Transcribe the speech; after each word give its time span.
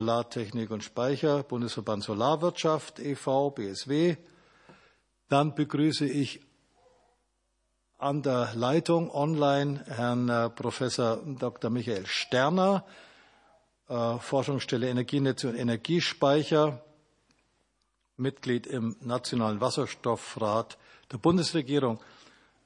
Solartechnik 0.00 0.70
und 0.70 0.82
Speicher, 0.82 1.42
Bundesverband 1.42 2.02
Solarwirtschaft 2.02 3.00
e.V., 3.00 3.50
BSW. 3.50 4.16
Dann 5.28 5.54
begrüße 5.54 6.06
ich 6.06 6.40
an 7.98 8.22
der 8.22 8.54
Leitung 8.54 9.10
online 9.10 9.84
Herrn 9.86 10.30
äh, 10.30 10.48
Professor 10.48 11.18
Dr. 11.18 11.68
Michael 11.68 12.06
Sterner, 12.06 12.86
äh, 13.90 14.16
Forschungsstelle 14.16 14.88
Energienetze 14.88 15.50
und 15.50 15.56
Energiespeicher, 15.56 16.82
Mitglied 18.16 18.66
im 18.66 18.96
Nationalen 19.02 19.60
Wasserstoffrat 19.60 20.78
der 21.12 21.18
Bundesregierung. 21.18 21.98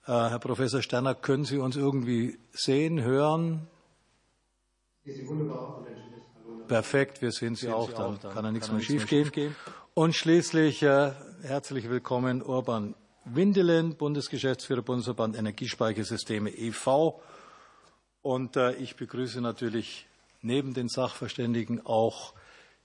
Äh, 0.07 0.12
Herr 0.12 0.39
Professor 0.39 0.82
Sterner, 0.82 1.16
können 1.16 1.45
Sie 1.45 1.59
uns 1.59 1.75
irgendwie 1.75 2.39
sehen, 2.53 3.03
hören? 3.03 3.66
Perfekt, 6.67 7.23
wir 7.23 7.33
sehen 7.33 7.57
Sie 7.57 7.69
auch, 7.69 7.93
dann 7.93 8.19
kann 8.21 8.45
ja 8.45 8.53
nichts 8.53 8.71
mehr 8.71 8.80
schiefgehen. 8.80 9.55
Und 9.95 10.15
schließlich 10.15 10.83
herzlich 10.83 11.88
willkommen 11.88 12.43
Urban 12.43 12.95
Windelen, 13.25 13.97
Bundesgeschäftsführer 13.97 14.83
Bundesverband 14.83 15.37
Energiespeichersysteme 15.37 16.51
e.V. 16.51 17.23
Und 18.23 18.57
äh, 18.57 18.73
ich 18.74 18.97
begrüße 18.97 19.41
natürlich 19.41 20.07
neben 20.43 20.74
den 20.74 20.88
Sachverständigen 20.88 21.85
auch 21.87 22.35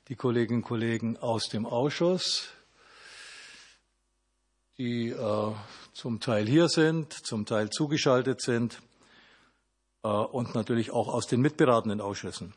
die 0.08 0.16
Kolleginnen 0.16 0.62
und 0.62 0.68
Kollegen 0.68 1.18
aus 1.18 1.50
dem 1.50 1.66
Ausschuss, 1.66 2.50
die 4.78 5.10
äh, 5.10 5.52
zum 5.94 6.20
Teil 6.20 6.48
hier 6.48 6.70
sind, 6.70 7.14
zum 7.14 7.46
Teil 7.46 7.70
zugeschaltet 7.70 8.42
sind 8.42 8.82
äh, 10.04 10.08
und 10.08 10.56
natürlich 10.56 10.92
auch 10.92 11.10
aus 11.10 11.28
den 11.28 11.42
mitberatenden 11.42 12.02
Ausschüssen. 12.02 12.54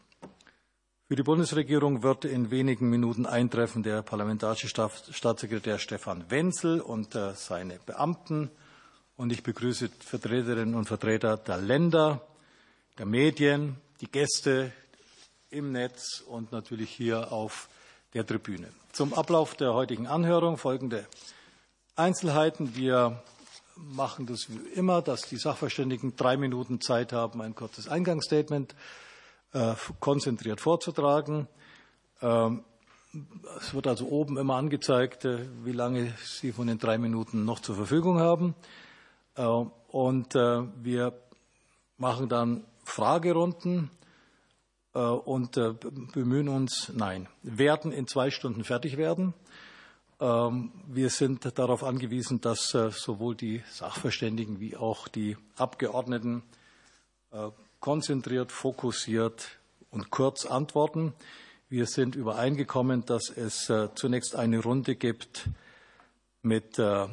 Für 1.13 1.17
die 1.17 1.25
Bundesregierung 1.25 2.03
wird 2.03 2.25
in 2.25 2.51
wenigen 2.51 2.89
Minuten 2.89 3.27
eintreffen 3.27 3.83
der 3.83 4.01
parlamentarische 4.01 4.67
Staatssekretär 4.67 5.79
Stefan 5.79 6.25
Wenzel 6.31 6.81
und 6.81 7.15
äh, 7.15 7.35
seine 7.35 7.79
Beamten. 7.85 8.51
Und 9.19 9.31
ich 9.31 9.43
begrüße 9.43 9.91
Vertreterinnen 9.91 10.75
und 10.75 10.87
Vertreter 10.87 11.37
der 11.37 11.59
Länder, 11.59 12.27
der 12.97 13.05
Medien, 13.05 13.77
die 14.01 14.11
Gäste 14.11 14.73
im 15.51 15.73
Netz 15.73 16.23
und 16.27 16.51
natürlich 16.51 16.89
hier 16.89 17.31
auf 17.31 17.69
der 18.15 18.27
Tribüne. 18.27 18.69
Zum 18.93 19.13
Ablauf 19.13 19.55
der 19.55 19.75
heutigen 19.75 20.07
Anhörung 20.07 20.57
folgende 20.57 21.07
Einzelheiten. 21.95 22.75
Wir 22.75 23.23
machen 23.77 24.25
das 24.25 24.47
wie 24.49 24.67
immer, 24.77 25.03
dass 25.03 25.29
die 25.29 25.37
Sachverständigen 25.37 26.17
drei 26.17 26.39
Minuten 26.39 26.81
Zeit 26.81 27.13
haben, 27.13 27.43
ein 27.43 27.55
kurzes 27.55 27.87
Eingangsstatement 27.87 28.75
äh, 29.53 29.75
konzentriert 30.01 30.63
vorzutragen. 30.63 31.47
Ähm, 32.23 32.65
es 33.59 33.75
wird 33.75 33.87
also 33.87 34.09
oben 34.09 34.39
immer 34.39 34.57
angezeigt, 34.57 35.27
äh, 35.27 35.47
wie 35.63 35.73
lange 35.73 36.15
Sie 36.25 36.53
von 36.53 36.69
den 36.69 36.79
drei 36.79 36.97
Minuten 36.97 37.45
noch 37.45 37.61
zur 37.61 37.77
Verfügung 37.77 38.19
haben. 38.19 38.55
Äh, 39.35 39.45
und 39.45 40.33
wir 40.35 41.13
machen 41.99 42.31
dann 42.31 42.65
Fragerunden 42.83 43.91
und 44.95 45.53
bemühen 46.15 46.49
uns, 46.49 46.91
nein, 46.95 47.29
werden 47.43 47.93
in 47.93 48.07
zwei 48.07 48.31
Stunden 48.31 48.65
fertig 48.65 48.97
werden. 48.97 49.35
Ähm, 50.19 50.73
wir 50.87 51.11
sind 51.11 51.59
darauf 51.59 51.85
angewiesen, 51.85 52.41
dass 52.41 52.71
sowohl 52.71 53.35
die 53.35 53.63
Sachverständigen 53.71 54.61
wie 54.61 54.79
auch 54.79 55.09
die 55.09 55.37
Abgeordneten 55.57 56.43
konzentriert, 57.83 58.53
fokussiert 58.53 59.59
und 59.91 60.11
kurz 60.11 60.47
antworten. 60.47 61.13
Wir 61.69 61.87
sind 61.87 62.15
übereingekommen, 62.15 63.05
dass 63.05 63.29
es 63.29 63.69
äh, 63.69 63.89
zunächst 63.95 64.37
eine 64.37 64.63
Runde 64.63 64.95
gibt 64.95 65.51
mit 66.43 66.79
äh, 66.79 67.09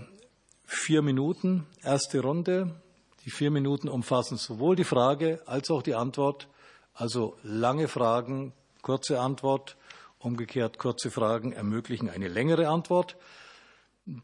vier 0.64 1.02
Minuten. 1.02 1.66
Erste 1.84 2.22
Runde. 2.22 2.80
Die 3.26 3.32
vier 3.32 3.52
Minuten 3.52 3.90
umfassen 3.90 4.38
sowohl 4.38 4.76
die 4.76 4.84
Frage 4.84 5.42
als 5.48 5.72
auch 5.72 5.82
die 5.82 5.96
Antwort. 5.96 6.48
Also 6.94 7.36
lange 7.42 7.88
Fragen, 7.88 8.54
kurze 8.84 9.20
Antwort. 9.20 9.76
Umgekehrt 10.20 10.78
kurze 10.78 11.10
Fragen 11.10 11.52
ermöglichen 11.52 12.10
eine 12.10 12.28
längere 12.28 12.68
Antwort. 12.68 13.18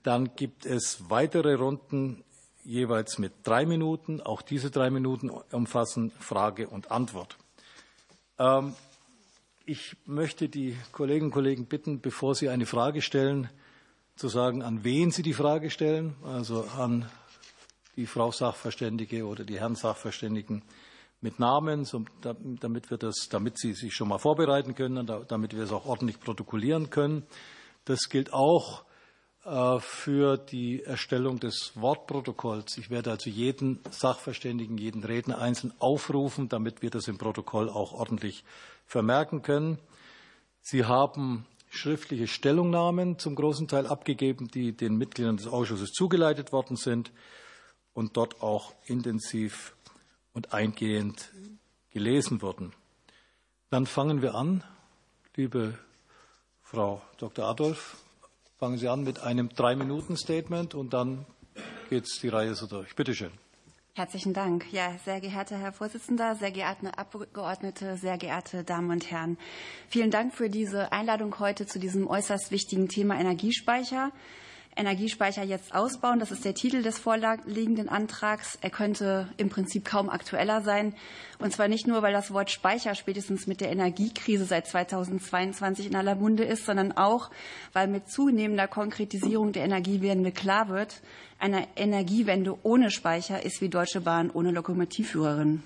Dann 0.03 0.35
gibt 0.35 0.67
es 0.67 1.09
weitere 1.09 1.55
Runden 1.55 2.23
jeweils 2.65 3.17
mit 3.17 3.33
drei 3.43 3.65
Minuten. 3.65 4.21
Auch 4.21 4.41
diese 4.41 4.71
drei 4.71 4.89
Minuten 4.89 5.29
umfassen 5.29 6.11
Frage 6.19 6.67
und 6.67 6.91
Antwort. 6.91 7.37
Ähm, 8.37 8.73
ich 9.65 9.95
möchte 10.05 10.49
die 10.49 10.77
Kolleginnen 10.91 11.27
und 11.27 11.33
Kollegen 11.33 11.65
bitten, 11.65 12.01
bevor 12.01 12.35
sie 12.35 12.49
eine 12.49 12.65
Frage 12.65 13.01
stellen, 13.01 13.49
zu 14.15 14.27
sagen, 14.27 14.61
an 14.61 14.83
wen 14.83 15.11
sie 15.11 15.23
die 15.23 15.33
Frage 15.33 15.69
stellen, 15.69 16.15
also 16.23 16.65
an 16.77 17.09
die 17.95 18.05
Frau 18.05 18.31
Sachverständige 18.31 19.25
oder 19.25 19.43
die 19.43 19.59
Herren 19.59 19.75
Sachverständigen 19.75 20.63
mit 21.21 21.39
Namen, 21.39 21.87
damit, 22.59 22.91
wir 22.91 22.97
das, 22.97 23.27
damit 23.29 23.57
sie 23.57 23.73
sich 23.73 23.93
schon 23.93 24.07
mal 24.07 24.19
vorbereiten 24.19 24.75
können 24.75 24.97
und 24.97 25.31
damit 25.31 25.55
wir 25.55 25.63
es 25.63 25.71
auch 25.71 25.85
ordentlich 25.85 26.19
protokollieren 26.19 26.89
können. 26.89 27.23
Das 27.85 28.09
gilt 28.09 28.31
auch 28.33 28.84
für 29.79 30.37
die 30.37 30.81
Erstellung 30.81 31.39
des 31.39 31.73
Wortprotokolls. 31.75 32.79
Ich 32.79 32.89
werde 32.89 33.11
also 33.11 33.29
jeden 33.29 33.79
Sachverständigen, 33.91 34.77
jeden 34.79 35.03
Redner 35.03 35.37
einzeln 35.37 35.71
aufrufen, 35.77 36.49
damit 36.49 36.81
wir 36.81 36.89
das 36.89 37.07
im 37.07 37.19
Protokoll 37.19 37.69
auch 37.69 37.93
ordentlich 37.93 38.43
vermerken 38.87 39.43
können. 39.43 39.77
Sie 40.61 40.85
haben 40.85 41.45
schriftliche 41.69 42.27
Stellungnahmen 42.27 43.19
zum 43.19 43.35
großen 43.35 43.67
Teil 43.67 43.85
abgegeben, 43.85 44.47
die 44.47 44.71
den 44.71 44.97
Mitgliedern 44.97 45.37
des 45.37 45.45
Ausschusses 45.45 45.91
zugeleitet 45.91 46.51
worden 46.51 46.75
sind 46.75 47.11
und 47.93 48.17
dort 48.17 48.41
auch 48.41 48.73
intensiv 48.85 49.75
und 50.33 50.53
eingehend 50.53 51.31
gelesen 51.91 52.41
wurden. 52.41 52.73
Dann 53.69 53.85
fangen 53.85 54.23
wir 54.23 54.33
an, 54.33 54.63
liebe 55.35 55.77
Frau 56.63 57.03
Dr. 57.17 57.45
Adolf. 57.45 57.97
Fangen 58.65 58.79
Sie 58.79 58.87
an 58.87 59.03
mit 59.03 59.21
einem 59.21 59.49
Drei-Minuten-Statement 59.49 60.73
und 60.73 60.91
dann 60.91 61.27
geht 61.91 62.05
es 62.05 62.17
die 62.19 62.29
Reihe 62.29 62.55
so 62.55 62.65
durch. 62.65 62.95
Bitte 62.95 63.13
schön. 63.13 63.29
Herzlichen 63.93 64.33
Dank. 64.33 64.65
Ja, 64.71 64.95
sehr 65.05 65.21
geehrter 65.21 65.59
Herr 65.59 65.71
Vorsitzender, 65.71 66.33
sehr 66.33 66.49
geehrte 66.49 66.97
Abgeordnete, 66.97 67.95
sehr 67.95 68.17
geehrte 68.17 68.63
Damen 68.63 68.89
und 68.89 69.11
Herren. 69.11 69.37
Vielen 69.87 70.09
Dank 70.09 70.33
für 70.33 70.49
diese 70.49 70.91
Einladung 70.91 71.37
heute 71.37 71.67
zu 71.67 71.77
diesem 71.77 72.07
äußerst 72.07 72.49
wichtigen 72.49 72.89
Thema 72.89 73.19
Energiespeicher. 73.19 74.11
Energiespeicher 74.75 75.43
jetzt 75.43 75.73
ausbauen. 75.73 76.19
Das 76.19 76.31
ist 76.31 76.43
der 76.43 76.53
Titel 76.53 76.81
des 76.81 76.99
vorliegenden 76.99 77.87
Antrags. 77.89 78.57
Er 78.61 78.69
könnte 78.69 79.29
im 79.37 79.49
Prinzip 79.49 79.85
kaum 79.85 80.09
aktueller 80.09 80.61
sein. 80.61 80.93
Und 81.39 81.53
zwar 81.53 81.67
nicht 81.67 81.87
nur, 81.87 82.01
weil 82.01 82.13
das 82.13 82.31
Wort 82.31 82.51
Speicher 82.51 82.95
spätestens 82.95 83.47
mit 83.47 83.61
der 83.61 83.71
Energiekrise 83.71 84.45
seit 84.45 84.67
2022 84.67 85.87
in 85.87 85.95
aller 85.95 86.15
Munde 86.15 86.43
ist, 86.43 86.65
sondern 86.65 86.91
auch, 86.91 87.29
weil 87.73 87.87
mit 87.87 88.09
zunehmender 88.09 88.67
Konkretisierung 88.67 89.51
der 89.51 89.63
Energiewende 89.63 90.31
klar 90.31 90.69
wird, 90.69 91.01
eine 91.39 91.67
Energiewende 91.75 92.57
ohne 92.63 92.91
Speicher 92.91 93.43
ist 93.43 93.61
wie 93.61 93.69
Deutsche 93.69 94.01
Bahn 94.01 94.29
ohne 94.29 94.51
Lokomotivführerin. 94.51 95.63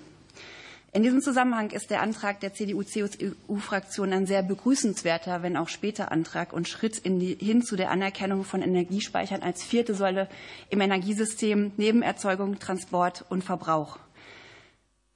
In 0.92 1.04
diesem 1.04 1.20
Zusammenhang 1.20 1.70
ist 1.70 1.90
der 1.90 2.02
Antrag 2.02 2.40
der 2.40 2.52
CDU-CSU-Fraktion 2.52 4.12
ein 4.12 4.26
sehr 4.26 4.42
begrüßenswerter, 4.42 5.40
wenn 5.40 5.56
auch 5.56 5.68
später 5.68 6.10
Antrag 6.10 6.52
und 6.52 6.68
Schritt 6.68 7.04
die, 7.04 7.36
hin 7.40 7.62
zu 7.62 7.76
der 7.76 7.92
Anerkennung 7.92 8.42
von 8.42 8.60
Energiespeichern 8.60 9.42
als 9.42 9.62
vierte 9.62 9.94
Säule 9.94 10.28
im 10.68 10.80
Energiesystem 10.80 11.70
neben 11.76 12.02
Erzeugung, 12.02 12.58
Transport 12.58 13.24
und 13.28 13.44
Verbrauch. 13.44 14.00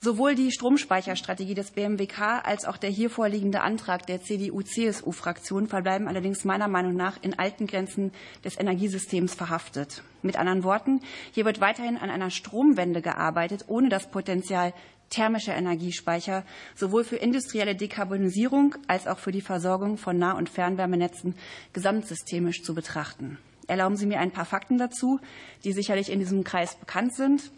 Sowohl 0.05 0.35
die 0.35 0.53
Stromspeicherstrategie 0.53 1.55
des 1.55 1.71
BMWK 1.71 2.45
als 2.45 2.67
auch 2.67 2.77
der 2.77 2.91
hier 2.91 3.09
vorliegende 3.09 3.63
Antrag 3.63 4.07
der 4.07 4.21
CDU-CSU-Fraktion 4.21 5.67
verbleiben 5.67 6.09
allerdings 6.09 6.45
meiner 6.45 6.69
Meinung 6.69 6.95
nach 6.95 7.17
in 7.23 7.39
alten 7.39 7.67
Grenzen 7.67 8.13
des 8.45 8.61
Energiesystems 8.61 9.35
verhaftet. 9.35 10.03
Mit 10.21 10.37
anderen 10.37 10.63
Worten, 10.63 11.01
hier 11.33 11.47
wird 11.47 11.63
weiterhin 11.63 11.97
an 11.97 12.11
einer 12.11 12.29
Stromwende 12.31 13.01
gearbeitet, 13.01 13.65
ohne 13.67 13.89
das 13.89 14.11
Potenzial 14.11 14.75
thermischer 15.11 15.55
Energiespeicher 15.55 16.45
sowohl 16.75 17.05
für 17.05 17.17
industrielle 17.17 17.77
Dekarbonisierung 17.77 18.75
als 18.89 19.07
auch 19.07 19.19
für 19.19 19.33
die 19.33 19.41
Versorgung 19.41 19.97
von 19.97 20.19
Nah- 20.19 20.37
und 20.37 20.49
Fernwärmenetzen 20.49 21.35
gesamtsystemisch 21.73 22.63
zu 22.63 22.75
betrachten. 22.75 23.39
Erlauben 23.67 23.97
Sie 23.97 24.07
mir 24.07 24.21
ein 24.21 24.31
paar 24.31 24.45
Fakten 24.45 24.79
dazu, 24.79 25.21
die 25.65 25.73
sicherlich 25.73 26.11
in 26.11 26.19
diesem 26.19 26.45
Kreis 26.45 26.77
bekannt 26.77 27.15
sind. 27.15 27.51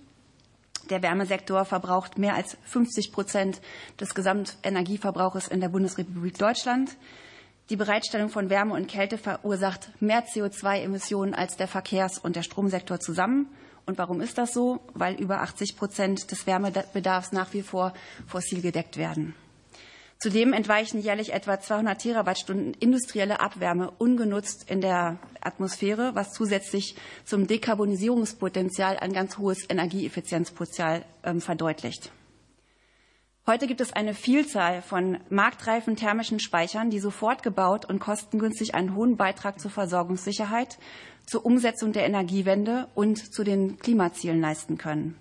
Der 0.90 1.02
Wärmesektor 1.02 1.64
verbraucht 1.64 2.16
mehr 2.16 2.34
als 2.34 2.56
50 2.64 3.10
Prozent 3.12 3.60
des 3.98 4.14
Gesamtenergieverbrauches 4.14 5.48
in 5.48 5.60
der 5.60 5.68
Bundesrepublik 5.68 6.38
Deutschland. 6.38 6.96
Die 7.70 7.76
Bereitstellung 7.76 8.28
von 8.28 8.48
Wärme 8.50 8.74
und 8.74 8.86
Kälte 8.86 9.18
verursacht 9.18 9.90
mehr 10.00 10.24
CO2-Emissionen 10.24 11.34
als 11.34 11.56
der 11.56 11.66
Verkehrs- 11.66 12.18
und 12.18 12.36
der 12.36 12.44
Stromsektor 12.44 13.00
zusammen. 13.00 13.48
Und 13.86 13.98
warum 13.98 14.20
ist 14.20 14.36
das 14.36 14.52
so? 14.52 14.80
Weil 14.94 15.14
über 15.14 15.40
80 15.40 15.76
Prozent 15.76 16.30
des 16.32 16.46
Wärmebedarfs 16.46 17.32
nach 17.32 17.54
wie 17.54 17.62
vor 17.62 17.92
fossil 18.26 18.60
gedeckt 18.60 18.96
werden. 18.96 19.34
Zudem 20.18 20.54
entweichen 20.54 21.00
jährlich 21.00 21.34
etwa 21.34 21.60
200 21.60 22.00
Terawattstunden 22.00 22.74
industrielle 22.80 23.40
Abwärme 23.40 23.90
ungenutzt 23.98 24.68
in 24.70 24.80
der 24.80 25.18
Atmosphäre, 25.42 26.14
was 26.14 26.32
zusätzlich 26.32 26.96
zum 27.24 27.46
Dekarbonisierungspotenzial 27.46 28.96
ein 28.96 29.12
ganz 29.12 29.36
hohes 29.36 29.68
Energieeffizienzpotenzial 29.68 31.04
ähm, 31.22 31.40
verdeutlicht. 31.40 32.10
Heute 33.48 33.68
gibt 33.68 33.80
es 33.80 33.92
eine 33.92 34.12
Vielzahl 34.12 34.82
von 34.82 35.18
marktreifen 35.30 35.94
thermischen 35.94 36.40
Speichern, 36.40 36.90
die 36.90 36.98
sofort 36.98 37.44
gebaut 37.44 37.84
und 37.84 38.00
kostengünstig 38.00 38.74
einen 38.74 38.96
hohen 38.96 39.16
Beitrag 39.16 39.60
zur 39.60 39.70
Versorgungssicherheit, 39.70 40.78
zur 41.26 41.46
Umsetzung 41.46 41.92
der 41.92 42.06
Energiewende 42.06 42.88
und 42.96 43.32
zu 43.32 43.44
den 43.44 43.78
Klimazielen 43.78 44.40
leisten 44.40 44.78
können. 44.78 45.16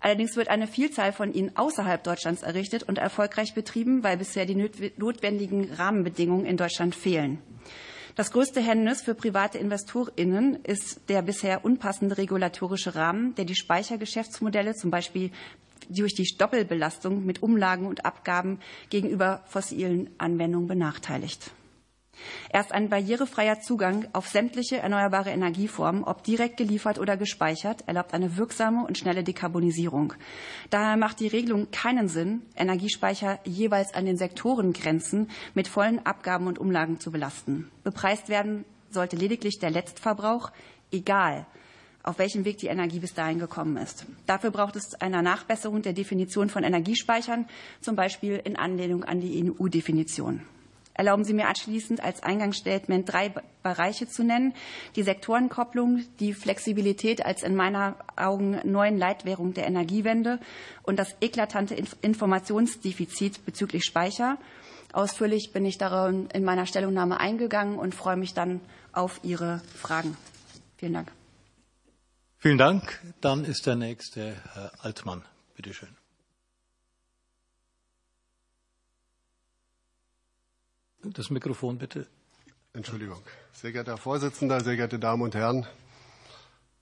Allerdings 0.00 0.34
wird 0.34 0.48
eine 0.48 0.66
Vielzahl 0.66 1.12
von 1.12 1.32
ihnen 1.32 1.56
außerhalb 1.56 2.02
Deutschlands 2.02 2.42
errichtet 2.42 2.82
und 2.82 2.98
erfolgreich 2.98 3.54
betrieben, 3.54 4.02
weil 4.02 4.16
bisher 4.16 4.46
die 4.46 4.68
notwendigen 4.96 5.72
Rahmenbedingungen 5.72 6.46
in 6.46 6.56
Deutschland 6.56 6.96
fehlen. 6.96 7.38
Das 8.16 8.32
größte 8.32 8.60
Hemmnis 8.60 9.02
für 9.02 9.14
private 9.14 9.58
InvestorInnen 9.58 10.64
ist 10.64 11.08
der 11.08 11.22
bisher 11.22 11.64
unpassende 11.64 12.18
regulatorische 12.18 12.96
Rahmen, 12.96 13.36
der 13.36 13.44
die 13.44 13.54
Speichergeschäftsmodelle 13.54 14.74
zum 14.74 14.90
Beispiel 14.90 15.30
durch 15.90 16.14
die 16.14 16.36
Doppelbelastung 16.36 17.24
mit 17.24 17.42
Umlagen 17.42 17.86
und 17.86 18.04
Abgaben 18.04 18.60
gegenüber 18.88 19.42
fossilen 19.46 20.10
Anwendungen 20.18 20.68
benachteiligt. 20.68 21.52
Erst 22.50 22.72
ein 22.72 22.88
barrierefreier 22.88 23.60
Zugang 23.60 24.06
auf 24.12 24.28
sämtliche 24.28 24.78
erneuerbare 24.78 25.30
Energieformen, 25.30 26.04
ob 26.04 26.22
direkt 26.22 26.56
geliefert 26.56 26.98
oder 26.98 27.16
gespeichert, 27.16 27.86
erlaubt 27.86 28.12
eine 28.14 28.36
wirksame 28.36 28.86
und 28.86 28.98
schnelle 28.98 29.24
Dekarbonisierung. 29.24 30.14
Daher 30.70 30.96
macht 30.96 31.20
die 31.20 31.28
Regelung 31.28 31.70
keinen 31.70 32.08
Sinn, 32.08 32.42
Energiespeicher 32.56 33.38
jeweils 33.44 33.94
an 33.94 34.04
den 34.04 34.16
Sektorengrenzen 34.16 35.30
mit 35.54 35.68
vollen 35.68 36.04
Abgaben 36.04 36.46
und 36.46 36.58
Umlagen 36.58 37.00
zu 37.00 37.10
belasten. 37.10 37.70
Bepreist 37.84 38.28
werden 38.28 38.64
sollte 38.90 39.16
lediglich 39.16 39.58
der 39.58 39.70
Letztverbrauch, 39.70 40.50
egal 40.90 41.46
auf 42.02 42.18
welchem 42.18 42.44
Weg 42.44 42.58
die 42.58 42.68
Energie 42.68 43.00
bis 43.00 43.14
dahin 43.14 43.38
gekommen 43.38 43.76
ist. 43.76 44.06
Dafür 44.26 44.50
braucht 44.50 44.76
es 44.76 44.94
eine 45.00 45.22
Nachbesserung 45.22 45.82
der 45.82 45.92
Definition 45.92 46.48
von 46.48 46.64
Energiespeichern, 46.64 47.46
zum 47.80 47.96
Beispiel 47.96 48.40
in 48.44 48.56
Anlehnung 48.56 49.04
an 49.04 49.20
die 49.20 49.50
EU-Definition. 49.50 50.42
Erlauben 50.94 51.24
Sie 51.24 51.32
mir 51.32 51.48
abschließend 51.48 52.02
als 52.02 52.22
Eingangsstatement 52.22 53.10
drei 53.10 53.32
Bereiche 53.62 54.06
zu 54.06 54.22
nennen. 54.22 54.52
Die 54.96 55.02
Sektorenkopplung, 55.02 56.04
die 56.18 56.34
Flexibilität 56.34 57.24
als 57.24 57.42
in 57.42 57.54
meiner 57.54 57.96
Augen 58.16 58.60
neuen 58.64 58.98
Leitwährung 58.98 59.54
der 59.54 59.66
Energiewende 59.66 60.40
und 60.82 60.98
das 60.98 61.16
eklatante 61.22 61.74
Informationsdefizit 62.02 63.46
bezüglich 63.46 63.84
Speicher. 63.84 64.36
Ausführlich 64.92 65.52
bin 65.52 65.64
ich 65.64 65.78
darin 65.78 66.28
in 66.34 66.44
meiner 66.44 66.66
Stellungnahme 66.66 67.18
eingegangen 67.18 67.78
und 67.78 67.94
freue 67.94 68.16
mich 68.16 68.34
dann 68.34 68.60
auf 68.92 69.20
Ihre 69.22 69.62
Fragen. 69.76 70.16
Vielen 70.76 70.92
Dank. 70.92 71.19
Vielen 72.42 72.56
Dank. 72.56 72.98
Dann 73.20 73.44
ist 73.44 73.66
der 73.66 73.76
nächste 73.76 74.34
Herr 74.54 74.72
Altmann. 74.78 75.26
Bitte 75.56 75.74
schön. 75.74 75.94
Das 81.02 81.28
Mikrofon 81.28 81.76
bitte. 81.76 82.06
Entschuldigung. 82.72 83.20
Sehr 83.52 83.72
geehrter 83.72 83.92
Herr 83.92 83.98
Vorsitzender, 83.98 84.62
sehr 84.62 84.76
geehrte 84.76 84.98
Damen 84.98 85.20
und 85.20 85.34
Herren. 85.34 85.66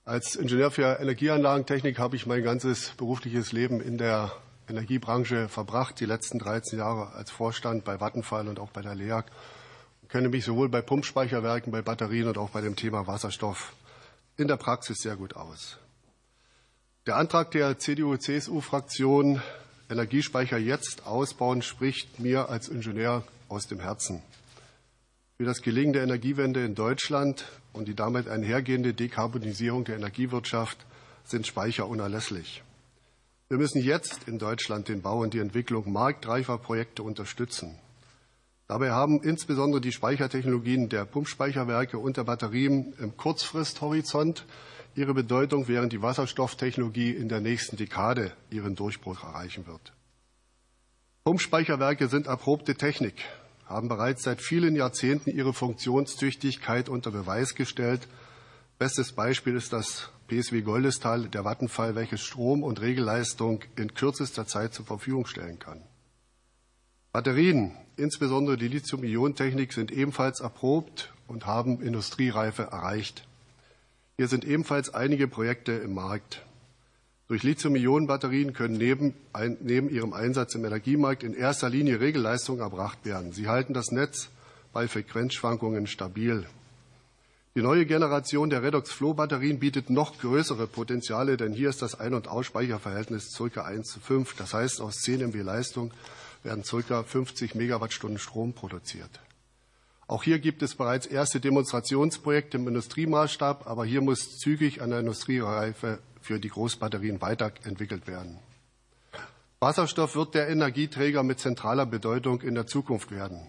Als 0.05 0.37
Ingenieur 0.37 0.71
für 0.71 1.01
Energieanlagentechnik 1.01 1.99
habe 1.99 2.15
ich 2.15 2.25
mein 2.25 2.45
ganzes 2.45 2.91
berufliches 2.91 3.51
Leben 3.51 3.81
in 3.81 3.99
der 3.99 4.31
Energiebranche 4.69 5.49
verbracht, 5.49 5.99
die 5.99 6.07
letzten 6.07 6.39
13 6.39 6.79
Jahre 6.79 7.15
als 7.15 7.33
Vorstand 7.33 7.83
bei 7.83 7.99
Vattenfall 7.99 8.47
und 8.47 8.61
auch 8.61 8.71
bei 8.71 8.83
der 8.83 8.95
LEAG. 8.95 9.25
Ich 10.05 10.09
kenne 10.09 10.29
mich 10.29 10.45
sowohl 10.45 10.69
bei 10.69 10.83
Pumpspeicherwerken, 10.83 11.73
bei 11.73 11.83
Batterien 11.83 12.29
und 12.29 12.39
auch 12.39 12.51
bei 12.51 12.61
dem 12.61 12.77
Thema 12.77 13.09
Wasserstoff 13.09 13.75
in 14.39 14.49
der 14.49 14.57
Praxis 14.57 14.99
sehr 14.99 15.17
gut 15.17 15.37
aus. 15.37 15.77
Der 17.07 17.17
Antrag 17.17 17.51
der 17.51 17.79
CDU-CSU-Fraktion 17.79 19.43
Energiespeicher 19.91 20.59
jetzt 20.59 21.07
ausbauen 21.07 21.63
spricht 21.63 22.21
mir 22.21 22.49
als 22.49 22.69
Ingenieur 22.69 23.25
aus 23.49 23.67
dem 23.67 23.81
Herzen. 23.81 24.23
Für 25.39 25.45
das 25.45 25.63
Gelingen 25.63 25.93
der 25.93 26.03
Energiewende 26.03 26.65
in 26.65 26.75
Deutschland 26.75 27.47
und 27.73 27.89
die 27.89 27.95
damit 27.95 28.29
einhergehende 28.29 28.95
Dekarbonisierung 28.95 29.85
der 29.85 29.97
Energiewirtschaft 29.97 30.79
sind 31.25 31.47
Speicher 31.47 31.89
unerlässlich. 31.89 32.63
Wir 33.49 33.59
müssen 33.59 33.83
jetzt 33.83 34.29
in 34.29 34.39
Deutschland 34.39 34.89
den 34.89 35.01
Bau 35.01 35.21
und 35.21 35.33
die 35.33 35.39
Entwicklung 35.39 35.91
marktreifer 35.91 36.59
Projekte 36.59 37.03
unterstützen. 37.03 37.79
Dabei 38.69 38.91
haben 38.91 39.23
insbesondere 39.23 39.81
die 39.81 39.93
Speichertechnologien 39.93 40.91
der 40.91 41.07
Pumpspeicherwerke 41.07 41.99
und 41.99 42.19
der 42.19 42.25
Batterien 42.25 42.93
im 42.99 43.17
Kurzfristhorizont 43.17 44.45
ihre 44.95 45.15
Bedeutung, 45.15 45.69
während 45.69 45.95
die 45.95 46.03
Wasserstofftechnologie 46.03 47.13
in 47.13 47.31
der 47.31 47.41
nächsten 47.41 47.79
Dekade 47.79 48.33
ihren 48.51 48.75
Durchbruch 48.75 49.25
erreichen 49.25 49.67
wird. 49.67 49.95
Pumpspeicherwerke 51.25 52.09
sind 52.09 52.27
erprobte 52.27 52.75
Technik, 52.75 53.15
haben 53.65 53.89
bereits 53.89 54.23
seit 54.23 54.43
vielen 54.43 54.77
Jahrzehnten 54.77 55.31
ihre 55.31 55.55
Funktionstüchtigkeit 55.55 56.91
unter 56.91 57.11
Beweis 57.11 57.55
gestellt. 57.55 58.07
Bestes 58.79 59.13
Beispiel 59.13 59.57
ist 59.57 59.73
das 59.73 60.11
PSW 60.27 60.61
Goldestal 60.61 61.29
der 61.29 61.45
Vattenfall, 61.45 61.95
welches 61.95 62.21
Strom 62.21 62.63
und 62.63 62.83
Regelleistung 62.83 63.61
in 63.77 63.95
kürzester 63.95 64.47
Zeit 64.47 64.75
zur 64.75 64.85
Verfügung 64.85 65.25
stellen 65.25 65.59
kann. 65.59 65.83
Batterien, 67.13 67.73
insbesondere 67.97 68.59
die 68.59 68.69
Lithium-Ionen-Technik, 68.69 69.73
sind 69.73 69.91
ebenfalls 69.91 70.41
erprobt 70.41 71.13
und 71.27 71.47
haben 71.47 71.81
Industriereife 71.81 72.65
erreicht. 72.65 73.27
Hier 74.19 74.29
sind 74.29 74.45
ebenfalls 74.45 74.93
einige 74.93 75.27
Projekte 75.27 75.73
im 75.73 75.95
Markt. 75.95 76.45
Durch 77.29 77.43
Lithium-Ionen-Batterien 77.43 78.53
können 78.53 78.77
neben, 78.77 79.15
ein, 79.33 79.57
neben 79.61 79.89
ihrem 79.89 80.13
Einsatz 80.13 80.55
im 80.55 80.65
Energiemarkt 80.65 81.23
in 81.23 81.35
erster 81.35 81.71
Linie 81.71 82.01
Regelleistungen 82.01 82.61
erbracht 82.61 83.05
werden. 83.05 83.33
Sie 83.33 83.49
halten 83.49 83.73
das 83.73 83.91
Netz 83.91 84.29
bei 84.73 84.87
Frequenzschwankungen 84.87 85.87
stabil. 85.87 86.47
Die 87.55 87.63
neue 87.63 87.87
Generation 87.87 88.51
der 88.51 88.63
Redox-Flow-Batterien 88.63 89.59
bietet 89.59 89.91
noch 89.91 90.19
größere 90.19 90.67
Potenziale, 90.67 91.37
denn 91.37 91.53
hier 91.53 91.71
ist 91.71 91.83
das 91.83 91.99
Ein- 91.99 92.15
und 92.15 92.29
Ausspeicherverhältnis 92.29 93.35
ca. 93.37 93.63
1 93.63 93.89
zu 93.89 94.01
5. 94.01 94.37
Das 94.37 94.55
heißt, 94.55 94.81
aus 94.81 94.97
10 95.01 95.23
MW 95.31 95.43
Leistung 95.43 95.91
werden 96.49 96.65
ca. 96.65 97.03
50 97.03 97.55
Megawattstunden 97.55 98.19
Strom 98.19 98.55
produziert. 98.55 99.21
Auch 100.07 100.23
hier 100.23 100.39
gibt 100.39 100.63
es 100.63 100.75
bereits 100.75 101.07
erste 101.07 101.39
Demonstrationsprojekte 101.39 102.57
im 102.57 102.67
Industriemaßstab, 102.67 103.67
aber 103.67 103.85
hier 103.85 104.01
muss 104.01 104.39
zügig 104.39 104.81
an 104.81 104.91
der 104.91 105.01
Industriereife 105.01 105.99
für 106.23 106.41
die 106.41 106.49
Großbatterien 106.49 107.21
weiterentwickelt 107.21 108.07
werden. 108.07 108.39
Wasserstoff 109.61 110.17
wird 110.17 110.35
der 110.35 110.49
Energieträger 110.49 111.23
mit 111.23 111.41
zentraler 111.41 111.85
Bedeutung 111.85 112.41
in 112.41 112.55
der 112.55 112.67
Zukunft 112.67 113.11
werden. 113.11 113.47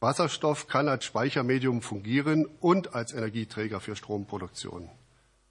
Wasserstoff 0.00 0.66
kann 0.66 0.88
als 0.88 1.04
Speichermedium 1.04 1.80
fungieren 1.82 2.46
und 2.60 2.94
als 2.94 3.12
Energieträger 3.12 3.80
für 3.80 3.96
Stromproduktion. 3.96 4.90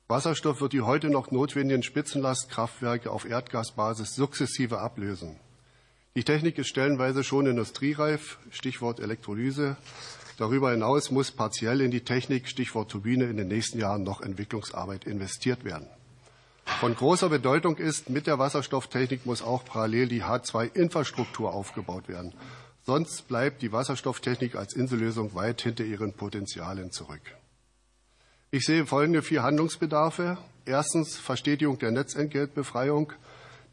Wasserstoff 0.08 0.62
wird 0.62 0.74
die 0.74 0.82
heute 0.82 1.10
noch 1.10 1.32
notwendigen 1.32 1.84
Spitzenlastkraftwerke 1.84 3.12
auf 3.12 3.26
Erdgasbasis 3.26 4.16
sukzessive 4.16 4.80
ablösen. 4.80 5.40
Die 6.20 6.26
Technik 6.26 6.58
ist 6.58 6.68
stellenweise 6.68 7.24
schon 7.24 7.48
industriereif, 7.48 8.40
Stichwort 8.52 9.00
Elektrolyse. 9.00 9.78
Darüber 10.38 10.72
hinaus 10.72 11.12
muss 11.12 11.32
partiell 11.32 11.80
in 11.80 11.92
die 11.92 12.02
Technik, 12.02 12.50
Stichwort 12.50 12.92
Turbine, 12.92 13.24
in 13.24 13.38
den 13.38 13.48
nächsten 13.48 13.80
Jahren 13.80 14.04
noch 14.04 14.20
Entwicklungsarbeit 14.20 15.06
investiert 15.06 15.64
werden. 15.64 15.88
Von 16.82 16.94
großer 16.94 17.30
Bedeutung 17.30 17.78
ist, 17.78 18.10
mit 18.10 18.28
der 18.28 18.38
Wasserstofftechnik 18.38 19.26
muss 19.26 19.42
auch 19.42 19.64
parallel 19.64 20.10
die 20.10 20.26
H2-Infrastruktur 20.26 21.54
aufgebaut 21.54 22.10
werden. 22.10 22.34
Sonst 22.86 23.30
bleibt 23.30 23.62
die 23.62 23.72
Wasserstofftechnik 23.72 24.56
als 24.56 24.74
Insellösung 24.74 25.36
weit 25.36 25.62
hinter 25.62 25.86
ihren 25.86 26.12
Potenzialen 26.12 26.92
zurück. 26.92 27.22
Ich 28.52 28.66
sehe 28.66 28.86
folgende 28.86 29.22
vier 29.22 29.44
Handlungsbedarfe. 29.44 30.38
Erstens 30.66 31.16
Verstetigung 31.16 31.80
der 31.80 31.92
Netzentgeltbefreiung. 31.92 33.14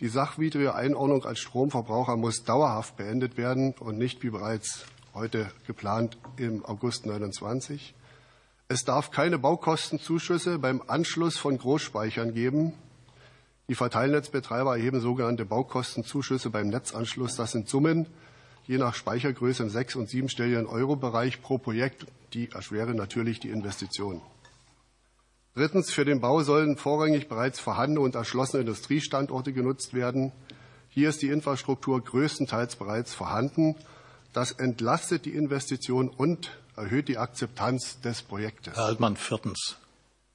Die 0.01 0.09
sachwidrige 0.09 0.75
Einordnung 0.75 1.25
als 1.25 1.39
Stromverbraucher 1.39 2.19
muss 2.19 2.45
dauerhaft 2.45 2.99
beendet 2.99 3.39
werden 3.39 3.75
und 3.81 3.97
nicht 3.97 4.23
wie 4.23 4.29
bereits 4.29 4.85
heute 5.15 5.51
geplant 5.67 6.19
im 6.37 6.67
August 6.67 7.07
29. 7.07 7.95
Es 8.69 8.85
darf 8.85 9.11
keine 9.11 9.39
Baukostenzuschüsse 9.39 10.59
beim 10.59 10.83
Anschluss 10.87 11.39
von 11.39 11.57
Großspeichern 11.57 12.35
geben. 12.35 12.75
Die 13.69 13.75
Verteilnetzbetreiber 13.75 14.77
erheben 14.77 15.01
sogenannte 15.01 15.47
Baukostenzuschüsse 15.47 16.51
beim 16.51 16.69
Netzanschluss. 16.69 17.37
Das 17.37 17.53
sind 17.53 17.67
Summen, 17.67 18.07
je 18.67 18.77
nach 18.77 18.95
Speichergröße 18.95 19.63
im 19.63 19.71
sechs- 19.71 19.97
und 19.97 20.11
siebenstelligen 20.11 20.67
Euro-Bereich 20.67 21.41
pro 21.41 21.57
Projekt. 21.57 22.07
Die 22.35 22.51
erschweren 22.51 22.97
natürlich 22.97 23.41
die 23.41 23.49
Investition. 23.49 24.21
Drittens, 25.57 25.91
für 25.91 26.05
den 26.05 26.21
Bau 26.21 26.43
sollen 26.43 26.77
vorrangig 26.77 27.29
bereits 27.29 27.59
vorhandene 27.59 28.01
und 28.01 28.15
erschlossene 28.15 28.61
Industriestandorte 28.61 29.55
genutzt 29.55 29.95
werden. 29.95 30.33
Hier 30.91 31.09
ist 31.09 31.23
die 31.23 31.31
Infrastruktur 31.31 31.99
größtenteils 32.05 32.77
bereits 32.77 33.15
vorhanden. 33.15 33.75
Das 34.35 34.53
entlastet 34.53 35.25
die 35.25 35.31
Investition 35.31 36.11
und 36.11 36.51
erhöht 36.77 37.09
die 37.09 37.17
Akzeptanz 37.17 38.03
des 38.03 38.21
Projektes. 38.21 38.77
Herr 38.77 38.85
Altmann, 38.85 39.17
viertens. 39.17 39.77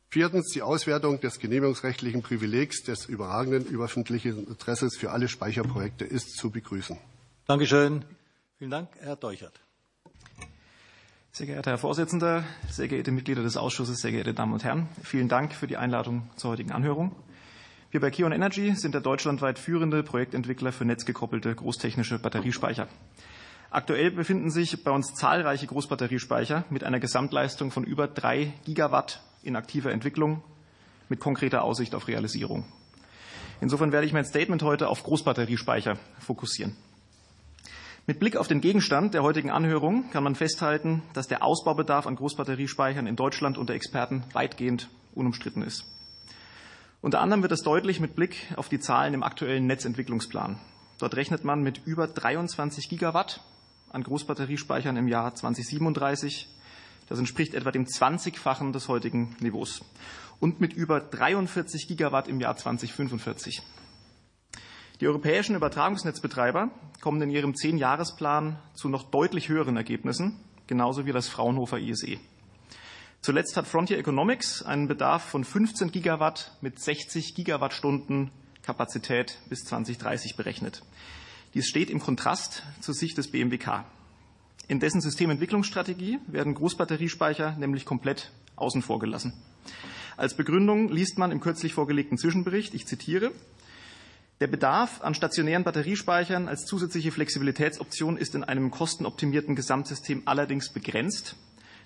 Viertens 0.09 0.49
die 0.53 0.63
Auswertung 0.63 1.21
des 1.21 1.37
genehmigungsrechtlichen 1.37 2.23
Privilegs 2.23 2.81
des 2.81 3.05
überragenden 3.05 3.79
öffentlichen 3.79 4.47
Interesses 4.47 4.97
für 4.97 5.11
alle 5.11 5.27
Speicherprojekte 5.27 6.03
ist 6.03 6.35
zu 6.35 6.49
begrüßen. 6.49 6.97
Dankeschön. 7.45 8.03
Vielen 8.57 8.71
Dank, 8.71 8.89
Herr 8.99 9.17
Deuchert. 9.17 9.53
Sehr 11.33 11.47
geehrter 11.47 11.71
Herr 11.71 11.77
Vorsitzender, 11.77 12.43
sehr 12.69 12.89
geehrte 12.89 13.13
Mitglieder 13.13 13.41
des 13.41 13.55
Ausschusses, 13.55 14.01
sehr 14.01 14.11
geehrte 14.11 14.33
Damen 14.33 14.51
und 14.51 14.65
Herren, 14.65 14.89
vielen 15.01 15.29
Dank 15.29 15.53
für 15.53 15.65
die 15.65 15.77
Einladung 15.77 16.29
zur 16.35 16.51
heutigen 16.51 16.73
Anhörung. 16.73 17.15
Wir 17.89 18.01
bei 18.01 18.11
Kion 18.11 18.33
Energy 18.33 18.75
sind 18.75 18.93
der 18.93 18.99
deutschlandweit 18.99 19.57
führende 19.57 20.03
Projektentwickler 20.03 20.73
für 20.73 20.83
netzgekoppelte 20.83 21.55
großtechnische 21.55 22.19
Batteriespeicher. 22.19 22.89
Aktuell 23.69 24.11
befinden 24.11 24.51
sich 24.51 24.83
bei 24.83 24.91
uns 24.91 25.13
zahlreiche 25.13 25.67
Großbatteriespeicher 25.67 26.65
mit 26.69 26.83
einer 26.83 26.99
Gesamtleistung 26.99 27.71
von 27.71 27.85
über 27.85 28.09
drei 28.09 28.51
Gigawatt 28.65 29.23
in 29.41 29.55
aktiver 29.55 29.93
Entwicklung 29.93 30.43
mit 31.07 31.21
konkreter 31.21 31.63
Aussicht 31.63 31.95
auf 31.95 32.09
Realisierung. 32.09 32.65
Insofern 33.61 33.93
werde 33.93 34.05
ich 34.05 34.11
mein 34.11 34.25
Statement 34.25 34.63
heute 34.63 34.89
auf 34.89 35.03
Großbatteriespeicher 35.03 35.97
fokussieren. 36.19 36.75
Mit 38.07 38.19
Blick 38.19 38.35
auf 38.35 38.47
den 38.47 38.61
Gegenstand 38.61 39.13
der 39.13 39.21
heutigen 39.21 39.51
Anhörung 39.51 40.09
kann 40.09 40.23
man 40.23 40.33
festhalten, 40.33 41.03
dass 41.13 41.27
der 41.27 41.43
Ausbaubedarf 41.43 42.07
an 42.07 42.15
Großbatteriespeichern 42.15 43.05
in 43.05 43.15
Deutschland 43.15 43.59
unter 43.59 43.75
Experten 43.75 44.23
weitgehend 44.33 44.89
unumstritten 45.13 45.61
ist. 45.61 45.85
Unter 47.01 47.21
anderem 47.21 47.43
wird 47.43 47.51
es 47.51 47.61
deutlich 47.61 47.99
mit 47.99 48.15
Blick 48.15 48.47
auf 48.55 48.69
die 48.69 48.79
Zahlen 48.79 49.13
im 49.13 49.21
aktuellen 49.21 49.67
Netzentwicklungsplan. 49.67 50.59
Dort 50.97 51.15
rechnet 51.15 51.43
man 51.43 51.61
mit 51.61 51.81
über 51.85 52.07
23 52.07 52.89
Gigawatt 52.89 53.41
an 53.91 54.01
Großbatteriespeichern 54.01 54.97
im 54.97 55.07
Jahr 55.07 55.35
2037. 55.35 56.47
Das 57.07 57.19
entspricht 57.19 57.53
etwa 57.53 57.71
dem 57.71 57.85
20-fachen 57.85 58.73
des 58.73 58.87
heutigen 58.87 59.35
Niveaus. 59.41 59.83
Und 60.39 60.59
mit 60.59 60.73
über 60.73 61.01
43 61.01 61.87
Gigawatt 61.87 62.27
im 62.27 62.39
Jahr 62.39 62.55
2045. 62.55 63.61
Die 65.01 65.07
europäischen 65.07 65.55
Übertragungsnetzbetreiber 65.55 66.69
kommen 67.01 67.19
in 67.23 67.31
ihrem 67.31 67.55
Zehn-Jahresplan 67.55 68.59
zu 68.75 68.87
noch 68.87 69.09
deutlich 69.09 69.49
höheren 69.49 69.75
Ergebnissen, 69.75 70.39
genauso 70.67 71.07
wie 71.07 71.11
das 71.11 71.27
Fraunhofer 71.27 71.79
ISE. 71.79 72.19
Zuletzt 73.19 73.57
hat 73.57 73.65
Frontier 73.65 73.97
Economics 73.97 74.61
einen 74.61 74.87
Bedarf 74.87 75.23
von 75.23 75.43
15 75.43 75.91
Gigawatt 75.91 76.55
mit 76.61 76.79
60 76.79 77.33
Gigawattstunden 77.33 78.29
Kapazität 78.61 79.39
bis 79.49 79.63
2030 79.63 80.35
berechnet. 80.35 80.83
Dies 81.55 81.65
steht 81.65 81.89
im 81.89 81.99
Kontrast 81.99 82.61
zur 82.79 82.93
Sicht 82.93 83.17
des 83.17 83.31
BMWK. 83.31 83.85
In 84.67 84.79
dessen 84.79 85.01
Systementwicklungsstrategie 85.01 86.19
werden 86.27 86.53
Großbatteriespeicher 86.53 87.55
nämlich 87.57 87.85
komplett 87.85 88.31
außen 88.55 88.83
vor 88.83 88.99
gelassen. 88.99 89.33
Als 90.15 90.35
Begründung 90.35 90.89
liest 90.89 91.17
man 91.17 91.31
im 91.31 91.39
kürzlich 91.39 91.73
vorgelegten 91.73 92.19
Zwischenbericht, 92.19 92.75
ich 92.75 92.85
zitiere, 92.85 93.31
der 94.41 94.47
Bedarf 94.47 95.01
an 95.01 95.13
stationären 95.13 95.63
Batteriespeichern 95.63 96.47
als 96.47 96.65
zusätzliche 96.65 97.11
Flexibilitätsoption 97.11 98.17
ist 98.17 98.33
in 98.33 98.43
einem 98.43 98.71
kostenoptimierten 98.71 99.55
Gesamtsystem 99.55 100.23
allerdings 100.25 100.69
begrenzt 100.69 101.35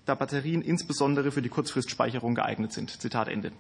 da 0.06 0.16
Batterien 0.16 0.62
insbesondere 0.62 1.32
für 1.32 1.42
die 1.42 1.50
Kurzfristspeicherung 1.50 2.36
geeignet 2.36 2.72
sind. 2.72 3.02
Zitat 3.02 3.28
Ende. 3.28 3.52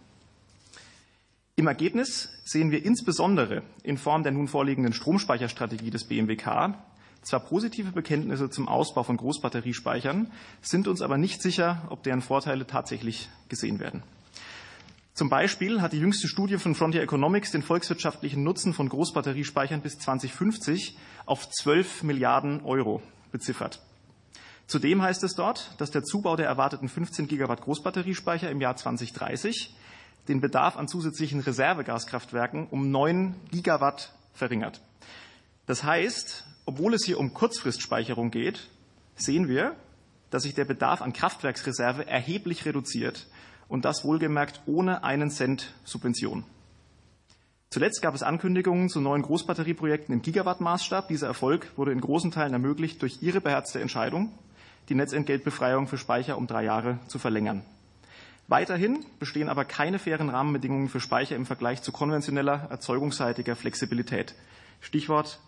Im 1.57 1.67
Ergebnis 1.67 2.29
sehen 2.45 2.71
wir 2.71 2.85
insbesondere 2.85 3.63
in 3.83 3.97
Form 3.97 4.23
der 4.23 4.31
nun 4.31 4.47
vorliegenden 4.47 4.93
Stromspeicherstrategie 4.93 5.89
des 5.89 6.05
BMWK 6.05 6.75
zwar 7.21 7.39
positive 7.39 7.91
Bekenntnisse 7.91 8.49
zum 8.49 8.67
Ausbau 8.67 9.03
von 9.03 9.17
Großbatteriespeichern, 9.17 10.31
sind 10.61 10.87
uns 10.87 11.01
aber 11.01 11.17
nicht 11.17 11.41
sicher, 11.41 11.81
ob 11.89 12.03
deren 12.03 12.21
Vorteile 12.21 12.67
tatsächlich 12.67 13.29
gesehen 13.49 13.79
werden. 13.79 14.03
Zum 15.15 15.29
Beispiel 15.29 15.81
hat 15.81 15.93
die 15.93 15.99
jüngste 15.99 16.27
Studie 16.27 16.57
von 16.57 16.75
Frontier 16.75 17.01
Economics 17.01 17.51
den 17.51 17.63
volkswirtschaftlichen 17.63 18.43
Nutzen 18.43 18.73
von 18.73 18.89
Großbatteriespeichern 18.89 19.79
bis 19.79 19.97
2050 19.97 20.97
auf 21.25 21.49
12 21.49 22.03
Milliarden 22.03 22.65
Euro 22.65 23.01
beziffert. 23.31 23.81
Zudem 24.67 25.01
heißt 25.01 25.23
es 25.23 25.35
dort, 25.35 25.71
dass 25.77 25.89
der 25.89 26.03
Zubau 26.03 26.35
der 26.35 26.47
erwarteten 26.47 26.89
15 26.89 27.29
Gigawatt 27.29 27.61
Großbatteriespeicher 27.61 28.51
im 28.51 28.59
Jahr 28.59 28.75
2030 28.75 29.73
den 30.27 30.41
Bedarf 30.41 30.75
an 30.75 30.89
zusätzlichen 30.89 31.39
Reservegaskraftwerken 31.39 32.67
um 32.67 32.91
9 32.91 33.35
Gigawatt 33.51 34.11
verringert. 34.33 34.81
Das 35.65 35.85
heißt, 35.85 36.43
obwohl 36.65 36.93
es 36.93 37.05
hier 37.05 37.21
um 37.21 37.33
Kurzfristspeicherung 37.33 38.31
geht, 38.31 38.67
sehen 39.15 39.47
wir, 39.47 39.77
dass 40.29 40.43
sich 40.43 40.55
der 40.55 40.65
Bedarf 40.65 41.01
an 41.01 41.13
Kraftwerksreserve 41.13 42.05
erheblich 42.05 42.65
reduziert 42.65 43.27
und 43.67 43.85
das 43.85 44.03
wohlgemerkt 44.03 44.61
ohne 44.65 45.03
einen 45.03 45.29
Cent 45.29 45.73
Subvention. 45.83 46.43
Zuletzt 47.69 48.01
gab 48.01 48.15
es 48.15 48.23
Ankündigungen 48.23 48.89
zu 48.89 49.01
neuen 49.01 49.21
Großbatterieprojekten 49.21 50.13
im 50.13 50.21
Gigawattmaßstab. 50.21 51.09
Dieser 51.09 51.27
Erfolg 51.27 51.67
wurde 51.75 51.91
in 51.91 51.99
großen 51.99 52.31
Teilen 52.31 52.53
ermöglicht 52.53 53.01
durch 53.01 53.21
Ihre 53.21 53.41
beherzte 53.41 53.81
Entscheidung, 53.81 54.31
die 54.87 54.95
Netzentgeltbefreiung 54.95 55.87
für 55.87 55.97
Speicher 55.97 56.37
um 56.37 56.47
drei 56.47 56.63
Jahre 56.63 56.99
zu 57.07 57.19
verlängern. 57.19 57.63
Weiterhin 58.47 59.03
bestehen 59.19 59.49
aber 59.49 59.65
keine 59.65 59.97
fairen 59.97 60.29
Rahmenbedingungen 60.29 60.87
für 60.87 60.99
Speicher 60.99 61.35
im 61.35 61.45
Vergleich 61.45 61.81
zu 61.81 61.91
konventioneller 61.91 62.67
erzeugungsseitiger 62.69 63.55
Flexibilität. 63.55 64.35
Stichwort 64.81 65.39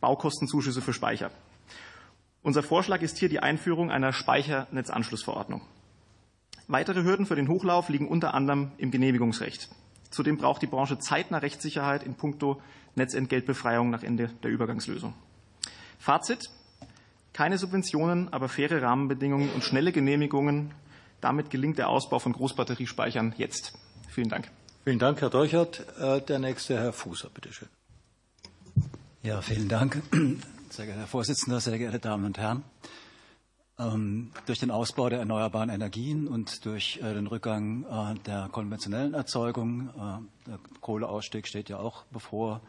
Baukostenzuschüsse 0.00 0.82
für 0.82 0.92
Speicher. 0.92 1.30
Unser 2.42 2.62
Vorschlag 2.62 3.00
ist 3.02 3.18
hier 3.18 3.28
die 3.28 3.40
Einführung 3.40 3.90
einer 3.90 4.12
Speichernetzanschlussverordnung. 4.12 5.62
Weitere 6.68 7.02
Hürden 7.02 7.26
für 7.26 7.36
den 7.36 7.48
Hochlauf 7.48 7.88
liegen 7.88 8.08
unter 8.08 8.34
anderem 8.34 8.72
im 8.78 8.90
Genehmigungsrecht. 8.90 9.68
Zudem 10.10 10.36
braucht 10.36 10.62
die 10.62 10.66
Branche 10.66 10.98
zeitnah 10.98 11.38
Rechtssicherheit 11.38 12.02
in 12.02 12.14
puncto 12.14 12.60
Netzentgeltbefreiung 12.94 13.90
nach 13.90 14.02
Ende 14.02 14.30
der 14.42 14.50
Übergangslösung. 14.50 15.14
Fazit. 15.98 16.50
Keine 17.32 17.56
Subventionen, 17.56 18.30
aber 18.30 18.50
faire 18.50 18.82
Rahmenbedingungen 18.82 19.50
und 19.50 19.64
schnelle 19.64 19.90
Genehmigungen. 19.90 20.74
Damit 21.22 21.48
gelingt 21.48 21.78
der 21.78 21.88
Ausbau 21.88 22.18
von 22.18 22.34
Großbatteriespeichern 22.34 23.34
jetzt. 23.38 23.72
Vielen 24.08 24.28
Dank. 24.28 24.50
Vielen 24.84 24.98
Dank, 24.98 25.20
Herr 25.22 25.30
Deuchert. 25.30 25.86
Äh, 25.98 26.20
der 26.20 26.40
nächste, 26.40 26.78
Herr 26.78 26.92
Fußer, 26.92 27.30
bitte 27.32 27.52
schön. 27.52 27.68
Ja, 29.22 29.40
vielen 29.40 29.68
Dank. 29.68 30.02
Sehr 30.70 30.86
geehrter 30.86 31.02
Herr 31.02 31.06
Vorsitzender, 31.06 31.60
sehr 31.60 31.76
geehrte 31.76 31.98
Damen 31.98 32.24
und 32.24 32.38
Herren. 32.38 32.64
Ähm, 33.78 34.32
durch 34.46 34.58
den 34.58 34.70
Ausbau 34.70 35.08
der 35.08 35.20
erneuerbaren 35.20 35.70
Energien 35.70 36.28
und 36.28 36.64
durch 36.66 36.98
äh, 37.02 37.14
den 37.14 37.26
Rückgang 37.26 37.84
äh, 37.84 38.18
der 38.26 38.48
konventionellen 38.52 39.14
Erzeugung, 39.14 39.90
der 40.46 40.58
Kohleausstieg 40.80 41.46
steht 41.46 41.68
ja 41.68 41.78
auch 41.78 42.04
bevor, 42.12 42.60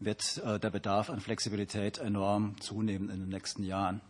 wird 0.00 0.38
äh, 0.44 0.58
der 0.58 0.70
Bedarf 0.70 1.10
an 1.10 1.20
Flexibilität 1.20 1.98
enorm 1.98 2.60
zunehmen 2.60 3.10
in 3.10 3.20
den 3.20 3.28
nächsten 3.28 3.62
Jahren. 3.62 4.00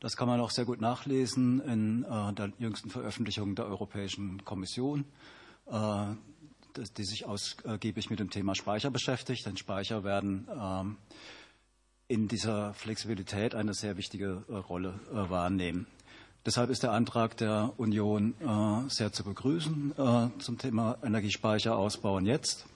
Das 0.00 0.16
kann 0.16 0.28
man 0.28 0.40
auch 0.40 0.50
sehr 0.50 0.64
gut 0.64 0.80
nachlesen 0.80 1.60
in 1.60 2.04
äh, 2.04 2.32
der 2.34 2.52
jüngsten 2.58 2.90
Veröffentlichung 2.90 3.54
der 3.54 3.66
Europäischen 3.66 4.44
Kommission, 4.44 5.04
äh, 5.66 6.06
die 6.96 7.04
sich 7.04 7.26
ausgiebig 7.26 8.10
mit 8.10 8.18
dem 8.18 8.30
Thema 8.30 8.54
Speicher 8.54 8.90
beschäftigt. 8.90 9.46
Denn 9.46 9.56
Speicher 9.56 10.04
werden 10.04 10.48
ähm, 10.60 10.96
in 12.14 12.28
dieser 12.28 12.72
Flexibilität 12.74 13.56
eine 13.56 13.74
sehr 13.74 13.96
wichtige 13.96 14.44
Rolle 14.68 15.00
wahrnehmen. 15.10 15.88
Deshalb 16.46 16.70
ist 16.70 16.84
der 16.84 16.92
Antrag 16.92 17.36
der 17.38 17.72
Union 17.76 18.34
sehr 18.88 19.12
zu 19.12 19.24
begrüßen 19.24 19.94
zum 20.38 20.58
Thema 20.58 20.96
Energiespeicher 21.02 21.76
ausbauen 21.76 22.24
jetzt. 22.24 22.66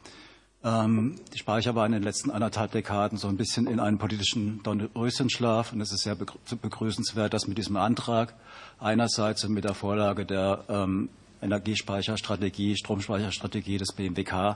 Ähm, 0.65 1.21
die 1.33 1.39
Speicher 1.39 1.75
waren 1.75 1.93
in 1.93 2.01
den 2.01 2.03
letzten 2.03 2.31
anderthalb 2.31 2.73
Dekaden 2.73 3.17
so 3.17 3.29
ein 3.29 3.37
bisschen 3.37 3.67
in 3.69 3.79
einem 3.79 3.99
politischen 3.99 4.61
Dornröschenschlaf. 4.65 5.73
Und 5.73 5.81
es 5.81 5.93
ist 5.93 6.03
sehr 6.03 6.17
begrüßenswert, 6.17 7.33
dass 7.33 7.47
mit 7.47 7.59
diesem 7.59 7.77
Antrag 7.77 8.35
einerseits 8.81 9.45
und 9.45 9.53
mit 9.53 9.65
der 9.65 9.75
Vorlage 9.75 10.27
der 10.27 10.65
ähm, 10.69 11.11
Energiespeicherstrategie, 11.41 12.77
Stromspeicherstrategie 12.77 13.79
des 13.79 13.93
BMWK 13.93 14.33
äh, 14.33 14.55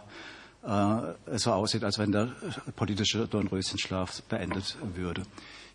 es 0.63 1.43
so 1.43 1.53
aussieht, 1.53 1.83
als 1.83 1.99
wenn 1.99 2.13
der 2.13 2.29
politische 2.77 3.27
Dornröschenschlaf 3.27 4.23
beendet 4.23 4.77
würde. 4.95 5.23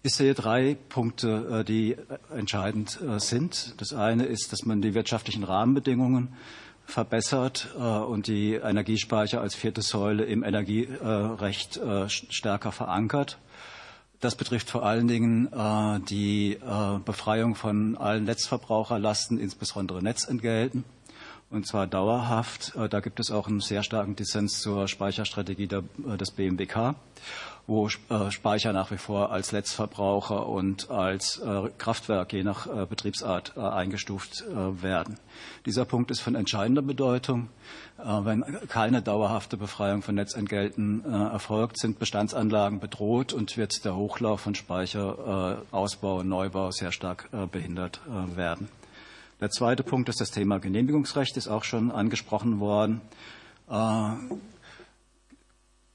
Ich 0.04 0.14
sehe 0.14 0.34
drei 0.34 0.78
Punkte, 0.90 1.60
äh, 1.60 1.64
die 1.66 1.98
entscheidend 2.34 3.00
äh, 3.02 3.20
sind. 3.20 3.74
Das 3.82 3.94
eine 3.94 4.26
ist, 4.26 4.54
dass 4.54 4.64
man 4.66 4.82
die 4.82 4.94
wirtschaftlichen 4.94 5.44
Rahmenbedingungen 5.44 6.30
verbessert 6.86 7.68
äh, 7.78 7.82
und 7.82 8.28
die 8.28 8.54
Energiespeicher 8.54 9.42
als 9.42 9.56
vierte 9.56 9.82
Säule 9.82 10.24
im 10.24 10.44
Energierecht 10.44 11.78
äh, 11.78 12.08
stärker 12.08 12.72
verankert. 12.72 13.40
Das 14.22 14.36
betrifft 14.36 14.70
vor 14.70 14.84
allen 14.84 15.08
Dingen 15.08 15.52
äh, 15.52 16.00
die 16.00 16.58
Befreiung 17.06 17.56
von 17.56 17.98
allen 17.98 18.24
Netzverbraucherlasten, 18.24 19.38
insbesondere 19.40 20.02
Netzentgelten. 20.02 20.86
Und 21.50 21.68
zwar 21.68 21.88
dauerhaft. 21.88 22.76
Äh, 22.76 22.90
da 22.90 23.00
gibt 23.00 23.20
es 23.20 23.32
auch 23.32 23.48
einen 23.48 23.62
sehr 23.62 23.84
starken 23.84 24.16
Dissens 24.16 24.60
zur 24.60 24.88
Speicherstrategie 24.88 25.68
des 25.68 26.32
BMWK 26.32 26.96
wo 27.68 27.88
äh, 27.88 28.32
Speicher 28.32 28.72
nach 28.72 28.92
wie 28.92 28.98
vor 28.98 29.32
als 29.32 29.52
Letztverbraucher 29.52 30.48
und 30.48 30.90
als 30.90 31.38
äh, 31.40 31.70
Kraftwerk 31.78 32.32
je 32.32 32.44
nach 32.44 32.66
äh, 32.66 32.86
Betriebsart 32.86 33.58
eingestuft 33.58 34.44
werden. 34.48 35.20
Dieser 35.66 35.86
Punkt 35.86 36.12
ist 36.12 36.22
von 36.22 36.36
entscheidender 36.36 36.82
Bedeutung. 36.82 37.50
Wenn 37.98 38.44
keine 38.70 39.02
dauerhafte 39.02 39.58
Befreiung 39.58 40.02
von 40.02 40.16
Netzentgelten 40.16 41.04
erfolgt, 41.04 41.80
sind 41.80 42.00
Bestandsanlagen 42.00 42.80
bedroht 42.80 43.34
und 43.34 43.58
wird 43.58 43.84
der 43.84 43.96
Hochlauf 43.96 44.42
von 44.42 44.56
Speicherausbau 44.56 46.20
und 46.20 46.30
Neubau 46.30 46.72
sehr 46.72 46.92
stark 46.92 47.30
behindert 47.52 48.00
werden. 48.36 48.70
Der 49.40 49.52
zweite 49.52 49.84
Punkt 49.84 50.10
ist 50.10 50.20
das 50.20 50.32
Thema 50.32 50.60
Genehmigungsrecht, 50.60 51.38
ist 51.38 51.48
auch 51.48 51.64
schon 51.64 51.92
angesprochen 51.92 52.60
worden. 52.60 53.02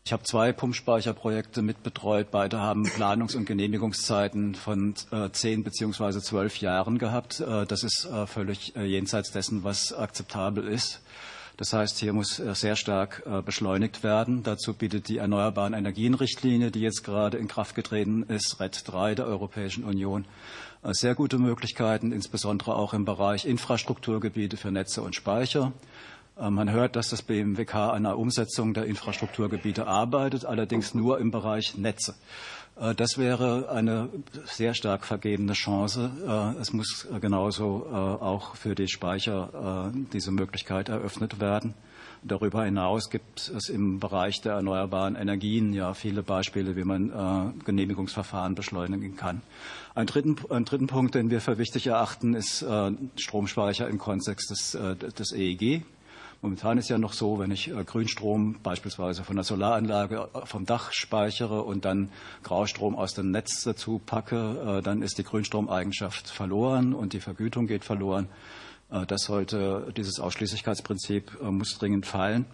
Ich 0.04 0.12
habe 0.12 0.22
zwei 0.22 0.52
Pumpspeicherprojekte 0.52 1.60
mitbetreut. 1.62 2.30
Beide 2.30 2.60
haben 2.60 2.84
Planungs- 2.84 3.36
und 3.36 3.44
Genehmigungszeiten 3.44 4.54
von 4.54 4.94
äh, 5.10 5.30
zehn 5.30 5.64
beziehungsweise 5.64 6.20
zwölf 6.20 6.58
Jahren 6.58 6.98
gehabt. 6.98 7.40
Äh, 7.40 7.66
das 7.66 7.82
ist 7.82 8.04
äh, 8.04 8.26
völlig 8.26 8.74
jenseits 8.76 9.32
dessen, 9.32 9.64
was 9.64 9.92
akzeptabel 9.92 10.68
ist. 10.68 11.00
Das 11.56 11.72
heißt, 11.72 11.98
hier 11.98 12.12
muss 12.14 12.36
sehr 12.36 12.76
stark 12.76 13.22
beschleunigt 13.44 14.02
werden. 14.02 14.42
Dazu 14.42 14.72
bietet 14.72 15.08
die 15.08 15.18
Erneuerbaren 15.18 15.74
Energienrichtlinie, 15.74 16.70
die 16.70 16.80
jetzt 16.80 17.04
gerade 17.04 17.36
in 17.36 17.46
Kraft 17.46 17.74
getreten 17.74 18.22
ist, 18.22 18.58
RED 18.58 18.82
3 18.86 19.16
der 19.16 19.26
Europäischen 19.26 19.84
Union, 19.84 20.24
sehr 20.90 21.14
gute 21.14 21.38
Möglichkeiten, 21.38 22.12
insbesondere 22.12 22.74
auch 22.74 22.92
im 22.92 23.04
Bereich 23.04 23.46
Infrastrukturgebiete 23.46 24.56
für 24.56 24.72
Netze 24.72 25.02
und 25.02 25.14
Speicher. 25.14 25.72
Äh, 26.38 26.50
man 26.50 26.70
hört, 26.70 26.96
dass 26.96 27.08
das 27.08 27.22
BMWK 27.22 27.74
an 27.74 28.04
der 28.04 28.18
Umsetzung 28.18 28.74
der 28.74 28.86
Infrastrukturgebiete 28.86 29.86
arbeitet, 29.86 30.44
allerdings 30.44 30.94
nur 30.94 31.18
im 31.18 31.30
Bereich 31.30 31.76
Netze. 31.76 32.14
Äh, 32.80 32.94
das 32.94 33.18
wäre 33.18 33.70
eine 33.70 34.08
sehr 34.44 34.74
stark 34.74 35.04
vergebene 35.04 35.52
Chance. 35.52 36.10
Äh, 36.26 36.60
es 36.60 36.72
muss 36.72 37.06
genauso 37.20 37.86
auch 37.92 38.56
für 38.56 38.74
die 38.74 38.88
Speicher 38.88 39.92
diese 40.12 40.30
Möglichkeit 40.30 40.88
eröffnet 40.88 41.40
werden. 41.40 41.74
Darüber 42.24 42.64
hinaus 42.64 43.10
gibt 43.10 43.52
es 43.56 43.68
im 43.68 43.98
Bereich 43.98 44.40
der 44.40 44.52
erneuerbaren 44.52 45.16
Energien 45.16 45.72
ja 45.72 45.92
viele 45.92 46.22
Beispiele, 46.22 46.76
wie 46.76 46.84
man 46.84 47.54
Genehmigungsverfahren 47.64 48.54
beschleunigen 48.54 49.16
kann. 49.16 49.42
Ein 49.96 50.06
dritten, 50.06 50.36
ein 50.48 50.64
dritten 50.64 50.86
Punkt, 50.86 51.16
den 51.16 51.30
wir 51.30 51.40
für 51.40 51.58
wichtig 51.58 51.88
erachten, 51.88 52.34
ist 52.34 52.64
Stromspeicher 53.16 53.88
im 53.88 53.98
Kontext 53.98 54.50
des, 54.50 54.78
des 55.18 55.32
EEG. 55.32 55.82
Momentan 56.42 56.76
ist 56.76 56.88
ja 56.88 56.98
noch 56.98 57.12
so, 57.12 57.38
wenn 57.38 57.52
ich 57.52 57.70
äh, 57.70 57.84
Grünstrom 57.84 58.56
beispielsweise 58.64 59.22
von 59.22 59.36
der 59.36 59.44
Solaranlage 59.44 60.28
äh, 60.34 60.44
vom 60.44 60.66
Dach 60.66 60.92
speichere 60.92 61.62
und 61.62 61.84
dann 61.84 62.10
Graustrom 62.42 62.96
aus 62.96 63.14
dem 63.14 63.30
Netz 63.30 63.62
dazu 63.62 64.00
packe, 64.04 64.78
äh, 64.78 64.82
dann 64.82 65.02
ist 65.02 65.18
die 65.18 65.22
Grünstromeigenschaft 65.22 66.28
verloren 66.28 66.94
und 66.94 67.12
die 67.12 67.20
Vergütung 67.20 67.68
geht 67.68 67.84
verloren. 67.84 68.26
Das 69.08 69.22
sollte, 69.22 69.92
dieses 69.96 70.20
Ausschließlichkeitsprinzip 70.20 71.40
muss 71.42 71.78
dringend 71.78 72.04
fallen. 72.06 72.44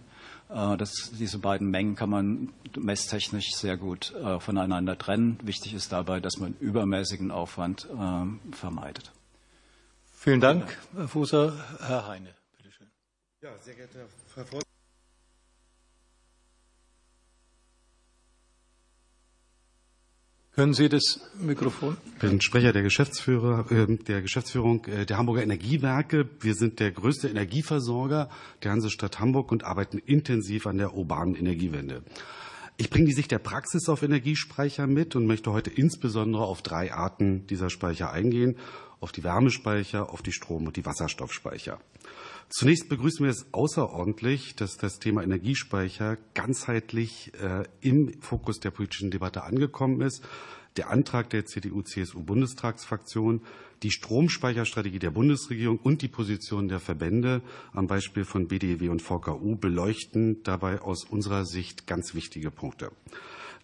Das, 0.47 1.11
diese 1.19 1.37
beiden 1.37 1.69
Mengen 1.69 1.95
kann 1.95 2.09
man 2.09 2.53
messtechnisch 2.77 3.51
sehr 3.53 3.75
gut 3.77 4.15
voneinander 4.39 4.97
trennen. 4.97 5.37
Wichtig 5.43 5.73
ist 5.73 5.91
dabei, 5.91 6.19
dass 6.21 6.37
man 6.37 6.55
übermäßigen 6.59 7.29
Aufwand 7.31 7.87
vermeidet. 8.51 9.11
Vielen 10.13 10.41
Dank, 10.41 10.77
Herr 10.95 11.07
Fußer. 11.07 11.53
Herr 11.85 12.07
Heine. 12.07 12.33
Ja, 13.41 13.57
sehr 13.59 13.75
geehrter 13.75 13.99
Herr 14.35 14.45
Vorsitzender. 14.45 14.78
Können 20.59 20.73
Sie 20.73 20.89
das 20.89 21.21
Mikrofon? 21.39 21.95
Ich 22.15 22.19
bin 22.19 22.41
Sprecher 22.41 22.73
der 22.73 22.81
Geschäftsführer, 22.81 23.71
äh, 23.71 23.95
der 23.95 24.21
Geschäftsführung 24.21 24.83
äh, 24.87 25.05
der 25.05 25.17
Hamburger 25.17 25.41
Energiewerke. 25.41 26.27
Wir 26.41 26.53
sind 26.53 26.81
der 26.81 26.91
größte 26.91 27.29
Energieversorger 27.29 28.29
der 28.61 28.71
Hansestadt 28.71 29.21
Hamburg 29.21 29.53
und 29.53 29.63
arbeiten 29.63 29.99
intensiv 29.99 30.67
an 30.67 30.77
der 30.77 30.95
urbanen 30.95 31.35
Energiewende. 31.35 32.03
Ich 32.75 32.89
bringe 32.89 33.05
die 33.05 33.13
Sicht 33.13 33.31
der 33.31 33.39
Praxis 33.39 33.87
auf 33.87 34.03
Energiespeicher 34.03 34.85
mit 34.85 35.15
und 35.15 35.27
möchte 35.27 35.53
heute 35.53 35.69
insbesondere 35.69 36.43
auf 36.43 36.61
drei 36.61 36.91
Arten 36.91 37.47
dieser 37.47 37.69
Speicher 37.69 38.11
eingehen, 38.11 38.57
auf 38.99 39.13
die 39.13 39.23
Wärmespeicher, 39.23 40.11
auf 40.11 40.21
die 40.21 40.33
Strom- 40.33 40.67
und 40.67 40.75
die 40.75 40.85
Wasserstoffspeicher. 40.85 41.79
Zunächst 42.49 42.89
begrüßen 42.89 43.23
wir 43.23 43.29
es 43.29 43.45
außerordentlich, 43.51 44.55
dass 44.55 44.77
das 44.77 44.97
Thema 44.97 45.21
Energiespeicher 45.21 46.17
ganzheitlich 46.33 47.31
äh, 47.39 47.65
im 47.79 48.19
Fokus 48.21 48.59
der 48.59 48.71
politischen 48.71 49.11
Debatte 49.11 49.43
angekommen 49.43 50.01
ist. 50.01 50.23
Der 50.79 50.91
Antrag 50.91 51.29
der 51.29 51.45
CDU-CSU-Bundestagsfraktion, 51.45 53.41
die 53.83 53.91
Stromspeicherstrategie 53.91 54.99
der 54.99 55.11
Bundesregierung 55.11 55.77
und 55.77 56.01
die 56.01 56.07
Position 56.07 56.69
der 56.69 56.79
Verbände 56.79 57.41
am 57.73 57.87
Beispiel 57.87 58.23
von 58.23 58.47
BDEW 58.47 58.87
und 58.87 59.01
VKU 59.01 59.57
beleuchten 59.57 60.41
dabei 60.43 60.79
aus 60.79 61.03
unserer 61.03 61.43
Sicht 61.43 61.85
ganz 61.85 62.15
wichtige 62.15 62.49
Punkte. 62.49 62.93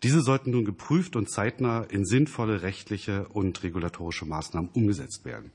Diese 0.03 0.19
sollten 0.19 0.51
nun 0.51 0.65
geprüft 0.65 1.15
und 1.15 1.29
zeitnah 1.29 1.83
in 1.83 2.03
sinnvolle 2.03 2.63
rechtliche 2.63 3.29
und 3.29 3.63
regulatorische 3.63 4.25
Maßnahmen 4.25 4.71
umgesetzt 4.73 5.23
werden. 5.23 5.51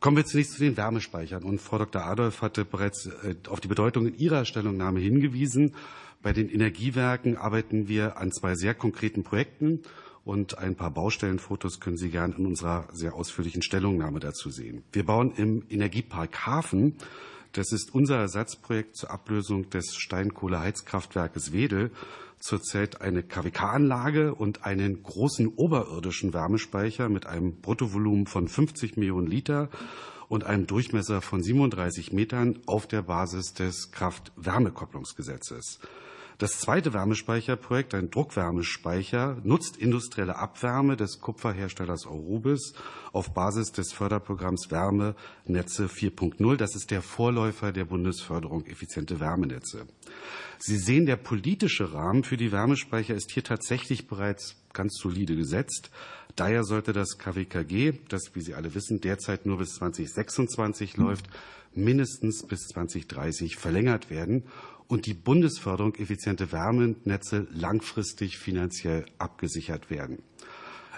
Kommen 0.00 0.16
wir 0.16 0.26
zunächst 0.26 0.54
zu 0.54 0.64
den 0.64 0.76
Wärmespeichern. 0.76 1.44
Und 1.44 1.60
Frau 1.60 1.78
Dr. 1.78 2.02
Adolf 2.02 2.42
hatte 2.42 2.64
bereits 2.64 3.06
äh, 3.06 3.36
auf 3.48 3.60
die 3.60 3.68
Bedeutung 3.68 4.08
in 4.08 4.16
ihrer 4.16 4.44
Stellungnahme 4.44 4.98
hingewiesen. 4.98 5.76
Bei 6.22 6.32
den 6.32 6.48
Energiewerken 6.48 7.36
arbeiten 7.36 7.86
wir 7.86 8.16
an 8.16 8.32
zwei 8.32 8.56
sehr 8.56 8.74
konkreten 8.74 9.22
Projekten 9.22 9.82
und 10.24 10.58
ein 10.58 10.76
paar 10.76 10.90
Baustellenfotos 10.90 11.80
können 11.80 11.96
Sie 11.96 12.10
gern 12.10 12.32
in 12.32 12.46
unserer 12.46 12.88
sehr 12.92 13.14
ausführlichen 13.14 13.62
Stellungnahme 13.62 14.20
dazu 14.20 14.50
sehen. 14.50 14.84
Wir 14.92 15.04
bauen 15.04 15.32
im 15.36 15.64
Energiepark 15.68 16.46
Hafen 16.46 16.96
das 17.52 17.70
ist 17.70 17.94
unser 17.94 18.16
Ersatzprojekt 18.16 18.96
zur 18.96 19.10
Ablösung 19.10 19.68
des 19.68 19.94
Steinkohleheizkraftwerkes 19.94 21.52
Wedel 21.52 21.90
zurzeit 22.38 23.02
eine 23.02 23.22
KWK-Anlage 23.22 24.34
und 24.34 24.64
einen 24.64 25.02
großen 25.02 25.48
oberirdischen 25.48 26.32
Wärmespeicher 26.32 27.10
mit 27.10 27.26
einem 27.26 27.60
Bruttovolumen 27.60 28.26
von 28.26 28.48
50 28.48 28.96
Millionen 28.96 29.26
Liter 29.26 29.68
und 30.28 30.44
einem 30.44 30.66
Durchmesser 30.66 31.20
von 31.20 31.42
37 31.42 32.12
Metern 32.12 32.58
auf 32.64 32.86
der 32.86 33.02
Basis 33.02 33.52
des 33.52 33.92
Kraft-Wärme-Kopplungsgesetzes. 33.92 35.78
Das 36.38 36.58
zweite 36.58 36.92
Wärmespeicherprojekt, 36.92 37.94
ein 37.94 38.10
Druckwärmespeicher, 38.10 39.38
nutzt 39.44 39.76
industrielle 39.76 40.36
Abwärme 40.36 40.96
des 40.96 41.20
Kupferherstellers 41.20 42.06
Eurubis 42.06 42.74
auf 43.12 43.32
Basis 43.32 43.72
des 43.72 43.92
Förderprogramms 43.92 44.70
Wärmenetze 44.70 45.86
4.0. 45.86 46.56
Das 46.56 46.74
ist 46.74 46.90
der 46.90 47.02
Vorläufer 47.02 47.72
der 47.72 47.84
Bundesförderung 47.84 48.66
effiziente 48.66 49.20
Wärmenetze. 49.20 49.86
Sie 50.58 50.78
sehen, 50.78 51.06
der 51.06 51.16
politische 51.16 51.92
Rahmen 51.92 52.24
für 52.24 52.36
die 52.36 52.52
Wärmespeicher 52.52 53.14
ist 53.14 53.32
hier 53.32 53.44
tatsächlich 53.44 54.06
bereits 54.06 54.56
ganz 54.72 54.96
solide 54.96 55.36
gesetzt. 55.36 55.90
Daher 56.36 56.64
sollte 56.64 56.92
das 56.92 57.18
KWKG, 57.18 57.92
das, 58.08 58.34
wie 58.34 58.40
Sie 58.40 58.54
alle 58.54 58.74
wissen, 58.74 59.00
derzeit 59.00 59.44
nur 59.44 59.58
bis 59.58 59.74
2026 59.74 60.96
läuft, 60.96 61.28
mindestens 61.74 62.46
bis 62.46 62.68
2030 62.68 63.56
verlängert 63.56 64.10
werden 64.10 64.44
und 64.92 65.06
die 65.06 65.14
Bundesförderung 65.14 65.94
effiziente 65.94 66.52
Wärmenetze 66.52 67.46
langfristig 67.50 68.36
finanziell 68.36 69.06
abgesichert 69.16 69.88
werden. 69.88 70.18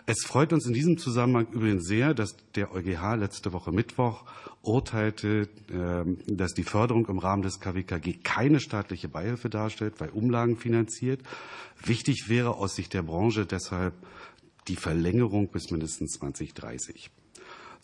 Es 0.07 0.25
freut 0.25 0.53
uns 0.53 0.67
in 0.67 0.73
diesem 0.73 0.99
Zusammenhang 0.99 1.47
übrigens 1.53 1.87
sehr, 1.87 2.13
dass 2.13 2.35
der 2.57 2.75
EuGH 2.75 3.15
letzte 3.15 3.53
Woche 3.53 3.71
Mittwoch 3.71 4.25
urteilte, 4.63 5.49
ähm, 5.71 6.19
dass 6.27 6.55
die 6.55 6.65
Förderung 6.65 7.07
im 7.07 7.21
Rahmen 7.21 7.43
des 7.43 7.61
KWKG 7.61 8.15
keine 8.25 8.59
staatliche 8.59 9.09
Beihilfe 9.09 9.49
darstellt, 9.49 10.01
weil 10.01 10.09
Umlagen 10.09 10.57
finanziert. 10.57 11.21
Wichtig 11.81 12.29
wäre 12.29 12.57
aus 12.57 12.75
Sicht 12.75 12.95
der 12.95 13.03
Branche 13.03 13.47
deshalb 13.47 13.95
die 14.67 14.77
Verlängerung 14.77 15.53
bis 15.53 15.71
mindestens 15.71 16.15
2030. 16.15 17.13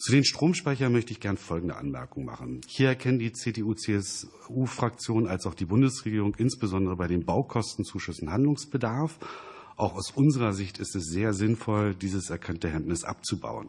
Zu 0.01 0.13
den 0.13 0.25
Stromspeichern 0.25 0.91
möchte 0.91 1.13
ich 1.13 1.21
gern 1.21 1.37
folgende 1.37 1.77
Anmerkung 1.77 2.25
machen. 2.25 2.63
Hier 2.67 2.89
erkennen 2.89 3.19
die 3.19 3.35
CDU-CSU-Fraktion 3.35 5.27
als 5.27 5.45
auch 5.45 5.53
die 5.53 5.67
Bundesregierung 5.67 6.35
insbesondere 6.37 6.97
bei 6.97 7.07
den 7.07 7.27
Baukostenzuschüssen 7.27 8.33
Handlungsbedarf. 8.33 9.19
Auch 9.77 9.95
aus 9.95 10.11
unserer 10.11 10.55
Sicht 10.55 10.79
ist 10.79 10.97
es 10.97 11.05
sehr 11.05 11.35
sinnvoll, 11.35 11.95
dieses 11.95 12.31
erkannte 12.31 12.71
Hemmnis 12.71 13.05
abzubauen. 13.05 13.69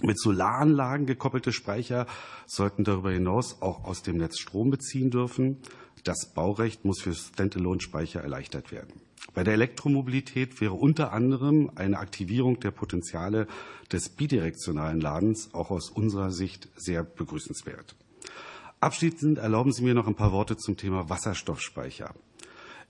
Mit 0.00 0.18
Solaranlagen 0.18 1.04
gekoppelte 1.04 1.52
Speicher 1.52 2.06
sollten 2.46 2.82
darüber 2.82 3.12
hinaus 3.12 3.60
auch 3.60 3.84
aus 3.84 4.00
dem 4.00 4.16
Netz 4.16 4.38
Strom 4.38 4.70
beziehen 4.70 5.10
dürfen. 5.10 5.58
Das 6.04 6.32
Baurecht 6.34 6.84
muss 6.84 7.00
für 7.00 7.14
Standalone-Speicher 7.14 8.20
erleichtert 8.20 8.70
werden. 8.72 9.00
Bei 9.34 9.44
der 9.44 9.54
Elektromobilität 9.54 10.60
wäre 10.60 10.74
unter 10.74 11.12
anderem 11.12 11.70
eine 11.74 11.98
Aktivierung 11.98 12.60
der 12.60 12.70
Potenziale 12.70 13.46
des 13.92 14.08
bidirektionalen 14.08 15.00
Ladens 15.00 15.50
auch 15.52 15.70
aus 15.70 15.90
unserer 15.90 16.30
Sicht 16.30 16.68
sehr 16.76 17.02
begrüßenswert. 17.02 17.96
Abschließend 18.80 19.38
erlauben 19.38 19.72
Sie 19.72 19.82
mir 19.82 19.94
noch 19.94 20.06
ein 20.06 20.14
paar 20.14 20.32
Worte 20.32 20.56
zum 20.56 20.76
Thema 20.76 21.08
Wasserstoffspeicher. 21.08 22.14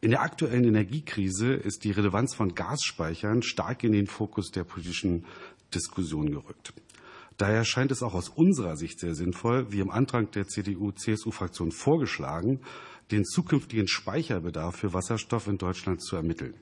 In 0.01 0.11
der 0.11 0.21
aktuellen 0.21 0.65
Energiekrise 0.65 1.55
ist 1.55 1.85
die 1.85 1.91
Relevanz 1.91 2.35
von 2.35 2.55
Gasspeichern 2.55 3.43
stark 3.43 3.83
in 3.83 3.93
den 3.93 4.07
Fokus 4.07 4.51
der 4.51 4.65
politischen 4.65 5.25
Diskussion 5.75 6.31
gerückt. 6.31 6.75
Daher 7.39 7.65
scheint 7.65 7.91
es 7.93 8.03
auch 8.03 8.15
aus 8.15 8.29
unserer 8.29 8.77
Sicht 8.77 8.99
sehr 8.99 9.15
sinnvoll, 9.15 9.71
wie 9.71 9.81
im 9.81 9.91
Antrag 9.91 10.33
der 10.33 10.49
CDU-CSU-Fraktion 10.49 11.71
vorgeschlagen, 11.71 12.61
den 13.11 13.25
zukünftigen 13.25 13.89
Speicherbedarf 13.89 14.77
für 14.77 14.93
Wasserstoff 14.93 15.47
in 15.47 15.59
Deutschland 15.59 16.03
zu 16.03 16.17
ermitteln. 16.17 16.55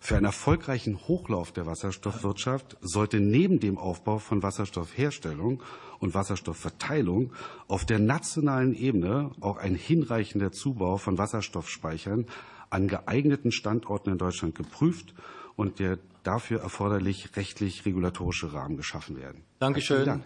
Für 0.00 0.16
einen 0.16 0.26
erfolgreichen 0.26 0.96
Hochlauf 1.08 1.50
der 1.52 1.66
Wasserstoffwirtschaft 1.66 2.76
sollte 2.80 3.18
neben 3.18 3.58
dem 3.58 3.78
Aufbau 3.78 4.18
von 4.18 4.42
Wasserstoffherstellung 4.42 5.62
und 5.98 6.14
Wasserstoffverteilung 6.14 7.32
auf 7.66 7.84
der 7.84 7.98
nationalen 7.98 8.74
Ebene 8.74 9.32
auch 9.40 9.56
ein 9.56 9.74
hinreichender 9.74 10.52
Zubau 10.52 10.98
von 10.98 11.18
Wasserstoffspeichern 11.18 12.26
an 12.70 12.86
geeigneten 12.86 13.50
Standorten 13.50 14.10
in 14.10 14.18
Deutschland 14.18 14.54
geprüft 14.54 15.14
und 15.56 15.80
der 15.80 15.98
dafür 16.22 16.60
erforderlich 16.60 17.36
rechtlich-regulatorische 17.36 18.52
Rahmen 18.52 18.76
geschaffen 18.76 19.16
werden. 19.16 19.42
Dankeschön. 19.58 20.04
Dank. 20.04 20.24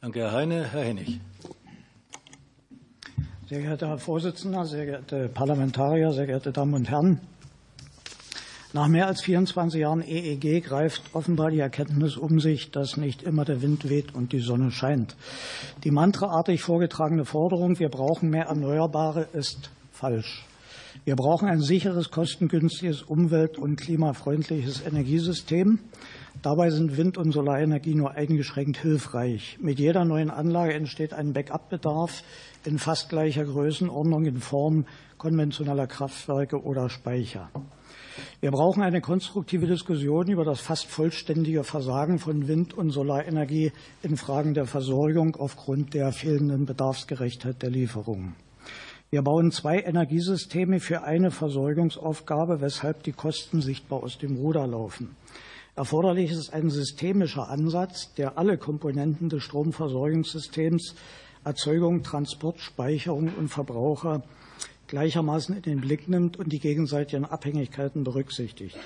Danke, 0.00 0.20
Herr 0.20 0.32
Heine. 0.32 0.64
Herr 0.64 0.84
Hennig. 0.84 1.20
Sehr 3.50 3.62
geehrter 3.62 3.88
Herr 3.88 3.98
Vorsitzender, 3.98 4.64
sehr 4.64 4.86
geehrte 4.86 5.28
Parlamentarier, 5.28 6.12
sehr 6.12 6.26
geehrte 6.26 6.52
Damen 6.52 6.72
und 6.72 6.88
Herren! 6.88 7.20
Nach 8.72 8.86
mehr 8.86 9.08
als 9.08 9.22
24 9.22 9.80
Jahren 9.80 10.02
EEG 10.02 10.62
greift 10.62 11.02
offenbar 11.14 11.50
die 11.50 11.58
Erkenntnis 11.58 12.16
um 12.16 12.38
sich, 12.38 12.70
dass 12.70 12.96
nicht 12.96 13.24
immer 13.24 13.44
der 13.44 13.60
Wind 13.60 13.88
weht 13.88 14.14
und 14.14 14.32
die 14.32 14.38
Sonne 14.38 14.70
scheint. 14.70 15.16
Die 15.82 15.90
mantraartig 15.90 16.62
vorgetragene 16.62 17.24
Forderung, 17.24 17.80
wir 17.80 17.88
brauchen 17.88 18.30
mehr 18.30 18.44
Erneuerbare, 18.44 19.26
ist 19.32 19.72
falsch. 19.90 20.46
Wir 21.04 21.16
brauchen 21.16 21.48
ein 21.48 21.60
sicheres, 21.60 22.12
kostengünstiges, 22.12 23.02
umwelt- 23.02 23.58
und 23.58 23.80
klimafreundliches 23.80 24.86
Energiesystem. 24.86 25.80
Dabei 26.42 26.70
sind 26.70 26.96
Wind- 26.96 27.18
und 27.18 27.32
Solarenergie 27.32 27.94
nur 27.94 28.12
eingeschränkt 28.12 28.78
hilfreich. 28.78 29.58
Mit 29.60 29.78
jeder 29.78 30.04
neuen 30.04 30.30
Anlage 30.30 30.74
entsteht 30.74 31.12
ein 31.12 31.32
Backup-Bedarf 31.32 32.22
in 32.64 32.78
fast 32.78 33.08
gleicher 33.08 33.44
Größenordnung 33.44 34.24
in 34.26 34.40
Form 34.40 34.84
konventioneller 35.18 35.86
Kraftwerke 35.86 36.62
oder 36.62 36.88
Speicher. 36.88 37.50
Wir 38.40 38.50
brauchen 38.50 38.82
eine 38.82 39.00
konstruktive 39.00 39.66
Diskussion 39.66 40.28
über 40.28 40.44
das 40.44 40.60
fast 40.60 40.86
vollständige 40.86 41.64
Versagen 41.64 42.18
von 42.18 42.48
Wind- 42.48 42.74
und 42.74 42.90
Solarenergie 42.90 43.72
in 44.02 44.16
Fragen 44.16 44.54
der 44.54 44.66
Versorgung 44.66 45.36
aufgrund 45.36 45.94
der 45.94 46.12
fehlenden 46.12 46.66
Bedarfsgerechtheit 46.66 47.62
der 47.62 47.70
Lieferungen. 47.70 48.34
Wir 49.10 49.22
bauen 49.22 49.50
zwei 49.50 49.80
Energiesysteme 49.80 50.80
für 50.80 51.02
eine 51.02 51.30
Versorgungsaufgabe, 51.30 52.60
weshalb 52.60 53.02
die 53.02 53.12
Kosten 53.12 53.60
sichtbar 53.60 54.02
aus 54.02 54.18
dem 54.18 54.36
Ruder 54.36 54.66
laufen. 54.66 55.16
Erforderlich 55.76 56.30
ist 56.30 56.52
ein 56.52 56.70
systemischer 56.70 57.48
Ansatz, 57.48 58.14
der 58.14 58.38
alle 58.38 58.58
Komponenten 58.58 59.28
des 59.28 59.42
Stromversorgungssystems 59.42 60.94
Erzeugung, 61.44 62.02
Transport, 62.02 62.60
Speicherung 62.60 63.32
und 63.36 63.48
Verbraucher 63.48 64.22
gleichermaßen 64.88 65.56
in 65.56 65.62
den 65.62 65.80
Blick 65.80 66.08
nimmt 66.08 66.36
und 66.36 66.52
die 66.52 66.58
gegenseitigen 66.58 67.24
Abhängigkeiten 67.24 68.04
berücksichtigt. 68.04 68.76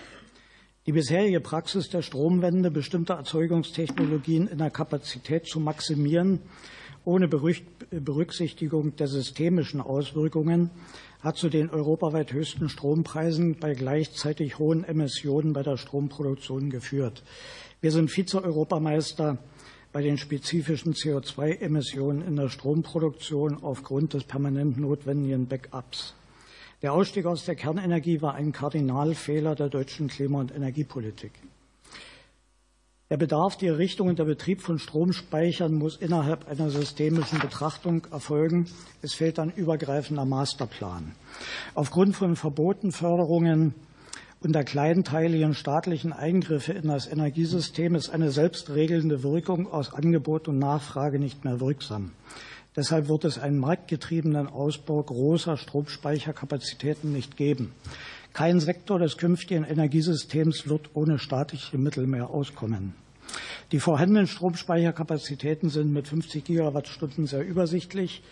Die 0.87 0.93
bisherige 0.93 1.41
Praxis 1.41 1.89
der 1.89 2.03
Stromwende, 2.03 2.71
bestimmte 2.71 3.15
Erzeugungstechnologien 3.15 4.47
in 4.49 4.59
der 4.59 4.71
Kapazität 4.71 5.47
zu 5.47 5.59
maximieren, 5.59 6.41
ohne 7.07 7.27
Berücksichtigung 7.27 8.95
der 8.97 9.09
systemischen 9.09 9.81
Auswirkungen, 9.81 10.71
hat 11.21 11.37
zu 11.37 11.49
den 11.49 11.71
europaweit 11.71 12.33
höchsten 12.33 12.69
Strompreisen 12.69 13.59
bei 13.59 13.73
gleichzeitig 13.73 14.59
hohen 14.59 14.85
Emissionen 14.85 15.55
bei 15.55 15.63
der 15.63 15.79
Stromproduktion 15.79 16.69
geführt. 16.69 17.23
Wir 17.81 17.91
sind 17.91 18.11
Vize-Europameister 18.11 19.39
bei 19.95 20.03
den 20.03 20.19
spezifischen 20.19 20.93
CO2-Emissionen 20.93 22.21
in 22.27 22.35
der 22.35 22.49
Stromproduktion 22.49 23.63
aufgrund 23.63 24.13
des 24.15 24.25
permanent 24.25 24.77
notwendigen 24.77 25.47
Backups. 25.47 26.17
Der 26.83 26.93
Ausstieg 26.93 27.27
aus 27.27 27.45
der 27.45 27.55
Kernenergie 27.55 28.21
war 28.21 28.35
ein 28.35 28.51
Kardinalfehler 28.51 29.55
der 29.55 29.69
deutschen 29.69 30.09
Klima- 30.09 30.41
und 30.41 30.53
Energiepolitik. 30.53 31.31
Der 33.09 33.19
Bedarf, 33.19 33.57
die 33.57 33.69
Errichtung 33.69 34.09
und 34.09 34.19
der 34.19 34.25
Betrieb 34.25 34.63
von 34.63 34.81
Stromspeichern 34.81 35.73
muss 35.73 35.97
innerhalb 35.97 36.49
einer 36.49 36.71
systemischen 36.71 37.39
Betrachtung 37.39 38.05
erfolgen. 38.11 38.67
Es 39.01 39.15
fehlt 39.15 39.39
ein 39.39 39.53
übergreifender 39.55 40.25
Masterplan. 40.25 41.15
Aufgrund 41.77 42.17
von 42.17 42.35
Verboten, 42.35 42.91
Förderungen 42.91 43.75
unter 44.45 44.63
kleinteiligen 44.63 45.55
staatlichen 45.55 46.13
Eingriffe 46.13 46.75
in 46.75 46.89
das 46.89 47.07
Energiesystem 47.07 47.95
ist 47.95 48.11
eine 48.11 48.31
selbstregelnde 48.31 49.23
Wirkung 49.23 49.73
aus 49.73 49.95
Angebot 49.95 50.49
und 50.49 50.59
Nachfrage 50.59 51.19
nicht 51.19 51.45
mehr 51.45 51.61
wirksam. 51.61 52.13
Deshalb 52.77 53.09
wird 53.09 53.25
es 53.25 53.39
einen 53.39 53.59
marktgetriebenen 53.59 54.49
Ausbau 54.49 55.03
großer 55.03 55.57
Stromspeicherkapazitäten 55.57 57.13
nicht 57.13 57.37
geben. 57.39 57.73
Kein 58.35 58.61
Sektor 58.61 58.99
des 58.99 59.17
künftigen 59.17 59.65
Energiesystems 59.65 60.69
wird 60.69 60.91
ohne 60.93 61.19
staatliche 61.19 61.79
Mittel 61.79 62.07
mehr 62.07 62.29
auskommen. 62.29 62.95
Die 63.73 63.81
vorhandenen 63.81 64.27
Stromspeicherkapazitäten 64.27 65.71
sind 65.71 65.93
mit 65.93 66.09
50 66.09 66.45
Gigawattstunden 66.45 67.27
sehr 67.27 67.47
übersichtlich 67.47 68.23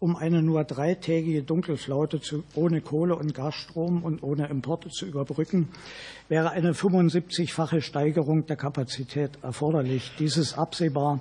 um 0.00 0.16
eine 0.16 0.42
nur 0.42 0.64
dreitägige 0.64 1.42
Dunkelflaute 1.42 2.22
zu, 2.22 2.42
ohne 2.54 2.80
Kohle- 2.80 3.16
und 3.16 3.34
Gasstrom 3.34 4.02
und 4.02 4.22
ohne 4.22 4.46
Importe 4.46 4.88
zu 4.88 5.04
überbrücken, 5.06 5.68
wäre 6.28 6.50
eine 6.50 6.72
75-fache 6.72 7.82
Steigerung 7.82 8.46
der 8.46 8.56
Kapazität 8.56 9.32
erforderlich. 9.42 10.10
Dies 10.18 10.38
ist 10.38 10.56
absehbar 10.56 11.20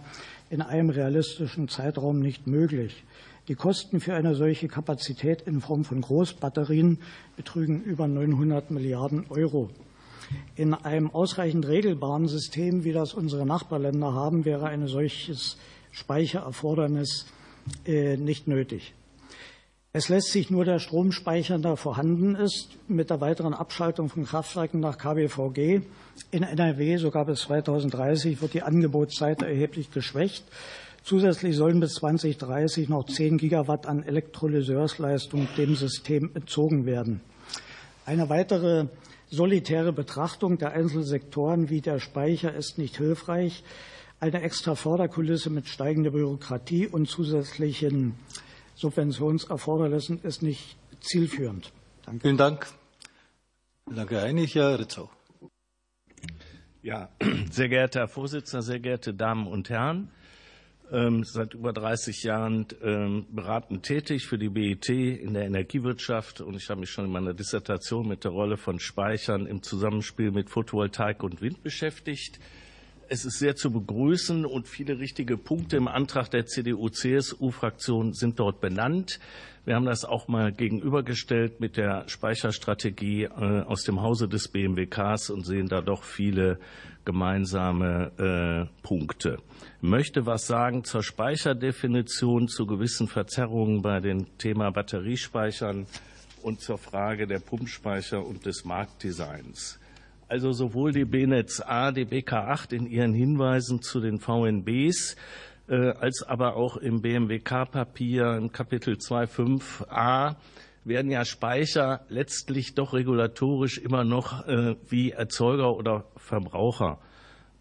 in 0.49 0.61
einem 0.61 0.89
realistischen 0.89 1.67
Zeitraum 1.67 2.19
nicht 2.19 2.47
möglich. 2.47 3.03
Die 3.49 3.55
Kosten 3.55 3.99
für 3.99 4.13
eine 4.13 4.35
solche 4.35 4.69
Kapazität 4.69 5.41
in 5.41 5.59
Form 5.59 5.83
von 5.83 5.99
Großbatterien 5.99 6.99
betrügen 7.35 7.83
über 7.83 8.07
900 8.07 8.71
Milliarden 8.71 9.25
Euro. 9.29 9.69
In 10.55 10.73
einem 10.73 11.09
ausreichend 11.09 11.67
regelbaren 11.67 12.27
System, 12.27 12.83
wie 12.85 12.93
das 12.93 13.13
unsere 13.13 13.45
Nachbarländer 13.45 14.13
haben, 14.13 14.45
wäre 14.45 14.67
ein 14.67 14.87
solches 14.87 15.57
Speichererfordernis 15.91 17.25
nicht 17.85 18.47
nötig. 18.47 18.93
Es 19.91 20.07
lässt 20.07 20.31
sich 20.31 20.51
nur 20.51 20.65
der 20.65 20.77
Stromspeicher, 20.77 21.57
der 21.57 21.75
vorhanden 21.75 22.35
ist, 22.35 22.77
mit 22.87 23.09
der 23.09 23.21
weiteren 23.21 23.55
Abschaltung 23.55 24.07
von 24.09 24.25
Kraftwerken 24.25 24.79
nach 24.79 24.99
KBVG 24.99 25.81
in 26.31 26.43
NRW 26.43 26.97
sogar 26.97 27.25
bis 27.25 27.41
2030 27.41 28.41
wird 28.41 28.53
die 28.53 28.61
Angebotsseite 28.61 29.47
erheblich 29.47 29.91
geschwächt. 29.91 30.43
Zusätzlich 31.03 31.55
sollen 31.55 31.79
bis 31.79 31.93
2030 31.95 32.89
noch 32.89 33.05
10 33.05 33.37
Gigawatt 33.37 33.87
an 33.87 34.03
Elektrolyseursleistung 34.03 35.47
dem 35.57 35.75
System 35.75 36.29
entzogen 36.33 36.85
werden. 36.85 37.21
Eine 38.05 38.29
weitere 38.29 38.87
solitäre 39.29 39.93
Betrachtung 39.93 40.57
der 40.57 40.73
Einzelsektoren 40.73 41.69
wie 41.69 41.81
der 41.81 41.99
Speicher 41.99 42.53
ist 42.53 42.77
nicht 42.77 42.97
hilfreich 42.97 43.63
eine 44.19 44.41
extra 44.41 44.75
Förderkulisse 44.75 45.49
mit 45.49 45.67
steigender 45.67 46.11
Bürokratie 46.11 46.87
und 46.87 47.07
zusätzlichen 47.07 48.15
Subventionserfordernissen 48.75 50.21
ist 50.23 50.41
nicht 50.41 50.77
zielführend. 51.01 51.71
Danke. 52.05 52.21
Vielen 52.21 52.37
Dank. 52.37 52.67
Danke, 53.85 54.21
einig, 54.21 54.55
Herr 54.55 54.79
Ritzau. 54.79 55.09
Ja, 56.81 57.09
sehr 57.51 57.69
geehrter 57.69 58.01
Herr 58.01 58.07
Vorsitzender, 58.07 58.61
sehr 58.61 58.79
geehrte 58.79 59.13
Damen 59.13 59.47
und 59.47 59.69
Herren, 59.69 60.09
ähm, 60.91 61.23
seit 61.23 61.53
über 61.53 61.73
30 61.73 62.23
Jahren 62.23 62.67
ähm, 62.81 63.25
beratend 63.31 63.83
tätig 63.83 64.27
für 64.27 64.37
die 64.37 64.49
BIT 64.49 64.89
in 64.89 65.33
der 65.33 65.45
Energiewirtschaft 65.45 66.41
und 66.41 66.55
ich 66.55 66.69
habe 66.69 66.81
mich 66.81 66.89
schon 66.89 67.05
in 67.05 67.11
meiner 67.11 67.33
Dissertation 67.33 68.07
mit 68.07 68.23
der 68.23 68.31
Rolle 68.31 68.57
von 68.57 68.79
Speichern 68.79 69.45
im 69.45 69.61
Zusammenspiel 69.61 70.31
mit 70.31 70.49
Photovoltaik 70.49 71.23
und 71.23 71.41
Wind 71.41 71.63
beschäftigt. 71.63 72.39
Es 73.11 73.25
ist 73.25 73.39
sehr 73.39 73.55
zu 73.55 73.71
begrüßen 73.71 74.45
und 74.45 74.67
viele 74.67 74.99
richtige 74.99 75.35
Punkte 75.35 75.77
im 75.77 75.87
Antrag 75.87 76.29
der 76.29 76.45
CDU-CSU-Fraktion 76.45 78.13
sind 78.13 78.39
dort 78.39 78.61
benannt. 78.61 79.19
Wir 79.65 79.73
haben 79.73 79.85
das 79.85 80.05
auch 80.05 80.27
mal 80.27 80.51
gegenübergestellt 80.51 81.59
mit 81.59 81.75
der 81.75 82.07
Speicherstrategie 82.07 83.23
äh, 83.23 83.63
aus 83.63 83.81
dem 83.81 84.03
Hause 84.03 84.27
des 84.27 84.47
BMWKs 84.49 85.31
und 85.31 85.43
sehen 85.43 85.67
da 85.67 85.81
doch 85.81 86.03
viele 86.03 86.59
gemeinsame 87.03 88.69
äh, 88.69 88.83
Punkte. 88.83 89.39
Ich 89.81 89.89
möchte 89.89 90.27
was 90.27 90.45
sagen 90.45 90.83
zur 90.83 91.01
Speicherdefinition, 91.01 92.47
zu 92.47 92.67
gewissen 92.67 93.07
Verzerrungen 93.07 93.81
bei 93.81 94.01
dem 94.01 94.37
Thema 94.37 94.69
Batteriespeichern 94.69 95.87
und 96.43 96.61
zur 96.61 96.77
Frage 96.77 97.25
der 97.25 97.39
Pumpspeicher 97.39 98.23
und 98.23 98.45
des 98.45 98.65
Marktdesigns. 98.65 99.79
Also 100.29 100.51
sowohl 100.51 100.91
die 100.91 101.05
BNetz 101.05 101.59
A, 101.59 101.91
die 101.91 102.05
BK8 102.05 102.73
in 102.73 102.85
ihren 102.85 103.13
Hinweisen 103.13 103.81
zu 103.81 103.99
den 103.99 104.19
VNBs 104.19 105.15
als 105.67 106.23
aber 106.23 106.55
auch 106.55 106.77
im 106.77 107.01
BMWK-Papier 107.01 108.37
im 108.37 108.51
Kapitel 108.51 108.95
2.5a 108.95 110.35
werden 110.83 111.11
ja 111.11 111.25
Speicher 111.25 112.05
letztlich 112.09 112.73
doch 112.73 112.93
regulatorisch 112.93 113.77
immer 113.77 114.03
noch 114.03 114.47
wie 114.89 115.11
Erzeuger 115.11 115.75
oder 115.75 116.05
Verbraucher 116.15 116.99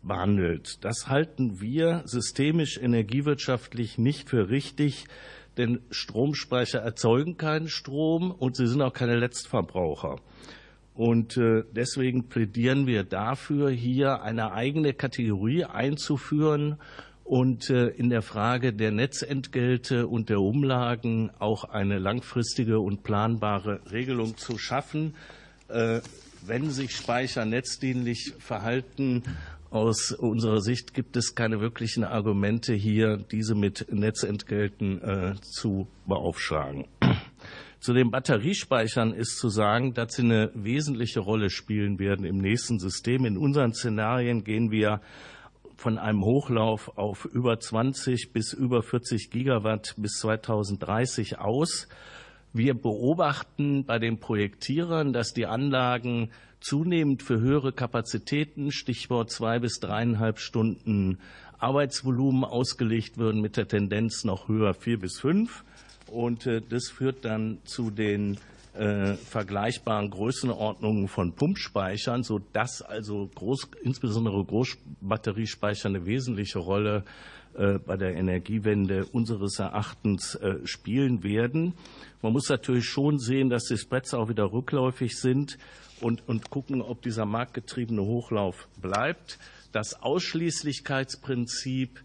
behandelt. 0.02 0.84
Das 0.84 1.08
halten 1.08 1.60
wir 1.60 2.02
systemisch 2.06 2.78
energiewirtschaftlich 2.78 3.98
nicht 3.98 4.30
für 4.30 4.48
richtig, 4.48 5.04
denn 5.58 5.80
Stromspeicher 5.90 6.78
erzeugen 6.78 7.36
keinen 7.36 7.68
Strom 7.68 8.30
und 8.30 8.56
sie 8.56 8.66
sind 8.66 8.80
auch 8.80 8.94
keine 8.94 9.16
Letztverbraucher. 9.16 10.16
Und 10.98 11.36
äh, 11.36 11.62
deswegen 11.70 12.28
plädieren 12.28 12.88
wir 12.88 13.04
dafür, 13.04 13.70
hier 13.70 14.20
eine 14.20 14.50
eigene 14.50 14.94
Kategorie 14.94 15.62
einzuführen 15.64 16.78
und 17.22 17.70
äh, 17.70 17.86
in 17.90 18.10
der 18.10 18.20
Frage 18.20 18.72
der 18.72 18.90
Netzentgelte 18.90 20.08
und 20.08 20.28
der 20.28 20.40
Umlagen 20.40 21.30
auch 21.38 21.62
eine 21.62 22.00
langfristige 22.00 22.80
und 22.80 23.04
planbare 23.04 23.80
Regelung 23.92 24.36
zu 24.36 24.58
schaffen. 24.58 25.14
Äh, 25.68 26.00
wenn 26.44 26.68
sich 26.72 26.96
Speicher 26.96 27.44
netzdienlich 27.44 28.34
verhalten, 28.40 29.22
aus 29.70 30.10
unserer 30.10 30.60
Sicht 30.60 30.94
gibt 30.94 31.16
es 31.16 31.36
keine 31.36 31.60
wirklichen 31.60 32.02
Argumente 32.02 32.74
hier, 32.74 33.18
diese 33.18 33.54
mit 33.54 33.86
Netzentgelten 33.92 35.00
äh, 35.00 35.34
zu 35.42 35.86
beaufschlagen. 36.08 36.86
Zu 37.80 37.92
den 37.92 38.10
Batteriespeichern 38.10 39.12
ist 39.12 39.38
zu 39.38 39.48
sagen, 39.48 39.94
dass 39.94 40.14
sie 40.14 40.22
eine 40.22 40.50
wesentliche 40.54 41.20
Rolle 41.20 41.48
spielen 41.48 42.00
werden 42.00 42.26
im 42.26 42.38
nächsten 42.38 42.80
System. 42.80 43.24
In 43.24 43.38
unseren 43.38 43.72
Szenarien 43.72 44.42
gehen 44.42 44.72
wir 44.72 45.00
von 45.76 45.96
einem 45.96 46.24
Hochlauf 46.24 46.98
auf 46.98 47.24
über 47.24 47.60
20 47.60 48.32
bis 48.32 48.52
über 48.52 48.82
40 48.82 49.30
Gigawatt 49.30 49.94
bis 49.96 50.18
2030 50.18 51.38
aus. 51.38 51.86
Wir 52.52 52.74
beobachten 52.74 53.84
bei 53.84 54.00
den 54.00 54.18
Projektierern, 54.18 55.12
dass 55.12 55.32
die 55.32 55.46
Anlagen 55.46 56.30
zunehmend 56.58 57.22
für 57.22 57.38
höhere 57.38 57.72
Kapazitäten, 57.72 58.72
Stichwort 58.72 59.30
zwei 59.30 59.60
bis 59.60 59.78
dreieinhalb 59.78 60.40
Stunden 60.40 61.18
Arbeitsvolumen 61.58 62.42
ausgelegt 62.42 63.18
würden, 63.18 63.40
mit 63.40 63.56
der 63.56 63.68
Tendenz 63.68 64.24
noch 64.24 64.48
höher 64.48 64.74
vier 64.74 64.98
bis 64.98 65.20
fünf. 65.20 65.64
Und 66.10 66.46
äh, 66.46 66.60
das 66.60 66.88
führt 66.88 67.24
dann 67.24 67.58
zu 67.64 67.90
den 67.90 68.38
äh, 68.74 69.14
vergleichbaren 69.14 70.10
Größenordnungen 70.10 71.08
von 71.08 71.32
Pumpspeichern, 71.32 72.22
sodass 72.22 72.82
also 72.82 73.28
groß, 73.34 73.70
insbesondere 73.82 74.44
Großbatteriespeicher 74.44 75.88
eine 75.88 76.06
wesentliche 76.06 76.60
Rolle 76.60 77.02
äh, 77.54 77.78
bei 77.78 77.96
der 77.96 78.14
Energiewende 78.14 79.06
unseres 79.06 79.58
Erachtens 79.58 80.36
äh, 80.36 80.64
spielen 80.64 81.24
werden. 81.24 81.74
Man 82.22 82.32
muss 82.32 82.48
natürlich 82.48 82.84
schon 82.84 83.18
sehen, 83.18 83.50
dass 83.50 83.64
die 83.64 83.76
Spreads 83.76 84.14
auch 84.14 84.28
wieder 84.28 84.52
rückläufig 84.52 85.18
sind 85.18 85.58
und, 86.00 86.28
und 86.28 86.50
gucken, 86.50 86.80
ob 86.80 87.02
dieser 87.02 87.26
marktgetriebene 87.26 88.02
Hochlauf 88.02 88.68
bleibt. 88.80 89.40
Das 89.72 90.00
Ausschließlichkeitsprinzip 90.00 92.00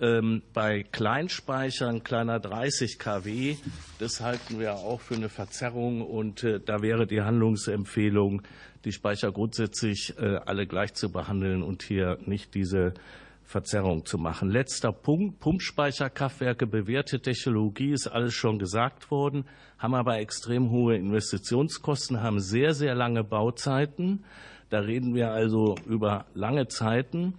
ähm, 0.00 0.42
bei 0.52 0.82
Kleinspeichern 0.82 2.02
kleiner 2.02 2.40
30 2.40 2.98
kW, 2.98 3.56
das 3.98 4.20
halten 4.20 4.58
wir 4.58 4.74
auch 4.74 5.00
für 5.00 5.14
eine 5.14 5.28
Verzerrung 5.28 6.02
und 6.02 6.44
äh, 6.44 6.60
da 6.60 6.82
wäre 6.82 7.06
die 7.06 7.22
Handlungsempfehlung, 7.22 8.42
die 8.84 8.92
Speicher 8.92 9.32
grundsätzlich 9.32 10.14
äh, 10.18 10.36
alle 10.44 10.66
gleich 10.66 10.94
zu 10.94 11.10
behandeln 11.10 11.62
und 11.62 11.82
hier 11.82 12.18
nicht 12.24 12.54
diese 12.54 12.94
Verzerrung 13.46 14.04
zu 14.04 14.18
machen. 14.18 14.50
Letzter 14.50 14.92
Punkt. 14.92 15.38
Pumpspeicherkraftwerke, 15.38 16.66
bewährte 16.66 17.20
Technologie, 17.20 17.92
ist 17.92 18.08
alles 18.08 18.34
schon 18.34 18.58
gesagt 18.58 19.10
worden, 19.10 19.44
haben 19.78 19.94
aber 19.94 20.18
extrem 20.18 20.70
hohe 20.70 20.96
Investitionskosten, 20.96 22.22
haben 22.22 22.40
sehr, 22.40 22.74
sehr 22.74 22.94
lange 22.94 23.22
Bauzeiten. 23.22 24.24
Da 24.68 24.80
reden 24.80 25.14
wir 25.14 25.30
also 25.30 25.76
über 25.86 26.26
lange 26.34 26.66
Zeiten, 26.66 27.34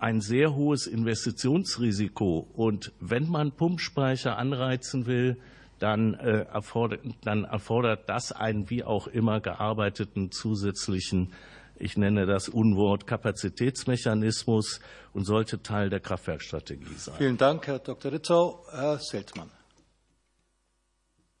ein 0.00 0.20
sehr 0.20 0.54
hohes 0.54 0.86
Investitionsrisiko. 0.86 2.48
Und 2.54 2.92
wenn 3.00 3.28
man 3.28 3.52
Pumpspeicher 3.52 4.36
anreizen 4.36 5.06
will, 5.06 5.36
dann, 5.78 6.14
äh, 6.14 6.46
erfordert, 6.52 7.00
dann 7.22 7.44
erfordert 7.44 8.08
das 8.08 8.32
einen 8.32 8.68
wie 8.68 8.84
auch 8.84 9.06
immer 9.06 9.40
gearbeiteten 9.40 10.30
zusätzlichen 10.30 11.32
ich 11.80 11.96
nenne 11.96 12.26
das 12.26 12.48
Unwort 12.48 13.06
Kapazitätsmechanismus 13.06 14.80
und 15.14 15.24
sollte 15.24 15.62
Teil 15.62 15.88
der 15.88 16.00
Kraftwerkstrategie 16.00 16.94
sein. 16.96 17.14
Vielen 17.16 17.38
Dank, 17.38 17.66
Herr 17.66 17.78
Dr. 17.78 18.12
Ritzau. 18.12 18.66
Herr 18.70 18.98
Seltmann. 18.98 19.50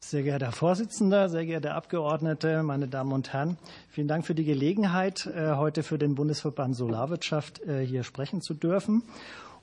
Sehr 0.02 0.22
geehrter 0.22 0.46
Herr 0.46 0.52
Vorsitzender, 0.52 1.28
sehr 1.28 1.44
geehrte 1.44 1.74
Abgeordnete, 1.74 2.62
meine 2.62 2.88
Damen 2.88 3.12
und 3.12 3.34
Herren, 3.34 3.58
vielen 3.90 4.08
Dank 4.08 4.24
für 4.24 4.34
die 4.34 4.44
Gelegenheit, 4.44 5.26
äh, 5.26 5.56
heute 5.56 5.82
für 5.82 5.98
den 5.98 6.14
Bundesverband 6.14 6.74
Solarwirtschaft 6.74 7.60
äh, 7.60 7.84
hier 7.84 8.02
sprechen 8.02 8.40
zu 8.40 8.54
dürfen. 8.54 9.02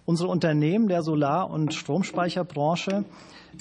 Unsere 0.06 0.30
Unternehmen 0.30 0.90
der 0.90 1.02
Solar- 1.02 1.50
und 1.50 1.74
Stromspeicherbranche 1.74 3.04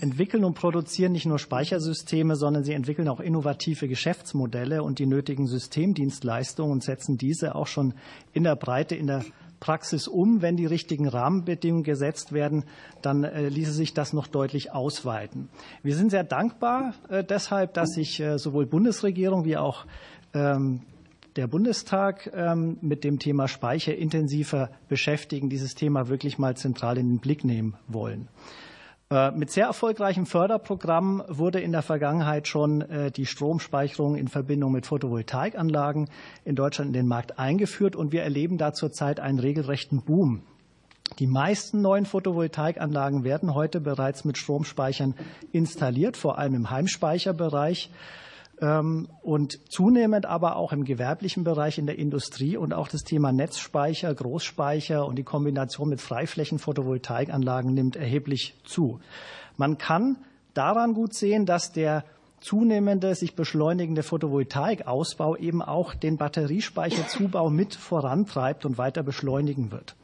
entwickeln 0.03 0.45
und 0.45 0.53
produzieren 0.53 1.13
nicht 1.13 1.25
nur 1.25 1.39
Speichersysteme, 1.39 2.37
sondern 2.37 2.63
sie 2.63 2.75
entwickeln 2.75 3.09
auch 3.09 3.21
innovative 3.21 3.89
Geschäftsmodelle 3.89 4.83
und 4.83 4.99
die 4.99 5.07
nötigen 5.07 5.47
Systemdienstleistungen 5.47 6.71
und 6.71 6.85
setzen 6.85 7.17
diese 7.17 7.55
auch 7.55 7.67
schon 7.67 7.95
in 8.35 8.45
der 8.45 8.55
Breite 8.55 8.95
in 8.95 9.07
der 9.07 9.25
Praxis 9.61 10.09
um. 10.09 10.43
Wenn 10.43 10.57
die 10.57 10.67
richtigen 10.67 11.09
Rahmenbedingungen 11.09 11.85
gesetzt 11.85 12.33
werden, 12.33 12.65
dann 13.03 13.25
äh, 13.25 13.49
ließe 13.49 13.73
sich 13.73 13.95
das 13.95 14.13
noch 14.13 14.27
deutlich 14.27 14.73
ausweiten. 14.73 15.49
Wir 15.83 15.97
sind 15.97 16.11
sehr 16.11 16.25
dankbar 16.25 16.95
äh, 17.09 17.25
deshalb, 17.25 17.75
dass 17.75 17.95
sich 17.95 18.21
äh, 18.21 18.39
sowohl 18.39 18.67
Bundesregierung 18.67 19.45
wie 19.45 19.57
auch 19.57 19.87
ähm, 20.35 20.83
der 21.37 21.47
Bundestag 21.47 22.31
ähm, 22.35 22.79
mit 22.81 23.05
dem 23.05 23.19
Thema 23.19 23.47
Speicher 23.49 23.95
intensiver 23.97 24.71
beschäftigen, 24.89 25.49
dieses 25.49 25.75
Thema 25.75 26.09
wirklich 26.09 26.39
mal 26.39 26.57
zentral 26.57 26.99
in 26.99 27.09
den 27.09 27.19
Blick 27.19 27.45
nehmen 27.45 27.77
wollen. 27.89 28.29
Äh, 29.09 29.31
mit 29.31 29.53
sehr 29.53 29.67
erfolgreichem 29.67 30.27
Förderprogramm 30.27 31.23
wurde 31.29 31.61
in 31.61 31.71
der 31.71 31.83
Vergangenheit 31.83 32.49
schon 32.49 32.81
äh, 32.81 33.13
die 33.13 33.25
Stromspeicherung 33.25 34.17
in 34.17 34.27
Verbindung 34.27 34.73
mit 34.73 34.85
Photovoltaikanlagen 34.85 36.11
in 36.45 36.57
Deutschland 36.57 36.89
in 36.89 36.93
den 36.93 37.07
Markt 37.07 37.39
eingeführt 37.39 37.95
und 37.95 38.11
wir 38.11 38.25
erleben 38.25 38.59
da 38.59 38.73
zurzeit 38.73 39.21
einen 39.21 39.39
regelrechten 39.39 40.03
Boom. 40.03 40.43
Die 41.21 41.29
meisten 41.29 41.83
neuen 41.83 42.05
Photovoltaikanlagen 42.05 43.23
werden 43.23 43.55
heute 43.55 43.81
bereits 43.81 44.25
mit 44.25 44.39
Stromspeichern 44.39 45.15
installiert, 45.53 46.17
vor 46.17 46.39
allem 46.39 46.55
im 46.55 46.71
Heimspeicherbereich. 46.71 47.91
Ähm, 48.61 49.09
und 49.23 49.71
zunehmend 49.71 50.25
aber 50.25 50.57
auch 50.57 50.73
im 50.73 50.85
gewerblichen 50.85 51.45
Bereich 51.45 51.79
in 51.79 51.87
der 51.87 51.99
Industrie 51.99 52.57
und 52.57 52.73
auch 52.73 52.89
das 52.89 53.03
Thema 53.03 53.33
Netzspeicher, 53.33 54.15
Großspeicher 54.15 55.07
und 55.07 55.17
die 55.17 55.25
Kombination 55.25 55.91
mit 55.91 56.01
Freiflächen-Photovoltaikanlagen 56.01 57.75
nimmt 57.75 57.97
erheblich 57.97 58.55
zu. 58.65 59.01
Man 59.57 59.77
kann 59.77 60.17
daran 60.55 60.95
gut 60.95 61.15
sehen, 61.15 61.45
dass 61.45 61.73
der 61.73 62.05
zunehmende, 62.41 63.15
sich 63.15 63.35
beschleunigende 63.35 64.03
Photovoltaikausbau 64.03 65.37
eben 65.37 65.63
auch 65.63 65.95
den 65.95 66.17
Batteriespeicherzubau 66.17 67.51
mit 67.51 67.75
vorantreibt 67.75 68.65
und 68.65 68.79
weiter 68.79 69.03
beschleunigen 69.03 69.73
wird. 69.73 69.97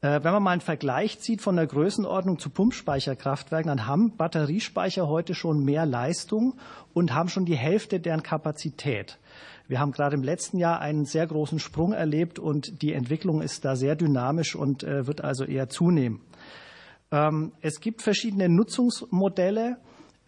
Äh, 0.00 0.22
wenn 0.22 0.32
man 0.32 0.42
mal 0.42 0.50
einen 0.52 0.60
Vergleich 0.60 1.18
zieht 1.18 1.42
von 1.42 1.56
der 1.56 1.66
Größenordnung 1.66 2.38
zu 2.38 2.50
Pumpspeicherkraftwerken, 2.50 3.68
dann 3.68 3.86
haben 3.86 4.16
Batteriespeicher 4.16 5.08
heute 5.08 5.34
schon 5.34 5.64
mehr 5.64 5.86
Leistung 5.86 6.54
und 6.94 7.14
haben 7.14 7.28
schon 7.28 7.44
die 7.44 7.56
Hälfte 7.56 7.98
deren 7.98 8.22
Kapazität. 8.22 9.18
Wir 9.66 9.80
haben 9.80 9.92
gerade 9.92 10.14
im 10.14 10.22
letzten 10.22 10.58
Jahr 10.58 10.80
einen 10.80 11.04
sehr 11.04 11.26
großen 11.26 11.58
Sprung 11.58 11.92
erlebt 11.92 12.38
und 12.38 12.80
die 12.80 12.92
Entwicklung 12.92 13.42
ist 13.42 13.64
da 13.64 13.76
sehr 13.76 13.96
dynamisch 13.96 14.54
und 14.54 14.84
äh, 14.84 15.06
wird 15.06 15.22
also 15.22 15.44
eher 15.44 15.68
zunehmen. 15.68 16.20
Ähm, 17.10 17.52
es 17.60 17.80
gibt 17.80 18.02
verschiedene 18.02 18.48
Nutzungsmodelle. 18.48 19.78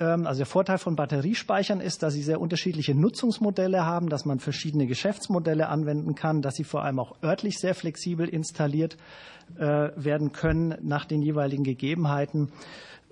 Ähm, 0.01 0.27
also 0.27 0.39
der 0.39 0.47
Vorteil 0.47 0.79
von 0.79 0.97
Batteriespeichern 0.97 1.81
ist, 1.81 2.03
dass 2.03 2.15
sie 2.15 2.23
sehr 2.23 2.41
unterschiedliche 2.41 2.95
Nutzungsmodelle 2.95 3.85
haben, 3.85 4.09
dass 4.09 4.25
man 4.25 4.41
verschiedene 4.41 4.87
Geschäftsmodelle 4.87 5.69
anwenden 5.69 6.15
kann, 6.15 6.43
dass 6.43 6.57
sie 6.57 6.65
vor 6.65 6.83
allem 6.83 6.99
auch 6.99 7.23
örtlich 7.23 7.59
sehr 7.59 7.75
flexibel 7.75 8.29
installiert 8.29 8.97
äh, 9.59 9.91
werden 9.95 10.33
können 10.33 10.77
nach 10.83 11.05
den 11.05 11.23
jeweiligen 11.23 11.65
Gegebenheiten. 11.65 12.51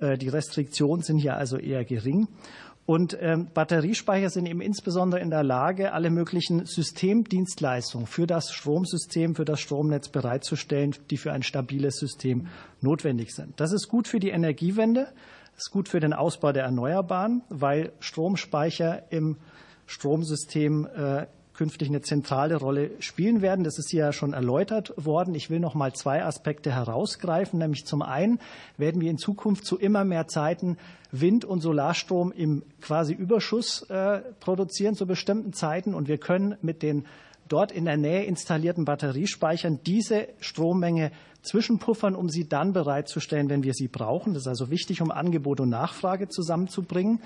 Äh, 0.01 0.17
die 0.17 0.29
Restriktionen 0.29 1.03
sind 1.03 1.19
hier 1.19 1.37
also 1.37 1.59
eher 1.59 1.85
gering. 1.85 2.29
Und 2.87 3.19
ähm, 3.21 3.49
Batteriespeicher 3.53 4.31
sind 4.31 4.47
eben 4.47 4.63
insbesondere 4.63 5.21
in 5.21 5.29
der 5.29 5.43
Lage, 5.43 5.93
alle 5.93 6.09
möglichen 6.09 6.65
Systemdienstleistungen 6.65 8.07
für 8.07 8.27
das 8.27 8.51
Stromsystem, 8.51 9.35
für 9.35 9.45
das 9.45 9.61
Stromnetz 9.61 10.09
bereitzustellen, 10.09 10.95
die 11.11 11.19
für 11.19 11.31
ein 11.31 11.43
stabiles 11.43 11.99
System 11.99 12.47
notwendig 12.81 13.35
sind. 13.35 13.61
Das 13.61 13.73
ist 13.73 13.89
gut 13.89 14.09
für 14.09 14.21
die 14.21 14.31
Energiewende, 14.31 15.09
ist 15.59 15.73
gut 15.73 15.89
für 15.89 15.99
den 15.99 16.13
Ausbau 16.13 16.53
der 16.53 16.63
Erneuerbaren, 16.63 17.43
weil 17.49 17.93
Stromspeicher 17.99 19.11
im 19.11 19.37
Stromsystem 19.87 20.87
äh, 20.87 21.27
künftig 21.53 21.89
eine 21.89 22.01
zentrale 22.01 22.55
Rolle 22.55 22.93
spielen 23.01 23.43
werden. 23.43 23.65
Das 23.65 23.79
ist 23.79 23.93
ja 23.93 24.13
schon 24.13 24.33
erläutert 24.33 24.93
worden. 24.97 25.35
Ich 25.35 25.51
will 25.51 25.59
noch 25.59 25.75
mal 25.75 25.93
zwei 25.93 26.25
Aspekte 26.25 26.71
herausgreifen. 26.73 27.59
Nämlich 27.59 27.85
zum 27.85 28.03
einen 28.03 28.39
werden 28.77 29.01
wir 29.01 29.11
in 29.11 29.19
Zukunft 29.19 29.67
zu 29.67 29.77
immer 29.77 30.05
mehr 30.05 30.29
Zeiten 30.29 30.79
Wind- 31.11 31.45
und 31.45 31.61
Solarstrom 31.61 32.31
im 32.31 32.63
quasi 32.81 33.13
Überschuss 33.13 33.83
äh, 33.91 34.21
produzieren 34.39 34.95
zu 34.95 35.07
bestimmten 35.07 35.53
Zeiten. 35.53 35.95
Und 35.95 36.07
wir 36.07 36.19
können 36.19 36.57
mit 36.63 36.83
den 36.85 37.05
dort 37.49 37.73
in 37.73 37.85
der 37.85 37.97
Nähe 37.97 38.25
installierten 38.25 38.85
Batteriespeichern 38.85 39.81
diese 39.85 40.29
Strommenge 40.41 41.11
zwischenpuffern, 41.43 42.15
um 42.15 42.29
sie 42.29 42.49
dann 42.49 42.73
bereitzustellen, 42.73 43.49
wenn 43.49 43.63
wir 43.63 43.75
sie 43.75 43.89
brauchen. 43.89 44.35
Das 44.35 44.43
ist 44.43 44.49
also 44.49 44.71
wichtig, 44.71 45.01
um 45.03 45.11
Angebot 45.11 45.61
und 45.61 45.71
Nachfrage 45.71 46.29
zusammenzubringen. 46.29 47.21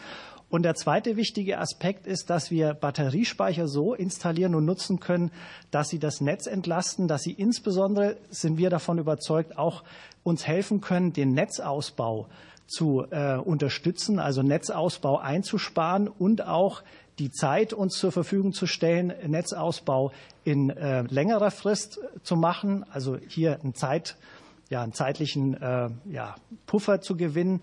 Und 0.50 0.64
der 0.64 0.74
zweite 0.74 1.16
wichtige 1.16 1.58
Aspekt 1.58 2.06
ist, 2.06 2.28
dass 2.28 2.50
wir 2.50 2.74
Batteriespeicher 2.74 3.68
so 3.68 3.94
installieren 3.94 4.54
und 4.54 4.66
nutzen 4.66 5.00
können, 5.00 5.30
dass 5.70 5.88
sie 5.88 5.98
das 5.98 6.20
Netz 6.20 6.46
entlasten, 6.46 7.08
dass 7.08 7.22
sie 7.22 7.32
insbesondere, 7.32 8.18
sind 8.28 8.58
wir 8.58 8.68
davon 8.68 8.98
überzeugt, 8.98 9.56
auch 9.56 9.82
uns 10.22 10.46
helfen 10.46 10.82
können, 10.82 11.14
den 11.14 11.32
Netzausbau 11.32 12.28
zu 12.66 13.04
äh, 13.10 13.36
unterstützen, 13.36 14.18
also 14.18 14.42
Netzausbau 14.42 15.18
einzusparen 15.18 16.06
und 16.08 16.46
auch 16.46 16.82
die 17.18 17.30
Zeit 17.30 17.72
uns 17.72 17.98
zur 17.98 18.12
Verfügung 18.12 18.52
zu 18.52 18.66
stellen, 18.66 19.12
Netzausbau 19.26 20.12
in 20.44 20.70
äh, 20.70 21.02
längerer 21.02 21.50
Frist 21.50 22.00
zu 22.22 22.36
machen, 22.36 22.84
also 22.90 23.18
hier 23.28 23.60
einen, 23.60 23.74
Zeit, 23.74 24.16
ja, 24.70 24.82
einen 24.82 24.92
zeitlichen 24.92 25.54
äh, 25.60 25.90
ja, 26.10 26.34
Puffer 26.66 27.00
zu 27.00 27.16
gewinnen, 27.16 27.62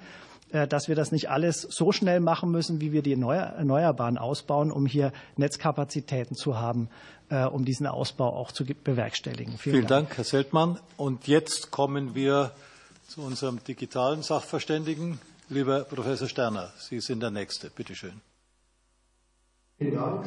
äh, 0.52 0.68
dass 0.68 0.88
wir 0.88 0.96
das 0.96 1.12
nicht 1.12 1.30
alles 1.30 1.62
so 1.62 1.92
schnell 1.92 2.20
machen 2.20 2.52
müssen, 2.52 2.82
wie 2.82 2.92
wir 2.92 3.02
die 3.02 3.14
Erneuerbaren 3.14 4.18
ausbauen, 4.18 4.72
um 4.72 4.86
hier 4.86 5.12
Netzkapazitäten 5.36 6.36
zu 6.36 6.58
haben, 6.58 6.90
äh, 7.30 7.46
um 7.46 7.66
diesen 7.66 7.88
Ausbau 7.88 8.36
auch 8.36 8.52
zu 8.52 8.66
bewerkstelligen. 8.66 9.58
Vielen, 9.58 9.76
Vielen 9.76 9.88
Dank. 9.88 10.08
Dank, 10.10 10.18
Herr 10.18 10.24
Seltmann. 10.26 10.80
Und 10.98 11.28
jetzt 11.28 11.72
kommen 11.72 12.16
wir 12.16 12.52
zu 13.08 13.22
unserem 13.22 13.64
digitalen 13.64 14.22
Sachverständigen. 14.22 15.20
Lieber 15.50 15.84
Professor 15.84 16.28
Sterner, 16.28 16.72
Sie 16.78 17.00
sind 17.00 17.22
der 17.22 17.32
Nächste. 17.32 17.72
Bitte 17.72 17.96
schön. 17.96 18.22
Vielen 19.80 19.96
Dank. 19.96 20.26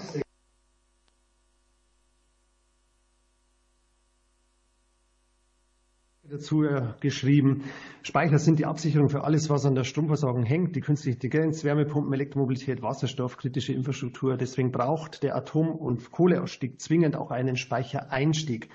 dazu 6.30 6.64
geschrieben, 7.00 7.64
Speicher 8.02 8.38
sind 8.38 8.58
die 8.58 8.64
Absicherung 8.64 9.10
für 9.10 9.24
alles, 9.24 9.50
was 9.50 9.66
an 9.66 9.74
der 9.74 9.84
Stromversorgung 9.84 10.44
hängt, 10.44 10.74
die 10.74 10.80
künstliche 10.80 11.16
Intelligenz, 11.16 11.62
Wärmepumpen, 11.62 12.10
Elektromobilität, 12.14 12.80
Wasserstoff, 12.80 13.36
kritische 13.36 13.74
Infrastruktur. 13.74 14.38
Deswegen 14.38 14.72
braucht 14.72 15.22
der 15.22 15.36
Atom- 15.36 15.76
und 15.76 16.10
Kohleausstieg 16.10 16.80
zwingend 16.80 17.16
auch 17.16 17.30
einen 17.30 17.56
Speichereinstieg 17.56 18.70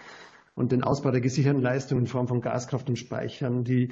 und 0.54 0.72
den 0.72 0.84
Ausbau 0.84 1.10
der 1.10 1.22
gesicherten 1.22 1.64
Leistungen 1.64 2.02
in 2.02 2.08
Form 2.08 2.28
von 2.28 2.42
Gaskraft 2.42 2.90
und 2.90 2.98
Speichern. 2.98 3.64
Die 3.64 3.86
äh, 3.86 3.90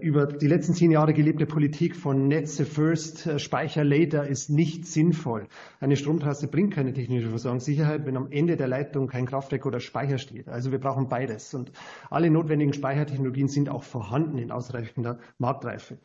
über 0.00 0.26
die 0.26 0.48
letzten 0.48 0.74
zehn 0.74 0.90
Jahre 0.90 1.14
gelebte 1.14 1.46
Politik 1.46 1.94
von 1.94 2.26
Netze 2.26 2.64
first, 2.64 3.26
äh, 3.26 3.38
Speicher 3.38 3.84
later 3.84 4.26
ist 4.26 4.50
nicht 4.50 4.84
sinnvoll. 4.84 5.46
Eine 5.78 5.96
Stromtrasse 5.96 6.48
bringt 6.48 6.74
keine 6.74 6.92
technische 6.92 7.28
Versorgungssicherheit, 7.28 8.04
wenn 8.04 8.16
am 8.16 8.32
Ende 8.32 8.56
der 8.56 8.66
Leitung 8.66 9.06
kein 9.06 9.26
Kraftwerk 9.26 9.64
oder 9.64 9.78
Speicher 9.78 10.18
steht. 10.18 10.48
Also 10.48 10.72
wir 10.72 10.80
brauchen 10.80 11.08
beides. 11.08 11.54
Und 11.54 11.70
alle 12.10 12.30
notwendigen 12.30 12.72
Speichertechnologien 12.72 13.46
sind 13.46 13.68
auch 13.68 13.84
vorhanden 13.84 14.38
in 14.38 14.50
ausreichender 14.50 15.20
Marktreife. 15.38 15.98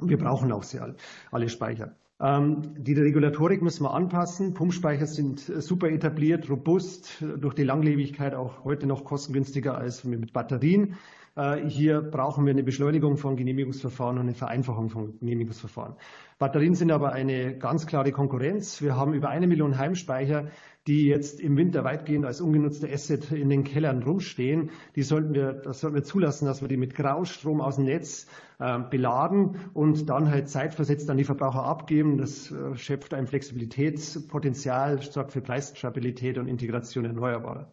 wir 0.00 0.18
brauchen 0.18 0.50
auch 0.50 0.64
sie 0.64 0.80
alle, 0.80 0.96
alle 1.30 1.48
Speicher. 1.48 1.94
Ähm, 2.20 2.74
die 2.76 2.94
Regulatorik 2.94 3.62
müssen 3.62 3.84
wir 3.84 3.94
anpassen. 3.94 4.54
Pumpspeicher 4.54 5.06
sind 5.06 5.48
äh, 5.48 5.60
super 5.60 5.88
etabliert, 5.88 6.50
robust, 6.50 7.22
durch 7.38 7.54
die 7.54 7.62
Langlebigkeit 7.62 8.34
auch 8.34 8.64
heute 8.64 8.88
noch 8.88 9.04
kostengünstiger 9.04 9.78
als 9.78 10.02
mit 10.02 10.32
Batterien. 10.32 10.96
Äh, 11.34 11.66
hier 11.66 12.02
brauchen 12.02 12.44
wir 12.44 12.52
eine 12.52 12.62
Beschleunigung 12.62 13.16
von 13.16 13.36
Genehmigungsverfahren 13.36 14.16
und 14.18 14.22
eine 14.22 14.34
Vereinfachung 14.34 14.90
von 14.90 15.18
Genehmigungsverfahren. 15.18 15.96
Batterien 16.38 16.74
sind 16.74 16.90
aber 16.90 17.12
eine 17.12 17.56
ganz 17.56 17.86
klare 17.86 18.12
Konkurrenz. 18.12 18.82
Wir 18.82 18.96
haben 18.96 19.14
über 19.14 19.30
eine 19.30 19.46
Million 19.46 19.78
Heimspeicher, 19.78 20.48
die 20.86 21.06
jetzt 21.06 21.40
im 21.40 21.56
Winter 21.56 21.84
weitgehend 21.84 22.26
als 22.26 22.40
ungenutzte 22.40 22.90
Asset 22.90 23.30
in 23.30 23.48
den 23.48 23.64
Kellern 23.64 24.02
rumstehen. 24.02 24.70
Die 24.96 25.02
sollten 25.02 25.32
wir, 25.32 25.52
das 25.52 25.80
sollten 25.80 25.94
wir 25.94 26.02
zulassen, 26.02 26.46
dass 26.46 26.60
wir 26.60 26.68
die 26.68 26.76
mit 26.76 26.94
Graustrom 26.94 27.60
aus 27.60 27.76
dem 27.76 27.84
Netz 27.84 28.26
äh, 28.58 28.80
beladen 28.80 29.56
und 29.72 30.10
dann 30.10 30.30
halt 30.30 30.48
zeitversetzt 30.48 31.08
an 31.08 31.16
die 31.16 31.24
Verbraucher 31.24 31.64
abgeben. 31.64 32.18
Das 32.18 32.50
äh, 32.50 32.76
schöpft 32.76 33.14
ein 33.14 33.26
Flexibilitätspotenzial, 33.26 35.00
sorgt 35.00 35.32
für 35.32 35.40
Preisstabilität 35.40 36.36
und 36.36 36.48
Integration 36.48 37.04
erneuerbarer. 37.04 37.70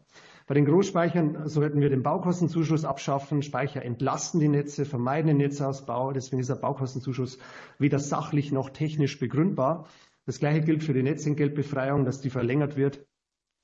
Bei 0.50 0.56
den 0.56 0.66
Großspeichern 0.66 1.48
sollten 1.48 1.80
wir 1.80 1.92
den 1.92 2.02
Baukostenzuschuss 2.02 2.84
abschaffen. 2.84 3.44
Speicher 3.44 3.86
entlasten 3.86 4.40
die 4.40 4.48
Netze, 4.48 4.84
vermeiden 4.84 5.28
den 5.28 5.38
Netzausbau. 5.38 6.12
Deswegen 6.12 6.40
ist 6.40 6.50
der 6.50 6.56
Baukostenzuschuss 6.56 7.38
weder 7.78 8.00
sachlich 8.00 8.52
noch 8.52 8.72
technisch 8.72 9.20
begründbar. 9.20 9.86
Das 10.26 10.40
Gleiche 10.40 10.62
gilt 10.62 10.84
für 10.84 10.96
die 10.96 11.04
Netzentgeltbefreiung, 11.04 12.04
dass 12.04 12.20
die 12.20 12.32
verlängert 12.32 12.78
wird. 12.78 13.06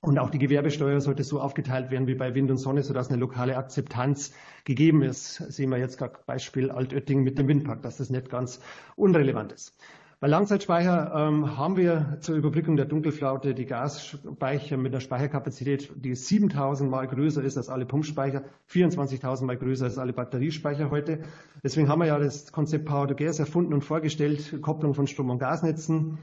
Und 0.01 0.19
auch 0.19 0.29
die 0.29 0.37
Gewerbesteuer 0.37 1.01
sollte 1.01 1.23
so 1.23 1.41
aufgeteilt 1.41 1.89
werden 1.89 2.05
wie 2.05 2.13
bei 2.13 2.35
Wind 2.35 2.51
und 2.51 2.57
Sonne, 2.57 2.83
sodass 2.83 3.09
eine 3.09 3.17
lokale 3.17 3.57
Akzeptanz 3.57 4.35
gegeben 4.63 5.01
ist. 5.01 5.37
Sehen 5.37 5.71
wir 5.71 5.79
jetzt 5.79 5.97
gerade 5.97 6.19
Beispiel 6.27 6.69
Altötting 6.69 7.23
mit 7.23 7.39
dem 7.39 7.47
Windpark, 7.47 7.81
dass 7.81 7.97
das 7.97 8.11
nicht 8.11 8.29
ganz 8.29 8.59
unrelevant 8.95 9.53
ist. 9.53 9.75
Bei 10.21 10.27
Langzeitspeicher 10.27 11.13
ähm, 11.13 11.57
haben 11.57 11.75
wir 11.75 12.17
zur 12.21 12.35
Überbrückung 12.35 12.77
der 12.77 12.85
Dunkelflaute 12.85 13.53
die 13.53 13.65
Gasspeicher 13.65 14.77
mit 14.77 14.93
einer 14.93 15.01
Speicherkapazität, 15.01 15.91
die 15.95 16.15
7000 16.15 16.89
Mal 16.89 17.07
größer 17.07 17.43
ist 17.43 17.57
als 17.57 17.67
alle 17.67 17.85
Pumpspeicher, 17.85 18.43
24.000 18.69 19.43
Mal 19.43 19.57
größer 19.57 19.85
als 19.85 19.97
alle 19.97 20.13
Batteriespeicher 20.13 20.89
heute. 20.89 21.19
Deswegen 21.63 21.89
haben 21.89 21.99
wir 21.99 22.07
ja 22.07 22.17
das 22.17 22.53
Konzept 22.53 22.85
Power 22.85 23.09
to 23.09 23.15
Gas 23.15 23.39
erfunden 23.39 23.73
und 23.73 23.83
vorgestellt, 23.83 24.61
Kopplung 24.61 24.93
von 24.93 25.05
Strom- 25.05 25.31
und 25.31 25.39
Gasnetzen, 25.39 26.17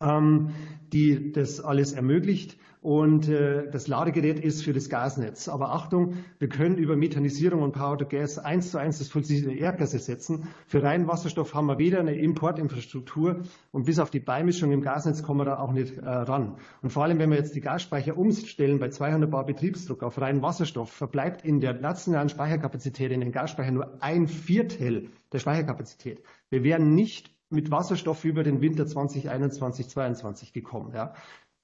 ähm, 0.00 0.50
die 0.92 1.32
das 1.32 1.60
alles 1.60 1.92
ermöglicht 1.92 2.56
und 2.84 3.30
äh, 3.30 3.70
das 3.70 3.88
Ladegerät 3.88 4.38
ist 4.38 4.62
für 4.62 4.74
das 4.74 4.90
Gasnetz. 4.90 5.48
Aber 5.48 5.70
Achtung, 5.70 6.18
wir 6.38 6.50
können 6.50 6.76
über 6.76 6.96
Methanisierung 6.96 7.62
und 7.62 7.72
Power 7.72 7.96
to 7.96 8.04
Gas 8.04 8.38
eins 8.38 8.72
zu 8.72 8.78
eins 8.78 8.98
das 8.98 9.08
fossile 9.08 9.54
Erdgas 9.54 9.94
ersetzen. 9.94 10.48
Für 10.66 10.82
reinen 10.82 11.08
Wasserstoff 11.08 11.54
haben 11.54 11.64
wir 11.64 11.78
weder 11.78 12.00
eine 12.00 12.14
Importinfrastruktur 12.14 13.40
und 13.72 13.86
bis 13.86 13.98
auf 13.98 14.10
die 14.10 14.20
Beimischung 14.20 14.70
im 14.70 14.82
Gasnetz 14.82 15.22
kommen 15.22 15.40
wir 15.40 15.46
da 15.46 15.60
auch 15.60 15.72
nicht 15.72 15.96
äh, 15.96 16.06
ran. 16.06 16.58
Und 16.82 16.90
vor 16.90 17.04
allem, 17.04 17.18
wenn 17.18 17.30
wir 17.30 17.38
jetzt 17.38 17.54
die 17.54 17.62
Gasspeicher 17.62 18.18
umstellen 18.18 18.78
bei 18.78 18.90
200 18.90 19.30
Bar 19.30 19.46
Betriebsdruck 19.46 20.02
auf 20.02 20.20
reinen 20.20 20.42
Wasserstoff, 20.42 20.92
verbleibt 20.92 21.42
in 21.42 21.60
der 21.60 21.72
nationalen 21.72 22.28
Speicherkapazität 22.28 23.12
in 23.12 23.20
den 23.20 23.32
Gasspeichern 23.32 23.72
nur 23.72 24.02
ein 24.02 24.28
Viertel 24.28 25.08
der 25.32 25.38
Speicherkapazität. 25.38 26.22
Wir 26.50 26.62
wären 26.62 26.94
nicht 26.94 27.34
mit 27.54 27.70
Wasserstoff 27.70 28.24
über 28.24 28.42
den 28.42 28.60
Winter 28.60 28.86
2021, 28.86 29.88
2022 29.88 30.52
gekommen. 30.52 30.92
Ja. 30.94 31.14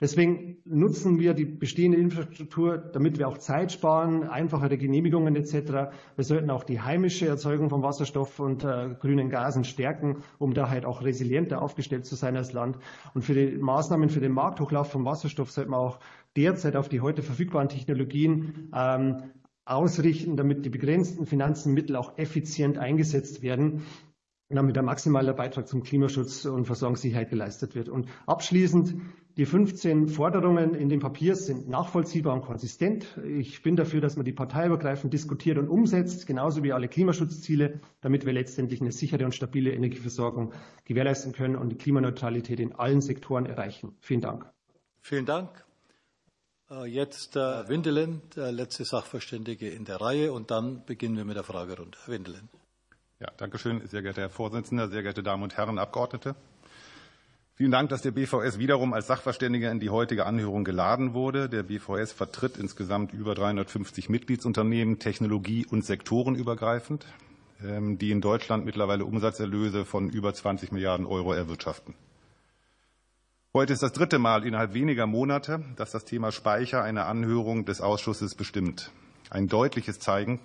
Deswegen 0.01 0.57
nutzen 0.65 1.19
wir 1.19 1.35
die 1.35 1.45
bestehende 1.45 1.99
Infrastruktur, 1.99 2.79
damit 2.79 3.19
wir 3.19 3.29
auch 3.29 3.37
Zeit 3.37 3.71
sparen, 3.71 4.23
einfachere 4.23 4.79
Genehmigungen 4.79 5.37
etc. 5.37 5.93
Wir 6.17 6.25
sollten 6.25 6.51
auch 6.51 6.65
die 6.65 6.81
heimische 6.81 7.27
Erzeugung 7.27 7.69
von 7.69 7.83
Wasserstoff 7.83 8.41
und 8.41 8.65
äh, 8.65 8.95
grünen 8.99 9.29
Gasen 9.29 9.65
stärken, 9.65 10.23
um 10.39 10.55
da 10.55 10.71
halt 10.71 10.87
auch 10.87 11.03
resilienter 11.03 11.61
aufgestellt 11.61 12.07
zu 12.07 12.15
sein 12.15 12.35
als 12.39 12.55
Land. 12.55 12.79
Und 13.13 13.23
für 13.27 13.35
die 13.35 13.59
Maßnahmen 13.59 14.09
für 14.09 14.21
den 14.21 14.33
Markthochlauf 14.33 14.91
von 14.91 15.05
Wasserstoff 15.05 15.51
sollten 15.51 15.73
wir 15.73 15.79
auch 15.79 15.99
derzeit 16.35 16.77
auf 16.77 16.89
die 16.89 17.03
heute 17.03 17.23
verfügbaren 17.23 17.69
Technologien 17.69 18.71
ähm, 18.75 19.25
ausrichten, 19.67 20.39
damit 20.39 20.65
die 20.65 20.71
begrenzten 20.71 21.27
Finanzenmittel 21.27 21.97
auch 21.97 22.17
effizient 22.17 22.79
eingesetzt 22.79 23.43
werden 23.43 23.83
damit 24.57 24.77
ein 24.77 24.85
maximaler 24.85 25.33
Beitrag 25.33 25.69
zum 25.69 25.83
Klimaschutz 25.83 26.45
und 26.45 26.65
Versorgungssicherheit 26.65 27.31
geleistet 27.31 27.75
wird. 27.75 27.89
Und 27.89 28.09
abschließend, 28.27 28.97
die 29.37 29.47
15 29.47 30.09
Forderungen 30.09 30.75
in 30.75 30.89
dem 30.89 31.01
Papier 31.01 31.37
sind 31.37 31.69
nachvollziehbar 31.69 32.35
und 32.35 32.43
konsistent. 32.43 33.07
Ich 33.25 33.63
bin 33.63 33.77
dafür, 33.77 34.01
dass 34.01 34.17
man 34.17 34.25
die 34.25 34.33
parteiübergreifend 34.33 35.13
diskutiert 35.13 35.57
und 35.57 35.69
umsetzt, 35.69 36.27
genauso 36.27 36.63
wie 36.63 36.73
alle 36.73 36.89
Klimaschutzziele, 36.89 37.81
damit 38.01 38.27
wir 38.27 38.33
letztendlich 38.33 38.81
eine 38.81 38.93
sichere 38.93 39.25
und 39.25 39.35
stabile 39.35 39.73
Energieversorgung 39.73 40.53
gewährleisten 40.85 41.33
können 41.33 41.57
und 41.57 41.71
die 41.71 41.77
Klimaneutralität 41.77 42.61
in 42.61 42.75
allen 42.75 43.01
Sektoren 43.01 43.47
erreichen. 43.47 43.97
Vielen 44.01 44.21
Dank. 44.21 44.51
Vielen 45.01 45.27
Dank. 45.27 45.65
Äh, 46.71 46.87
jetzt 46.87 47.35
Herr 47.35 47.69
Windelen, 47.69 48.21
der 48.37 48.53
letzte 48.53 48.85
Sachverständige 48.85 49.69
in 49.69 49.85
der 49.85 50.01
Reihe, 50.01 50.33
und 50.33 50.51
dann 50.51 50.85
beginnen 50.85 51.17
wir 51.17 51.25
mit 51.25 51.37
der 51.37 51.45
Fragerunde. 51.45 51.97
Herr 52.05 52.15
Windelen. 52.15 52.49
Ja, 53.21 53.29
danke 53.37 53.59
schön, 53.59 53.87
sehr 53.87 54.01
geehrter 54.01 54.23
Herr 54.23 54.31
Vorsitzender, 54.31 54.89
sehr 54.89 55.03
geehrte 55.03 55.23
Damen 55.23 55.43
und 55.43 55.55
Herren 55.59 55.79
Abgeordnete. 55.79 56.35
Vielen 57.53 57.71
Dank, 57.71 57.91
dass 57.91 58.01
der 58.01 58.13
BVS 58.13 58.59
wiederum 58.59 58.95
als 58.95 59.09
Sachverständiger 59.09 59.71
in 59.71 59.79
die 59.79 59.91
heutige 59.91 60.25
Anhörung 60.25 60.65
geladen 60.65 61.13
wurde. 61.13 61.51
Der 61.51 61.63
BVS 61.63 62.13
vertritt 62.13 62.57
insgesamt 62.57 63.13
über 63.13 63.35
350 63.35 64.09
Mitgliedsunternehmen, 64.09 65.01
technologie- 65.01 65.67
und 65.67 65.85
sektorenübergreifend, 65.85 67.05
ähm, 67.63 67.99
die 67.99 68.11
in 68.11 68.23
Deutschland 68.23 68.65
mittlerweile 68.65 69.05
Umsatzerlöse 69.05 69.85
von 69.85 70.09
über 70.09 70.33
20 70.33 70.73
Milliarden 70.73 71.05
Euro 71.05 71.35
erwirtschaften. 71.35 71.93
Heute 73.53 73.75
ist 73.75 73.83
das 73.83 73.93
dritte 73.93 74.19
Mal 74.19 74.47
innerhalb 74.47 74.73
weniger 74.73 75.07
Monate, 75.07 75.63
dass 75.77 75.91
das 75.91 76.07
Thema 76.07 76.33
Speicher 76.33 76.83
eine 76.83 77.05
Anhörung 77.05 77.67
des 77.67 77.83
Ausschusses 77.83 78.35
bestimmt. 78.35 78.91
Ein 79.31 79.47
deutliches 79.47 80.01
Zeichen, 80.01 80.41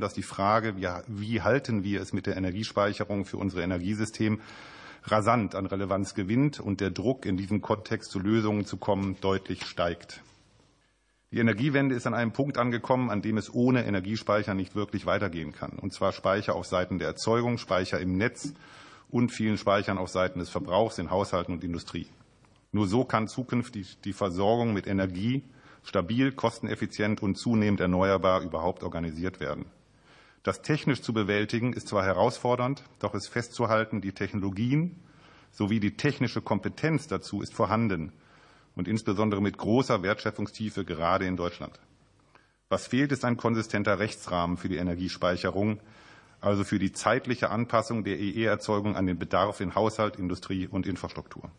dass 0.00 0.12
die 0.12 0.24
Frage, 0.24 0.74
wie 1.06 1.42
halten 1.42 1.84
wir 1.84 2.00
es 2.00 2.12
mit 2.12 2.26
der 2.26 2.36
Energiespeicherung 2.36 3.24
für 3.26 3.36
unser 3.36 3.62
Energiesystem, 3.62 4.40
rasant 5.04 5.54
an 5.54 5.66
Relevanz 5.66 6.14
gewinnt 6.14 6.58
und 6.58 6.80
der 6.80 6.90
Druck, 6.90 7.26
in 7.26 7.36
diesem 7.36 7.60
Kontext 7.60 8.10
zu 8.10 8.18
Lösungen 8.18 8.66
zu 8.66 8.76
kommen, 8.76 9.16
deutlich 9.20 9.64
steigt. 9.64 10.20
Die 11.30 11.38
Energiewende 11.38 11.94
ist 11.94 12.08
an 12.08 12.14
einem 12.14 12.32
Punkt 12.32 12.58
angekommen, 12.58 13.08
an 13.08 13.22
dem 13.22 13.36
es 13.36 13.54
ohne 13.54 13.84
Energiespeicher 13.84 14.54
nicht 14.54 14.74
wirklich 14.74 15.06
weitergehen 15.06 15.52
kann. 15.52 15.78
Und 15.78 15.92
zwar 15.92 16.10
Speicher 16.10 16.56
auf 16.56 16.66
Seiten 16.66 16.98
der 16.98 17.06
Erzeugung, 17.06 17.58
Speicher 17.58 18.00
im 18.00 18.16
Netz 18.16 18.52
und 19.10 19.30
vielen 19.30 19.58
Speichern 19.58 19.98
auf 19.98 20.08
Seiten 20.08 20.40
des 20.40 20.48
Verbrauchs 20.48 20.98
in 20.98 21.10
Haushalten 21.10 21.52
und 21.52 21.62
Industrie. 21.62 22.08
Nur 22.72 22.88
so 22.88 23.04
kann 23.04 23.28
zukünftig 23.28 23.98
die 24.04 24.12
Versorgung 24.12 24.72
mit 24.72 24.88
Energie 24.88 25.44
stabil, 25.84 26.32
kosteneffizient 26.32 27.22
und 27.22 27.36
zunehmend 27.36 27.80
erneuerbar 27.80 28.42
überhaupt 28.42 28.82
organisiert 28.82 29.38
werden. 29.40 29.66
Das 30.42 30.60
technisch 30.60 31.00
zu 31.00 31.12
bewältigen 31.12 31.72
ist 31.72 31.88
zwar 31.88 32.04
herausfordernd, 32.04 32.82
doch 32.98 33.14
ist 33.14 33.28
festzuhalten, 33.28 34.00
die 34.00 34.12
Technologien 34.12 34.96
sowie 35.50 35.80
die 35.80 35.96
technische 35.96 36.42
Kompetenz 36.42 37.06
dazu 37.06 37.40
ist 37.40 37.54
vorhanden 37.54 38.12
und 38.74 38.88
insbesondere 38.88 39.40
mit 39.40 39.56
großer 39.56 40.02
Wertschöpfungstiefe 40.02 40.84
gerade 40.84 41.26
in 41.26 41.36
Deutschland. 41.36 41.78
Was 42.68 42.88
fehlt, 42.88 43.12
ist 43.12 43.24
ein 43.24 43.36
konsistenter 43.36 43.98
Rechtsrahmen 43.98 44.56
für 44.56 44.68
die 44.68 44.76
Energiespeicherung, 44.76 45.80
also 46.40 46.64
für 46.64 46.78
die 46.78 46.92
zeitliche 46.92 47.50
Anpassung 47.50 48.04
der 48.04 48.18
EE-Erzeugung 48.18 48.96
an 48.96 49.06
den 49.06 49.18
Bedarf 49.18 49.60
in 49.60 49.74
Haushalt, 49.74 50.16
Industrie 50.16 50.66
und 50.66 50.86
Infrastruktur. 50.86 51.50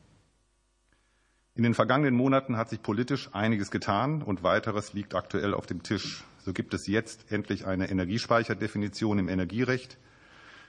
In 1.55 1.63
den 1.63 1.73
vergangenen 1.73 2.15
Monaten 2.15 2.57
hat 2.57 2.69
sich 2.69 2.81
politisch 2.81 3.29
einiges 3.33 3.71
getan 3.71 4.21
und 4.21 4.43
weiteres 4.43 4.93
liegt 4.93 5.15
aktuell 5.15 5.53
auf 5.53 5.65
dem 5.65 5.83
Tisch. 5.83 6.23
So 6.39 6.53
gibt 6.53 6.73
es 6.73 6.87
jetzt 6.87 7.31
endlich 7.31 7.65
eine 7.65 7.89
Energiespeicherdefinition 7.89 9.19
im 9.19 9.29
Energierecht, 9.29 9.97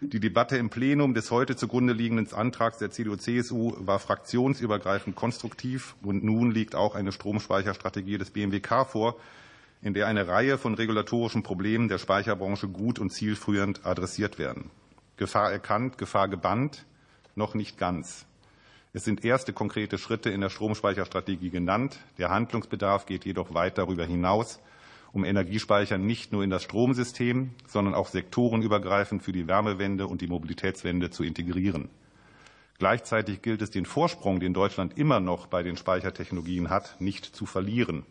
die 0.02 0.20
Debatte 0.20 0.58
im 0.58 0.68
Plenum 0.68 1.14
des 1.14 1.30
heute 1.30 1.56
zugrunde 1.56 1.94
liegenden 1.94 2.30
Antrags 2.34 2.76
der 2.76 2.90
CDU-CSU 2.90 3.76
war 3.78 3.98
fraktionsübergreifend 3.98 5.16
konstruktiv. 5.16 5.96
Und 6.02 6.22
nun 6.22 6.50
liegt 6.50 6.74
auch 6.74 6.94
eine 6.94 7.12
Stromspeicherstrategie 7.12 8.18
des 8.18 8.30
BMWK 8.30 8.84
vor, 8.86 9.16
in 9.80 9.94
der 9.94 10.06
eine 10.06 10.28
Reihe 10.28 10.58
von 10.58 10.74
regulatorischen 10.74 11.42
Problemen 11.42 11.88
der 11.88 11.96
Speicherbranche 11.96 12.68
gut 12.68 12.98
und 12.98 13.10
zielführend 13.10 13.86
adressiert 13.86 14.38
werden. 14.38 14.70
Gefahr 15.16 15.50
erkannt, 15.50 15.96
Gefahr 15.96 16.28
gebannt, 16.28 16.84
noch 17.34 17.54
nicht 17.54 17.78
ganz. 17.78 18.26
Es 18.96 19.04
sind 19.04 19.26
erste 19.26 19.52
konkrete 19.52 19.98
Schritte 19.98 20.30
in 20.30 20.40
der 20.40 20.48
Stromspeicherstrategie 20.48 21.50
genannt. 21.50 21.98
Der 22.16 22.30
Handlungsbedarf 22.30 23.04
geht 23.04 23.26
jedoch 23.26 23.52
weit 23.52 23.76
darüber 23.76 24.06
hinaus 24.06 24.58
um 25.12 25.22
Energiespeicher 25.22 25.98
nicht 25.98 26.32
nur 26.32 26.42
in 26.42 26.48
das 26.48 26.62
Stromsystem, 26.62 27.50
sondern 27.66 27.92
auch 27.92 28.08
sektorenübergreifend 28.08 29.22
für 29.22 29.32
die 29.32 29.46
Wärmewende 29.46 30.06
und 30.06 30.22
die 30.22 30.28
Mobilitätswende 30.28 31.10
zu 31.10 31.24
integrieren. 31.24 31.90
Gleichzeitig 32.78 33.42
gilt 33.42 33.60
es, 33.60 33.70
den 33.70 33.84
Vorsprung, 33.84 34.40
den 34.40 34.54
Deutschland 34.54 34.96
immer 34.96 35.20
noch 35.20 35.46
bei 35.46 35.62
den 35.62 35.76
Speichertechnologien 35.76 36.70
hat, 36.70 36.98
nicht 36.98 37.26
zu 37.26 37.44
verlieren. 37.44 38.06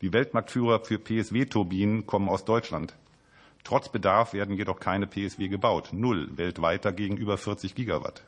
Die 0.00 0.12
Weltmarktführer 0.12 0.84
für 0.84 1.00
PSW-Turbinen 1.00 2.06
kommen 2.06 2.28
aus 2.28 2.44
Deutschland. 2.44 2.94
Trotz 3.64 3.88
Bedarf 3.88 4.32
werden 4.32 4.56
jedoch 4.56 4.78
keine 4.78 5.08
PSW 5.08 5.48
gebaut. 5.48 5.88
Null 5.90 6.28
weltweit 6.36 6.84
dagegen 6.84 7.16
über 7.16 7.36
40 7.36 7.74
Gigawatt. 7.74 8.22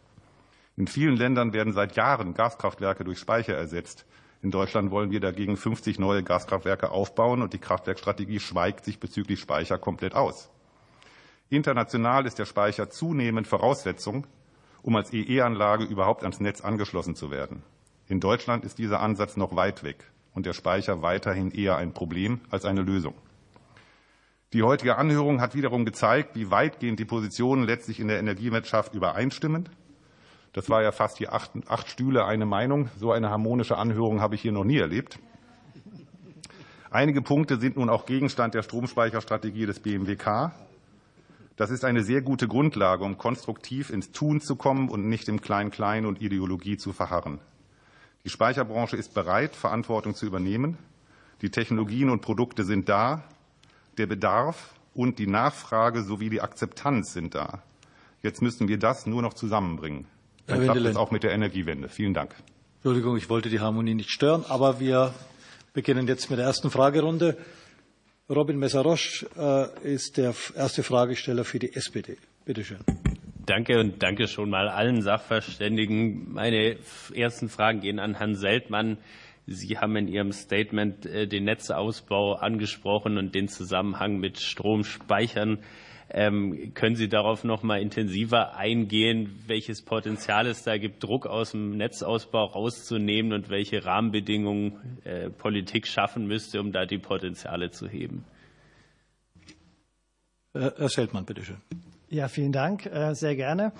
In 0.76 0.86
vielen 0.86 1.16
Ländern 1.16 1.54
werden 1.54 1.72
seit 1.72 1.96
Jahren 1.96 2.34
Gaskraftwerke 2.34 3.02
durch 3.02 3.18
Speicher 3.18 3.54
ersetzt. 3.54 4.04
In 4.42 4.50
Deutschland 4.50 4.90
wollen 4.90 5.10
wir 5.10 5.20
dagegen 5.20 5.56
50 5.56 5.98
neue 5.98 6.22
Gaskraftwerke 6.22 6.90
aufbauen 6.90 7.40
und 7.40 7.54
die 7.54 7.58
Kraftwerkstrategie 7.58 8.40
schweigt 8.40 8.84
sich 8.84 9.00
bezüglich 9.00 9.40
Speicher 9.40 9.78
komplett 9.78 10.14
aus. 10.14 10.50
International 11.48 12.26
ist 12.26 12.38
der 12.38 12.44
Speicher 12.44 12.90
zunehmend 12.90 13.46
Voraussetzung, 13.46 14.26
um 14.82 14.94
als 14.96 15.14
EE-Anlage 15.14 15.84
überhaupt 15.84 16.22
ans 16.22 16.40
Netz 16.40 16.60
angeschlossen 16.60 17.14
zu 17.14 17.30
werden. 17.30 17.62
In 18.06 18.20
Deutschland 18.20 18.64
ist 18.64 18.78
dieser 18.78 19.00
Ansatz 19.00 19.38
noch 19.38 19.56
weit 19.56 19.82
weg 19.82 20.04
und 20.34 20.44
der 20.44 20.52
Speicher 20.52 21.00
weiterhin 21.00 21.50
eher 21.50 21.76
ein 21.76 21.94
Problem 21.94 22.40
als 22.50 22.66
eine 22.66 22.82
Lösung. 22.82 23.14
Die 24.52 24.62
heutige 24.62 24.98
Anhörung 24.98 25.40
hat 25.40 25.54
wiederum 25.54 25.86
gezeigt, 25.86 26.36
wie 26.36 26.50
weitgehend 26.50 27.00
die 27.00 27.04
Positionen 27.06 27.64
letztlich 27.64 27.98
in 27.98 28.08
der 28.08 28.18
Energiewirtschaft 28.18 28.94
übereinstimmen 28.94 29.70
das 30.56 30.70
war 30.70 30.82
ja 30.82 30.90
fast 30.90 31.20
die 31.20 31.28
acht, 31.28 31.50
acht 31.68 31.86
Stühle 31.90 32.24
eine 32.24 32.46
Meinung. 32.46 32.88
So 32.98 33.12
eine 33.12 33.28
harmonische 33.28 33.76
Anhörung 33.76 34.22
habe 34.22 34.36
ich 34.36 34.40
hier 34.40 34.52
noch 34.52 34.64
nie 34.64 34.78
erlebt. 34.78 35.18
Einige 36.90 37.20
Punkte 37.20 37.60
sind 37.60 37.76
nun 37.76 37.90
auch 37.90 38.06
Gegenstand 38.06 38.54
der 38.54 38.62
Stromspeicherstrategie 38.62 39.66
des 39.66 39.80
BMWK. 39.80 40.52
Das 41.56 41.68
ist 41.68 41.84
eine 41.84 42.02
sehr 42.02 42.22
gute 42.22 42.48
Grundlage, 42.48 43.04
um 43.04 43.18
konstruktiv 43.18 43.90
ins 43.90 44.12
Tun 44.12 44.40
zu 44.40 44.56
kommen 44.56 44.88
und 44.88 45.06
nicht 45.06 45.28
im 45.28 45.42
Klein-Klein 45.42 46.06
und 46.06 46.22
Ideologie 46.22 46.78
zu 46.78 46.94
verharren. 46.94 47.38
Die 48.24 48.30
Speicherbranche 48.30 48.96
ist 48.96 49.12
bereit, 49.12 49.54
Verantwortung 49.54 50.14
zu 50.14 50.24
übernehmen. 50.24 50.78
Die 51.42 51.50
Technologien 51.50 52.08
und 52.08 52.22
Produkte 52.22 52.64
sind 52.64 52.88
da. 52.88 53.24
Der 53.98 54.06
Bedarf 54.06 54.72
und 54.94 55.18
die 55.18 55.26
Nachfrage 55.26 56.02
sowie 56.02 56.30
die 56.30 56.40
Akzeptanz 56.40 57.12
sind 57.12 57.34
da. 57.34 57.62
Jetzt 58.22 58.40
müssen 58.40 58.68
wir 58.68 58.78
das 58.78 59.04
nur 59.04 59.20
noch 59.20 59.34
zusammenbringen. 59.34 60.06
Dann 60.46 60.62
klappt 60.62 60.80
es 60.80 60.96
auch 60.96 61.10
mit 61.10 61.22
der 61.22 61.32
Energiewende. 61.32 61.88
Vielen 61.88 62.14
Dank. 62.14 62.34
Entschuldigung, 62.76 63.16
ich 63.16 63.28
wollte 63.28 63.48
die 63.48 63.60
Harmonie 63.60 63.94
nicht 63.94 64.10
stören, 64.10 64.44
aber 64.48 64.78
wir 64.78 65.12
beginnen 65.72 66.06
jetzt 66.06 66.30
mit 66.30 66.38
der 66.38 66.46
ersten 66.46 66.70
Fragerunde. 66.70 67.36
Robin 68.28 68.58
Messarosch 68.58 69.26
äh, 69.36 69.94
ist 69.94 70.16
der 70.16 70.34
erste 70.54 70.82
Fragesteller 70.82 71.44
für 71.44 71.58
die 71.58 71.74
SPD. 71.74 72.16
Bitte 72.44 72.64
schön. 72.64 72.78
Danke 73.46 73.78
und 73.78 74.02
danke 74.02 74.26
schon 74.26 74.50
mal 74.50 74.68
allen 74.68 75.02
Sachverständigen. 75.02 76.32
Meine 76.32 76.76
ersten 77.14 77.48
Fragen 77.48 77.80
gehen 77.80 78.00
an 78.00 78.14
Herrn 78.14 78.34
Seltmann. 78.34 78.98
Sie 79.46 79.78
haben 79.78 79.94
in 79.94 80.08
Ihrem 80.08 80.32
Statement 80.32 81.06
äh, 81.06 81.28
den 81.28 81.44
Netzausbau 81.44 82.34
angesprochen 82.34 83.16
und 83.18 83.34
den 83.34 83.46
Zusammenhang 83.46 84.18
mit 84.18 84.40
Stromspeichern. 84.40 85.58
Ähm, 86.08 86.72
können 86.74 86.94
Sie 86.94 87.08
darauf 87.08 87.42
noch 87.42 87.62
mal 87.64 87.80
intensiver 87.80 88.56
eingehen, 88.56 89.42
welches 89.46 89.82
Potenzial 89.82 90.46
es 90.46 90.62
da 90.62 90.78
gibt, 90.78 91.02
Druck 91.02 91.26
aus 91.26 91.50
dem 91.50 91.76
Netzausbau 91.76 92.44
rauszunehmen 92.44 93.32
und 93.32 93.48
welche 93.48 93.84
Rahmenbedingungen 93.84 95.00
äh, 95.04 95.30
Politik 95.30 95.86
schaffen 95.88 96.26
müsste, 96.26 96.60
um 96.60 96.70
da 96.70 96.86
die 96.86 96.98
Potenziale 96.98 97.70
zu 97.70 97.88
heben? 97.88 98.24
Herr 100.54 100.88
Seltmann, 100.88 101.24
bitte 101.24 101.44
schön. 101.44 101.60
Ja, 102.08 102.28
vielen 102.28 102.52
Dank, 102.52 102.86
äh, 102.86 103.14
sehr 103.14 103.34
gerne. 103.34 103.72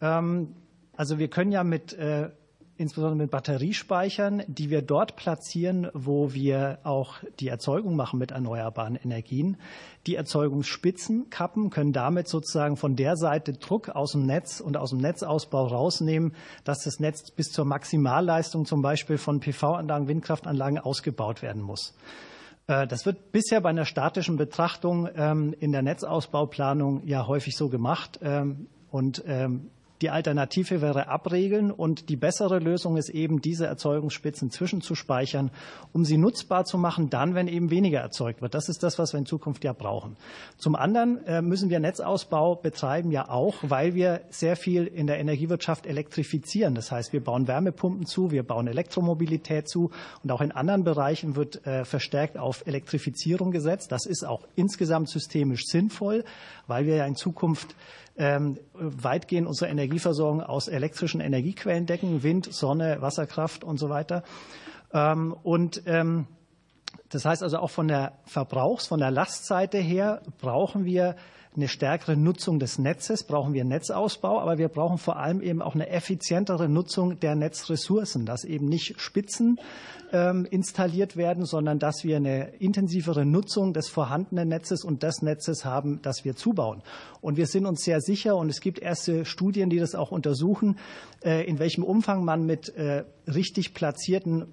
Ähm, 0.00 0.54
also 0.96 1.18
wir 1.18 1.28
können 1.28 1.50
ja 1.50 1.64
mit 1.64 1.92
äh, 1.92 2.30
insbesondere 2.76 3.16
mit 3.16 3.30
Batteriespeichern, 3.30 4.42
die 4.46 4.70
wir 4.70 4.82
dort 4.82 5.16
platzieren, 5.16 5.88
wo 5.94 6.32
wir 6.32 6.78
auch 6.82 7.16
die 7.38 7.48
Erzeugung 7.48 7.96
machen 7.96 8.18
mit 8.18 8.32
erneuerbaren 8.32 8.96
Energien. 8.96 9.56
Die 10.06 10.16
Erzeugungsspitzen 10.16 11.30
kappen, 11.30 11.70
können 11.70 11.92
damit 11.92 12.28
sozusagen 12.28 12.76
von 12.76 12.96
der 12.96 13.16
Seite 13.16 13.52
Druck 13.52 13.90
aus 13.90 14.12
dem 14.12 14.26
Netz 14.26 14.60
und 14.60 14.76
aus 14.76 14.90
dem 14.90 14.98
Netzausbau 14.98 15.66
rausnehmen, 15.66 16.34
dass 16.64 16.82
das 16.84 16.98
Netz 16.98 17.30
bis 17.30 17.52
zur 17.52 17.64
Maximalleistung 17.64 18.66
zum 18.66 18.82
Beispiel 18.82 19.18
von 19.18 19.40
PV-Anlagen, 19.40 20.08
Windkraftanlagen 20.08 20.78
ausgebaut 20.78 21.42
werden 21.42 21.62
muss. 21.62 21.94
Äh, 22.66 22.86
das 22.86 23.06
wird 23.06 23.32
bisher 23.32 23.60
bei 23.60 23.70
einer 23.70 23.84
statischen 23.84 24.36
Betrachtung 24.36 25.08
ähm, 25.14 25.54
in 25.58 25.72
der 25.72 25.82
Netzausbauplanung 25.82 27.06
ja 27.06 27.26
häufig 27.26 27.56
so 27.56 27.68
gemacht. 27.68 28.18
Ähm, 28.22 28.66
und 28.90 29.24
ähm, 29.26 29.70
die 30.04 30.10
Alternative 30.10 30.82
wäre 30.82 31.08
abregeln 31.08 31.70
und 31.70 32.10
die 32.10 32.16
bessere 32.16 32.58
Lösung 32.58 32.98
ist 32.98 33.08
eben, 33.08 33.40
diese 33.40 33.66
Erzeugungsspitzen 33.66 34.50
zwischenzuspeichern, 34.50 35.50
um 35.94 36.04
sie 36.04 36.18
nutzbar 36.18 36.66
zu 36.66 36.76
machen, 36.76 37.08
dann, 37.08 37.34
wenn 37.34 37.48
eben 37.48 37.70
weniger 37.70 38.00
erzeugt 38.00 38.42
wird. 38.42 38.52
Das 38.52 38.68
ist 38.68 38.82
das, 38.82 38.98
was 38.98 39.14
wir 39.14 39.18
in 39.18 39.24
Zukunft 39.24 39.64
ja 39.64 39.72
brauchen. 39.72 40.18
Zum 40.58 40.76
anderen 40.76 41.24
äh, 41.24 41.40
müssen 41.40 41.70
wir 41.70 41.80
Netzausbau 41.80 42.54
betreiben, 42.56 43.12
ja 43.12 43.30
auch, 43.30 43.54
weil 43.62 43.94
wir 43.94 44.20
sehr 44.28 44.56
viel 44.56 44.86
in 44.86 45.06
der 45.06 45.18
Energiewirtschaft 45.18 45.86
elektrifizieren. 45.86 46.74
Das 46.74 46.92
heißt, 46.92 47.14
wir 47.14 47.24
bauen 47.24 47.48
Wärmepumpen 47.48 48.04
zu, 48.04 48.30
wir 48.30 48.42
bauen 48.42 48.66
Elektromobilität 48.66 49.70
zu 49.70 49.90
und 50.22 50.30
auch 50.30 50.42
in 50.42 50.52
anderen 50.52 50.84
Bereichen 50.84 51.34
wird 51.34 51.66
äh, 51.66 51.86
verstärkt 51.86 52.36
auf 52.36 52.66
Elektrifizierung 52.66 53.52
gesetzt. 53.52 53.90
Das 53.90 54.04
ist 54.04 54.22
auch 54.22 54.42
insgesamt 54.54 55.08
systemisch 55.08 55.64
sinnvoll, 55.64 56.24
weil 56.66 56.84
wir 56.84 56.96
ja 56.96 57.06
in 57.06 57.16
Zukunft 57.16 57.74
ähm, 58.16 58.58
weitgehend 58.74 59.46
unsere 59.46 59.70
Energieversorgung 59.70 60.40
aus 60.40 60.68
elektrischen 60.68 61.20
Energiequellen 61.20 61.86
decken, 61.86 62.22
Wind, 62.22 62.52
Sonne, 62.52 62.98
Wasserkraft 63.00 63.64
und 63.64 63.78
so 63.78 63.88
weiter. 63.88 64.22
Ähm, 64.92 65.34
und 65.42 65.82
ähm, 65.86 66.26
das 67.08 67.24
heißt 67.24 67.42
also 67.42 67.58
auch 67.58 67.70
von 67.70 67.88
der 67.88 68.18
Verbrauchs-, 68.24 68.86
von 68.86 69.00
der 69.00 69.10
Lastseite 69.10 69.78
her 69.78 70.22
brauchen 70.38 70.84
wir 70.84 71.16
eine 71.56 71.68
stärkere 71.68 72.16
Nutzung 72.16 72.58
des 72.58 72.78
Netzes, 72.78 73.24
brauchen 73.24 73.54
wir 73.54 73.64
Netzausbau, 73.64 74.40
aber 74.40 74.58
wir 74.58 74.68
brauchen 74.68 74.98
vor 74.98 75.16
allem 75.16 75.40
eben 75.40 75.62
auch 75.62 75.74
eine 75.74 75.88
effizientere 75.88 76.68
Nutzung 76.68 77.20
der 77.20 77.34
Netzressourcen, 77.34 78.26
dass 78.26 78.44
eben 78.44 78.66
nicht 78.66 79.00
Spitzen 79.00 79.58
ähm, 80.12 80.46
installiert 80.50 81.16
werden, 81.16 81.44
sondern 81.44 81.78
dass 81.78 82.04
wir 82.04 82.16
eine 82.16 82.54
intensivere 82.58 83.24
Nutzung 83.24 83.72
des 83.72 83.88
vorhandenen 83.88 84.48
Netzes 84.48 84.84
und 84.84 85.02
des 85.02 85.22
Netzes 85.22 85.64
haben, 85.64 86.00
das 86.02 86.24
wir 86.24 86.36
zubauen. 86.36 86.82
Und 87.20 87.36
wir 87.36 87.46
sind 87.46 87.66
uns 87.66 87.82
sehr 87.82 88.00
sicher, 88.00 88.36
und 88.36 88.48
es 88.48 88.60
gibt 88.60 88.78
erste 88.80 89.24
Studien, 89.24 89.70
die 89.70 89.78
das 89.78 89.94
auch 89.94 90.10
untersuchen, 90.10 90.78
äh, 91.24 91.44
in 91.48 91.58
welchem 91.58 91.84
Umfang 91.84 92.24
man 92.24 92.46
mit 92.46 92.68
äh, 92.76 93.04
richtig 93.26 93.74
platzierten 93.74 94.46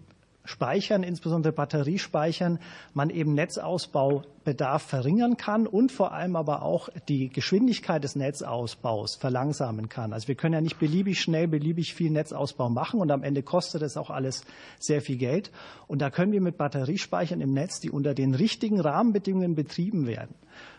Speichern, 0.44 1.04
insbesondere 1.04 1.54
Batteriespeichern, 1.54 2.60
man 2.94 3.10
eben 3.12 3.34
Netzausbaubedarf 3.36 4.82
verringern 4.82 5.38
kann 5.38 5.68
und 5.68 5.92
vor 5.92 6.14
allem 6.14 6.36
aber 6.36 6.64
auch 6.64 6.90
die 7.08 7.30
Geschwindigkeit 7.30 8.04
des 8.04 8.16
Netzausbaus 8.16 9.16
verlangsamen 9.16 9.88
kann. 9.88 10.14
Also 10.14 10.28
wir 10.28 10.36
können 10.36 10.56
ja 10.56 10.62
nicht 10.62 10.80
beliebig 10.80 11.22
schnell, 11.22 11.48
beliebig 11.48 11.94
viel 11.94 12.10
Netzausbau 12.10 12.70
machen 12.70 13.00
und 13.00 13.12
am 13.12 13.24
Ende 13.24 13.44
kostet 13.44 13.84
es 13.84 13.98
auch 13.98 14.10
alles 14.10 14.44
sehr 14.80 15.02
viel 15.02 15.18
Geld. 15.18 15.52
Und 15.88 16.02
da 16.02 16.10
können 16.10 16.32
wir 16.32 16.42
mit 16.42 16.58
Batteriespeichern 16.58 17.40
im 17.40 17.54
Netz, 17.54 17.80
die 17.80 17.92
unter 17.92 18.16
den 18.16 18.34
richtigen 18.34 18.80
Rahmenbedingungen 18.80 19.56
betrieben 19.56 20.08
werden, 20.08 20.36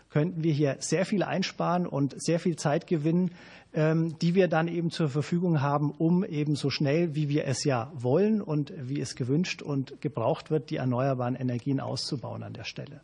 könnten 0.09 0.43
wir 0.43 0.53
hier 0.53 0.75
sehr 0.79 1.05
viel 1.05 1.23
einsparen 1.23 1.87
und 1.87 2.21
sehr 2.21 2.39
viel 2.39 2.55
Zeit 2.55 2.85
gewinnen, 2.85 3.31
die 3.75 4.35
wir 4.35 4.47
dann 4.47 4.67
eben 4.67 4.91
zur 4.91 5.09
Verfügung 5.09 5.61
haben, 5.61 5.91
um 5.91 6.23
eben 6.23 6.55
so 6.55 6.69
schnell, 6.69 7.15
wie 7.15 7.27
wir 7.27 7.45
es 7.45 7.63
ja 7.63 7.91
wollen 7.95 8.39
und 8.39 8.71
wie 8.77 8.99
es 8.99 9.15
gewünscht 9.15 9.63
und 9.63 9.99
gebraucht 9.99 10.51
wird, 10.51 10.69
die 10.69 10.75
erneuerbaren 10.75 11.33
Energien 11.33 11.79
auszubauen 11.79 12.43
an 12.43 12.53
der 12.53 12.65
Stelle. 12.65 13.01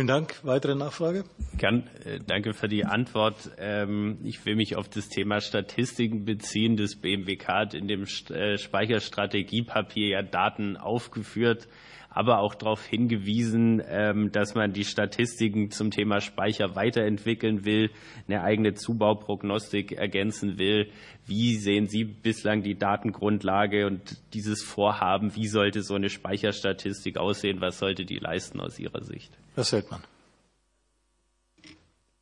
Vielen 0.00 0.06
Dank. 0.06 0.40
Weitere 0.44 0.76
Nachfrage? 0.76 1.24
Gern, 1.58 1.90
äh, 2.06 2.20
danke 2.24 2.54
für 2.54 2.68
die 2.68 2.86
Antwort. 2.86 3.50
Ähm, 3.58 4.18
ich 4.22 4.46
will 4.46 4.56
mich 4.56 4.76
auf 4.76 4.88
das 4.88 5.08
Thema 5.08 5.42
Statistiken 5.42 6.24
beziehen. 6.24 6.78
Das 6.78 6.96
BMWK 6.96 7.48
hat 7.48 7.74
in 7.74 7.86
dem 7.86 8.04
äh, 8.04 8.56
Speicherstrategiepapier 8.56 10.08
ja 10.08 10.22
Daten 10.22 10.78
aufgeführt, 10.78 11.68
aber 12.10 12.40
auch 12.40 12.56
darauf 12.56 12.84
hingewiesen, 12.84 13.80
ähm, 13.88 14.32
dass 14.32 14.54
man 14.54 14.72
die 14.72 14.84
Statistiken 14.84 15.70
zum 15.70 15.92
Thema 15.92 16.20
Speicher 16.20 16.74
weiterentwickeln 16.74 17.64
will, 17.64 17.90
eine 18.26 18.42
eigene 18.42 18.74
Zubauprognostik 18.74 19.92
ergänzen 19.92 20.58
will. 20.58 20.90
Wie 21.26 21.56
sehen 21.56 21.86
Sie 21.86 22.04
bislang 22.04 22.62
die 22.62 22.76
Datengrundlage 22.76 23.86
und 23.86 24.18
dieses 24.34 24.62
Vorhaben? 24.62 25.36
Wie 25.36 25.46
sollte 25.46 25.82
so 25.82 25.94
eine 25.94 26.10
Speicherstatistik 26.10 27.16
aussehen? 27.16 27.60
Was 27.60 27.78
sollte 27.78 28.04
die 28.04 28.18
leisten 28.18 28.60
aus 28.60 28.78
Ihrer 28.78 29.04
Sicht? 29.04 29.32
Herr 29.54 29.64
Seltmann. 29.64 30.02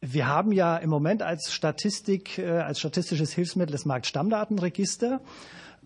Wir 0.00 0.28
haben 0.28 0.52
ja 0.52 0.76
im 0.76 0.90
Moment 0.90 1.22
als 1.22 1.52
Statistik, 1.52 2.38
äh, 2.38 2.46
als 2.46 2.78
statistisches 2.78 3.32
Hilfsmittel 3.32 3.72
das 3.72 3.84
Marktstammdatenregister. 3.84 5.20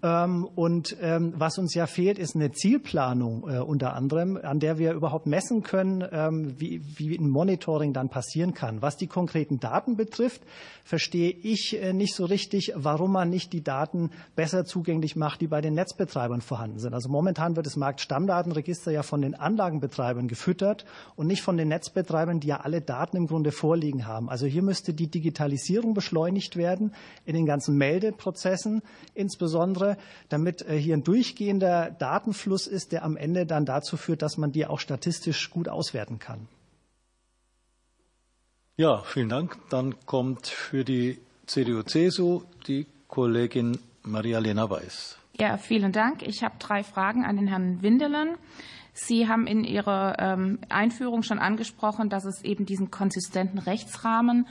Ähm, 0.05 0.49
und 0.57 0.97
ähm, 1.01 1.33
was 1.37 1.59
uns 1.59 1.75
ja 1.75 1.87
fehlt, 1.87 2.19
ist 2.19 2.35
eine 2.35 2.51
Zielplanung 2.51 3.49
äh, 3.49 3.59
unter 3.59 3.95
anderem, 3.95 4.37
an 4.43 4.59
der 4.59 4.77
wir 4.79 4.95
überhaupt 4.95 5.27
messen 5.27 5.63
können, 5.63 6.05
ähm, 6.11 6.59
wie, 6.59 6.83
ein 7.17 7.29
Monitoring 7.29 7.93
dann 7.93 8.09
passieren 8.09 8.53
kann. 8.53 8.83
Was 8.83 8.97
die 8.97 9.07
konkreten 9.07 9.61
Daten 9.61 9.97
betrifft, 9.97 10.43
verstehe 10.83 11.31
ich 11.31 11.81
äh, 11.81 11.93
nicht 11.93 12.17
so 12.17 12.25
richtig, 12.25 12.73
warum 12.75 13.13
man 13.13 13.31
nicht 13.31 13.53
die 13.53 13.63
Daten 13.63 14.11
besser 14.35 14.65
zugänglich 14.65 15.15
macht, 15.15 15.41
die 15.41 15.47
bei 15.47 15.61
den 15.61 15.75
Netzbetreibern 15.75 16.41
vorhanden 16.41 16.81
sind. 16.81 16.95
Also 16.95 17.09
momentan 17.09 17.55
wird 17.55 17.67
das 17.67 17.77
Marktstammdatenregister 17.77 18.91
ja 18.91 19.05
von 19.05 19.23
den 19.23 19.37
Anlagenbetreibern 19.37 20.27
gefüttert 20.27 20.85
und 21.15 21.29
nicht 21.29 21.43
von 21.43 21.57
den 21.57 21.69
Netzbetreibern, 21.69 22.41
die 22.41 22.49
ja 22.49 22.61
alle 22.63 22.81
Daten 22.81 23.17
im 23.17 23.29
Grunde 23.29 23.53
vorliegen 23.53 24.05
haben. 24.05 24.29
Also 24.29 24.47
hier 24.47 24.63
müsste 24.63 24.95
die 24.95 25.09
Digitalisierung 25.09 25.95
beschleunigt 25.95 26.57
werden 26.57 26.93
in 27.25 27.35
den 27.35 27.47
ganzen 27.47 27.77
Meldeprozessen 27.77 28.83
insbesondere 29.15 29.92
damit 30.29 30.63
äh, 30.63 30.77
hier 30.77 30.97
ein 30.97 31.05
durchgehender 31.05 31.91
Datenfluss 31.91 32.67
ist, 32.67 32.93
der 32.93 33.05
am 33.05 33.17
Ende 33.17 33.47
dann 33.47 33.65
dazu 33.65 33.97
führt, 33.97 34.23
dass 34.23 34.39
man 34.39 34.53
die 34.53 34.67
auch 34.67 34.81
statistisch 34.81 35.51
gut 35.51 35.69
auswerten 35.69 36.19
kann. 36.19 36.49
Ja, 38.77 39.03
vielen 39.03 39.29
Dank. 39.29 39.57
Dann 39.71 39.95
kommt 40.07 40.47
für 40.47 40.85
die 40.85 41.19
CDU-CSU 41.47 42.43
die 42.67 42.87
Kollegin 43.07 43.79
Maria-Lena 44.03 44.69
Weiß. 44.69 45.19
Ja, 45.39 45.57
vielen 45.57 45.93
Dank. 45.93 46.23
Ich 46.23 46.43
habe 46.43 46.55
drei 46.59 46.83
Fragen 46.83 47.25
an 47.25 47.37
den 47.37 47.47
Herrn 47.47 47.83
Windelen. 47.83 48.37
Sie 48.95 49.29
haben 49.29 49.47
in 49.47 49.65
Ihrer 49.65 50.17
ähm, 50.19 50.59
Einführung 50.69 51.23
schon 51.23 51.39
angesprochen, 51.39 52.11
dass 52.11 52.25
es 52.25 52.43
eben 52.43 52.67
diesen 52.67 52.91
konsistenten 52.91 53.59
Rechtsrahmen 53.59 54.47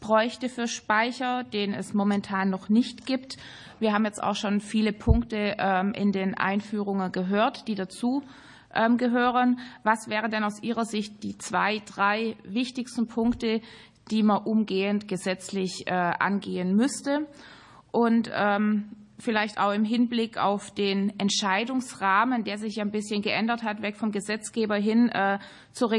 bräuchte 0.00 0.48
für 0.48 0.68
Speicher, 0.68 1.44
den 1.44 1.72
es 1.74 1.94
momentan 1.94 2.50
noch 2.50 2.68
nicht 2.68 3.06
gibt. 3.06 3.36
Wir 3.78 3.92
haben 3.92 4.04
jetzt 4.04 4.22
auch 4.22 4.36
schon 4.36 4.60
viele 4.60 4.92
Punkte 4.92 5.56
ähm, 5.58 5.92
in 5.92 6.12
den 6.12 6.34
Einführungen 6.34 7.12
gehört, 7.12 7.68
die 7.68 7.74
dazu 7.74 8.22
ähm, 8.74 8.96
gehören. 8.96 9.58
Was 9.82 10.08
wären 10.08 10.30
denn 10.30 10.44
aus 10.44 10.62
Ihrer 10.62 10.84
Sicht 10.84 11.22
die 11.22 11.38
zwei, 11.38 11.82
drei 11.84 12.36
wichtigsten 12.44 13.06
Punkte, 13.06 13.60
die 14.10 14.22
man 14.22 14.44
umgehend 14.44 15.08
gesetzlich 15.08 15.86
äh, 15.86 15.92
angehen 15.92 16.76
müsste? 16.76 17.26
Und 17.90 18.30
ähm, 18.34 18.90
vielleicht 19.18 19.58
auch 19.58 19.72
im 19.72 19.84
Hinblick 19.84 20.38
auf 20.38 20.70
den 20.70 21.18
Entscheidungsrahmen, 21.18 22.44
der 22.44 22.58
sich 22.58 22.80
ein 22.80 22.90
bisschen 22.90 23.22
geändert 23.22 23.62
hat, 23.62 23.82
weg 23.82 23.96
vom 23.96 24.12
Gesetzgeber 24.12 24.76
hin 24.76 25.08
äh, 25.08 25.38
zur 25.72 25.90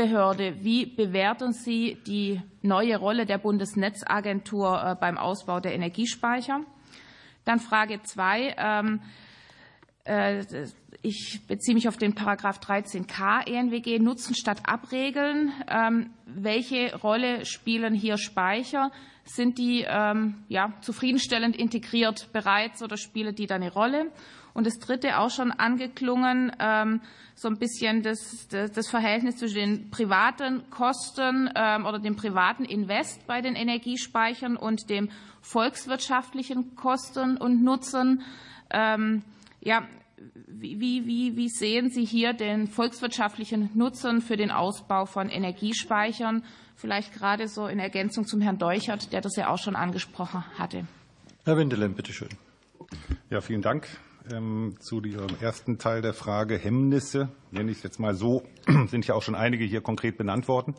Regulierungsbehörde. 0.00 0.64
Wie 0.64 0.86
bewerten 0.86 1.52
Sie 1.52 1.98
die 2.06 2.40
neue 2.62 2.96
Rolle 2.96 3.26
der 3.26 3.38
Bundesnetzagentur 3.38 4.82
äh, 4.82 4.96
beim 4.98 5.18
Ausbau 5.18 5.60
der 5.60 5.74
Energiespeicher? 5.74 6.60
Dann 7.44 7.60
Frage 7.60 8.02
zwei. 8.02 8.54
Ähm, 8.58 9.00
äh, 10.04 10.44
ich 11.02 11.40
beziehe 11.46 11.74
mich 11.74 11.88
auf 11.88 11.96
den 11.96 12.14
Paragraph 12.14 12.58
13k 12.58 13.46
ENWG 13.46 13.98
Nutzen 13.98 14.34
statt 14.34 14.62
Abregeln. 14.64 15.52
Ähm, 15.68 16.10
welche 16.26 16.94
Rolle 16.96 17.46
spielen 17.46 17.94
hier 17.94 18.18
Speicher? 18.18 18.90
Sind 19.24 19.58
die 19.58 19.84
ähm, 19.88 20.44
ja, 20.48 20.72
zufriedenstellend 20.80 21.56
integriert 21.56 22.28
bereits 22.32 22.82
oder 22.82 22.96
spielen 22.96 23.34
die 23.34 23.46
da 23.46 23.56
eine 23.56 23.72
Rolle? 23.72 24.10
Und 24.54 24.66
das 24.66 24.78
Dritte 24.78 25.18
auch 25.18 25.30
schon 25.30 25.52
angeklungen, 25.52 26.52
ähm, 26.58 27.00
so 27.34 27.48
ein 27.48 27.58
bisschen 27.58 28.02
das, 28.02 28.48
das, 28.48 28.88
Verhältnis 28.88 29.36
zwischen 29.36 29.56
den 29.56 29.90
privaten 29.90 30.68
Kosten 30.70 31.48
ähm, 31.54 31.86
oder 31.86 31.98
dem 31.98 32.16
privaten 32.16 32.64
Invest 32.64 33.26
bei 33.26 33.40
den 33.40 33.54
Energiespeichern 33.54 34.56
und 34.56 34.90
dem 34.90 35.08
volkswirtschaftlichen 35.40 36.74
Kosten 36.74 37.36
und 37.36 37.62
Nutzen. 37.62 38.22
Ähm, 38.70 39.22
ja, 39.60 39.86
wie, 40.46 41.06
wie, 41.06 41.36
wie 41.36 41.48
sehen 41.48 41.90
Sie 41.90 42.04
hier 42.04 42.32
den 42.32 42.66
volkswirtschaftlichen 42.66 43.70
Nutzen 43.74 44.20
für 44.20 44.36
den 44.36 44.50
Ausbau 44.50 45.06
von 45.06 45.30
Energiespeichern? 45.30 46.44
Vielleicht 46.76 47.14
gerade 47.14 47.48
so 47.48 47.66
in 47.66 47.78
Ergänzung 47.78 48.26
zum 48.26 48.40
Herrn 48.40 48.58
Deuchert, 48.58 49.12
der 49.12 49.20
das 49.20 49.36
ja 49.36 49.48
auch 49.48 49.58
schon 49.58 49.76
angesprochen 49.76 50.44
hatte. 50.58 50.86
Herr 51.44 51.56
Wendelin, 51.56 51.94
bitte 51.94 52.12
schön. 52.12 52.30
Ja, 53.30 53.40
vielen 53.40 53.62
Dank. 53.62 53.86
Ähm, 54.32 54.76
zu 54.78 55.02
Ihrem 55.02 55.30
ersten 55.40 55.78
Teil 55.78 56.02
der 56.02 56.14
Frage 56.14 56.56
Hemmnisse, 56.56 57.30
nenne 57.50 57.70
ich 57.70 57.78
es 57.78 57.82
jetzt 57.82 57.98
mal 57.98 58.14
so, 58.14 58.42
sind 58.88 59.06
ja 59.06 59.14
auch 59.14 59.22
schon 59.22 59.34
einige 59.34 59.64
hier 59.64 59.80
konkret 59.80 60.18
benannt 60.18 60.46
worden. 60.46 60.74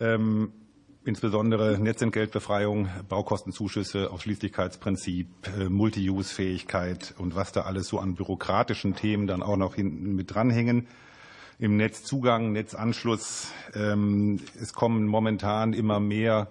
Ähm, 0.00 0.52
insbesondere 1.04 1.78
Netzentgeltbefreiung, 1.78 2.88
Baukostenzuschüsse, 3.08 4.10
Ausschließlichkeitsprinzip, 4.10 5.28
äh, 5.58 5.68
Multi-Use-Fähigkeit 5.68 7.14
und 7.16 7.34
was 7.34 7.52
da 7.52 7.62
alles 7.62 7.88
so 7.88 7.98
an 7.98 8.14
bürokratischen 8.14 8.94
Themen 8.94 9.26
dann 9.26 9.42
auch 9.42 9.56
noch 9.56 9.74
hinten 9.74 10.14
mit 10.14 10.34
dranhängen 10.34 10.86
im 11.58 11.76
Netzzugang, 11.76 12.52
Netzanschluss. 12.52 13.52
Ähm, 13.74 14.40
es 14.60 14.74
kommen 14.74 15.06
momentan 15.06 15.72
immer 15.72 15.98
mehr 15.98 16.48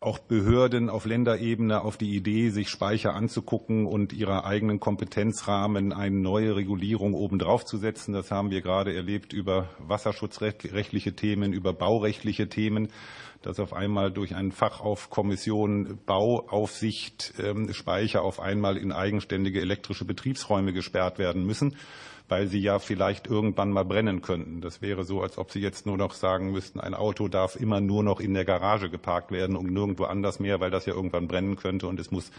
auch 0.00 0.20
Behörden 0.20 0.90
auf 0.90 1.06
Länderebene 1.06 1.82
auf 1.82 1.96
die 1.96 2.14
Idee, 2.14 2.50
sich 2.50 2.68
Speicher 2.68 3.14
anzugucken 3.14 3.84
und 3.84 4.12
ihrer 4.12 4.44
eigenen 4.44 4.78
Kompetenzrahmen 4.78 5.92
eine 5.92 6.14
neue 6.14 6.54
Regulierung 6.54 7.14
obendrauf 7.14 7.64
zu 7.64 7.78
setzen. 7.78 8.12
Das 8.12 8.30
haben 8.30 8.52
wir 8.52 8.62
gerade 8.62 8.94
erlebt 8.94 9.32
über 9.32 9.70
wasserschutzrechtliche 9.80 11.16
Themen, 11.16 11.52
über 11.52 11.72
baurechtliche 11.72 12.48
Themen, 12.48 12.90
dass 13.42 13.58
auf 13.58 13.72
einmal 13.72 14.12
durch 14.12 14.36
einen 14.36 14.52
Fach 14.52 14.80
auf 14.80 15.10
Kommission 15.10 15.98
Bauaufsicht 16.06 17.34
ähm, 17.42 17.72
Speicher 17.72 18.22
auf 18.22 18.38
einmal 18.38 18.76
in 18.76 18.92
eigenständige 18.92 19.60
elektrische 19.60 20.04
Betriebsräume 20.04 20.72
gesperrt 20.72 21.18
werden 21.18 21.44
müssen 21.44 21.76
weil 22.28 22.46
sie 22.46 22.60
ja 22.60 22.78
vielleicht 22.78 23.26
irgendwann 23.26 23.70
mal 23.70 23.84
brennen 23.84 24.22
könnten. 24.22 24.60
Das 24.60 24.82
wäre 24.82 25.04
so, 25.04 25.22
als 25.22 25.38
ob 25.38 25.50
Sie 25.50 25.60
jetzt 25.60 25.86
nur 25.86 25.96
noch 25.96 26.12
sagen 26.12 26.52
müssten, 26.52 26.80
ein 26.80 26.94
Auto 26.94 27.28
darf 27.28 27.56
immer 27.56 27.80
nur 27.80 28.02
noch 28.02 28.20
in 28.20 28.34
der 28.34 28.44
Garage 28.44 28.90
geparkt 28.90 29.30
werden 29.30 29.56
und 29.56 29.72
nirgendwo 29.72 30.04
anders 30.04 30.38
mehr, 30.38 30.60
weil 30.60 30.70
das 30.70 30.86
ja 30.86 30.94
irgendwann 30.94 31.28
brennen 31.28 31.56
könnte 31.56 31.86
und 31.86 31.98
es 31.98 32.10
muss 32.10 32.30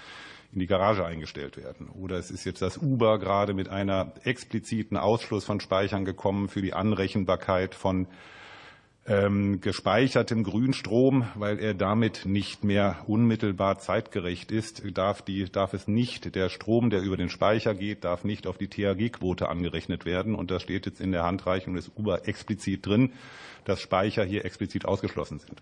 in 0.51 0.59
die 0.59 0.67
Garage 0.67 1.05
eingestellt 1.05 1.57
werden. 1.57 1.89
Oder 1.89 2.17
es 2.17 2.31
ist 2.31 2.45
jetzt 2.45 2.61
das 2.61 2.77
Uber 2.77 3.19
gerade 3.19 3.53
mit 3.53 3.69
einer 3.69 4.13
expliziten 4.23 4.97
Ausschluss 4.97 5.45
von 5.45 5.59
Speichern 5.59 6.05
gekommen 6.05 6.49
für 6.49 6.61
die 6.61 6.73
Anrechenbarkeit 6.73 7.75
von 7.75 8.07
ähm, 9.09 9.59
gespeichertem 9.59 10.43
Grünstrom, 10.43 11.25
weil 11.33 11.57
er 11.59 11.73
damit 11.73 12.25
nicht 12.25 12.63
mehr 12.63 12.97
unmittelbar 13.07 13.79
zeitgerecht 13.79 14.51
ist, 14.51 14.83
darf, 14.95 15.23
die, 15.23 15.45
darf 15.45 15.73
es 15.73 15.87
nicht, 15.87 16.35
der 16.35 16.49
Strom, 16.49 16.91
der 16.91 17.01
über 17.01 17.17
den 17.17 17.29
Speicher 17.29 17.73
geht, 17.73 18.03
darf 18.03 18.23
nicht 18.23 18.45
auf 18.45 18.59
die 18.59 18.67
THG-Quote 18.67 19.49
angerechnet 19.49 20.05
werden. 20.05 20.35
Und 20.35 20.51
da 20.51 20.59
steht 20.59 20.85
jetzt 20.85 21.01
in 21.01 21.11
der 21.11 21.23
Handreichung 21.23 21.73
des 21.73 21.91
UBA 21.95 22.17
explizit 22.19 22.85
drin, 22.85 23.11
dass 23.65 23.81
Speicher 23.81 24.23
hier 24.23 24.45
explizit 24.45 24.85
ausgeschlossen 24.85 25.39
sind. 25.39 25.59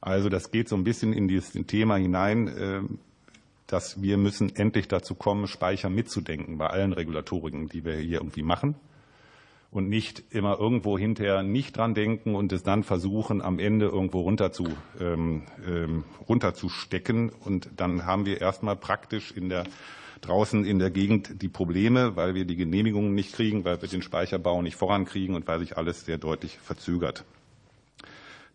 Also 0.00 0.28
das 0.28 0.50
geht 0.50 0.68
so 0.68 0.74
ein 0.74 0.84
bisschen 0.84 1.12
in 1.12 1.28
dieses 1.28 1.52
Thema 1.66 1.96
hinein, 1.96 2.52
ähm, 2.58 2.98
dass 3.68 4.02
wir 4.02 4.16
müssen 4.16 4.56
endlich 4.56 4.88
dazu 4.88 5.14
kommen, 5.14 5.46
Speicher 5.46 5.90
mitzudenken 5.90 6.58
bei 6.58 6.66
allen 6.66 6.92
Regulatoriken, 6.92 7.68
die 7.68 7.84
wir 7.84 7.94
hier 7.94 8.18
irgendwie 8.18 8.42
machen 8.42 8.74
und 9.70 9.88
nicht 9.88 10.24
immer 10.30 10.58
irgendwo 10.58 10.98
hinterher 10.98 11.42
nicht 11.42 11.76
dran 11.76 11.94
denken 11.94 12.34
und 12.34 12.52
es 12.52 12.62
dann 12.62 12.82
versuchen, 12.82 13.40
am 13.40 13.58
Ende 13.58 13.86
irgendwo 13.86 14.20
runter 14.20 14.50
zu, 14.52 14.66
ähm, 14.98 15.44
ähm, 15.66 16.04
runterzustecken. 16.28 17.30
Und 17.30 17.70
dann 17.76 18.04
haben 18.04 18.26
wir 18.26 18.40
erstmal 18.40 18.76
praktisch 18.76 19.30
in 19.30 19.48
der, 19.48 19.64
draußen 20.22 20.64
in 20.64 20.80
der 20.80 20.90
Gegend 20.90 21.40
die 21.40 21.48
Probleme, 21.48 22.16
weil 22.16 22.34
wir 22.34 22.44
die 22.44 22.56
Genehmigungen 22.56 23.14
nicht 23.14 23.32
kriegen, 23.32 23.64
weil 23.64 23.80
wir 23.80 23.88
den 23.88 24.02
Speicherbau 24.02 24.60
nicht 24.60 24.76
vorankriegen 24.76 25.36
und 25.36 25.46
weil 25.46 25.60
sich 25.60 25.76
alles 25.76 26.04
sehr 26.04 26.18
deutlich 26.18 26.58
verzögert. 26.58 27.24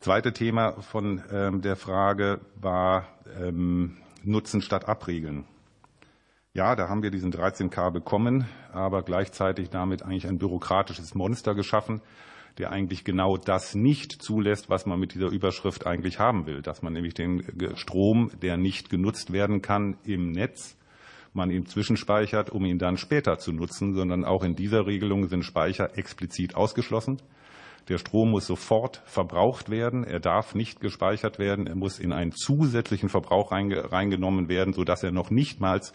Zweite 0.01 0.33
Thema 0.33 0.73
von 0.81 1.23
ähm, 1.31 1.61
der 1.61 1.77
Frage 1.77 2.41
war 2.61 3.07
ähm, 3.41 3.97
Nutzen 4.23 4.61
statt 4.61 4.87
Abregeln. 4.87 5.45
Ja, 6.55 6.73
da 6.77 6.87
haben 6.87 7.03
wir 7.03 7.11
diesen 7.11 7.33
13K 7.33 7.91
bekommen, 7.91 8.45
aber 8.71 9.03
gleichzeitig 9.03 9.71
damit 9.71 10.03
eigentlich 10.03 10.25
ein 10.25 10.37
bürokratisches 10.37 11.13
Monster 11.13 11.53
geschaffen, 11.53 11.99
der 12.57 12.71
eigentlich 12.71 13.03
genau 13.03 13.35
das 13.35 13.75
nicht 13.75 14.13
zulässt, 14.13 14.69
was 14.69 14.85
man 14.85 14.97
mit 14.97 15.15
dieser 15.15 15.27
Überschrift 15.27 15.85
eigentlich 15.85 16.17
haben 16.17 16.45
will, 16.45 16.61
dass 16.61 16.81
man 16.81 16.93
nämlich 16.93 17.13
den 17.13 17.43
Strom, 17.75 18.31
der 18.41 18.55
nicht 18.55 18.89
genutzt 18.89 19.33
werden 19.33 19.61
kann 19.61 19.97
im 20.05 20.31
Netz, 20.31 20.77
man 21.33 21.51
ihn 21.51 21.65
zwischenspeichert, 21.65 22.51
um 22.51 22.63
ihn 22.63 22.79
dann 22.79 22.95
später 22.95 23.37
zu 23.37 23.51
nutzen, 23.51 23.93
sondern 23.93 24.23
auch 24.23 24.41
in 24.41 24.55
dieser 24.55 24.87
Regelung 24.87 25.27
sind 25.27 25.43
Speicher 25.43 25.97
explizit 25.97 26.55
ausgeschlossen. 26.55 27.17
Der 27.89 27.97
Strom 27.97 28.31
muss 28.31 28.47
sofort 28.47 29.01
verbraucht 29.03 29.69
werden. 29.69 30.05
Er 30.05 30.21
darf 30.21 30.55
nicht 30.55 30.79
gespeichert 30.79 31.37
werden. 31.37 31.67
Er 31.67 31.75
muss 31.75 31.99
in 31.99 32.13
einen 32.13 32.31
zusätzlichen 32.31 33.09
Verbrauch 33.09 33.51
reingenommen 33.51 34.47
werden, 34.47 34.73
sodass 34.73 35.03
er 35.03 35.11
noch 35.11 35.29
nichtmals 35.29 35.91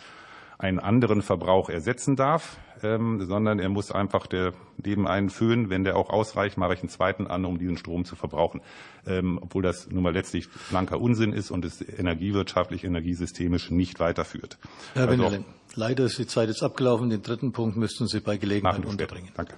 einen 0.60 0.78
anderen 0.78 1.22
Verbrauch 1.22 1.70
ersetzen 1.70 2.16
darf, 2.16 2.58
ähm, 2.82 3.24
sondern 3.24 3.58
er 3.58 3.70
muss 3.70 3.90
einfach 3.90 4.26
der, 4.26 4.52
neben 4.76 5.06
einen 5.06 5.30
Föhn, 5.30 5.70
wenn 5.70 5.84
der 5.84 5.96
auch 5.96 6.10
ausreicht, 6.10 6.58
mache 6.58 6.74
ich 6.74 6.80
einen 6.80 6.90
zweiten 6.90 7.26
an, 7.26 7.44
um 7.46 7.58
diesen 7.58 7.78
Strom 7.78 8.04
zu 8.04 8.14
verbrauchen. 8.14 8.60
Ähm, 9.06 9.38
obwohl 9.40 9.62
das 9.62 9.88
nun 9.90 10.02
mal 10.02 10.12
letztlich 10.12 10.48
blanker 10.68 11.00
Unsinn 11.00 11.32
ist 11.32 11.50
und 11.50 11.64
es 11.64 11.80
energiewirtschaftlich, 11.80 12.84
energiesystemisch 12.84 13.70
nicht 13.70 14.00
weiterführt. 14.00 14.58
Herr 14.94 15.08
also, 15.08 15.44
leider 15.74 16.04
ist 16.04 16.18
die 16.18 16.26
Zeit 16.26 16.48
jetzt 16.48 16.62
abgelaufen. 16.62 17.08
Den 17.08 17.22
dritten 17.22 17.52
Punkt 17.52 17.76
müssten 17.76 18.06
Sie 18.06 18.20
bei 18.20 18.36
Gelegenheit 18.36 18.84
unterbringen. 18.84 19.30
Danke. 19.34 19.54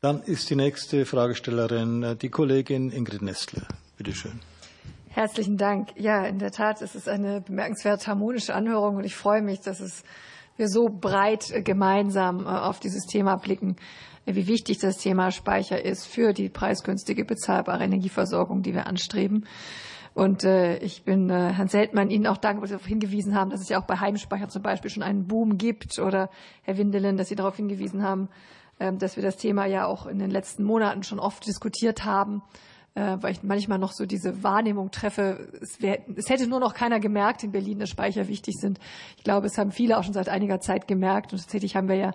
Dann 0.00 0.22
ist 0.22 0.50
die 0.50 0.56
nächste 0.56 1.06
Fragestellerin 1.06 2.02
äh, 2.02 2.16
die 2.16 2.28
Kollegin 2.28 2.90
Ingrid 2.90 3.22
Nestler. 3.22 3.66
Bitte 3.96 4.12
schön. 4.12 4.40
Herzlichen 5.14 5.56
Dank. 5.56 5.90
Ja, 5.94 6.24
in 6.24 6.40
der 6.40 6.50
Tat 6.50 6.82
ist 6.82 6.96
es 6.96 7.06
eine 7.06 7.40
bemerkenswert 7.40 8.04
harmonische 8.08 8.52
Anhörung 8.52 8.96
und 8.96 9.04
ich 9.04 9.14
freue 9.14 9.42
mich, 9.42 9.60
dass 9.60 9.78
es 9.78 10.02
wir 10.56 10.68
so 10.68 10.88
breit 10.88 11.52
äh, 11.52 11.62
gemeinsam 11.62 12.46
äh, 12.46 12.48
auf 12.48 12.80
dieses 12.80 13.06
Thema 13.06 13.36
blicken, 13.36 13.76
äh, 14.26 14.34
wie 14.34 14.48
wichtig 14.48 14.78
das 14.78 14.96
Thema 14.96 15.30
Speicher 15.30 15.84
ist 15.84 16.04
für 16.06 16.32
die 16.32 16.48
preisgünstige, 16.48 17.24
bezahlbare 17.24 17.84
Energieversorgung, 17.84 18.62
die 18.62 18.74
wir 18.74 18.88
anstreben. 18.88 19.46
Und 20.14 20.44
ich 20.44 21.02
bin 21.04 21.28
Herrn 21.28 21.66
Seltmann 21.66 22.08
Ihnen 22.08 22.28
auch 22.28 22.36
dankbar, 22.36 22.62
dass 22.62 22.70
Sie 22.70 22.76
darauf 22.76 22.86
hingewiesen 22.86 23.34
haben, 23.34 23.50
dass 23.50 23.60
es 23.60 23.68
ja 23.68 23.80
auch 23.80 23.86
bei 23.86 23.98
Heimspeicher 23.98 24.48
zum 24.48 24.62
Beispiel 24.62 24.88
schon 24.88 25.02
einen 25.02 25.26
Boom 25.26 25.58
gibt. 25.58 25.98
Oder 25.98 26.30
Herr 26.62 26.78
Windelen, 26.78 27.16
dass 27.16 27.28
Sie 27.28 27.34
darauf 27.34 27.56
hingewiesen 27.56 28.04
haben, 28.04 28.28
äh, 28.78 28.92
dass 28.92 29.16
wir 29.16 29.24
das 29.24 29.36
Thema 29.36 29.66
ja 29.66 29.86
auch 29.86 30.06
in 30.06 30.20
den 30.20 30.30
letzten 30.30 30.62
Monaten 30.62 31.02
schon 31.02 31.18
oft 31.18 31.44
diskutiert 31.46 32.04
haben 32.04 32.42
äh, 32.94 33.16
weil 33.20 33.32
ich 33.32 33.42
manchmal 33.42 33.78
noch 33.78 33.92
so 33.92 34.06
diese 34.06 34.42
Wahrnehmung 34.42 34.90
treffe, 34.90 35.48
es, 35.60 35.80
wär, 35.80 35.98
es 36.16 36.28
hätte 36.28 36.46
nur 36.46 36.60
noch 36.60 36.74
keiner 36.74 37.00
gemerkt 37.00 37.42
in 37.42 37.52
Berlin, 37.52 37.78
dass 37.78 37.90
Speicher 37.90 38.28
wichtig 38.28 38.54
sind. 38.60 38.78
Ich 39.16 39.24
glaube, 39.24 39.46
es 39.46 39.58
haben 39.58 39.72
viele 39.72 39.98
auch 39.98 40.04
schon 40.04 40.14
seit 40.14 40.28
einiger 40.28 40.60
Zeit 40.60 40.86
gemerkt 40.86 41.32
und 41.32 41.40
tatsächlich 41.40 41.76
haben 41.76 41.88
wir 41.88 41.96
ja 41.96 42.12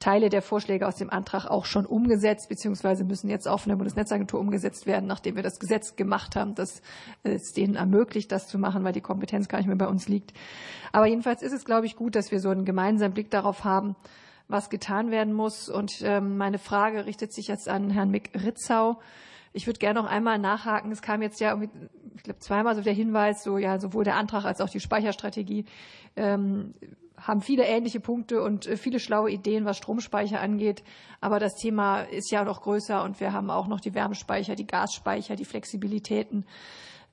Teile 0.00 0.28
der 0.28 0.42
Vorschläge 0.42 0.86
aus 0.86 0.96
dem 0.96 1.08
Antrag 1.08 1.46
auch 1.46 1.64
schon 1.64 1.86
umgesetzt, 1.86 2.48
beziehungsweise 2.48 3.04
müssen 3.04 3.30
jetzt 3.30 3.46
auch 3.46 3.60
von 3.60 3.70
der 3.70 3.76
Bundesnetzagentur 3.76 4.40
umgesetzt 4.40 4.86
werden, 4.86 5.06
nachdem 5.06 5.36
wir 5.36 5.42
das 5.42 5.58
Gesetz 5.58 5.96
gemacht 5.96 6.36
haben, 6.36 6.54
das 6.54 6.82
es 7.22 7.52
denen 7.52 7.76
ermöglicht, 7.76 8.32
das 8.32 8.48
zu 8.48 8.58
machen, 8.58 8.84
weil 8.84 8.92
die 8.92 9.00
Kompetenz 9.00 9.48
gar 9.48 9.58
nicht 9.58 9.66
mehr 9.66 9.76
bei 9.76 9.86
uns 9.86 10.08
liegt. 10.08 10.32
Aber 10.92 11.06
jedenfalls 11.06 11.42
ist 11.42 11.52
es, 11.52 11.64
glaube 11.64 11.86
ich, 11.86 11.96
gut, 11.96 12.16
dass 12.16 12.32
wir 12.32 12.40
so 12.40 12.50
einen 12.50 12.64
gemeinsamen 12.64 13.14
Blick 13.14 13.30
darauf 13.30 13.64
haben, 13.64 13.94
was 14.48 14.68
getan 14.68 15.10
werden 15.10 15.32
muss. 15.32 15.68
Und 15.68 16.02
ähm, 16.02 16.36
meine 16.36 16.58
Frage 16.58 17.06
richtet 17.06 17.32
sich 17.32 17.48
jetzt 17.48 17.68
an 17.68 17.90
Herrn 17.90 18.10
Mick 18.10 18.30
Ritzau. 18.34 18.98
Ich 19.56 19.68
würde 19.68 19.78
gerne 19.78 20.02
noch 20.02 20.10
einmal 20.10 20.38
nachhaken. 20.40 20.90
Es 20.90 21.00
kam 21.00 21.22
jetzt 21.22 21.40
ja, 21.40 21.56
ich 21.62 22.22
glaube, 22.24 22.40
zweimal 22.40 22.74
so 22.74 22.82
der 22.82 22.92
Hinweis, 22.92 23.44
so 23.44 23.56
ja, 23.56 23.78
sowohl 23.78 24.02
der 24.02 24.16
Antrag 24.16 24.44
als 24.44 24.60
auch 24.60 24.68
die 24.68 24.80
Speicherstrategie 24.80 25.64
ähm, 26.16 26.74
haben 27.16 27.40
viele 27.40 27.64
ähnliche 27.64 28.00
Punkte 28.00 28.42
und 28.42 28.66
äh, 28.66 28.76
viele 28.76 28.98
schlaue 28.98 29.30
Ideen, 29.30 29.64
was 29.64 29.76
Stromspeicher 29.76 30.40
angeht. 30.40 30.82
Aber 31.20 31.38
das 31.38 31.54
Thema 31.54 32.02
ist 32.02 32.32
ja 32.32 32.42
noch 32.42 32.62
größer 32.62 33.04
und 33.04 33.20
wir 33.20 33.32
haben 33.32 33.48
auch 33.48 33.68
noch 33.68 33.80
die 33.80 33.94
Wärmespeicher, 33.94 34.56
die 34.56 34.66
Gasspeicher, 34.66 35.36
die 35.36 35.44
Flexibilitäten. 35.44 36.46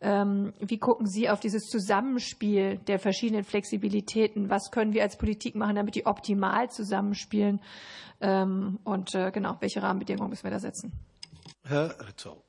Ähm, 0.02 0.54
wie 0.60 0.80
gucken 0.80 1.06
Sie 1.06 1.30
auf 1.30 1.40
dieses 1.40 1.68
Zusammenspiel 1.68 2.80
der 2.88 2.98
verschiedenen 2.98 3.44
Flexibilitäten? 3.44 4.50
Was 4.50 4.72
können 4.72 4.94
wir 4.94 5.04
als 5.04 5.16
Politik 5.16 5.54
machen, 5.54 5.76
damit 5.76 5.94
die 5.94 6.08
optimal 6.08 6.72
zusammenspielen? 6.72 7.62
Ähm, 8.20 8.80
und 8.84 9.14
äh, 9.14 9.30
genau, 9.32 9.58
welche 9.60 9.84
Rahmenbedingungen 9.84 10.32
müssen 10.32 10.46
wir 10.46 10.52
da 10.52 10.60
setzen? 10.60 10.92
Herr 11.72 11.96
Ritzau. 12.06 12.44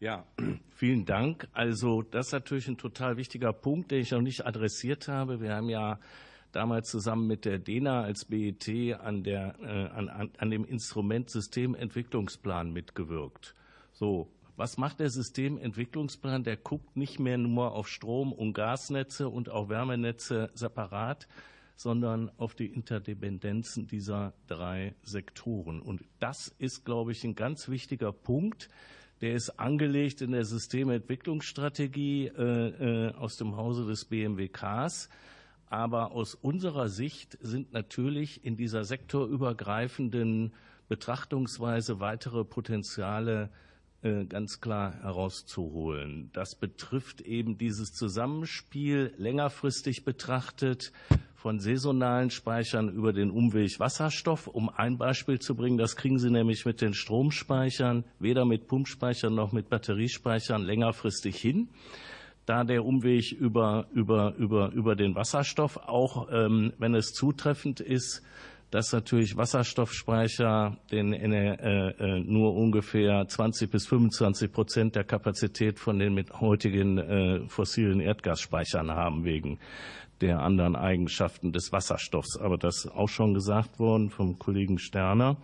Ja, 0.00 0.26
vielen 0.68 1.06
Dank. 1.06 1.48
Also 1.52 2.02
das 2.02 2.26
ist 2.26 2.32
natürlich 2.32 2.68
ein 2.68 2.76
total 2.76 3.16
wichtiger 3.16 3.54
Punkt, 3.54 3.90
den 3.90 4.02
ich 4.02 4.10
noch 4.10 4.20
nicht 4.20 4.44
adressiert 4.44 5.08
habe. 5.08 5.40
Wir 5.40 5.54
haben 5.54 5.70
ja 5.70 5.98
damals 6.52 6.90
zusammen 6.90 7.26
mit 7.26 7.46
der 7.46 7.58
DENA 7.58 8.02
als 8.02 8.26
BET 8.26 8.68
an, 9.00 9.22
der, 9.22 9.54
äh, 9.62 9.96
an, 9.96 10.30
an 10.36 10.50
dem 10.50 10.66
Instrument 10.66 11.30
Systementwicklungsplan 11.30 12.70
mitgewirkt. 12.70 13.54
So, 13.92 14.30
was 14.56 14.76
macht 14.76 15.00
der 15.00 15.08
Systementwicklungsplan? 15.08 16.44
Der 16.44 16.58
guckt 16.58 16.98
nicht 16.98 17.18
mehr 17.18 17.38
nur 17.38 17.72
auf 17.72 17.88
Strom- 17.88 18.34
und 18.34 18.52
Gasnetze 18.52 19.30
und 19.30 19.48
auch 19.48 19.70
Wärmenetze 19.70 20.50
separat, 20.52 21.28
sondern 21.80 22.30
auf 22.36 22.54
die 22.54 22.66
Interdependenzen 22.66 23.86
dieser 23.86 24.34
drei 24.46 24.94
Sektoren. 25.02 25.80
Und 25.80 26.02
das 26.18 26.54
ist, 26.58 26.84
glaube 26.84 27.12
ich, 27.12 27.24
ein 27.24 27.34
ganz 27.34 27.70
wichtiger 27.70 28.12
Punkt. 28.12 28.68
Der 29.22 29.32
ist 29.32 29.58
angelegt 29.58 30.20
in 30.20 30.32
der 30.32 30.44
Systementwicklungsstrategie 30.44 32.26
äh, 32.26 33.08
äh 33.08 33.14
aus 33.14 33.38
dem 33.38 33.56
Hause 33.56 33.86
des 33.86 34.04
BMWKs. 34.04 35.08
Aber 35.68 36.12
aus 36.12 36.34
unserer 36.34 36.90
Sicht 36.90 37.38
sind 37.40 37.72
natürlich 37.72 38.44
in 38.44 38.58
dieser 38.58 38.84
sektorübergreifenden 38.84 40.52
Betrachtungsweise 40.88 41.98
weitere 41.98 42.44
Potenziale 42.44 43.48
äh, 44.02 44.26
ganz 44.26 44.60
klar 44.60 45.00
herauszuholen. 45.02 46.28
Das 46.34 46.56
betrifft 46.56 47.22
eben 47.22 47.56
dieses 47.56 47.94
Zusammenspiel 47.94 49.14
längerfristig 49.16 50.04
betrachtet 50.04 50.92
von 51.40 51.58
saisonalen 51.58 52.28
Speichern 52.28 52.90
über 52.90 53.14
den 53.14 53.30
Umweg 53.30 53.80
Wasserstoff. 53.80 54.46
Um 54.46 54.68
ein 54.68 54.98
Beispiel 54.98 55.38
zu 55.38 55.54
bringen, 55.54 55.78
das 55.78 55.96
kriegen 55.96 56.18
Sie 56.18 56.30
nämlich 56.30 56.66
mit 56.66 56.82
den 56.82 56.92
Stromspeichern, 56.92 58.04
weder 58.18 58.44
mit 58.44 58.66
Pumpspeichern 58.68 59.34
noch 59.34 59.50
mit 59.50 59.70
Batteriespeichern 59.70 60.62
längerfristig 60.62 61.36
hin. 61.36 61.68
Da 62.44 62.64
der 62.64 62.84
Umweg 62.84 63.32
über, 63.32 63.86
über, 63.94 64.34
über, 64.36 64.70
über 64.72 64.94
den 64.96 65.14
Wasserstoff, 65.14 65.78
auch 65.78 66.28
ähm, 66.30 66.74
wenn 66.78 66.94
es 66.94 67.14
zutreffend 67.14 67.80
ist, 67.80 68.22
dass 68.70 68.92
natürlich 68.92 69.36
Wasserstoffspeicher 69.36 70.76
den, 70.92 71.12
äh, 71.14 71.90
äh, 71.90 72.20
nur 72.20 72.54
ungefähr 72.54 73.26
20 73.26 73.70
bis 73.70 73.86
25 73.86 74.52
Prozent 74.52 74.94
der 74.94 75.04
Kapazität 75.04 75.78
von 75.78 75.98
den 75.98 76.14
mit 76.14 76.40
heutigen 76.40 76.98
äh, 76.98 77.48
fossilen 77.48 78.00
Erdgasspeichern 78.00 78.90
haben 78.90 79.24
wegen 79.24 79.58
der 80.20 80.40
anderen 80.40 80.76
Eigenschaften 80.76 81.52
des 81.52 81.72
Wasserstoffs. 81.72 82.36
Aber 82.36 82.58
das 82.58 82.84
ist 82.84 82.92
auch 82.92 83.08
schon 83.08 83.34
gesagt 83.34 83.78
worden 83.78 84.10
vom 84.10 84.38
Kollegen 84.38 84.78
Sterner. 84.78 85.36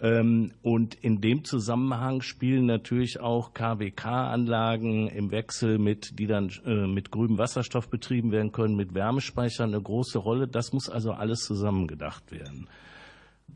Ähm, 0.00 0.52
und 0.62 0.94
in 0.94 1.20
dem 1.20 1.44
Zusammenhang 1.44 2.22
spielen 2.22 2.66
natürlich 2.66 3.20
auch 3.20 3.52
KWK-Anlagen 3.52 5.08
im 5.08 5.30
Wechsel 5.30 5.78
mit, 5.78 6.18
die 6.18 6.26
dann 6.26 6.50
äh, 6.64 6.86
mit 6.86 7.10
grünem 7.10 7.38
Wasserstoff 7.38 7.88
betrieben 7.88 8.30
werden 8.30 8.52
können, 8.52 8.76
mit 8.76 8.94
Wärmespeichern 8.94 9.74
eine 9.74 9.82
große 9.82 10.18
Rolle. 10.18 10.46
Das 10.46 10.72
muss 10.72 10.88
also 10.88 11.12
alles 11.12 11.40
zusammengedacht 11.40 12.30
werden. 12.30 12.68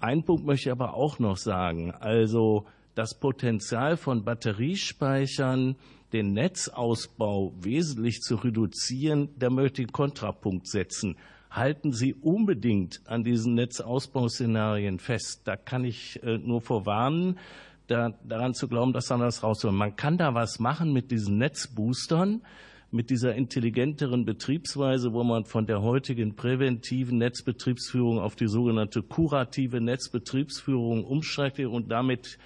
Ein 0.01 0.24
Punkt 0.24 0.45
möchte 0.45 0.68
ich 0.68 0.72
aber 0.72 0.95
auch 0.95 1.20
noch 1.20 1.36
sagen. 1.36 1.93
Also 1.93 2.66
das 2.97 3.18
Potenzial 3.18 3.97
von 3.97 4.24
Batteriespeichern, 4.24 5.76
den 6.13 6.33
Netzausbau 6.33 7.55
wesentlich 7.61 8.21
zu 8.21 8.37
reduzieren, 8.37 9.31
da 9.39 9.51
möchte 9.51 9.83
ich 9.83 9.89
einen 9.89 9.93
Kontrapunkt 9.93 10.67
setzen. 10.67 11.17
Halten 11.51 11.93
Sie 11.93 12.15
unbedingt 12.15 13.03
an 13.07 13.25
diesen 13.25 13.55
Netzausbauszenarien 13.55 14.99
fest. 14.99 15.43
Da 15.45 15.57
kann 15.57 15.85
ich 15.85 16.23
äh, 16.23 16.39
nur 16.39 16.61
vorwarnen, 16.61 17.39
da, 17.87 18.11
daran 18.25 18.55
zu 18.55 18.69
glauben, 18.69 18.93
dass 18.93 19.07
dann 19.07 19.21
das 19.21 19.43
rausholen. 19.43 19.77
Man 19.77 19.97
kann 19.97 20.17
da 20.17 20.35
was 20.35 20.59
machen 20.59 20.93
mit 20.93 21.11
diesen 21.11 21.39
Netzboostern 21.39 22.43
mit 22.93 23.09
dieser 23.09 23.35
intelligenteren 23.35 24.27
Betriebsweise, 24.27 25.15
wo 25.15 25.25
man 25.25 25.47
von 25.47 25.67
der 25.67 25.81
heutigen 25.81 26.37
präventiven 26.37 27.17
Netzbetriebsführung 27.17 28.19
auf 28.19 28.37
die 28.37 28.49
sogenannte 28.49 29.03
kurative 29.03 29.81
Netzbetriebsführung 29.81 31.03
umsteigt 31.05 31.59
und 31.61 31.91
damit 31.91 32.39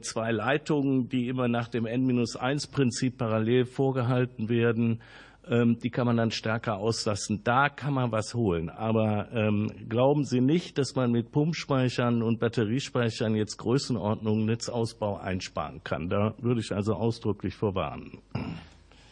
zwei 0.00 0.30
Leitungen, 0.30 1.08
die 1.08 1.28
immer 1.28 1.48
nach 1.48 1.68
dem 1.68 1.86
N-1-Prinzip 1.86 3.18
parallel 3.18 3.64
vorgehalten 3.64 4.48
werden, 4.48 5.00
ähm, 5.48 5.78
die 5.78 5.90
kann 5.90 6.06
man 6.06 6.16
dann 6.16 6.30
stärker 6.30 6.78
auslasten. 6.78 7.42
Da 7.44 7.68
kann 7.68 7.94
man 7.94 8.12
was 8.12 8.34
holen. 8.34 8.70
Aber 8.70 9.28
ähm, 9.32 9.70
glauben 9.88 10.24
Sie 10.24 10.40
nicht, 10.40 10.78
dass 10.78 10.94
man 10.94 11.10
mit 11.10 11.32
Pumpspeichern 11.32 12.22
und 12.22 12.40
Batteriespeichern 12.40 13.34
jetzt 13.34 13.58
Größenordnungen 13.58 14.46
Netzausbau 14.46 15.18
einsparen 15.18 15.82
kann. 15.84 16.08
Da 16.08 16.34
würde 16.38 16.60
ich 16.60 16.72
also 16.72 16.94
ausdrücklich 16.94 17.54
vorwarnen. 17.54 18.18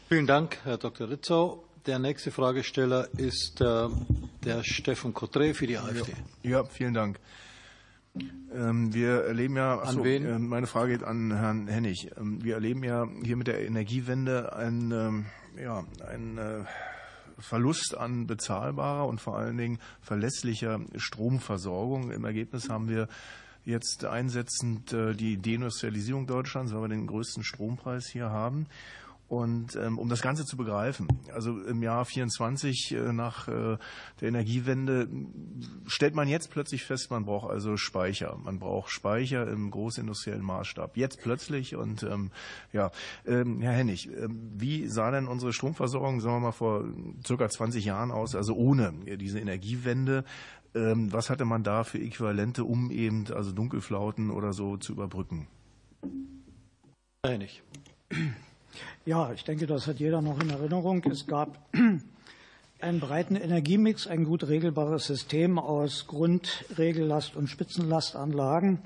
Vielen 0.08 0.26
Dank, 0.26 0.58
Herr 0.64 0.78
Dr. 0.78 1.10
Ritzau. 1.10 1.64
Der 1.86 1.98
nächste 1.98 2.30
Fragesteller 2.30 3.08
ist 3.16 3.60
äh, 3.60 3.88
der 4.44 4.62
Steffen 4.62 5.12
Cotre 5.12 5.52
für 5.52 5.66
die 5.66 5.78
AfD. 5.78 6.12
Ja, 6.42 6.50
ja 6.50 6.64
vielen 6.64 6.94
Dank. 6.94 7.18
Ähm, 8.14 8.92
wir 8.92 9.24
erleben 9.24 9.56
ja, 9.56 9.78
achso, 9.78 9.98
an 9.98 10.04
wen? 10.04 10.26
Ähm, 10.26 10.48
meine 10.48 10.66
Frage 10.66 10.92
geht 10.92 11.04
an 11.04 11.34
Herrn 11.34 11.66
Hennig. 11.68 12.10
Ähm, 12.16 12.42
wir 12.44 12.54
erleben 12.54 12.84
ja 12.84 13.06
hier 13.22 13.36
mit 13.36 13.46
der 13.46 13.64
Energiewende 13.66 14.54
ein, 14.54 15.24
ja, 15.56 15.84
ein 16.06 16.38
äh, 16.38 16.64
Verlust 17.38 17.96
an 17.96 18.26
bezahlbarer 18.26 19.06
und 19.06 19.20
vor 19.20 19.38
allen 19.38 19.56
Dingen 19.56 19.78
verlässlicher 20.00 20.80
Stromversorgung. 20.96 22.10
Im 22.10 22.24
Ergebnis 22.24 22.68
haben 22.68 22.88
wir 22.88 23.08
jetzt 23.64 24.04
einsetzend 24.04 24.92
äh, 24.92 25.14
die 25.14 25.40
Deindustrialisierung 25.40 26.26
Deutschlands, 26.26 26.72
weil 26.72 26.82
wir 26.82 26.88
den 26.88 27.06
größten 27.06 27.44
Strompreis 27.44 28.06
hier 28.06 28.30
haben. 28.30 28.66
Und 29.32 29.76
ähm, 29.76 29.98
um 29.98 30.10
das 30.10 30.20
Ganze 30.20 30.44
zu 30.44 30.58
begreifen, 30.58 31.08
also 31.32 31.58
im 31.62 31.82
Jahr 31.82 32.04
24 32.04 32.92
äh, 32.92 33.14
nach 33.14 33.48
äh, 33.48 33.78
der 34.20 34.28
Energiewende 34.28 35.08
stellt 35.86 36.14
man 36.14 36.28
jetzt 36.28 36.50
plötzlich 36.50 36.84
fest, 36.84 37.10
man 37.10 37.24
braucht 37.24 37.50
also 37.50 37.78
Speicher. 37.78 38.36
Man 38.44 38.58
braucht 38.58 38.90
Speicher 38.90 39.48
im 39.48 39.70
großindustriellen 39.70 40.44
Maßstab. 40.44 40.98
Jetzt 40.98 41.22
plötzlich 41.22 41.76
und 41.76 42.02
ähm, 42.02 42.30
ja, 42.74 42.90
ähm, 43.24 43.62
Herr 43.62 43.72
Hennig, 43.72 44.10
äh, 44.10 44.28
wie 44.28 44.86
sah 44.86 45.10
denn 45.10 45.26
unsere 45.26 45.54
Stromversorgung, 45.54 46.20
sagen 46.20 46.36
wir 46.36 46.40
mal, 46.40 46.52
vor 46.52 46.84
circa 47.26 47.48
20 47.48 47.86
Jahren 47.86 48.10
aus, 48.10 48.34
also 48.34 48.54
ohne 48.54 48.92
diese 49.16 49.40
Energiewende? 49.40 50.24
Ähm, 50.74 51.10
was 51.10 51.30
hatte 51.30 51.46
man 51.46 51.64
da 51.64 51.84
für 51.84 51.98
Äquivalente, 51.98 52.64
um 52.64 52.90
eben 52.90 53.24
also 53.32 53.50
Dunkelflauten 53.52 54.30
oder 54.30 54.52
so 54.52 54.76
zu 54.76 54.92
überbrücken? 54.92 55.48
Herr 57.24 57.32
Hennig. 57.32 57.62
Ja, 59.04 59.32
ich 59.32 59.42
denke, 59.42 59.66
das 59.66 59.88
hat 59.88 59.98
jeder 59.98 60.22
noch 60.22 60.40
in 60.40 60.50
Erinnerung. 60.50 61.02
Es 61.10 61.26
gab 61.26 61.58
einen 62.80 63.00
breiten 63.00 63.34
Energiemix, 63.34 64.06
ein 64.06 64.22
gut 64.22 64.46
regelbares 64.46 65.06
System 65.06 65.58
aus 65.58 66.06
Grund-, 66.06 66.64
Regellast- 66.78 67.34
und 67.34 67.48
Spitzenlastanlagen. 67.48 68.78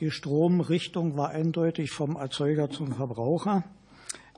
Die 0.00 0.10
Stromrichtung 0.10 1.16
war 1.16 1.28
eindeutig 1.28 1.92
vom 1.92 2.16
Erzeuger 2.16 2.68
zum 2.68 2.94
Verbraucher. 2.94 3.62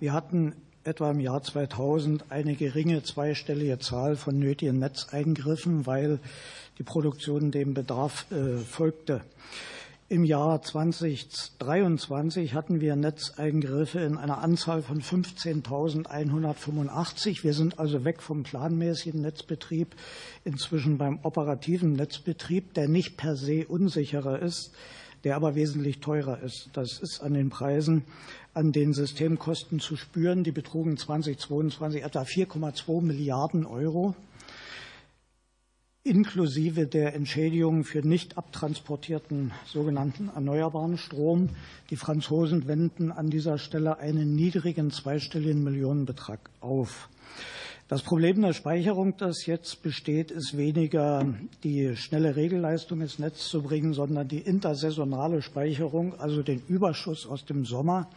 Wir 0.00 0.12
hatten 0.12 0.54
etwa 0.84 1.10
im 1.10 1.20
Jahr 1.20 1.42
2000 1.42 2.30
eine 2.30 2.54
geringe 2.54 3.02
zweistellige 3.02 3.78
Zahl 3.78 4.16
von 4.16 4.38
nötigen 4.38 4.78
Netzeingriffen, 4.78 5.86
weil 5.86 6.20
die 6.76 6.82
Produktion 6.82 7.50
dem 7.50 7.72
Bedarf 7.72 8.30
äh, 8.30 8.58
folgte. 8.58 9.22
Im 10.08 10.22
Jahr 10.22 10.62
2023 10.62 12.54
hatten 12.54 12.80
wir 12.80 12.94
Netzeingriffe 12.94 13.98
in 13.98 14.16
einer 14.16 14.38
Anzahl 14.38 14.82
von 14.82 15.02
15.185. 15.02 17.42
Wir 17.42 17.54
sind 17.54 17.80
also 17.80 18.04
weg 18.04 18.22
vom 18.22 18.44
planmäßigen 18.44 19.20
Netzbetrieb, 19.20 19.96
inzwischen 20.44 20.96
beim 20.96 21.18
operativen 21.24 21.94
Netzbetrieb, 21.94 22.72
der 22.74 22.86
nicht 22.86 23.16
per 23.16 23.34
se 23.34 23.66
unsicherer 23.66 24.40
ist, 24.40 24.70
der 25.24 25.34
aber 25.34 25.56
wesentlich 25.56 25.98
teurer 25.98 26.40
ist. 26.40 26.70
Das 26.72 27.00
ist 27.00 27.20
an 27.20 27.34
den 27.34 27.50
Preisen, 27.50 28.04
an 28.54 28.70
den 28.70 28.92
Systemkosten 28.92 29.80
zu 29.80 29.96
spüren. 29.96 30.44
Die 30.44 30.52
betrugen 30.52 30.96
2022 30.96 32.04
etwa 32.04 32.22
4,2 32.22 33.02
Milliarden 33.02 33.66
Euro 33.66 34.14
inklusive 36.06 36.86
der 36.86 37.14
Entschädigung 37.14 37.82
für 37.82 38.06
nicht 38.06 38.38
abtransportierten 38.38 39.52
sogenannten 39.66 40.30
erneuerbaren 40.32 40.98
Strom. 40.98 41.48
Die 41.90 41.96
Franzosen 41.96 42.68
wenden 42.68 43.10
an 43.10 43.28
dieser 43.28 43.58
Stelle 43.58 43.98
einen 43.98 44.36
niedrigen 44.36 44.92
zweistelligen 44.92 45.64
Millionenbetrag 45.64 46.38
auf. 46.60 47.08
Das 47.88 48.02
Problem 48.02 48.40
der 48.40 48.52
Speicherung, 48.52 49.16
das 49.16 49.46
jetzt 49.46 49.82
besteht, 49.82 50.30
ist 50.30 50.56
weniger 50.56 51.26
die 51.64 51.96
schnelle 51.96 52.36
Regelleistung 52.36 53.00
ins 53.00 53.18
Netz 53.18 53.48
zu 53.48 53.62
bringen, 53.62 53.92
sondern 53.92 54.28
die 54.28 54.40
intersaisonale 54.40 55.42
Speicherung, 55.42 56.18
also 56.20 56.42
den 56.42 56.62
Überschuss 56.68 57.26
aus 57.26 57.44
dem 57.44 57.64
Sommer 57.64 58.08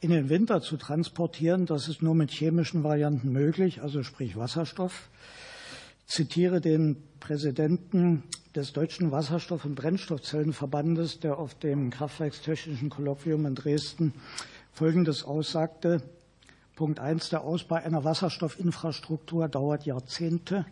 in 0.00 0.10
den 0.10 0.28
Winter 0.28 0.60
zu 0.60 0.76
transportieren. 0.76 1.64
Das 1.64 1.88
ist 1.88 2.02
nur 2.02 2.14
mit 2.14 2.30
chemischen 2.30 2.84
Varianten 2.84 3.32
möglich, 3.32 3.80
also 3.80 4.02
sprich 4.02 4.36
Wasserstoff. 4.36 5.08
Zitiere 6.06 6.60
den 6.60 6.96
Präsidenten 7.18 8.24
des 8.54 8.72
Deutschen 8.72 9.10
Wasserstoff- 9.10 9.64
und 9.64 9.74
Brennstoffzellenverbandes, 9.74 11.18
der 11.20 11.38
auf 11.38 11.54
dem 11.54 11.90
Kraftwerkstechnischen 11.90 12.90
Kolloquium 12.90 13.46
in 13.46 13.54
Dresden 13.54 14.12
Folgendes 14.72 15.24
aussagte. 15.24 16.02
Punkt 16.76 17.00
eins, 17.00 17.30
der 17.30 17.42
Ausbau 17.42 17.76
einer 17.76 18.04
Wasserstoffinfrastruktur 18.04 19.48
dauert 19.48 19.86
Jahrzehnte. 19.86 20.66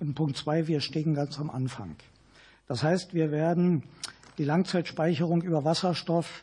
Und 0.00 0.14
Punkt 0.14 0.36
zwei, 0.36 0.66
wir 0.66 0.80
stehen 0.80 1.14
ganz 1.14 1.38
am 1.38 1.50
Anfang. 1.50 1.96
Das 2.66 2.82
heißt, 2.82 3.14
wir 3.14 3.30
werden 3.30 3.84
die 4.38 4.44
Langzeitspeicherung 4.44 5.42
über 5.42 5.64
Wasserstoff 5.64 6.42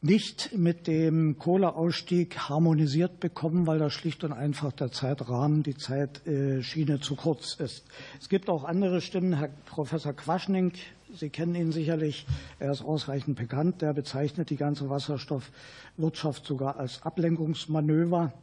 nicht 0.00 0.56
mit 0.56 0.86
dem 0.86 1.38
Kohleausstieg 1.38 2.38
harmonisiert 2.48 3.18
bekommen, 3.18 3.66
weil 3.66 3.78
da 3.78 3.90
schlicht 3.90 4.22
und 4.22 4.32
einfach 4.32 4.72
der 4.72 4.92
Zeitrahmen, 4.92 5.62
die 5.64 5.76
Zeitschiene 5.76 7.00
zu 7.00 7.16
kurz 7.16 7.54
ist. 7.54 7.84
Es 8.20 8.28
gibt 8.28 8.48
auch 8.48 8.64
andere 8.64 9.00
Stimmen. 9.00 9.38
Herr 9.38 9.50
Professor 9.66 10.12
Quaschning, 10.12 10.72
Sie 11.14 11.30
kennen 11.30 11.54
ihn 11.54 11.72
sicherlich, 11.72 12.26
er 12.58 12.70
ist 12.70 12.82
ausreichend 12.82 13.38
bekannt, 13.38 13.80
der 13.80 13.94
bezeichnet 13.94 14.50
die 14.50 14.56
ganze 14.56 14.90
Wasserstoffwirtschaft 14.90 16.44
sogar 16.44 16.76
als 16.76 17.02
Ablenkungsmanöver. 17.02 18.34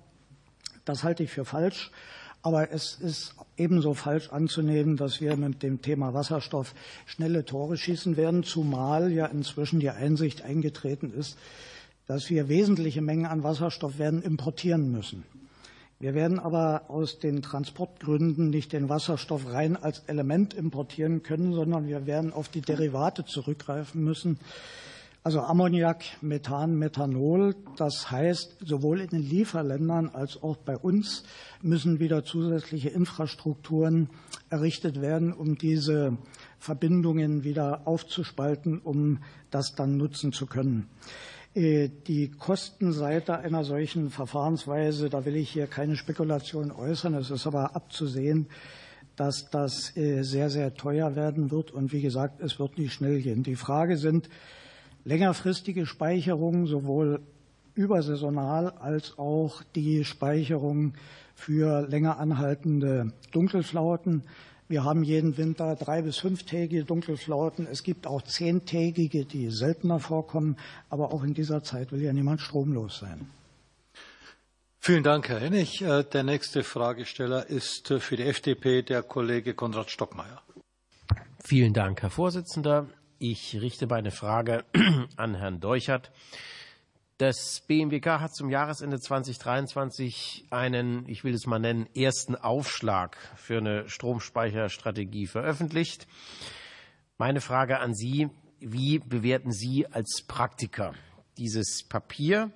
Das 0.83 1.03
halte 1.03 1.23
ich 1.23 1.29
für 1.29 1.45
falsch. 1.45 1.91
Aber 2.45 2.71
es 2.71 2.93
ist 3.01 3.33
ebenso 3.57 3.95
falsch 3.95 4.29
anzunehmen, 4.29 4.97
dass 4.97 5.19
wir 5.19 5.35
mit 5.35 5.63
dem 5.63 5.81
Thema 5.81 6.13
Wasserstoff 6.13 6.75
schnelle 7.07 7.43
Tore 7.43 7.75
schießen 7.75 8.17
werden, 8.17 8.43
zumal 8.43 9.11
ja 9.11 9.25
inzwischen 9.25 9.79
die 9.79 9.89
Einsicht 9.89 10.43
eingetreten 10.43 11.11
ist, 11.11 11.39
dass 12.05 12.29
wir 12.29 12.47
wesentliche 12.47 13.01
Mengen 13.01 13.25
an 13.25 13.41
Wasserstoff 13.41 13.97
werden 13.97 14.21
importieren 14.21 14.91
müssen. 14.91 15.23
Wir 15.97 16.13
werden 16.13 16.37
aber 16.37 16.83
aus 16.87 17.17
den 17.17 17.41
Transportgründen 17.41 18.51
nicht 18.51 18.73
den 18.73 18.89
Wasserstoff 18.89 19.51
rein 19.51 19.75
als 19.75 20.03
Element 20.05 20.53
importieren 20.53 21.23
können, 21.23 21.51
sondern 21.51 21.87
wir 21.87 22.05
werden 22.05 22.31
auf 22.31 22.49
die 22.49 22.61
Derivate 22.61 23.25
zurückgreifen 23.25 24.03
müssen, 24.03 24.37
also 25.25 25.41
Ammoniak, 25.41 26.03
Methan, 26.21 26.77
Methanol. 26.77 27.55
Das 27.77 28.11
heißt, 28.11 28.57
sowohl 28.63 29.01
in 29.01 29.09
den 29.09 29.23
Lieferländern 29.27 30.09
als 30.09 30.43
auch 30.43 30.55
bei 30.55 30.77
uns 30.77 31.23
müssen 31.63 31.99
wieder 31.99 32.23
zusätzliche 32.23 32.89
Infrastrukturen 32.89 34.11
errichtet 34.51 35.01
werden, 35.01 35.33
um 35.33 35.57
diese 35.57 36.15
Verbindungen 36.59 37.43
wieder 37.43 37.87
aufzuspalten, 37.87 38.77
um 38.77 39.23
das 39.49 39.73
dann 39.73 39.97
nutzen 39.97 40.31
zu 40.31 40.45
können. 40.45 40.89
Äh, 41.55 41.89
die 42.05 42.29
Kostenseite 42.29 43.39
einer 43.39 43.63
solchen 43.63 44.11
Verfahrensweise, 44.11 45.09
da 45.09 45.25
will 45.25 45.37
ich 45.37 45.49
hier 45.49 45.65
keine 45.65 45.95
Spekulation 45.95 46.71
äußern. 46.71 47.15
Es 47.15 47.31
ist 47.31 47.47
aber 47.47 47.75
abzusehen, 47.75 48.45
dass 49.15 49.49
das 49.49 49.97
äh, 49.97 50.21
sehr, 50.21 50.51
sehr 50.51 50.75
teuer 50.75 51.15
werden 51.15 51.49
wird. 51.49 51.71
Und 51.71 51.93
wie 51.93 52.01
gesagt, 52.03 52.41
es 52.41 52.59
wird 52.59 52.77
nicht 52.77 52.93
schnell 52.93 53.23
gehen. 53.23 53.41
Die 53.41 53.55
Frage 53.55 53.97
sind, 53.97 54.29
längerfristige 55.05 55.85
Speicherung, 55.85 56.67
sowohl 56.67 57.21
übersaisonal 57.75 58.69
als 58.69 59.17
auch 59.17 59.63
die 59.75 60.03
Speicherung 60.03 60.93
für 61.35 61.87
länger 61.87 62.19
anhaltende 62.19 63.13
Dunkelflauten. 63.31 64.23
Wir 64.67 64.83
haben 64.83 65.03
jeden 65.03 65.37
Winter 65.37 65.75
drei- 65.75 66.01
bis 66.01 66.17
fünftägige 66.17 66.85
Dunkelflauten. 66.85 67.67
Es 67.71 67.83
gibt 67.83 68.07
auch 68.07 68.23
zehntägige, 68.23 69.25
die 69.25 69.51
seltener 69.51 69.99
vorkommen. 69.99 70.57
Aber 70.89 71.13
auch 71.13 71.23
in 71.23 71.35
dieser 71.35 71.61
Zeit 71.61 71.91
will 71.91 72.01
ja 72.01 72.13
niemand 72.13 72.41
stromlos 72.41 72.97
sein. 72.97 73.27
Vielen 74.79 75.03
Dank, 75.03 75.29
Herr 75.29 75.39
Hennig. 75.39 75.81
Äh, 75.81 76.03
der 76.03 76.23
nächste 76.23 76.63
Fragesteller 76.63 77.47
ist 77.47 77.91
äh, 77.91 77.99
für 77.99 78.17
die 78.17 78.23
FDP 78.23 78.81
der 78.81 79.03
Kollege 79.03 79.53
Konrad 79.53 79.91
Stockmeier. 79.91 80.41
Vielen 81.43 81.73
Dank, 81.73 82.01
Herr 82.01 82.09
Vorsitzender. 82.09 82.87
Ich 83.17 83.61
richte 83.61 83.87
meine 83.87 84.11
Frage 84.11 84.65
an 85.15 85.35
Herrn 85.35 85.61
Deuchert. 85.61 86.11
Das 87.17 87.61
BMWK 87.65 88.19
hat 88.19 88.35
zum 88.35 88.49
Jahresende 88.49 88.99
2023 88.99 90.47
einen, 90.49 91.07
ich 91.07 91.23
will 91.23 91.33
es 91.33 91.45
mal 91.45 91.59
nennen, 91.59 91.87
ersten 91.95 92.35
Aufschlag 92.35 93.15
für 93.37 93.59
eine 93.59 93.87
Stromspeicherstrategie 93.87 95.27
veröffentlicht. 95.27 96.07
Meine 97.17 97.39
Frage 97.39 97.79
an 97.79 97.95
Sie, 97.95 98.29
wie 98.59 98.99
bewerten 98.99 99.53
Sie 99.53 99.87
als 99.87 100.23
Praktiker 100.27 100.93
dieses 101.37 101.83
Papier 101.87 102.51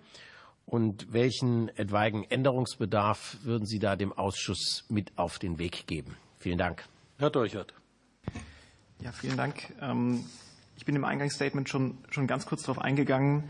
und 0.66 1.14
welchen 1.14 1.70
etwaigen 1.70 2.26
Änderungsbedarf 2.26 3.38
würden 3.44 3.66
Sie 3.66 3.80
da 3.80 3.96
dem 3.96 4.12
Ausschuss 4.12 4.84
mit 4.90 5.18
auf 5.18 5.40
den 5.40 5.58
Weg 5.58 5.88
geben? 5.88 6.18
Vielen 6.38 6.58
Dank. 6.58 6.84
Herr 7.18 7.30
Deuchert. 7.30 7.74
Ja, 9.02 9.14
vielen 9.14 9.38
Dank. 9.38 9.74
Ähm, 9.80 10.26
ich 10.80 10.86
bin 10.86 10.96
im 10.96 11.04
Eingangsstatement 11.04 11.68
schon, 11.68 11.98
schon 12.10 12.26
ganz 12.26 12.46
kurz 12.46 12.64
darauf 12.64 12.80
eingegangen. 12.80 13.50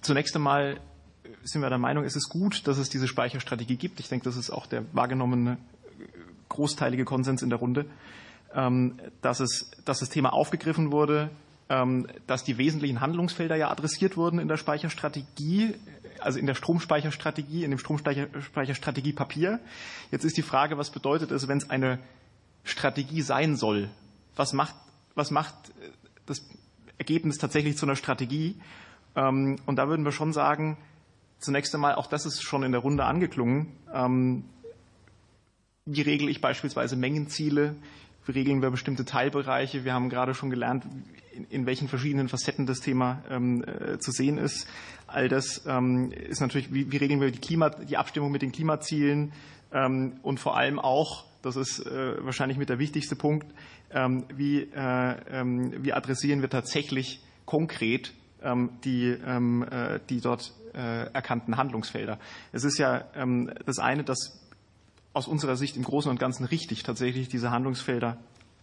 Zunächst 0.00 0.34
einmal 0.34 0.80
sind 1.42 1.60
wir 1.60 1.68
der 1.68 1.76
Meinung, 1.76 2.04
es 2.04 2.16
ist 2.16 2.30
gut, 2.30 2.66
dass 2.66 2.78
es 2.78 2.88
diese 2.88 3.06
Speicherstrategie 3.06 3.76
gibt. 3.76 4.00
Ich 4.00 4.08
denke, 4.08 4.24
das 4.24 4.36
ist 4.36 4.48
auch 4.48 4.64
der 4.64 4.82
wahrgenommene 4.94 5.58
großteilige 6.48 7.04
Konsens 7.04 7.42
in 7.42 7.50
der 7.50 7.58
Runde, 7.58 7.84
ähm, 8.54 8.98
dass, 9.20 9.40
es, 9.40 9.70
dass 9.84 9.98
das 9.98 10.08
Thema 10.08 10.32
aufgegriffen 10.32 10.90
wurde, 10.90 11.28
ähm, 11.68 12.06
dass 12.26 12.44
die 12.44 12.56
wesentlichen 12.56 13.02
Handlungsfelder 13.02 13.56
ja 13.56 13.70
adressiert 13.70 14.16
wurden 14.16 14.38
in 14.38 14.48
der 14.48 14.56
Speicherstrategie, 14.56 15.74
also 16.18 16.38
in 16.38 16.46
der 16.46 16.54
Stromspeicherstrategie, 16.54 17.62
in 17.62 17.72
dem 17.72 17.78
Stromspeicherstrategiepapier. 17.78 19.60
Jetzt 20.10 20.24
ist 20.24 20.38
die 20.38 20.42
Frage, 20.42 20.78
was 20.78 20.88
bedeutet 20.88 21.30
es, 21.30 21.46
wenn 21.46 21.58
es 21.58 21.68
eine 21.68 21.98
Strategie 22.64 23.20
sein 23.20 23.54
soll? 23.56 23.90
Was 24.34 24.54
macht, 24.54 24.74
was 25.14 25.30
macht 25.30 25.54
das 26.24 26.42
Ergebnis 27.00 27.38
tatsächlich 27.38 27.76
zu 27.76 27.86
einer 27.86 27.96
Strategie? 27.96 28.56
Ähm, 29.16 29.56
und 29.66 29.76
da 29.76 29.88
würden 29.88 30.04
wir 30.04 30.12
schon 30.12 30.32
sagen, 30.32 30.76
zunächst 31.38 31.74
einmal, 31.74 31.94
auch 31.96 32.06
das 32.06 32.26
ist 32.26 32.42
schon 32.42 32.62
in 32.62 32.72
der 32.72 32.82
Runde 32.82 33.04
angeklungen, 33.04 33.72
ähm, 33.92 34.44
wie 35.86 36.02
regle 36.02 36.30
ich 36.30 36.40
beispielsweise 36.40 36.94
Mengenziele? 36.94 37.74
Wie 38.26 38.32
regeln 38.32 38.62
wir 38.62 38.70
bestimmte 38.70 39.04
Teilbereiche? 39.04 39.84
Wir 39.84 39.94
haben 39.94 40.10
gerade 40.10 40.34
schon 40.34 40.50
gelernt, 40.50 40.84
in, 41.48 41.66
welchen 41.66 41.88
verschiedenen 41.88 42.28
Facetten 42.28 42.66
das 42.66 42.80
Thema 42.80 43.24
ähm, 43.28 43.64
äh, 43.64 43.98
zu 43.98 44.12
sehen 44.12 44.36
ist. 44.38 44.68
All 45.06 45.28
das 45.28 45.56
ist 45.58 46.40
natürlich, 46.40 46.72
wie, 46.72 46.96
regeln 46.96 47.20
wir 47.20 47.32
die, 47.32 47.40
Klima, 47.40 47.70
die 47.70 47.96
Abstimmung 47.96 48.30
mit 48.30 48.42
den 48.42 48.52
Klimazielen 48.52 49.32
und 50.22 50.38
vor 50.38 50.56
allem 50.56 50.78
auch, 50.78 51.24
das 51.42 51.56
ist 51.56 51.86
äh, 51.86 52.24
wahrscheinlich 52.24 52.58
mit 52.58 52.68
der 52.68 52.78
wichtigste 52.78 53.16
Punkt, 53.16 53.46
ähm, 53.92 54.24
wie, 54.34 54.62
äh, 54.62 55.16
ähm, 55.30 55.72
wie 55.84 55.92
adressieren 55.92 56.42
wir 56.42 56.50
tatsächlich 56.50 57.20
konkret 57.46 58.12
ähm, 58.42 58.70
die, 58.84 59.08
äh, 59.08 60.00
die 60.08 60.20
dort 60.20 60.54
erkannten 60.72 61.56
Handlungsfelder. 61.56 62.20
Es 62.52 62.62
ist 62.62 62.78
ja 62.78 63.04
das 63.66 63.80
eine, 63.80 64.04
dass 64.04 64.40
aus 65.12 65.26
unserer 65.26 65.56
Sicht 65.56 65.76
im 65.76 65.82
Großen 65.82 66.08
und 66.08 66.20
Ganzen 66.20 66.44
richtig 66.44 66.84
tatsächlich 66.84 67.28
diese 67.28 67.50
Handlungsfelder 67.50 68.18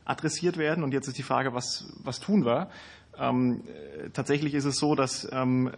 adressiert 0.05 0.55
werden. 0.55 0.85
Und 0.85 0.93
jetzt 0.93 1.09
ist 1.09 1.17
die 1.17 1.23
Frage, 1.23 1.53
was, 1.53 1.85
was 2.01 2.21
tun 2.21 2.45
wir? 2.45 2.69
Ähm, 3.19 3.63
tatsächlich 4.13 4.53
ist 4.53 4.65
es 4.65 4.77
so, 4.77 4.95
dass 4.95 5.27
ähm, 5.31 5.71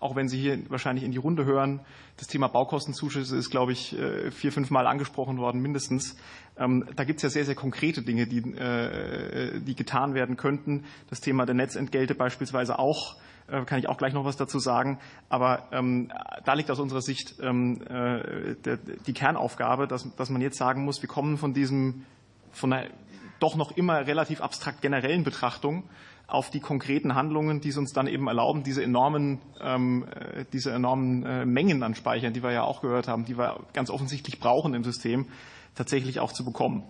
auch 0.00 0.16
wenn 0.16 0.28
Sie 0.28 0.38
hier 0.38 0.58
wahrscheinlich 0.70 1.04
in 1.04 1.12
die 1.12 1.18
Runde 1.18 1.44
hören, 1.44 1.80
das 2.16 2.28
Thema 2.28 2.48
Baukostenzuschüsse 2.48 3.36
ist, 3.36 3.50
glaube 3.50 3.72
ich, 3.72 3.98
äh, 3.98 4.30
vier, 4.30 4.52
fünf 4.52 4.70
Mal 4.70 4.86
angesprochen 4.86 5.38
worden, 5.38 5.60
mindestens. 5.60 6.16
Ähm, 6.58 6.84
da 6.96 7.04
gibt 7.04 7.18
es 7.18 7.22
ja 7.22 7.28
sehr, 7.28 7.44
sehr 7.44 7.54
konkrete 7.54 8.02
Dinge, 8.02 8.26
die, 8.26 8.38
äh, 8.38 9.60
die 9.60 9.74
getan 9.74 10.14
werden 10.14 10.36
könnten. 10.36 10.84
Das 11.10 11.20
Thema 11.20 11.46
der 11.46 11.54
Netzentgelte 11.54 12.14
beispielsweise 12.14 12.78
auch 12.78 13.16
äh, 13.48 13.64
kann 13.64 13.78
ich 13.78 13.88
auch 13.88 13.98
gleich 13.98 14.12
noch 14.12 14.24
was 14.24 14.36
dazu 14.36 14.58
sagen. 14.58 14.98
Aber 15.28 15.68
ähm, 15.72 16.12
da 16.44 16.54
liegt 16.54 16.70
aus 16.70 16.78
unserer 16.78 17.02
Sicht 17.02 17.36
ähm, 17.40 17.82
äh, 17.82 18.54
der, 18.64 18.76
die 18.78 19.12
Kernaufgabe, 19.12 19.86
dass, 19.86 20.14
dass 20.16 20.30
man 20.30 20.40
jetzt 20.40 20.58
sagen 20.58 20.84
muss, 20.84 21.02
wir 21.02 21.08
kommen 21.08 21.36
von 21.38 21.54
diesem, 21.54 22.04
von 22.52 22.72
einer 22.72 22.90
doch 23.38 23.56
noch 23.56 23.76
immer 23.76 24.06
relativ 24.06 24.40
abstrakt 24.40 24.80
generellen 24.80 25.22
Betrachtung 25.22 25.84
auf 26.26 26.50
die 26.50 26.60
konkreten 26.60 27.14
Handlungen, 27.14 27.60
die 27.60 27.68
es 27.68 27.76
uns 27.76 27.92
dann 27.92 28.06
eben 28.06 28.26
erlauben, 28.26 28.64
diese 28.64 28.82
enormen, 28.82 29.40
ähm, 29.60 30.06
äh, 30.08 30.44
diese 30.52 30.72
enormen 30.72 31.24
äh, 31.24 31.46
Mengen 31.46 31.82
an 31.82 31.94
Speichern, 31.94 32.32
die 32.32 32.42
wir 32.42 32.52
ja 32.52 32.62
auch 32.64 32.80
gehört 32.80 33.06
haben, 33.06 33.24
die 33.24 33.38
wir 33.38 33.60
ganz 33.72 33.90
offensichtlich 33.90 34.40
brauchen 34.40 34.74
im 34.74 34.82
System, 34.82 35.26
tatsächlich 35.74 36.18
auch 36.18 36.32
zu 36.32 36.44
bekommen. 36.44 36.82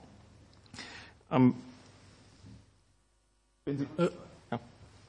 Ähm, 1.31 1.55
wenn 3.67 3.79
Sie, 3.79 3.87
äh, 3.99 4.09
ja. 4.51 4.61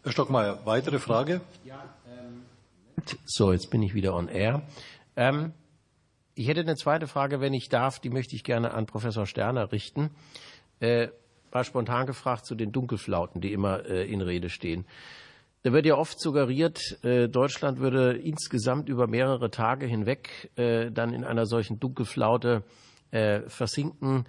Herr 0.04 0.12
Stockmeier, 0.12 0.60
weitere 0.66 1.00
Frage? 1.00 1.42
Ja, 1.64 1.84
ähm, 2.08 2.42
so, 3.26 3.54
jetzt 3.54 3.70
bin 3.70 3.82
ich 3.82 3.94
wieder 3.94 4.14
on 4.14 4.28
air. 4.28 4.64
Ähm, 5.16 5.54
ich 6.36 6.48
hätte 6.48 6.62
eine 6.62 6.76
zweite 6.76 7.08
Frage, 7.08 7.40
wenn 7.40 7.54
ich 7.54 7.70
darf, 7.70 8.00
die 8.00 8.10
möchte 8.10 8.36
ich 8.36 8.44
gerne 8.44 8.74
an 8.74 8.88
Professor 8.88 9.26
Sterner 9.26 9.72
richten. 9.72 10.12
Äh, 10.80 11.08
war 11.52 11.64
spontan 11.64 12.06
gefragt 12.06 12.46
zu 12.46 12.56
den 12.56 12.72
Dunkelflauten, 12.72 13.42
die 13.42 13.54
immer 13.54 13.86
äh, 13.86 14.12
in 14.12 14.22
Rede 14.22 14.50
stehen. 14.50 14.86
Da 15.64 15.74
wird 15.74 15.86
ja 15.86 15.96
oft 15.96 16.20
suggeriert, 16.20 17.04
äh, 17.04 17.28
Deutschland 17.28 17.80
würde 17.80 18.14
insgesamt 18.14 18.90
über 18.90 19.08
mehrere 19.08 19.50
Tage 19.50 19.86
hinweg 19.86 20.52
äh, 20.56 20.92
dann 20.92 21.14
in 21.14 21.24
einer 21.24 21.46
solchen 21.46 21.80
Dunkelflaute 21.80 22.64
versinken 23.48 24.26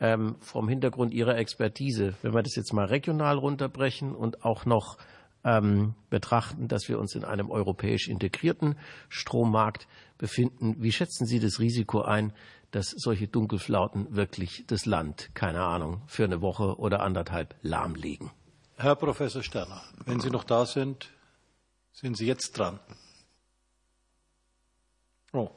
ähm, 0.00 0.36
vom 0.40 0.68
Hintergrund 0.68 1.12
Ihrer 1.12 1.36
Expertise. 1.36 2.14
Wenn 2.22 2.32
wir 2.32 2.42
das 2.42 2.54
jetzt 2.54 2.72
mal 2.72 2.86
regional 2.86 3.36
runterbrechen 3.36 4.14
und 4.14 4.44
auch 4.44 4.66
noch 4.66 4.98
ähm, 5.44 5.94
betrachten, 6.10 6.68
dass 6.68 6.88
wir 6.88 6.98
uns 6.98 7.14
in 7.14 7.24
einem 7.24 7.50
europäisch 7.50 8.08
integrierten 8.08 8.76
Strommarkt 9.08 9.86
befinden, 10.18 10.76
wie 10.78 10.92
schätzen 10.92 11.26
Sie 11.26 11.40
das 11.40 11.60
Risiko 11.60 12.02
ein, 12.02 12.32
dass 12.70 12.90
solche 12.90 13.28
Dunkelflauten 13.28 14.14
wirklich 14.14 14.64
das 14.66 14.86
Land, 14.86 15.30
keine 15.34 15.62
Ahnung, 15.62 16.02
für 16.06 16.24
eine 16.24 16.40
Woche 16.40 16.78
oder 16.78 17.00
anderthalb 17.00 17.54
lahmlegen. 17.62 18.30
Herr 18.76 18.96
Professor 18.96 19.42
Sterner, 19.42 19.82
wenn 20.04 20.20
Sie 20.20 20.30
noch 20.30 20.44
da 20.44 20.64
sind, 20.64 21.10
sind 21.92 22.16
Sie 22.16 22.26
jetzt 22.26 22.56
dran. 22.56 22.80
Oh. 25.32 25.50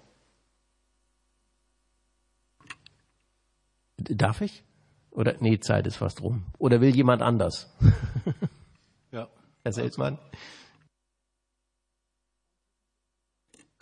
Darf 3.98 4.42
ich? 4.42 4.64
Oder 5.12 5.36
nee, 5.40 5.60
Zeit 5.60 5.88
ist 5.88 5.98
fast 5.98 6.22
rum. 6.22 6.44
Oder 6.58 6.82
will 6.82 6.96
jemand 6.96 7.22
anders? 7.22 7.74
ja. 9.12 9.30
Herr 9.64 9.72
Seltmann? 9.72 10.18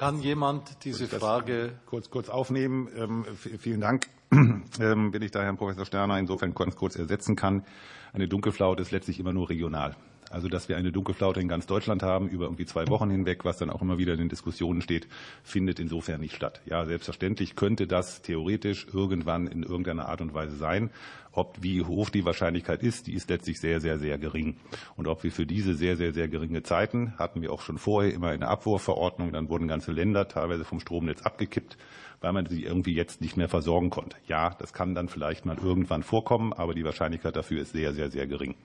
Kann 0.02 0.20
jemand 0.20 0.84
diese 0.84 1.06
Frage 1.06 1.74
kurz, 1.86 2.10
kurz 2.10 2.28
aufnehmen? 2.28 2.90
Ähm, 2.96 3.24
vielen 3.36 3.82
Dank. 3.82 4.08
Ähm, 4.80 5.12
bin 5.12 5.22
ich 5.22 5.30
da 5.30 5.44
Herrn 5.44 5.58
Professor 5.58 5.86
Sterner 5.86 6.18
insofern 6.18 6.56
ganz 6.56 6.76
kurz 6.76 6.96
ersetzen 6.96 7.36
kann. 7.36 7.66
Eine 8.14 8.28
Dunkelflaute 8.28 8.82
ist 8.82 8.92
letztlich 8.92 9.20
immer 9.20 9.34
nur 9.34 9.50
regional. 9.50 9.96
Also, 10.32 10.48
dass 10.48 10.70
wir 10.70 10.78
eine 10.78 10.92
Dunkelflaute 10.92 11.40
in 11.40 11.48
ganz 11.48 11.68
Deutschland 11.68 12.04
haben, 12.04 12.30
über 12.30 12.46
irgendwie 12.46 12.66
zwei 12.66 12.88
Wochen 12.88 13.10
hinweg, 13.10 13.46
was 13.46 13.58
dann 13.58 13.70
auch 13.70 13.82
immer 13.82 13.98
wieder 13.98 14.14
in 14.14 14.20
den 14.20 14.30
Diskussionen 14.30 14.82
steht, 14.82 15.08
findet 15.44 15.80
insofern 15.80 16.22
nicht 16.22 16.36
statt. 16.36 16.62
Ja, 16.66 16.86
selbstverständlich 16.86 17.56
könnte 17.56 17.88
das 17.88 18.22
theoretisch 18.22 18.88
irgendwann 18.92 19.48
in 19.48 19.64
irgendeiner 19.64 20.08
Art 20.08 20.22
und 20.22 20.34
Weise 20.34 20.56
sein. 20.56 20.92
Ob, 21.34 21.58
wie 21.62 21.82
hoch 21.84 22.10
die 22.10 22.26
Wahrscheinlichkeit 22.26 22.84
ist, 22.84 23.08
die 23.08 23.14
ist 23.14 23.30
letztlich 23.30 23.60
sehr, 23.60 23.80
sehr, 23.80 23.98
sehr 23.98 24.18
gering. 24.18 24.58
Und 24.98 25.08
ob 25.08 25.24
wir 25.24 25.32
für 25.32 25.46
diese 25.46 25.76
sehr, 25.76 25.96
sehr, 25.96 26.12
sehr 26.14 26.28
geringe 26.28 26.62
Zeiten, 26.64 27.14
hatten 27.18 27.42
wir 27.42 27.54
auch 27.54 27.62
schon 27.62 27.78
vorher 27.78 28.14
immer 28.14 28.30
eine 28.30 28.50
Abwurfverordnung, 28.50 29.32
dann 29.32 29.48
wurden 29.48 29.68
ganze 29.68 29.94
Länder 29.94 30.28
teilweise 30.28 30.66
vom 30.66 30.82
Stromnetz 30.82 31.22
abgekippt, 31.22 31.78
weil 32.20 32.34
man 32.34 32.48
sie 32.48 32.64
irgendwie 32.64 32.94
jetzt 32.94 33.22
nicht 33.22 33.38
mehr 33.38 33.48
versorgen 33.48 33.90
konnte. 33.90 34.18
Ja, 34.28 34.56
das 34.60 34.74
kann 34.74 34.94
dann 34.94 35.08
vielleicht 35.08 35.46
mal 35.46 35.58
irgendwann 35.58 36.04
vorkommen, 36.04 36.52
aber 36.52 36.74
die 36.74 36.84
Wahrscheinlichkeit 36.84 37.36
dafür 37.36 37.62
ist 37.62 37.72
sehr, 37.72 37.94
sehr, 37.94 38.12
sehr 38.12 38.28
gering. 38.28 38.56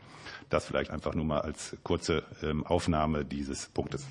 Das 0.49 0.67
vielleicht 0.67 0.91
einfach 0.91 1.15
nur 1.15 1.25
mal 1.25 1.41
als 1.41 1.77
kurze 1.83 2.23
ähm, 2.43 2.65
Aufnahme 2.67 3.25
dieses 3.25 3.67
Punktes. 3.67 4.05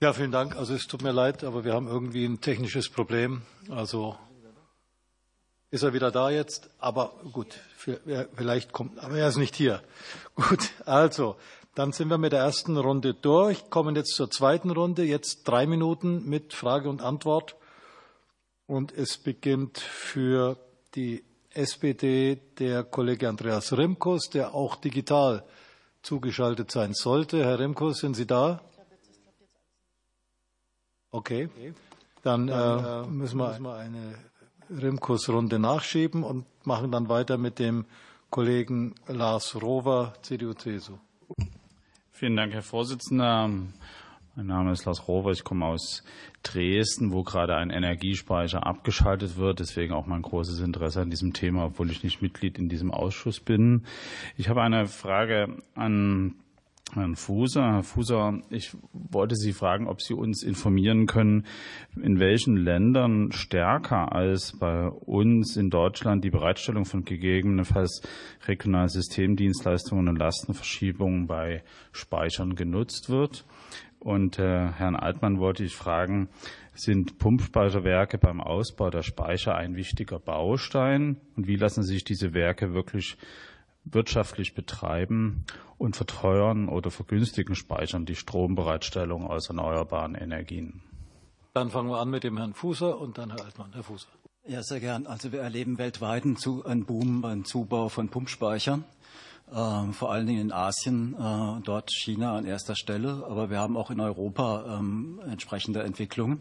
Ja, 0.00 0.12
vielen 0.12 0.32
Dank. 0.32 0.56
Also 0.56 0.74
es 0.74 0.86
tut 0.86 1.02
mir 1.02 1.12
leid, 1.12 1.44
aber 1.44 1.64
wir 1.64 1.72
haben 1.72 1.86
irgendwie 1.86 2.24
ein 2.24 2.40
technisches 2.40 2.88
Problem. 2.88 3.42
Also 3.70 4.16
ist 5.70 5.82
er 5.82 5.92
wieder 5.92 6.12
da 6.12 6.30
jetzt, 6.30 6.70
aber 6.78 7.14
gut, 7.32 7.48
vielleicht 7.76 8.72
kommt, 8.72 8.98
aber 9.00 9.16
er 9.16 9.28
ist 9.28 9.38
nicht 9.38 9.56
hier. 9.56 9.82
Gut, 10.36 10.70
also 10.84 11.34
dann 11.74 11.90
sind 11.90 12.10
wir 12.10 12.18
mit 12.18 12.32
der 12.32 12.40
ersten 12.40 12.76
Runde 12.76 13.12
durch, 13.12 13.70
kommen 13.70 13.96
jetzt 13.96 14.14
zur 14.14 14.30
zweiten 14.30 14.70
Runde, 14.70 15.02
jetzt 15.02 15.42
drei 15.42 15.66
Minuten 15.66 16.28
mit 16.28 16.52
Frage 16.52 16.88
und 16.88 17.02
Antwort. 17.02 17.56
Und 18.68 18.92
es 18.92 19.18
beginnt 19.18 19.78
für 19.78 20.56
die 20.94 21.24
SPD 21.54 22.36
der 22.58 22.84
Kollege 22.84 23.28
Andreas 23.28 23.76
Rimkus, 23.76 24.28
der 24.30 24.54
auch 24.54 24.76
digital 24.76 25.44
zugeschaltet 26.02 26.70
sein 26.70 26.92
sollte. 26.92 27.44
Herr 27.44 27.58
Rimkus, 27.58 27.98
sind 27.98 28.14
Sie 28.14 28.26
da? 28.26 28.60
Okay, 31.10 31.48
dann 32.22 32.48
äh, 32.48 33.06
müssen 33.06 33.38
wir 33.38 33.74
eine 33.74 34.14
Rimkus-Runde 34.70 35.58
nachschieben 35.58 36.24
und 36.24 36.46
machen 36.66 36.90
dann 36.90 37.08
weiter 37.08 37.38
mit 37.38 37.58
dem 37.58 37.86
Kollegen 38.30 38.94
Lars 39.06 39.54
Rover, 39.62 40.14
CDU-CSU. 40.22 40.98
Vielen 42.10 42.36
Dank, 42.36 42.52
Herr 42.52 42.62
Vorsitzender. 42.62 43.50
Mein 44.36 44.46
Name 44.46 44.72
ist 44.72 44.84
Lars 44.84 45.06
Rover, 45.06 45.30
ich 45.30 45.44
komme 45.44 45.64
aus 45.64 46.02
Dresden, 46.42 47.12
wo 47.12 47.22
gerade 47.22 47.54
ein 47.54 47.70
Energiespeicher 47.70 48.66
abgeschaltet 48.66 49.36
wird. 49.36 49.60
Deswegen 49.60 49.92
auch 49.92 50.06
mein 50.06 50.22
großes 50.22 50.58
Interesse 50.58 51.02
an 51.02 51.10
diesem 51.10 51.32
Thema, 51.32 51.66
obwohl 51.66 51.88
ich 51.92 52.02
nicht 52.02 52.20
Mitglied 52.20 52.58
in 52.58 52.68
diesem 52.68 52.90
Ausschuss 52.90 53.38
bin. 53.38 53.84
Ich 54.36 54.48
habe 54.48 54.60
eine 54.60 54.86
Frage 54.86 55.62
an 55.76 56.34
Herrn 56.94 57.14
Fuser. 57.14 57.74
Herr 57.74 57.82
Fuser, 57.84 58.40
ich 58.50 58.76
wollte 58.92 59.36
Sie 59.36 59.52
fragen, 59.52 59.86
ob 59.86 60.02
Sie 60.02 60.14
uns 60.14 60.42
informieren 60.42 61.06
können, 61.06 61.46
in 61.94 62.18
welchen 62.18 62.56
Ländern 62.56 63.30
stärker 63.30 64.12
als 64.12 64.58
bei 64.58 64.88
uns 64.88 65.56
in 65.56 65.70
Deutschland 65.70 66.24
die 66.24 66.30
Bereitstellung 66.30 66.86
von 66.86 67.04
gegebenenfalls 67.04 68.02
regionalen 68.48 68.88
Systemdienstleistungen 68.88 70.08
und 70.08 70.18
Lastenverschiebungen 70.18 71.28
bei 71.28 71.62
Speichern 71.92 72.56
genutzt 72.56 73.10
wird. 73.10 73.44
Und 74.04 74.38
äh, 74.38 74.68
Herrn 74.68 74.96
Altmann 74.96 75.40
wollte 75.40 75.64
ich 75.64 75.74
fragen, 75.74 76.28
sind 76.74 77.16
Pumpspeicherwerke 77.16 78.18
beim 78.18 78.42
Ausbau 78.42 78.90
der 78.90 79.02
Speicher 79.02 79.54
ein 79.54 79.76
wichtiger 79.76 80.18
Baustein? 80.18 81.16
Und 81.36 81.46
wie 81.46 81.56
lassen 81.56 81.82
sich 81.82 82.04
diese 82.04 82.34
Werke 82.34 82.74
wirklich 82.74 83.16
wirtschaftlich 83.86 84.54
betreiben 84.54 85.44
und 85.78 85.96
verteuern 85.96 86.68
oder 86.68 86.90
vergünstigen 86.90 87.54
Speichern 87.54 88.04
die 88.04 88.14
Strombereitstellung 88.14 89.26
aus 89.26 89.48
erneuerbaren 89.48 90.14
Energien? 90.14 90.82
Dann 91.54 91.70
fangen 91.70 91.88
wir 91.88 91.98
an 91.98 92.10
mit 92.10 92.24
dem 92.24 92.36
Herrn 92.36 92.52
Fußer 92.52 93.00
und 93.00 93.16
dann 93.16 93.30
Herr 93.30 93.42
Altmann. 93.42 93.72
Herr 93.72 93.84
Fußer. 93.84 94.08
Ja, 94.46 94.62
sehr 94.62 94.80
gern. 94.80 95.06
Also 95.06 95.32
wir 95.32 95.40
erleben 95.40 95.78
weltweit 95.78 96.24
einen 96.24 96.84
Boom 96.84 97.22
beim 97.22 97.46
Zubau 97.46 97.88
von 97.88 98.10
Pumpspeichern. 98.10 98.84
Ähm, 99.52 99.92
vor 99.92 100.10
allen 100.10 100.26
Dingen 100.26 100.40
in 100.40 100.52
Asien, 100.52 101.14
äh, 101.14 101.60
dort 101.62 101.90
China 101.92 102.36
an 102.36 102.46
erster 102.46 102.74
Stelle, 102.76 103.24
aber 103.28 103.50
wir 103.50 103.58
haben 103.58 103.76
auch 103.76 103.90
in 103.90 104.00
Europa 104.00 104.78
ähm, 104.78 105.20
entsprechende 105.28 105.82
Entwicklungen. 105.82 106.40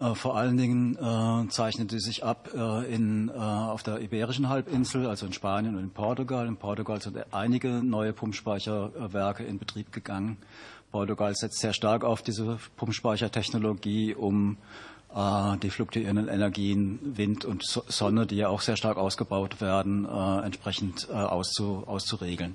Äh, 0.00 0.14
vor 0.14 0.36
allen 0.36 0.56
Dingen 0.56 0.96
äh, 0.96 1.48
zeichnet 1.48 1.90
sie 1.90 2.00
sich 2.00 2.24
ab 2.24 2.50
in, 2.88 3.30
auf 3.30 3.82
der 3.82 4.00
Iberischen 4.00 4.48
Halbinsel, 4.48 5.06
also 5.06 5.26
in 5.26 5.32
Spanien 5.32 5.76
und 5.76 5.82
in 5.82 5.90
Portugal. 5.90 6.46
In 6.46 6.56
Portugal 6.56 7.00
sind 7.00 7.18
einige 7.32 7.82
neue 7.82 8.12
Pumpspeicherwerke 8.12 9.44
in 9.44 9.58
Betrieb 9.58 9.92
gegangen. 9.92 10.38
Portugal 10.90 11.34
setzt 11.34 11.58
sehr 11.58 11.74
stark 11.74 12.04
auf 12.04 12.22
diese 12.22 12.58
Pumpspeichertechnologie, 12.76 14.14
um 14.14 14.52
äh, 14.52 14.95
die 15.16 15.70
fluktuierenden 15.70 16.28
Energien 16.28 16.98
Wind 17.16 17.46
und 17.46 17.64
Sonne, 17.64 18.26
die 18.26 18.36
ja 18.36 18.48
auch 18.48 18.60
sehr 18.60 18.76
stark 18.76 18.98
ausgebaut 18.98 19.62
werden, 19.62 20.04
äh, 20.04 20.44
entsprechend 20.44 21.08
äh, 21.10 21.14
auszuregeln. 21.14 22.54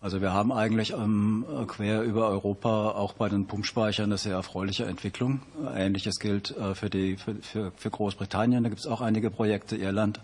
Also 0.00 0.20
wir 0.20 0.32
haben 0.32 0.50
eigentlich 0.50 0.92
ähm, 0.92 1.44
quer 1.68 2.02
über 2.02 2.28
Europa 2.28 2.90
auch 2.92 3.12
bei 3.12 3.28
den 3.28 3.46
Pumpspeichern 3.46 4.06
eine 4.06 4.18
sehr 4.18 4.32
erfreuliche 4.34 4.86
Entwicklung. 4.86 5.42
Ähnliches 5.72 6.18
gilt 6.18 6.54
für, 6.72 6.90
die, 6.90 7.16
für, 7.16 7.70
für 7.76 7.90
Großbritannien. 7.90 8.64
Da 8.64 8.70
gibt 8.70 8.80
es 8.80 8.86
auch 8.86 9.02
einige 9.02 9.30
Projekte. 9.30 9.76
Irland 9.76 10.18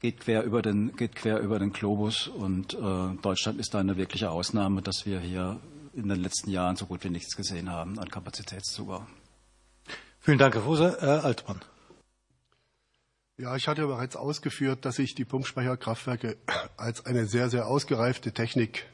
geht 0.00 0.20
quer 0.20 0.44
über 0.44 0.62
den, 0.62 0.94
geht 0.94 1.16
quer 1.16 1.40
über 1.40 1.58
den 1.58 1.72
Globus 1.72 2.28
und 2.28 2.78
Deutschland 3.22 3.58
ist 3.58 3.74
da 3.74 3.80
eine 3.80 3.96
wirkliche 3.96 4.30
Ausnahme, 4.30 4.80
dass 4.80 5.04
wir 5.04 5.18
hier 5.18 5.58
in 5.94 6.08
den 6.08 6.22
letzten 6.22 6.50
Jahren 6.50 6.76
so 6.76 6.86
gut 6.86 7.02
wie 7.02 7.10
nichts 7.10 7.34
gesehen 7.34 7.68
haben 7.68 7.98
an 7.98 8.08
Kapazitätszubau. 8.08 9.04
Vielen 10.28 10.36
Dank, 10.36 10.54
Herr 10.56 10.64
Fuser. 10.64 10.98
Herr 11.00 11.24
Altmann. 11.24 11.62
Ja, 13.38 13.56
ich 13.56 13.66
hatte 13.66 13.86
bereits 13.86 14.14
ausgeführt, 14.14 14.84
dass 14.84 14.98
ich 14.98 15.14
die 15.14 15.24
Pumpspeicherkraftwerke 15.24 16.36
als 16.76 17.06
eine 17.06 17.24
sehr, 17.24 17.48
sehr 17.48 17.66
ausgereifte 17.66 18.32
Technik 18.32 18.84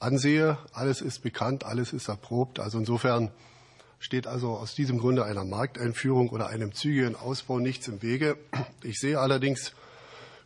ansehe. 0.00 0.58
Alles 0.72 1.02
ist 1.02 1.22
bekannt, 1.22 1.62
alles 1.62 1.92
ist 1.92 2.08
erprobt. 2.08 2.58
Also 2.58 2.78
insofern 2.78 3.30
steht 4.00 4.26
also 4.26 4.56
aus 4.56 4.74
diesem 4.74 4.98
Grunde 4.98 5.24
einer 5.24 5.44
Markteinführung 5.44 6.30
oder 6.30 6.48
einem 6.48 6.74
zügigen 6.74 7.14
Ausbau 7.14 7.60
nichts 7.60 7.86
im 7.86 8.02
Wege. 8.02 8.36
Ich 8.82 8.98
sehe 8.98 9.20
allerdings 9.20 9.70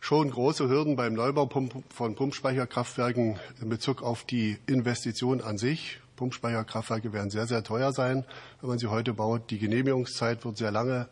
schon 0.01 0.29
große 0.29 0.69
Hürden 0.69 0.97
beim 0.97 1.15
Neubau 1.15 1.49
von 1.89 2.15
Pumpspeicherkraftwerken 2.15 3.39
in 3.59 3.69
Bezug 3.69 4.03
auf 4.03 4.23
die 4.23 4.59
Investition 4.67 5.41
an 5.41 5.57
sich. 5.57 5.99
Pumpspeicherkraftwerke 6.15 7.13
werden 7.13 7.29
sehr, 7.29 7.47
sehr 7.47 7.63
teuer 7.63 7.93
sein, 7.93 8.25
wenn 8.59 8.69
man 8.69 8.79
sie 8.79 8.87
heute 8.87 9.13
baut. 9.13 9.49
Die 9.49 9.59
Genehmigungszeit 9.59 10.43
wird 10.45 10.57
sehr 10.57 10.71
lange 10.71 11.07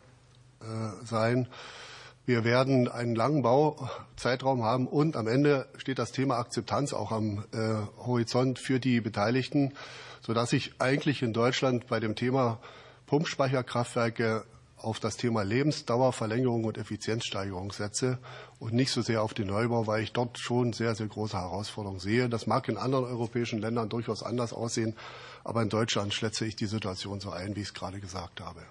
äh, 0.60 1.04
sein. 1.04 1.48
Wir 2.26 2.44
werden 2.44 2.86
einen 2.86 3.14
langen 3.14 3.42
Bauzeitraum 3.42 4.62
haben 4.62 4.86
und 4.86 5.16
am 5.16 5.26
Ende 5.26 5.66
steht 5.76 5.98
das 5.98 6.12
Thema 6.12 6.38
Akzeptanz 6.38 6.92
auch 6.92 7.10
am 7.10 7.44
äh, 7.52 7.74
Horizont 8.04 8.58
für 8.58 8.78
die 8.78 9.00
Beteiligten, 9.00 9.72
sodass 10.20 10.52
ich 10.52 10.74
eigentlich 10.78 11.22
in 11.22 11.32
Deutschland 11.32 11.88
bei 11.88 11.98
dem 11.98 12.14
Thema 12.14 12.60
Pumpspeicherkraftwerke 13.06 14.44
auf 14.82 15.00
das 15.00 15.16
Thema 15.16 15.42
Lebensdauerverlängerung 15.42 16.64
und 16.64 16.78
Effizienzsteigerung 16.78 17.72
setze 17.72 18.18
und 18.58 18.72
nicht 18.72 18.90
so 18.90 19.02
sehr 19.02 19.22
auf 19.22 19.34
den 19.34 19.48
Neubau, 19.48 19.86
weil 19.86 20.02
ich 20.02 20.12
dort 20.12 20.38
schon 20.38 20.72
sehr, 20.72 20.94
sehr 20.94 21.06
große 21.06 21.36
Herausforderungen 21.36 22.00
sehe. 22.00 22.28
Das 22.28 22.46
mag 22.46 22.68
in 22.68 22.76
anderen 22.76 23.04
europäischen 23.04 23.60
Ländern 23.60 23.88
durchaus 23.88 24.22
anders 24.22 24.52
aussehen, 24.52 24.94
aber 25.44 25.62
in 25.62 25.68
Deutschland 25.68 26.14
schätze 26.14 26.46
ich 26.46 26.56
die 26.56 26.66
Situation 26.66 27.20
so 27.20 27.30
ein, 27.30 27.56
wie 27.56 27.60
ich 27.60 27.68
es 27.68 27.74
gerade 27.74 28.00
gesagt 28.00 28.40
habe. 28.40 28.62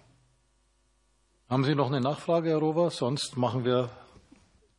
Haben 1.50 1.64
Sie 1.64 1.76
noch 1.76 1.88
eine 1.88 2.02
Nachfrage, 2.02 2.50
Herr 2.50 2.58
Rover? 2.58 2.92
Sonst 2.92 3.38
machen 3.38 3.66
wir. 3.66 3.90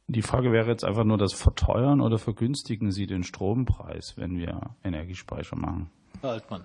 Die 0.07 0.22
Frage 0.22 0.53
wäre 0.53 0.68
jetzt 0.68 0.85
einfach 0.85 1.05
nur 1.05 1.18
das 1.18 1.33
Verteuern 1.33 2.01
oder 2.01 2.18
vergünstigen 2.18 2.91
Sie 2.93 3.07
den 3.07 3.24
Strompreis, 3.24 4.14
wenn 4.16 4.37
wir 4.37 4.74
Energiespeicher 4.85 5.57
machen? 5.57 5.91
Herr 6.20 6.31
Altmann. 6.31 6.64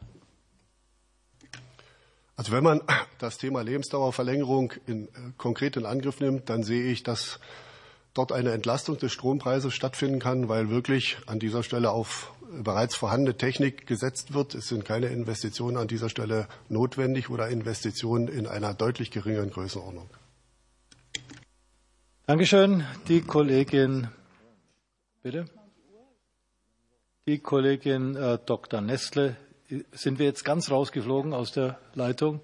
Also 2.36 2.52
wenn 2.52 2.64
man 2.64 2.82
das 3.20 3.38
Thema 3.38 3.62
Lebensdauerverlängerung 3.62 4.74
in, 4.86 5.08
äh, 5.08 5.10
konkret 5.38 5.78
in 5.78 5.86
Angriff 5.86 6.20
nimmt, 6.20 6.50
dann 6.50 6.64
sehe 6.64 6.92
ich, 6.92 7.04
dass 7.04 7.40
dort 8.14 8.32
eine 8.32 8.52
Entlastung 8.52 8.98
des 8.98 9.12
Strompreises 9.12 9.74
stattfinden 9.74 10.20
kann, 10.20 10.48
weil 10.48 10.70
wirklich 10.70 11.18
an 11.26 11.40
dieser 11.40 11.64
Stelle 11.64 11.92
auf 11.92 12.32
bereits 12.64 12.96
vorhandene 12.96 13.38
Technik 13.38 13.86
gesetzt 13.88 14.34
wird. 14.34 14.56
Es 14.56 14.68
sind 14.68 14.86
keine 14.86 15.08
Investitionen 15.08 15.78
an 15.78 15.88
dieser 15.88 16.10
Stelle 16.10 16.48
notwendig 16.70 17.30
oder 17.30 17.50
Investitionen 17.50 18.28
in 18.28 18.48
einer 18.48 18.74
deutlich 18.74 19.12
geringeren 19.12 19.50
Größenordnung. 19.50 20.10
Dankeschön. 22.28 22.86
Die 23.08 23.22
Kollegin, 23.22 24.08
bitte. 25.22 25.48
Die 27.28 27.40
Kollegin 27.40 28.16
äh, 28.16 28.40
Dr. 28.46 28.82
Nestle 28.82 29.36
sind 29.92 30.20
wir 30.20 30.26
jetzt 30.26 30.46
ganz 30.46 30.70
rausgeflogen 30.70 31.34
aus 31.34 31.52
der 31.52 31.80
Leitung. 31.94 32.42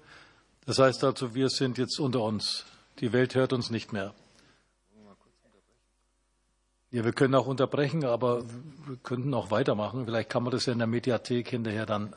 Das 0.66 0.78
heißt 0.78 1.04
also, 1.04 1.34
wir 1.34 1.48
sind 1.48 1.78
jetzt 1.78 1.98
unter 1.98 2.22
uns. 2.22 2.64
Die 3.00 3.12
Welt 3.12 3.34
hört 3.34 3.52
uns 3.52 3.70
nicht 3.70 3.92
mehr. 3.92 4.14
Ja, 6.90 7.04
wir 7.04 7.12
können 7.12 7.34
auch 7.34 7.46
unterbrechen, 7.46 8.04
aber 8.04 8.42
wir 8.42 8.96
könnten 9.02 9.32
auch 9.32 9.50
weitermachen. 9.50 10.04
Vielleicht 10.04 10.28
kann 10.28 10.42
man 10.42 10.52
das 10.52 10.66
ja 10.66 10.74
in 10.74 10.78
der 10.78 10.86
Mediathek 10.86 11.48
hinterher 11.48 11.86
dann. 11.86 12.14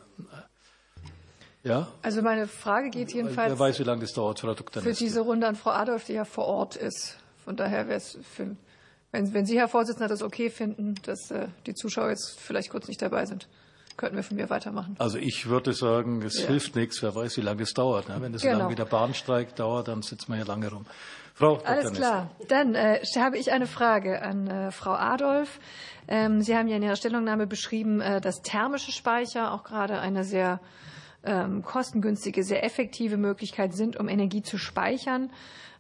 Äh, 1.64 1.70
ja? 1.70 1.88
Also 2.02 2.22
meine 2.22 2.48
Frage 2.48 2.90
geht 2.90 3.14
jedenfalls. 3.14 3.52
Wer 3.52 3.60
weiß, 3.60 3.80
wie 3.80 3.84
lange 3.84 4.02
das 4.02 4.12
dauert, 4.14 4.42
Frau 4.42 4.54
Dr. 4.54 4.84
Für 4.84 4.92
diese 4.92 5.22
Runde 5.22 5.48
an 5.48 5.56
Frau 5.56 5.70
Adolf, 5.72 6.06
die 6.06 6.14
ja 6.14 6.26
vor 6.26 6.46
Ort 6.46 6.76
ist. 6.76 7.18
Von 7.46 7.56
daher 7.56 7.88
wäre 7.88 7.98
es 7.98 8.18
für, 8.34 8.58
wenn, 9.12 9.34
wenn 9.34 9.46
Sie, 9.46 9.58
Herr 9.58 9.70
Vorsitzender, 9.70 10.10
das 10.10 10.22
okay 10.22 10.50
finden, 10.50 10.96
dass 11.04 11.32
äh, 11.32 11.48
die 11.68 11.74
Zuschauer 11.74 12.10
jetzt 12.10 12.38
vielleicht 12.38 12.70
kurz 12.70 12.90
nicht 12.90 13.02
dabei 13.02 13.26
sind 13.26 13.48
könnten 13.98 14.16
wir 14.16 14.24
von 14.24 14.38
mir 14.38 14.50
weitermachen. 14.50 14.96
Also 15.00 15.18
ich 15.18 15.48
würde 15.48 15.74
sagen, 15.74 16.22
es 16.22 16.42
ja. 16.42 16.48
hilft 16.48 16.76
nichts. 16.76 17.02
Wer 17.02 17.16
weiß, 17.16 17.38
wie 17.38 17.42
lange 17.42 17.64
es 17.64 17.74
dauert. 17.74 18.10
Ne? 18.10 18.18
Wenn 18.20 18.34
es 18.34 18.42
genau. 18.42 18.54
so 18.54 18.60
lange 18.60 18.72
wie 18.72 18.76
der 18.76 18.86
Bahnstreik 18.86 19.56
dauert, 19.56 19.88
dann 19.88 20.02
sitzen 20.02 20.32
wir 20.32 20.38
hier 20.38 20.46
lange 20.46 20.70
rum. 20.70 20.86
Frau 21.34 21.58
Dr. 21.58 21.68
Alles 21.68 21.92
klar. 21.92 22.30
Dann 22.48 22.76
äh, 22.76 23.02
habe 23.18 23.38
ich 23.38 23.52
eine 23.52 23.68
Frage 23.68 24.22
an 24.22 24.48
äh, 24.48 24.72
Frau 24.72 24.94
Adolf. 24.94 25.60
Ähm, 26.08 26.42
Sie 26.42 26.56
haben 26.56 26.68
ja 26.68 26.78
in 26.78 26.84
Ihrer 26.84 26.96
Stellungnahme 26.96 27.46
beschrieben, 27.48 28.00
äh, 28.00 28.22
dass 28.22 28.42
thermische 28.42 28.92
Speicher 28.92 29.52
auch 29.52 29.64
gerade 29.64 30.00
eine 30.00 30.24
sehr 30.24 30.62
ähm, 31.26 31.64
kostengünstige, 31.64 32.44
sehr 32.44 32.64
effektive 32.64 33.18
Möglichkeit 33.18 33.74
sind, 33.74 33.98
um 33.98 34.08
Energie 34.08 34.44
zu 34.44 34.58
speichern. 34.58 35.30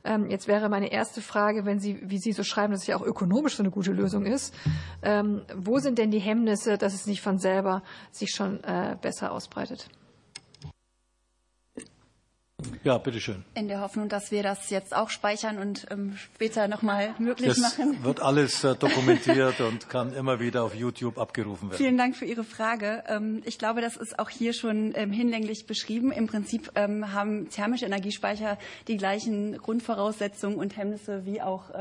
Ähm, 0.05 0.29
jetzt 0.29 0.47
wäre 0.47 0.69
meine 0.69 0.91
erste 0.91 1.21
Frage, 1.21 1.65
wenn 1.65 1.79
Sie, 1.79 1.99
wie 2.03 2.19
Sie 2.19 2.31
so 2.31 2.43
schreiben, 2.43 2.71
dass 2.71 2.83
es 2.83 2.87
ja 2.87 2.95
auch 2.95 3.05
ökonomisch 3.05 3.55
so 3.55 3.63
eine 3.63 3.71
gute 3.71 3.91
Lösung 3.91 4.25
ist, 4.25 4.53
ähm, 5.01 5.41
wo 5.55 5.79
sind 5.79 5.97
denn 5.97 6.11
die 6.11 6.19
Hemmnisse, 6.19 6.77
dass 6.77 6.93
es 6.93 7.07
nicht 7.07 7.21
von 7.21 7.39
selber 7.39 7.81
sich 8.11 8.29
schon 8.31 8.63
äh, 8.63 8.95
besser 9.01 9.31
ausbreitet? 9.31 9.89
Ja, 12.83 12.97
bitteschön. 12.97 13.43
In 13.53 13.67
der 13.67 13.81
Hoffnung, 13.81 14.09
dass 14.09 14.31
wir 14.31 14.43
das 14.43 14.69
jetzt 14.69 14.95
auch 14.95 15.09
speichern 15.09 15.57
und 15.57 15.87
ähm, 15.91 16.17
später 16.35 16.67
nochmal 16.67 17.15
möglich 17.19 17.49
das 17.49 17.59
machen. 17.59 17.97
wird 18.03 18.21
alles 18.21 18.63
äh, 18.63 18.75
dokumentiert 18.75 19.59
und 19.61 19.89
kann 19.89 20.13
immer 20.13 20.39
wieder 20.39 20.63
auf 20.63 20.75
YouTube 20.75 21.17
abgerufen 21.17 21.69
werden. 21.69 21.77
Vielen 21.77 21.97
Dank 21.97 22.15
für 22.15 22.25
Ihre 22.25 22.43
Frage. 22.43 23.03
Ähm, 23.07 23.41
ich 23.45 23.57
glaube, 23.57 23.81
das 23.81 23.97
ist 23.97 24.19
auch 24.19 24.29
hier 24.29 24.53
schon 24.53 24.93
ähm, 24.95 25.11
hinlänglich 25.11 25.65
beschrieben. 25.65 26.11
Im 26.11 26.27
Prinzip 26.27 26.71
ähm, 26.75 27.13
haben 27.13 27.49
thermische 27.49 27.85
Energiespeicher 27.85 28.57
die 28.87 28.97
gleichen 28.97 29.57
Grundvoraussetzungen 29.57 30.57
und 30.57 30.77
Hemmnisse 30.77 31.25
wie 31.25 31.41
auch 31.41 31.71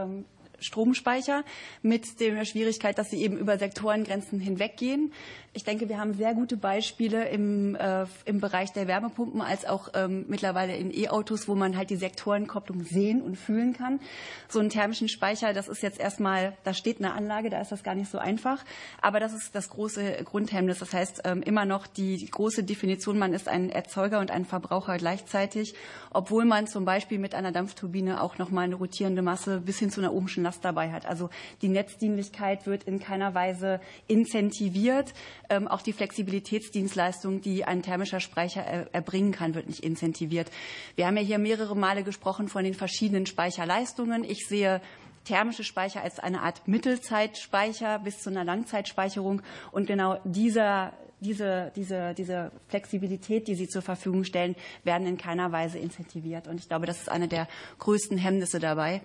Stromspeicher 0.61 1.45
mit 1.83 2.21
der 2.21 2.45
Schwierigkeit, 2.45 2.99
dass 2.99 3.11
sie 3.11 3.23
eben 3.23 3.37
über 3.37 3.59
Sektorengrenzen 3.59 4.41
hinweggehen. 4.41 5.13
Ich 5.57 5.63
denke, 5.63 5.89
wir 5.89 6.01
haben 6.01 6.15
sehr 6.15 6.35
gute 6.35 6.57
Beispiele 6.57 7.29
im, 7.29 7.77
äh, 7.77 8.07
im 8.25 8.41
Bereich 8.41 8.73
der 8.73 8.89
Wärmepumpen 8.89 9.41
als 9.41 9.65
auch 9.65 9.89
ähm, 9.95 10.25
mittlerweile 10.27 10.77
in 10.77 10.93
E-Autos, 10.93 11.47
wo 11.47 11.55
man 11.55 11.77
halt 11.77 11.91
die 11.91 11.97
Sektorenkopplung 11.97 12.83
sehen 12.83 13.23
und 13.23 13.37
fühlen 13.37 13.73
kann. 13.73 14.01
So 14.49 14.59
einen 14.59 14.69
thermischen 14.69 15.09
Speicher, 15.09 15.53
das 15.53 15.69
ist 15.69 15.81
jetzt 15.85 16.01
erstmal, 16.01 16.57
da 16.65 16.75
steht 16.75 16.99
eine 16.99 17.13
Anlage, 17.13 17.51
da 17.51 17.61
ist 17.61 17.71
das 17.71 17.85
gar 17.85 17.95
nicht 17.95 18.11
so 18.11 18.19
einfach. 18.19 18.65
Aber 19.01 19.21
das 19.21 19.33
ist 19.33 19.55
das 19.55 19.69
große 19.69 20.25
Grundhemmnis. 20.25 20.81
Das 20.81 20.93
heißt, 20.93 21.23
ähm, 21.25 21.41
immer 21.41 21.67
noch 21.67 21.87
die, 21.87 22.27
große 22.27 22.65
Definition, 22.65 23.17
man 23.17 23.33
ist 23.33 23.47
ein 23.47 23.71
Erzeuger 23.71 24.19
und 24.19 24.33
ein 24.33 24.45
Verbraucher 24.45 24.97
gleichzeitig, 24.97 25.77
obwohl 26.11 26.47
man 26.47 26.67
zum 26.67 26.85
Beispiel 26.85 27.21
mit 27.21 27.33
einer 27.33 27.53
Dampfturbine 27.53 28.21
auch 28.21 28.39
nochmal 28.39 28.65
eine 28.65 28.75
rotierende 28.75 29.23
Masse 29.23 29.61
bis 29.61 29.79
hin 29.79 29.91
zu 29.91 30.01
einer 30.01 30.13
ohmschen 30.13 30.43
Last 30.43 30.65
dabei 30.65 30.91
hat. 30.91 31.07
Also 31.07 31.31
die 31.63 31.69
Netzdienlichkeit 31.69 32.67
wird 32.67 32.83
in 32.83 32.99
keiner 32.99 33.35
Weise 33.35 33.81
incentiviert. 34.09 35.15
Ähm, 35.55 35.69
auch 35.69 35.83
die 35.83 35.93
Flexibilitätsdienstleistung, 35.93 37.41
die 37.41 37.65
ein 37.65 37.83
thermischer 37.83 38.21
Speicher 38.21 38.63
erbringen 38.63 39.33
kann, 39.33 39.55
wird 39.55 39.69
nicht 39.69 39.85
incentiviert. 39.85 40.51
Wir 40.97 41.07
haben 41.07 41.17
ja 41.17 41.23
hier 41.23 41.39
mehrere 41.39 41.77
Male 41.77 42.03
gesprochen 42.03 42.49
von 42.49 42.65
den 42.65 42.75
verschiedenen 42.75 43.27
Speicherleistungen. 43.27 44.25
Ich 44.25 44.47
sehe 44.47 44.81
thermische 45.25 45.65
Speicher 45.65 46.03
als 46.03 46.19
eine 46.19 46.43
Art 46.43 46.67
Mittelzeitspeicher 46.67 47.99
bis 48.01 48.19
zu 48.19 48.31
einer 48.31 48.45
Langzeitspeicherung. 48.45 49.43
Und 49.73 49.87
genau 49.87 50.19
dieser 50.25 50.93
diese, 51.25 51.73
diese, 51.75 52.15
diese 52.15 52.53
Flexibilität, 52.69 53.49
die 53.49 53.55
Sie 53.55 53.69
zur 53.69 53.83
Verfügung 53.83 54.25
stellen, 54.25 54.55
werden 54.85 55.07
in 55.07 55.17
keiner 55.17 55.51
Weise 55.51 55.79
incentiviert. 55.79 56.47
Und 56.47 56.61
ich 56.61 56.69
glaube, 56.69 56.87
das 56.87 57.01
ist 57.01 57.09
eine 57.09 57.27
der 57.27 57.49
größten 57.79 58.19
Hemmnisse 58.19 58.59
dabei. 58.61 59.01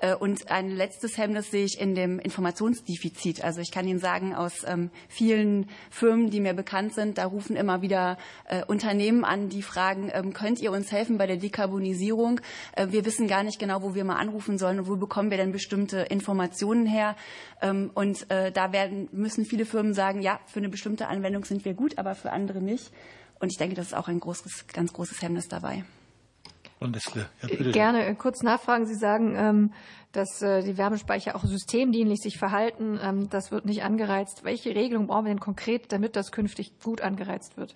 Äh, 0.00 0.14
und 0.14 0.50
ein 0.50 0.70
letztes 0.70 1.18
Hemmnis 1.18 1.50
sehe 1.50 1.64
ich 1.64 1.80
in 1.80 1.94
dem 1.94 2.18
Informationsdefizit. 2.18 3.42
Also 3.44 3.60
ich 3.60 3.70
kann 3.70 3.86
Ihnen 3.86 3.98
sagen, 3.98 4.34
aus 4.34 4.64
ähm, 4.66 4.90
vielen 5.08 5.68
Firmen, 5.90 6.30
die 6.30 6.40
mir 6.40 6.54
bekannt 6.54 6.94
sind, 6.94 7.18
da 7.18 7.26
rufen 7.26 7.56
immer 7.56 7.82
wieder 7.82 8.16
äh, 8.48 8.64
Unternehmen 8.64 9.24
an, 9.24 9.48
die 9.48 9.62
fragen, 9.62 10.10
ähm, 10.14 10.32
könnt 10.32 10.60
ihr 10.60 10.70
uns 10.70 10.92
helfen 10.92 11.18
bei 11.18 11.26
der 11.26 11.36
Dekarbonisierung? 11.36 12.40
Äh, 12.76 12.88
wir 12.90 13.04
wissen 13.04 13.26
gar 13.26 13.42
nicht 13.42 13.58
genau, 13.58 13.82
wo 13.82 13.94
wir 13.94 14.04
mal 14.04 14.16
anrufen 14.16 14.58
sollen 14.58 14.78
und 14.78 14.88
wo 14.88 14.96
bekommen 14.96 15.30
wir 15.30 15.38
denn 15.38 15.52
bestimmte 15.52 16.00
Informationen 16.02 16.86
her? 16.86 17.16
Ähm, 17.60 17.90
und 17.94 18.26
da 18.30 18.72
werden, 18.72 19.08
müssen 19.12 19.44
viele 19.44 19.64
Firmen 19.64 19.94
sagen, 19.94 20.22
ja, 20.22 20.40
für 20.46 20.60
eine 20.60 20.68
bestimmte 20.68 21.08
Anwendung 21.08 21.44
sind 21.44 21.63
wir 21.64 21.74
gut, 21.74 21.98
aber 21.98 22.14
für 22.14 22.32
andere 22.32 22.60
nicht. 22.60 22.90
Und 23.40 23.50
ich 23.50 23.58
denke, 23.58 23.74
das 23.74 23.88
ist 23.88 23.94
auch 23.94 24.08
ein 24.08 24.20
großes, 24.20 24.66
ganz 24.68 24.92
großes 24.92 25.20
Hemmnis 25.22 25.48
dabei. 25.48 25.84
Ja, 27.42 27.70
Gerne 27.72 28.04
äh, 28.04 28.14
kurz 28.14 28.42
nachfragen. 28.42 28.86
Sie 28.86 28.94
sagen, 28.94 29.34
ähm, 29.36 29.72
dass 30.12 30.42
äh, 30.42 30.62
die 30.62 30.76
Wärmespeicher 30.76 31.34
auch 31.34 31.44
systemdienlich 31.44 32.20
sich 32.20 32.38
verhalten. 32.38 32.98
Ähm, 33.02 33.30
das 33.30 33.50
wird 33.50 33.64
nicht 33.64 33.82
angereizt. 33.82 34.44
Welche 34.44 34.74
Regelung 34.74 35.06
brauchen 35.06 35.24
wir 35.24 35.30
denn 35.30 35.40
konkret, 35.40 35.92
damit 35.92 36.16
das 36.16 36.30
künftig 36.30 36.78
gut 36.82 37.00
angereizt 37.00 37.56
wird? 37.56 37.74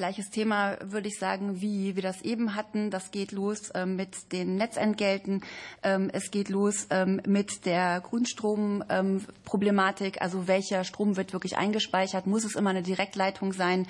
Gleiches 0.00 0.30
Thema 0.30 0.78
würde 0.82 1.08
ich 1.08 1.18
sagen, 1.18 1.60
wie 1.60 1.94
wir 1.94 2.02
das 2.02 2.22
eben 2.22 2.54
hatten. 2.54 2.90
Das 2.90 3.10
geht 3.10 3.32
los 3.32 3.70
ähm, 3.74 3.96
mit 3.96 4.32
den 4.32 4.56
Netzentgelten. 4.56 5.42
Ähm, 5.82 6.08
es 6.10 6.30
geht 6.30 6.48
los 6.48 6.86
ähm, 6.88 7.20
mit 7.26 7.66
der 7.66 8.00
Grundstromproblematik. 8.00 10.22
Also 10.22 10.48
welcher 10.48 10.84
Strom 10.84 11.18
wird 11.18 11.34
wirklich 11.34 11.58
eingespeichert? 11.58 12.26
Muss 12.26 12.44
es 12.44 12.54
immer 12.54 12.70
eine 12.70 12.80
Direktleitung 12.80 13.52
sein? 13.52 13.86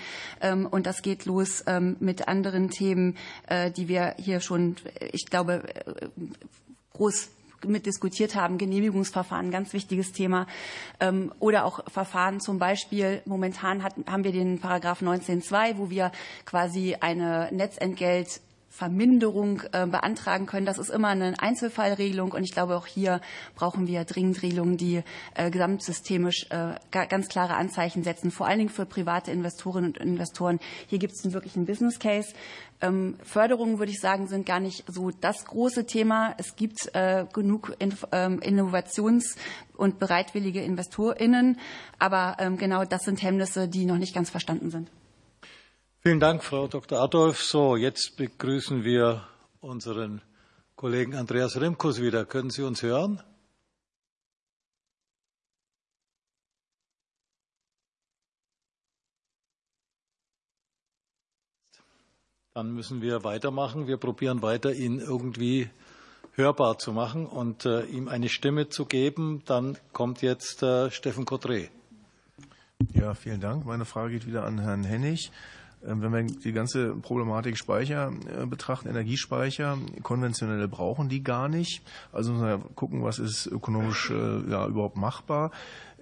Und 0.73 0.87
das 0.87 1.03
geht 1.03 1.27
los 1.27 1.63
mit 2.01 2.27
anderen 2.27 2.71
Themen, 2.71 3.17
äh, 3.47 3.71
die 3.71 3.87
wir 3.87 4.17
hier 4.19 4.41
schon, 4.41 4.75
ich 5.13 5.27
glaube, 5.27 5.63
äh, 5.87 6.09
groß 6.93 7.29
mit 7.67 7.87
diskutiert 7.87 8.35
haben, 8.35 8.59
Genehmigungsverfahren, 8.59 9.51
ganz 9.51 9.73
wichtiges 9.73 10.13
Thema, 10.13 10.47
ähm, 11.01 11.33
oder 11.39 11.65
auch 11.65 11.81
Verfahren 11.91 12.41
zum 12.41 12.59
Beispiel, 12.59 13.23
momentan 13.25 13.83
hat, 13.83 13.95
haben 14.07 14.25
wir 14.25 14.33
den 14.33 14.61
Paragraph 14.61 15.03
19.2, 15.03 15.79
wo 15.79 15.91
wir 15.91 16.13
quasi 16.45 16.97
eine 17.01 17.49
Netzentgelt 17.53 18.41
Verminderung 18.71 19.63
äh, 19.73 19.87
beantragen 19.87 20.47
können. 20.47 20.65
Das 20.65 20.79
ist 20.79 20.91
immer 20.91 21.09
eine 21.09 21.35
Einzelfallregelung 21.39 22.33
und 22.33 22.45
ich 22.45 22.53
glaube, 22.53 22.77
auch 22.77 22.87
hier 22.87 23.21
brauchen 23.57 23.89
wir 23.89 24.05
dringend 24.05 24.43
Regelungen, 24.43 24.77
die 24.77 25.03
äh, 25.35 25.51
gesamtsystemisch 25.51 26.47
äh, 26.51 26.77
ganz 26.91 27.29
klare 27.29 27.57
Anzeichen 27.57 28.05
setzen, 28.05 28.31
vor 28.31 28.47
allen 28.47 28.59
Dingen 28.59 28.71
für 28.71 28.87
private 28.87 29.33
Investorinnen 29.33 29.91
und 29.91 29.99
Investoren. 29.99 30.61
Hier 30.87 31.01
gibt 31.01 31.15
es 31.15 31.25
einen 31.25 31.35
wirklichen 31.35 31.67
Business 31.67 31.99
Case. 31.99 32.33
Ähm, 32.81 33.17
Förderungen, 33.23 33.79
würde 33.79 33.93
ich 33.93 34.01
sagen, 34.01 34.27
sind 34.27 34.47
gar 34.47 34.61
nicht 34.61 34.85
so 34.87 35.11
das 35.11 35.45
große 35.45 35.87
Thema. 35.87 36.35
Es 36.39 36.57
gibt 36.57 36.95
äh, 36.95 37.27
genug 37.33 37.75
ähm, 37.81 38.41
Innovations- 38.41 39.37
und 39.77 39.99
bereitwillige 39.99 40.63
InvestorInnen, 40.63 41.59
aber 41.99 42.37
ähm, 42.39 42.57
genau 42.57 42.85
das 42.85 43.03
sind 43.03 43.23
Hemmnisse, 43.23 43.69
die 43.69 43.85
noch 43.85 43.99
nicht 43.99 44.15
ganz 44.15 44.31
verstanden 44.31 44.71
sind. 44.71 44.91
Vielen 46.01 46.21
Dank, 46.21 46.43
Frau 46.43 46.67
Dr. 46.67 47.01
Adolf. 47.01 47.43
So, 47.43 47.77
jetzt 47.77 48.17
begrüßen 48.17 48.85
wir 48.85 49.23
unseren 49.61 50.23
Kollegen 50.75 51.15
Andreas 51.15 51.61
Rimkus 51.61 52.01
wieder. 52.01 52.25
Können 52.25 52.49
Sie 52.49 52.63
uns 52.63 52.83
hören? 52.83 53.23
Dann 62.61 62.75
müssen 62.75 63.01
wir 63.01 63.25
weitermachen. 63.25 63.87
Wir 63.87 63.97
probieren 63.97 64.43
weiter, 64.43 64.75
ihn 64.75 64.99
irgendwie 64.99 65.71
hörbar 66.35 66.77
zu 66.77 66.93
machen 66.93 67.25
und 67.25 67.65
äh, 67.65 67.85
ihm 67.85 68.07
eine 68.07 68.29
Stimme 68.29 68.69
zu 68.69 68.85
geben. 68.85 69.41
Dann 69.47 69.79
kommt 69.95 70.21
jetzt 70.21 70.63
äh, 70.63 70.91
Steffen 70.91 71.25
Cotré. 71.25 71.71
Ja, 72.93 73.15
vielen 73.15 73.41
Dank. 73.41 73.65
Meine 73.65 73.87
Frage 73.87 74.13
geht 74.13 74.27
wieder 74.27 74.45
an 74.45 74.59
Herrn 74.59 74.85
Hennig. 74.85 75.31
Ähm, 75.87 76.03
wenn 76.03 76.13
wir 76.13 76.23
die 76.23 76.53
ganze 76.53 76.95
Problematik 76.97 77.57
Speicher 77.57 78.13
äh, 78.39 78.47
betrachten, 78.47 78.89
Energiespeicher, 78.89 79.79
konventionelle 80.03 80.69
brauchen 80.69 81.09
die 81.09 81.23
gar 81.23 81.49
nicht. 81.49 81.83
Also 82.13 82.33
müssen 82.33 82.47
wir 82.47 82.59
gucken, 82.75 83.03
was 83.03 83.19
ist 83.19 83.47
ökonomisch 83.47 84.11
äh, 84.11 84.51
ja, 84.51 84.67
überhaupt 84.67 84.97
machbar. 84.97 85.51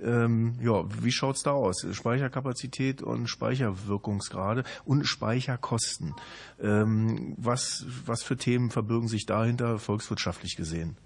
Ähm, 0.02 0.54
ja, 0.60 0.84
wie 1.02 1.12
schaut's 1.12 1.42
da 1.42 1.52
aus? 1.52 1.86
Speicherkapazität 1.92 3.02
und 3.02 3.28
Speicherwirkungsgrade 3.28 4.64
und 4.84 5.04
Speicherkosten. 5.04 6.14
Ähm, 6.60 7.34
was, 7.36 7.84
was 8.06 8.22
für 8.22 8.36
Themen 8.36 8.70
verbirgen 8.70 9.08
sich 9.08 9.26
dahinter 9.26 9.78
volkswirtschaftlich 9.78 10.56
gesehen? 10.56 10.96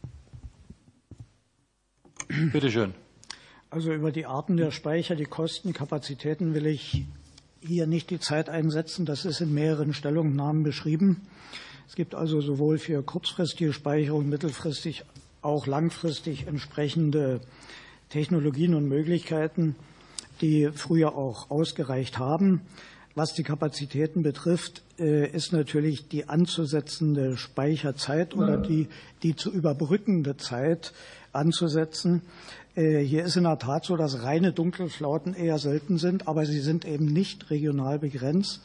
Bitte 2.53 2.71
schön. 2.71 2.95
Also 3.71 3.93
über 3.93 4.13
die 4.13 4.27
Arten 4.27 4.57
der 4.57 4.71
Speicher, 4.71 5.17
die 5.17 5.25
Kosten, 5.25 5.73
Kapazitäten 5.73 6.55
will 6.55 6.67
ich 6.67 7.07
hier 7.67 7.87
nicht 7.87 8.11
die 8.11 8.21
Zeit 8.21 8.49
einsetzen. 8.49 9.07
Das 9.07 9.25
ist 9.25 9.41
in 9.41 9.55
mehreren 9.55 9.95
Stellungnahmen 9.95 10.63
beschrieben. 10.63 11.23
Es 11.89 11.95
gibt 11.95 12.15
also 12.15 12.41
sowohl 12.41 12.79
für 12.79 13.03
kurzfristige 13.03 13.73
Speicherung, 13.73 14.29
mittelfristig, 14.29 15.05
auch 15.43 15.67
langfristig 15.67 16.47
entsprechende 16.47 17.41
Technologien 18.09 18.75
und 18.75 18.89
Möglichkeiten, 18.89 19.77
die 20.41 20.71
früher 20.75 21.17
auch 21.17 21.51
ausgereicht 21.51 22.19
haben. 22.19 22.63
Was 23.15 23.35
die 23.35 23.43
Kapazitäten 23.43 24.23
betrifft, 24.23 24.83
äh, 24.99 25.29
ist 25.31 25.53
natürlich 25.53 26.09
die 26.09 26.31
anzusetzende 26.31 27.37
Speicherzeit 27.37 28.35
oder 28.35 28.57
die, 28.57 28.89
die 29.23 29.37
zu 29.37 29.53
überbrückende 29.53 30.39
Zeit 30.39 30.95
anzusetzen. 31.33 32.23
Äh, 32.75 33.01
hier 33.01 33.25
ist 33.25 33.37
in 33.37 33.45
der 33.45 33.59
Tat 33.59 33.85
so, 33.85 33.97
dass 33.97 34.23
reine 34.23 34.53
Dunkelflauten 34.53 35.35
eher 35.35 35.59
selten 35.59 35.99
sind, 35.99 36.27
aber 36.27 36.47
sie 36.47 36.61
sind 36.61 36.87
eben 36.87 37.07
nicht 37.07 37.51
regional 37.51 37.99
begrenzt. 37.99 38.63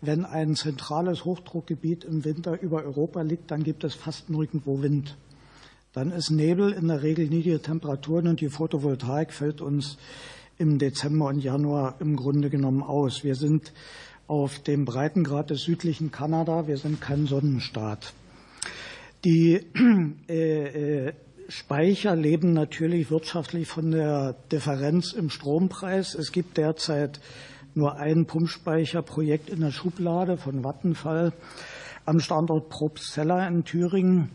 Wenn 0.00 0.24
ein 0.24 0.54
zentrales 0.54 1.26
Hochdruckgebiet 1.26 2.04
im 2.04 2.24
Winter 2.24 2.60
über 2.62 2.82
Europa 2.82 3.20
liegt, 3.20 3.50
dann 3.50 3.62
gibt 3.62 3.84
es 3.84 3.94
fast 3.94 4.30
nirgendwo 4.30 4.80
Wind. 4.80 5.18
Dann 5.92 6.10
ist 6.10 6.30
Nebel 6.30 6.72
in 6.72 6.88
der 6.88 7.02
Regel 7.02 7.26
niedrige 7.26 7.60
Temperaturen 7.60 8.28
und 8.28 8.40
die 8.40 8.48
Photovoltaik 8.48 9.32
fällt 9.32 9.60
uns 9.60 9.98
im 10.56 10.78
Dezember 10.78 11.26
und 11.26 11.40
Januar 11.40 11.96
im 12.00 12.16
Grunde 12.16 12.48
genommen 12.48 12.82
aus. 12.82 13.24
Wir 13.24 13.34
sind 13.34 13.72
auf 14.26 14.60
dem 14.60 14.84
Breitengrad 14.86 15.50
des 15.50 15.62
südlichen 15.62 16.10
Kanada, 16.10 16.66
wir 16.66 16.78
sind 16.78 17.00
kein 17.00 17.26
Sonnenstaat. 17.26 18.14
Die 19.24 19.60
äh, 20.28 21.08
äh, 21.08 21.12
Speicher 21.50 22.14
leben 22.14 22.52
natürlich 22.52 23.10
wirtschaftlich 23.10 23.66
von 23.66 23.90
der 23.90 24.36
Differenz 24.52 25.12
im 25.12 25.30
Strompreis. 25.30 26.14
Es 26.14 26.32
gibt 26.32 26.56
derzeit 26.56 27.20
nur 27.74 27.96
ein 27.96 28.26
Pumpspeicherprojekt 28.26 29.50
in 29.50 29.60
der 29.60 29.72
Schublade 29.72 30.36
von 30.36 30.62
Vattenfall. 30.62 31.32
am 32.06 32.20
Standort 32.20 32.68
Probstzella 32.70 33.46
in 33.46 33.64
Thüringen. 33.64 34.30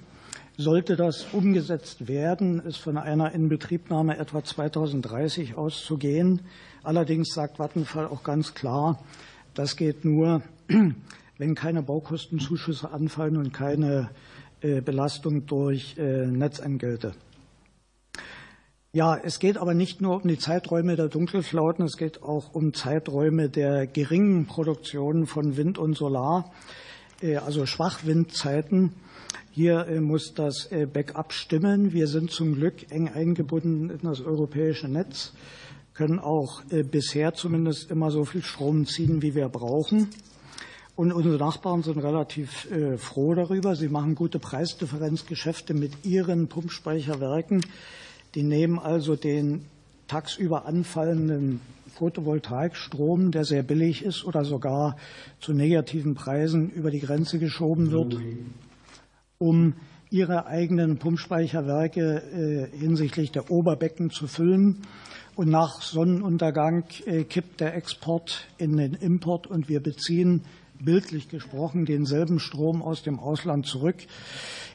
Sollte 0.58 0.96
das 0.96 1.26
umgesetzt 1.34 2.08
werden, 2.08 2.62
ist 2.62 2.78
von 2.78 2.98
einer 2.98 3.34
Inbetriebnahme 3.34 4.18
etwa 4.18 4.44
2030 4.44 5.58
auszugehen. 5.58 6.42
Allerdings 6.84 7.34
sagt 7.34 7.60
Vattenfall 7.60 8.08
auch 8.08 8.24
ganz 8.24 8.54
klar, 8.54 9.04
das 9.54 9.76
geht 9.76 10.06
nur, 10.06 10.42
wenn 11.38 11.56
keine 11.56 11.84
Baukostenzuschüsse 11.84 12.92
anfallen 12.92 13.36
und 13.36 13.52
keine 13.52 14.10
Belastung 14.82 15.46
durch 15.46 15.98
äh, 15.98 16.26
Netzentgelte. 16.26 17.14
Ja, 18.94 19.18
es 19.18 19.40
geht 19.40 19.58
aber 19.58 19.74
nicht 19.74 20.02
nur 20.02 20.22
um 20.22 20.28
die 20.28 20.40
Zeiträume 20.40 20.96
der 20.96 21.10
Dunkelflauten, 21.10 21.86
es 21.86 21.98
geht 21.98 22.24
auch 22.24 22.54
um 22.54 22.74
Zeiträume 22.74 23.50
der 23.50 23.88
geringen 23.88 24.46
Produktion 24.46 25.28
von 25.28 25.58
Wind 25.58 25.78
und 25.78 25.96
Solar, 25.96 26.52
äh, 27.22 27.36
also 27.36 27.66
Schwachwindzeiten. 27.66 28.94
Hier 29.52 30.02
muss 30.02 30.34
das 30.34 30.70
Backup 30.92 31.32
stimmen. 31.32 31.94
Wir 31.94 32.08
sind 32.08 32.30
zum 32.30 32.56
Glück 32.56 32.92
eng 32.92 33.08
eingebunden 33.08 33.90
in 33.90 34.00
das 34.04 34.20
europäische 34.20 34.90
Netz, 34.90 35.32
können 35.94 36.20
auch 36.20 36.62
bisher 36.92 37.34
zumindest 37.36 37.90
immer 37.90 38.12
so 38.12 38.26
viel 38.26 38.44
Strom 38.44 38.86
ziehen, 38.86 39.22
wie 39.22 39.34
wir 39.34 39.48
brauchen. 39.48 40.10
Und 40.96 41.12
unsere 41.12 41.38
Nachbarn 41.38 41.84
sind 41.84 41.98
relativ 41.98 42.72
äh, 42.72 42.98
froh 42.98 43.36
darüber. 43.36 43.76
Sie 43.76 43.90
machen 43.90 44.16
gute 44.16 44.40
Preisdifferenzgeschäfte 44.40 45.74
mit 45.74 46.06
ihren 46.06 46.48
Pumpspeicherwerken. 46.48 47.62
Die 48.34 48.44
nehmen 48.44 48.80
also 48.80 49.16
den 49.16 49.66
tagsüber 50.08 50.66
anfallenden 50.66 51.60
Photovoltaikstrom, 51.96 53.32
der 53.32 53.44
sehr 53.44 53.64
billig 53.64 54.04
ist 54.04 54.24
oder 54.24 54.46
sogar 54.46 54.96
zu 55.40 55.54
negativen 55.54 56.16
Preisen 56.16 56.70
über 56.70 56.92
die 56.92 57.00
Grenze 57.00 57.40
geschoben 57.40 57.92
wird, 57.92 58.18
um 59.38 59.74
ihre 60.10 60.46
eigenen 60.46 60.98
Pumpspeicherwerke 60.98 62.70
äh, 62.72 62.78
hinsichtlich 62.78 63.32
der 63.32 63.52
Oberbecken 63.52 64.12
zu 64.12 64.28
füllen. 64.28 64.84
Und 65.36 65.50
nach 65.50 65.82
Sonnenuntergang 65.82 66.86
äh, 67.06 67.24
kippt 67.24 67.60
der 67.60 67.76
Export 67.76 68.48
in 68.58 68.78
den 68.78 68.94
Import 68.94 69.48
und 69.48 69.68
wir 69.68 69.82
beziehen 69.82 70.44
bildlich 70.86 71.28
gesprochen 71.28 71.86
denselben 71.86 72.40
Strom 72.40 72.82
aus 72.82 73.04
dem 73.04 73.20
Ausland 73.20 73.66
zurück, 73.66 73.98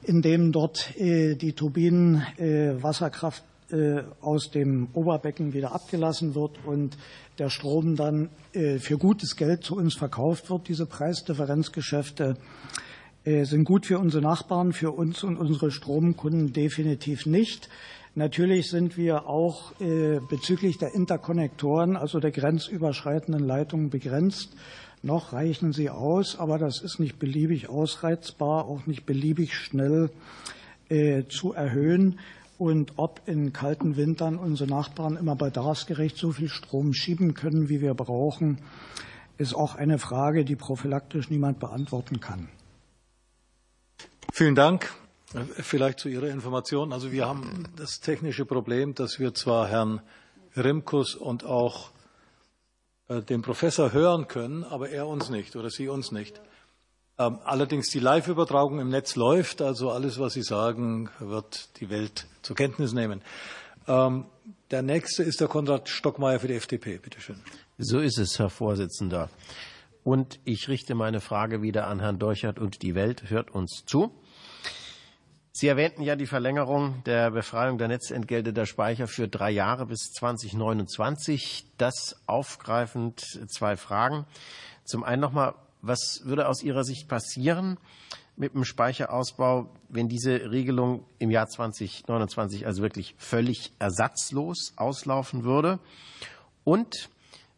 indem 0.02 0.52
dort 0.52 0.94
äh, 0.98 1.36
die 1.36 1.52
Turbinen 1.52 2.22
äh, 2.36 2.72
äh, 2.72 4.02
aus 4.20 4.50
dem 4.50 4.88
Oberbecken 4.94 5.54
wieder 5.54 5.72
abgelassen 5.72 6.34
wird 6.34 6.58
und 6.66 6.98
der 7.38 7.48
Strom 7.48 7.96
dann 7.96 8.28
für 8.52 8.98
gutes 8.98 9.34
Geld 9.34 9.64
zu 9.64 9.76
uns 9.76 9.94
verkauft 9.94 10.50
wird. 10.50 10.68
Diese 10.68 10.84
Preisdifferenzgeschäfte 10.84 12.36
sind 13.24 13.64
gut 13.64 13.86
für 13.86 13.98
unsere 13.98 14.22
Nachbarn, 14.22 14.74
für 14.74 14.90
uns 14.90 15.24
und 15.24 15.38
unsere 15.38 15.70
Stromkunden 15.70 16.52
definitiv 16.52 17.24
nicht. 17.24 17.70
Natürlich 18.14 18.68
sind 18.68 18.98
wir 18.98 19.26
auch 19.26 19.72
bezüglich 20.28 20.76
der 20.76 20.94
Interkonnektoren, 20.94 21.96
also 21.96 22.18
der 22.18 22.32
grenzüberschreitenden 22.32 23.46
Leitungen, 23.46 23.88
begrenzt. 23.88 24.50
Noch 25.02 25.32
reichen 25.32 25.72
sie 25.72 25.88
aus, 25.88 26.38
aber 26.38 26.58
das 26.58 26.82
ist 26.82 26.98
nicht 26.98 27.18
beliebig 27.18 27.68
ausreizbar, 27.68 28.66
auch 28.66 28.86
nicht 28.86 29.06
beliebig 29.06 29.54
schnell 29.54 30.10
äh, 30.88 31.24
zu 31.24 31.54
erhöhen. 31.54 32.18
Und 32.58 32.92
ob 32.96 33.22
in 33.24 33.54
kalten 33.54 33.96
Wintern 33.96 34.36
unsere 34.36 34.68
Nachbarn 34.68 35.16
immer 35.16 35.36
bedarfsgerecht 35.36 36.18
so 36.18 36.32
viel 36.32 36.50
Strom 36.50 36.92
schieben 36.92 37.32
können, 37.32 37.70
wie 37.70 37.80
wir 37.80 37.94
brauchen, 37.94 38.58
ist 39.38 39.54
auch 39.54 39.74
eine 39.74 39.98
Frage, 39.98 40.44
die 40.44 40.56
prophylaktisch 40.56 41.30
niemand 41.30 41.58
beantworten 41.58 42.20
kann. 42.20 42.48
Vielen 44.34 44.54
Dank. 44.54 44.92
Vielleicht 45.54 46.00
zu 46.00 46.10
Ihrer 46.10 46.28
Information. 46.28 46.92
Also 46.92 47.12
wir 47.12 47.26
haben 47.26 47.64
das 47.76 48.00
technische 48.00 48.44
Problem, 48.44 48.94
dass 48.94 49.18
wir 49.18 49.32
zwar 49.32 49.68
Herrn 49.68 50.02
Rimkus 50.56 51.14
und 51.14 51.44
auch 51.44 51.92
den 53.10 53.42
Professor 53.42 53.92
hören 53.92 54.28
können, 54.28 54.62
aber 54.62 54.90
er 54.90 55.08
uns 55.08 55.30
nicht 55.30 55.56
oder 55.56 55.70
Sie 55.70 55.88
uns 55.88 56.12
nicht. 56.12 56.40
Ähm, 57.18 57.38
allerdings 57.44 57.88
die 57.88 57.98
Live-Übertragung 57.98 58.78
im 58.78 58.88
Netz 58.88 59.16
läuft, 59.16 59.60
also 59.60 59.90
alles, 59.90 60.18
was 60.18 60.34
Sie 60.34 60.42
sagen, 60.42 61.10
wird 61.18 61.80
die 61.80 61.90
Welt 61.90 62.26
zur 62.42 62.56
Kenntnis 62.56 62.92
nehmen. 62.92 63.20
Ähm, 63.88 64.26
der 64.70 64.82
nächste 64.82 65.24
ist 65.24 65.40
der 65.40 65.48
Konrad 65.48 65.88
Stockmeier 65.88 66.38
für 66.38 66.46
die 66.46 66.54
FDP. 66.54 66.98
Bitte 66.98 67.20
schön. 67.20 67.40
So 67.78 67.98
ist 67.98 68.18
es, 68.18 68.38
Herr 68.38 68.48
Vorsitzender. 68.48 69.28
Und 70.04 70.38
ich 70.44 70.68
richte 70.68 70.94
meine 70.94 71.20
Frage 71.20 71.62
wieder 71.62 71.88
an 71.88 72.00
Herrn 72.00 72.18
Dorchert 72.18 72.58
und 72.58 72.82
die 72.82 72.94
Welt 72.94 73.28
hört 73.28 73.50
uns 73.50 73.82
zu. 73.84 74.12
Sie 75.52 75.66
erwähnten 75.66 76.02
ja 76.02 76.14
die 76.14 76.26
Verlängerung 76.26 77.02
der 77.06 77.32
Befreiung 77.32 77.76
der 77.76 77.88
Netzentgelte 77.88 78.52
der 78.52 78.66
Speicher 78.66 79.08
für 79.08 79.26
drei 79.26 79.50
Jahre 79.50 79.84
bis 79.84 80.12
2029. 80.12 81.66
Das 81.76 82.16
aufgreifend 82.26 83.20
zwei 83.48 83.76
Fragen. 83.76 84.26
Zum 84.84 85.02
einen 85.02 85.20
nochmal, 85.20 85.54
was 85.82 86.20
würde 86.24 86.46
aus 86.46 86.62
Ihrer 86.62 86.84
Sicht 86.84 87.08
passieren 87.08 87.78
mit 88.36 88.54
dem 88.54 88.64
Speicherausbau, 88.64 89.74
wenn 89.88 90.08
diese 90.08 90.52
Regelung 90.52 91.04
im 91.18 91.32
Jahr 91.32 91.48
2029 91.48 92.64
also 92.64 92.82
wirklich 92.82 93.16
völlig 93.18 93.72
ersatzlos 93.80 94.72
auslaufen 94.76 95.42
würde? 95.42 95.80
Und 96.62 97.10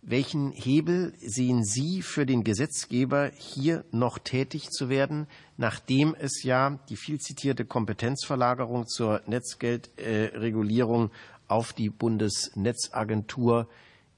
welchen 0.03 0.51
Hebel 0.51 1.15
sehen 1.20 1.65
Sie 1.65 2.03
für 2.03 2.27
den 2.27 2.43
Gesetzgeber, 2.43 3.31
hier 3.37 3.85
noch 3.93 4.19
tätig 4.19 4.70
zu 4.70 4.89
werden, 4.89 5.29
nachdem 5.57 6.15
es 6.19 6.43
ja 6.43 6.79
die 6.89 6.97
viel 6.97 7.20
zitierte 7.20 7.65
Kompetenzverlagerung 7.65 8.89
zur 8.89 9.23
Netzgeldregulierung 9.27 11.12
auf 11.47 11.73
die 11.73 11.89
Bundesnetzagentur 11.89 13.69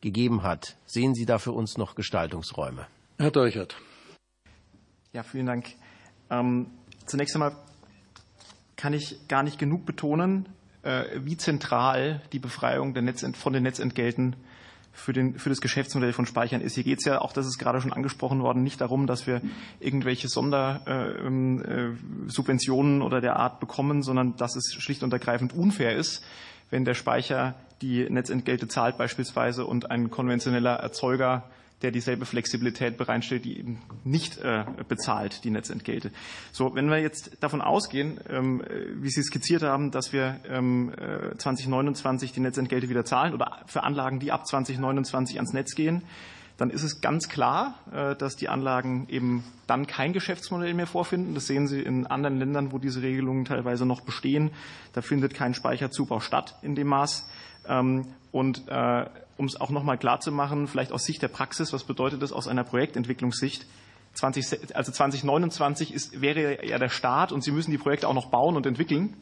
gegeben 0.01 0.43
hat? 0.43 0.77
Sehen 0.87 1.15
Sie 1.15 1.27
da 1.27 1.39
für 1.39 1.53
uns 1.53 1.77
noch 1.77 1.95
Gestaltungsräume? 1.95 2.87
Herr 3.19 3.31
Deuchert. 3.31 3.77
Ja, 5.13 5.23
vielen 5.23 5.47
Dank. 5.47 5.67
Ähm, 6.31 6.67
zunächst 7.05 7.37
einmal 7.37 7.55
kann 8.77 8.95
ich 8.95 9.29
gar 9.29 9.43
nicht 9.43 9.59
genug 9.59 9.85
betonen, 9.85 10.49
äh, 10.83 11.05
wie 11.17 11.37
zentral 11.37 12.23
die 12.33 12.39
Befreiung 12.39 12.95
von 13.35 13.53
den 13.53 13.63
Netzentgelten 13.63 14.35
für, 14.95 15.13
den, 15.13 15.39
für 15.39 15.51
das 15.51 15.61
Geschäftsmodell 15.61 16.13
von 16.13 16.25
Speichern 16.25 16.61
ist. 16.61 16.77
Hier 16.77 16.85
geht 16.85 17.01
es 17.01 17.05
ja 17.05 17.21
auch, 17.21 17.33
das 17.33 17.47
ist 17.47 17.59
gerade 17.59 17.81
schon 17.81 17.93
angesprochen 17.93 18.41
worden, 18.41 18.63
nicht 18.63 18.81
darum, 18.81 19.07
dass 19.07 19.27
wir 19.27 19.43
irgendwelche 19.81 20.29
Sondersubventionen 20.29 22.93
äh, 22.93 22.97
ähm, 22.97 23.03
äh, 23.03 23.05
oder 23.05 23.21
der 23.21 23.37
Art 23.37 23.61
bekommen, 23.61 24.03
sondern 24.03 24.37
dass 24.37 24.57
es 24.57 24.73
schlicht 24.73 25.03
und 25.03 25.13
ergreifend 25.13 25.53
unfair 25.53 25.97
ist, 25.97 26.25
wenn 26.71 26.85
der 26.85 26.95
Speicher 26.95 27.55
die 27.83 28.09
Netzentgelte 28.09 28.69
zahlt 28.69 28.97
beispielsweise 28.97 29.67
und 29.67 29.91
ein 29.91 30.11
konventioneller 30.11 30.75
Erzeuger 30.75 31.43
der 31.85 31.93
dieselbe 31.93 32.25
Flexibilität 32.25 32.97
bereitstellt, 32.97 33.45
die 33.45 33.59
eben 33.59 33.81
nicht 34.03 34.39
äh, 34.39 34.65
bezahlt, 34.89 35.45
die 35.45 35.51
Netzentgelte. 35.51 36.11
So, 36.51 36.75
wenn 36.75 36.89
wir 36.89 36.99
jetzt 36.99 37.37
davon 37.41 37.61
ausgehen, 37.61 38.19
ähm, 38.29 38.65
wie 38.97 39.11
Sie 39.11 39.23
skizziert 39.23 39.63
haben, 39.63 39.91
dass 39.91 40.13
wir 40.13 40.41
ähm, 40.49 40.93
2029 41.37 42.31
äh, 42.31 42.35
die 42.35 42.41
Netzentgelte 42.41 42.89
wieder 42.89 43.05
zahlen 43.05 43.35
oder 43.35 43.61
für 43.67 43.85
Anlagen, 43.85 44.19
die 44.19 44.33
ab 44.33 44.47
2029 44.47 45.37
ans 45.37 45.53
Netz 45.53 45.75
gehen, 45.75 46.03
dann 46.57 46.71
ist 46.71 46.85
es 46.85 47.01
ganz 47.01 47.29
klar, 47.29 47.75
äh, 47.93 48.17
dass 48.17 48.37
die 48.37 48.49
Anlagen 48.49 49.07
eben 49.11 49.45
dann 49.67 49.87
kein 49.87 50.13
Geschäftsmodell 50.13 50.73
mehr 50.75 50.87
vorfinden. 50.87 51.35
Das 51.35 51.47
sehen 51.47 51.67
Sie 51.69 51.81
in 51.81 52.07
anderen 52.07 52.39
Ländern, 52.39 52.73
wo 52.73 52.79
diese 52.79 53.03
Regelungen 53.03 53.45
teilweise 53.45 53.85
noch 53.85 54.01
bestehen. 54.01 54.53
Da 54.95 55.03
findet 55.03 55.35
kein 55.35 55.53
Speicherzubau 55.53 56.21
statt 56.21 56.57
in 56.63 56.75
dem 56.75 56.89
Maß. 56.89 57.29
Ähm, 57.69 58.07
und 58.33 58.65
um 59.37 59.47
es 59.47 59.61
auch 59.61 59.71
noch 59.71 59.83
mal 59.83 59.97
klar 59.97 60.21
zu 60.21 60.33
machen, 60.33 60.67
vielleicht 60.67 60.93
aus 60.93 61.05
Sicht 61.05 61.23
der 61.23 61.29
Praxis, 61.29 61.73
was 61.73 61.85
bedeutet 61.85 62.23
das 62.23 62.33
aus 62.33 62.49
einer 62.49 62.65
Projektentwicklungssicht? 62.65 63.67
20, 64.15 64.77
also 64.77 64.93
2029 64.93 65.93
ist, 65.93 66.21
wäre 66.21 66.65
ja 66.65 66.79
der 66.79 66.89
Start 66.89 67.33
und 67.33 67.43
Sie 67.43 67.51
müssen 67.51 67.73
die 67.73 67.79
Projekte 67.79 68.09
auch 68.09 68.15
noch 68.15 68.31
bauen 68.31 68.57
und 68.57 68.65
entwickeln. 68.65 69.17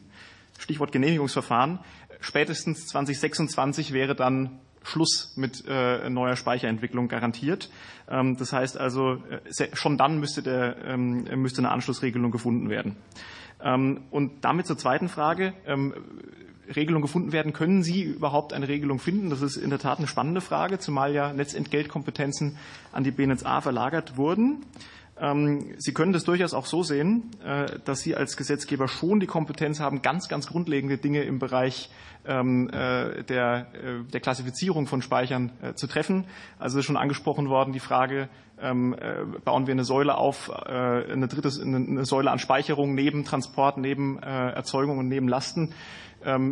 Stichwort 0.59 0.91
Genehmigungsverfahren. 0.91 1.79
Spätestens 2.19 2.85
2026 2.87 3.91
wäre 3.91 4.15
dann 4.15 4.59
Schluss 4.83 5.33
mit 5.35 5.63
äh, 5.67 6.09
neuer 6.09 6.35
Speicherentwicklung 6.35 7.07
garantiert. 7.07 7.69
Ähm, 8.09 8.37
das 8.37 8.53
heißt 8.53 8.77
also, 8.77 9.17
äh, 9.29 9.75
schon 9.75 9.97
dann 9.97 10.19
müsste, 10.19 10.43
der, 10.43 10.77
ähm, 10.85 11.23
müsste 11.41 11.59
eine 11.59 11.71
Anschlussregelung 11.71 12.31
gefunden 12.31 12.69
werden. 12.69 12.97
Ähm, 13.61 14.03
und 14.11 14.43
damit 14.43 14.67
zur 14.67 14.77
zweiten 14.77 15.09
Frage. 15.09 15.53
Regelung 16.75 17.01
gefunden 17.01 17.31
werden. 17.31 17.53
Können 17.53 17.83
Sie 17.83 18.03
überhaupt 18.03 18.53
eine 18.53 18.67
Regelung 18.67 18.99
finden? 18.99 19.29
Das 19.29 19.41
ist 19.41 19.57
in 19.57 19.69
der 19.69 19.79
Tat 19.79 19.97
eine 19.97 20.07
spannende 20.07 20.41
Frage, 20.41 20.79
zumal 20.79 21.13
ja 21.13 21.33
Netzentgeltkompetenzen 21.33 22.57
an 22.91 23.03
die 23.03 23.11
BNetzA 23.11 23.61
verlagert 23.61 24.17
wurden. 24.17 24.65
Ähm, 25.19 25.75
Sie 25.77 25.93
können 25.93 26.11
das 26.11 26.23
durchaus 26.23 26.53
auch 26.53 26.65
so 26.65 26.83
sehen, 26.83 27.31
äh, 27.45 27.79
dass 27.85 28.01
Sie 28.01 28.15
als 28.15 28.35
Gesetzgeber 28.35 28.87
schon 28.87 29.19
die 29.19 29.27
Kompetenz 29.27 29.79
haben, 29.79 30.01
ganz, 30.01 30.27
ganz 30.27 30.47
grundlegende 30.47 30.97
Dinge 30.97 31.23
im 31.23 31.39
Bereich 31.39 31.89
ähm, 32.25 32.69
äh, 32.69 33.23
der, 33.23 33.67
äh, 33.73 34.03
der 34.11 34.19
Klassifizierung 34.21 34.87
von 34.87 35.01
Speichern 35.01 35.51
zu 35.75 35.87
treffen. 35.87 36.25
Also 36.57 36.79
ist 36.79 36.85
schon 36.85 36.97
angesprochen 36.97 37.47
worden, 37.49 37.73
die 37.73 37.79
Frage, 37.79 38.27
ähm, 38.61 38.95
bauen 39.43 39.67
wir 39.67 39.73
eine 39.73 39.83
Säule 39.83 40.15
auf, 40.15 40.49
eine 40.49 41.27
dritte 41.27 41.49
eine 41.61 42.05
Säule 42.05 42.31
an 42.31 42.39
Speicherung 42.39 42.95
neben 42.95 43.25
Transport, 43.25 43.77
neben 43.77 44.19
Erzeugung 44.19 44.99
und 44.99 45.09
neben 45.09 45.27
Lasten. 45.27 45.73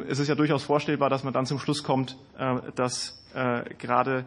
Es 0.08 0.20
ist 0.20 0.28
ja 0.28 0.36
durchaus 0.36 0.64
vorstellbar, 0.64 1.10
dass 1.10 1.24
man 1.24 1.34
dann 1.34 1.46
zum 1.46 1.60
Schluss 1.60 1.84
kommt, 1.84 2.18
dass 2.76 3.24
gerade 3.78 4.26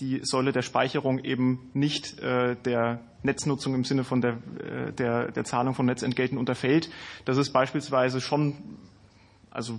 die 0.00 0.20
Säule 0.24 0.52
der 0.52 0.62
Speicherung 0.62 1.20
eben 1.20 1.70
nicht 1.74 2.18
äh, 2.18 2.56
der 2.56 3.00
Netznutzung 3.22 3.74
im 3.74 3.84
Sinne 3.84 4.04
von 4.04 4.20
der, 4.20 4.32
äh, 4.32 4.92
der, 4.92 5.30
der 5.30 5.44
Zahlung 5.44 5.74
von 5.74 5.86
Netzentgelten 5.86 6.38
unterfällt. 6.38 6.90
Das 7.24 7.36
ist 7.38 7.52
beispielsweise 7.52 8.20
schon, 8.20 8.56
also 9.50 9.78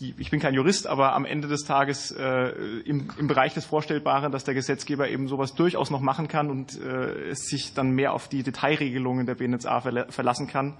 die, 0.00 0.14
ich 0.18 0.30
bin 0.30 0.40
kein 0.40 0.54
Jurist, 0.54 0.86
aber 0.86 1.14
am 1.14 1.24
Ende 1.24 1.48
des 1.48 1.64
Tages 1.64 2.10
äh, 2.12 2.48
im, 2.84 3.08
im 3.18 3.26
Bereich 3.26 3.54
des 3.54 3.64
Vorstellbaren, 3.64 4.32
dass 4.32 4.44
der 4.44 4.54
Gesetzgeber 4.54 5.08
eben 5.08 5.28
sowas 5.28 5.54
durchaus 5.54 5.90
noch 5.90 6.00
machen 6.00 6.28
kann 6.28 6.50
und 6.50 6.80
äh, 6.80 7.28
es 7.28 7.46
sich 7.46 7.74
dann 7.74 7.90
mehr 7.90 8.12
auf 8.12 8.28
die 8.28 8.42
Detailregelungen 8.42 9.26
der 9.26 9.34
BNetzA 9.36 9.80
verlassen 9.80 10.46
kann, 10.46 10.76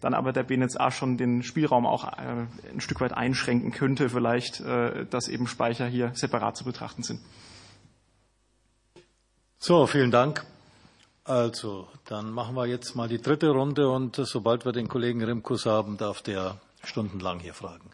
dann 0.00 0.14
aber 0.14 0.32
der 0.32 0.44
BNetzA 0.44 0.90
schon 0.90 1.16
den 1.16 1.42
Spielraum 1.42 1.86
auch 1.86 2.04
äh, 2.12 2.46
ein 2.70 2.80
Stück 2.80 3.00
weit 3.00 3.12
einschränken 3.12 3.72
könnte, 3.72 4.08
vielleicht, 4.08 4.60
äh, 4.60 5.06
dass 5.06 5.28
eben 5.28 5.46
Speicher 5.46 5.86
hier 5.86 6.12
separat 6.14 6.56
zu 6.56 6.64
betrachten 6.64 7.02
sind. 7.02 7.20
So, 9.58 9.86
vielen 9.86 10.10
Dank. 10.10 10.44
Also, 11.24 11.88
dann 12.06 12.30
machen 12.30 12.54
wir 12.54 12.66
jetzt 12.66 12.94
mal 12.94 13.08
die 13.08 13.20
dritte 13.20 13.50
Runde 13.50 13.88
und 13.90 14.16
sobald 14.16 14.64
wir 14.64 14.72
den 14.72 14.88
Kollegen 14.88 15.22
Rimkus 15.22 15.66
haben, 15.66 15.98
darf 15.98 16.22
der 16.22 16.60
stundenlang 16.84 17.40
hier 17.40 17.54
fragen. 17.54 17.90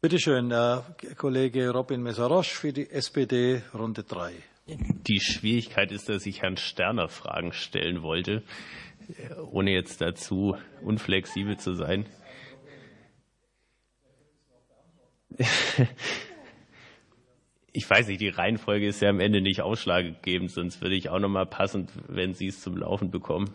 Bitte 0.00 0.18
schön, 0.18 0.50
äh, 0.50 0.80
Kollege 1.16 1.70
Robin 1.70 2.02
Mesarosch 2.02 2.52
für 2.52 2.72
die 2.72 2.90
SPD, 2.90 3.62
Runde 3.72 4.02
drei. 4.02 4.32
Die 4.66 5.20
Schwierigkeit 5.20 5.92
ist, 5.92 6.08
dass 6.08 6.26
ich 6.26 6.42
Herrn 6.42 6.56
Sterner 6.56 7.08
Fragen 7.08 7.52
stellen 7.52 8.02
wollte, 8.02 8.42
ohne 9.50 9.72
jetzt 9.72 10.00
dazu 10.00 10.56
unflexibel 10.82 11.56
zu 11.56 11.74
sein. 11.74 12.06
ich 17.72 17.88
weiß 17.88 18.06
nicht, 18.08 18.20
die 18.20 18.28
Reihenfolge 18.28 18.86
ist 18.86 19.00
ja 19.00 19.10
am 19.10 19.20
Ende 19.20 19.40
nicht 19.40 19.62
ausschlaggebend, 19.62 20.50
sonst 20.50 20.80
würde 20.80 20.94
ich 20.94 21.08
auch 21.10 21.18
nochmal 21.18 21.46
passend, 21.46 21.90
wenn 22.08 22.34
Sie 22.34 22.46
es 22.46 22.60
zum 22.60 22.76
Laufen 22.76 23.10
bekommen. 23.10 23.50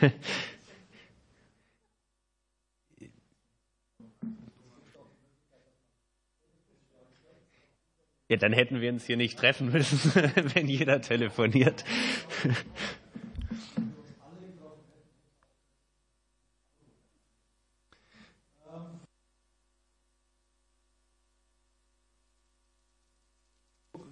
Ja, 8.30 8.36
dann 8.36 8.52
hätten 8.52 8.80
wir 8.80 8.92
uns 8.92 9.06
hier 9.06 9.16
nicht 9.16 9.36
treffen 9.40 9.72
müssen, 9.72 10.14
wenn 10.54 10.68
jeder 10.68 11.02
telefoniert. 11.02 11.84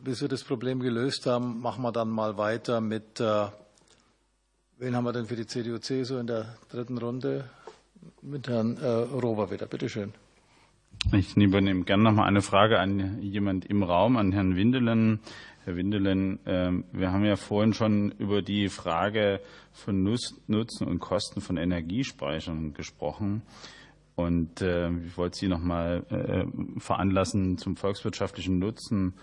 bis 0.03 0.23
wir 0.23 0.29
das 0.29 0.43
Problem 0.43 0.81
gelöst 0.81 1.27
haben, 1.27 1.61
machen 1.61 1.83
wir 1.83 1.93
dann 1.93 2.09
mal 2.09 2.39
weiter 2.39 2.81
mit, 2.81 3.21
äh, 3.21 3.47
wen 4.79 4.97
haben 4.97 5.05
wir 5.05 5.13
denn 5.13 5.27
für 5.27 5.37
die 5.37 5.47
CDU-CSU 5.47 6.17
in 6.17 6.27
der 6.27 6.57
dritten 6.71 6.97
Runde? 6.97 7.51
Mit 8.23 8.49
Herrn 8.49 8.79
äh, 8.79 8.87
Rover 8.87 9.51
wieder. 9.51 9.67
Bitte 9.67 9.91
schön. 9.91 10.15
Ich 11.13 11.37
übernehme 11.37 11.85
gerne 11.85 12.03
noch 12.03 12.13
mal 12.13 12.27
eine 12.27 12.43
Frage 12.43 12.79
an 12.81 13.23
jemand 13.23 13.65
im 13.65 13.83
Raum, 13.83 14.17
an 14.17 14.33
Herrn 14.33 14.57
Windelen. 14.57 15.21
Herr 15.65 15.77
Windelen, 15.77 16.45
äh, 16.47 16.71
wir 16.93 17.13
haben 17.13 17.25
ja 17.25 17.37
vorhin 17.37 17.73
schon 17.73 18.11
über 18.19 18.43
die 18.43 18.69
Frage 18.69 19.41
von 19.73 20.03
Nutzen 20.03 20.87
und 20.87 20.99
Kosten 20.99 21.41
von 21.41 21.57
Energiespeichern 21.57 22.75
gesprochen. 22.75 23.43
Und 24.17 24.61
äh, 24.61 24.91
ich 24.91 25.17
wollte 25.17 25.39
Sie 25.39 25.49
noch 25.49 25.63
mal 25.63 26.05
äh, 26.11 26.81
veranlassen, 26.81 27.57
zum 27.57 27.77
volkswirtschaftlichen 27.77 28.59
Nutzen 28.59 29.15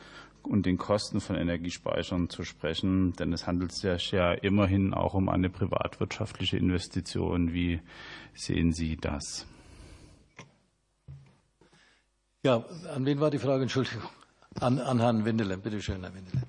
und 0.43 0.65
den 0.65 0.77
Kosten 0.77 1.19
von 1.19 1.35
Energiespeichern 1.35 2.30
zu 2.30 2.43
sprechen, 2.43 3.14
denn 3.14 3.34
es 3.34 3.45
handelt 3.45 3.73
sich 3.73 4.11
ja 4.11 4.31
immerhin 4.31 4.93
auch 4.93 5.14
um 5.14 5.30
eine 5.30 5.49
privatwirtschaftliche 5.49 6.57
Investition. 6.57 7.53
Wie 7.53 7.80
sehen 8.34 8.72
Sie 8.72 8.95
das? 8.95 9.47
Ja, 12.45 12.63
an 12.93 13.07
wen 13.07 13.19
war 13.19 13.31
die 13.31 13.39
Frage? 13.39 13.63
Entschuldigung. 13.63 14.03
An, 14.59 14.77
an 14.77 14.99
Herrn 14.99 15.26
Windele. 15.26 15.57
Bitte 15.57 15.81
schön, 15.81 16.03
Herr 16.03 16.13
Windele. 16.13 16.43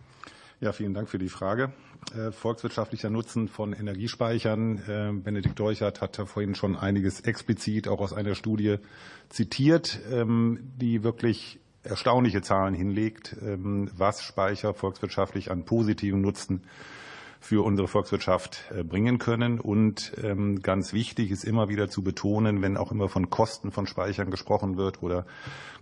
Ja, 0.61 0.75
vielen 0.75 0.93
Dank 0.93 1.09
für 1.09 1.17
die 1.17 1.31
Frage. 1.31 1.73
Äh, 2.15 2.33
volkswirtschaftlicher 2.33 3.09
Nutzen 3.09 3.49
von 3.49 3.73
Energiespeichern. 3.73 4.77
Äh, 4.87 5.13
Benedikt 5.15 5.59
Deuchert 5.59 6.03
hat 6.03 6.17
vorhin 6.27 6.55
schon 6.55 6.77
einiges 6.77 7.21
explizit 7.21 7.89
auch 7.89 8.01
aus 8.01 8.13
einer 8.13 8.35
Studie 8.35 8.77
zitiert, 9.31 9.99
ähm, 10.13 10.71
die 10.77 11.03
wirklich 11.03 11.61
erstaunliche 11.83 12.43
Zahlen 12.43 12.75
hinlegt, 12.75 13.35
ähm, 13.41 13.91
was 13.97 14.23
Speicher 14.23 14.75
volkswirtschaftlich 14.75 15.51
an 15.51 15.65
positiven 15.65 16.21
Nutzen 16.21 16.65
für 17.41 17.65
unsere 17.65 17.89
Volkswirtschaft 17.89 18.65
äh, 18.77 18.83
bringen 18.83 19.19
können. 19.19 19.61
Und 19.61 20.13
ähm, 20.23 20.61
ganz 20.63 20.93
wichtig 20.93 21.31
ist 21.31 21.45
immer 21.45 21.69
wieder 21.69 21.89
zu 21.89 22.03
betonen, 22.03 22.61
wenn 22.61 22.77
auch 22.77 22.93
immer 22.93 23.09
von 23.09 23.31
Kosten 23.31 23.73
von 23.73 23.87
Speichern 23.87 24.31
gesprochen 24.31 24.77
wird 24.77 25.03
oder 25.03 25.27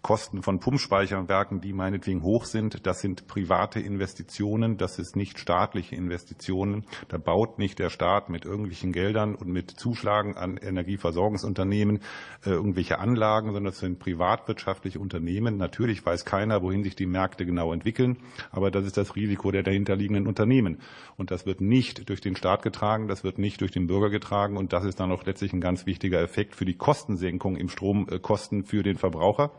Kosten 0.04 0.42
von 0.42 0.60
Pumpspeicherwerken, 0.60 1.62
die 1.62 1.72
meinetwegen 1.72 2.22
hoch 2.22 2.44
sind, 2.44 2.86
das 2.86 3.00
sind 3.00 3.26
private 3.26 3.80
Investitionen, 3.80 4.76
das 4.76 4.98
ist 4.98 5.16
nicht 5.16 5.38
staatliche 5.38 5.96
Investitionen. 5.96 6.84
Da 7.08 7.16
baut 7.16 7.58
nicht 7.58 7.78
der 7.78 7.88
Staat 7.88 8.28
mit 8.28 8.44
irgendwelchen 8.44 8.92
Geldern 8.92 9.34
und 9.34 9.48
mit 9.48 9.70
Zuschlagen 9.70 10.36
an 10.36 10.58
Energieversorgungsunternehmen 10.58 12.00
äh, 12.44 12.50
irgendwelche 12.50 12.98
Anlagen, 12.98 13.46
sondern 13.46 13.64
das 13.64 13.78
sind 13.78 13.98
privatwirtschaftliche 13.98 14.98
Unternehmen. 14.98 15.56
Natürlich 15.56 16.04
weiß 16.04 16.26
keiner, 16.26 16.60
wohin 16.60 16.84
sich 16.84 16.96
die 16.96 17.06
Märkte 17.06 17.46
genau 17.46 17.72
entwickeln, 17.72 18.18
aber 18.52 18.70
das 18.70 18.84
ist 18.84 18.98
das 18.98 19.16
Risiko 19.16 19.52
der 19.52 19.62
dahinterliegenden 19.62 20.26
Unternehmen. 20.26 20.80
Und 21.16 21.30
das 21.30 21.46
wird 21.46 21.62
nicht 21.62 22.10
durch 22.10 22.20
den 22.20 22.36
Staat 22.36 22.62
getragen, 22.62 23.08
das 23.08 23.24
wird 23.24 23.38
nicht 23.38 23.62
durch 23.62 23.72
den 23.72 23.86
Bürger 23.86 24.10
getragen 24.10 24.58
und 24.58 24.74
das 24.74 24.84
ist 24.84 25.00
dann 25.00 25.10
auch 25.10 25.24
letztlich 25.24 25.54
ein 25.54 25.62
ganz 25.62 25.86
wichtiger 25.86 26.20
Effekt 26.20 26.54
für 26.54 26.66
die 26.66 26.76
Kostensenkung 26.76 27.56
im 27.56 27.70
Stromkosten 27.70 28.64
für 28.64 28.82
den 28.82 28.98
Verbraucher 28.98 29.50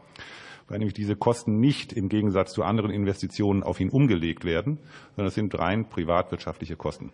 weil 0.68 0.80
nämlich 0.80 0.94
diese 0.94 1.16
Kosten 1.16 1.60
nicht 1.60 1.94
im 1.94 2.10
Gegensatz 2.10 2.54
zu 2.54 2.64
anderen 2.64 2.92
Investitionen 2.92 3.64
auf 3.64 3.80
ihn 3.80 3.90
umgelegt 3.90 4.46
werden, 4.46 4.80
sondern 5.16 5.28
es 5.28 5.36
sind 5.36 5.58
rein 5.58 5.90
privatwirtschaftliche 5.90 6.76
Kosten. 6.76 7.12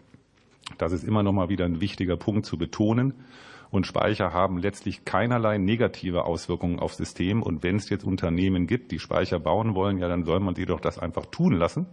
Das 0.78 0.92
ist 0.92 1.04
immer 1.04 1.24
noch 1.24 1.34
mal 1.34 1.50
wieder 1.50 1.66
ein 1.66 1.82
wichtiger 1.82 2.18
Punkt 2.18 2.46
zu 2.46 2.58
betonen. 2.58 3.14
Und 3.72 3.88
Speicher 3.88 4.34
haben 4.34 4.58
letztlich 4.58 5.06
keinerlei 5.06 5.58
negative 5.58 6.26
Auswirkungen 6.26 6.80
aufs 6.80 6.98
System. 6.98 7.42
Und 7.42 7.64
wenn 7.64 7.78
es 7.78 7.90
jetzt 7.90 8.04
Unternehmen 8.04 8.68
gibt, 8.68 8.92
die 8.92 9.00
Speicher 9.00 9.40
bauen 9.40 9.76
wollen, 9.76 9.98
ja, 9.98 10.10
dann 10.10 10.26
soll 10.26 10.42
man 10.42 10.56
sie 10.56 10.66
doch 10.66 10.82
das 10.82 11.00
einfach 11.00 11.26
tun 11.26 11.54
lassen. 11.54 11.86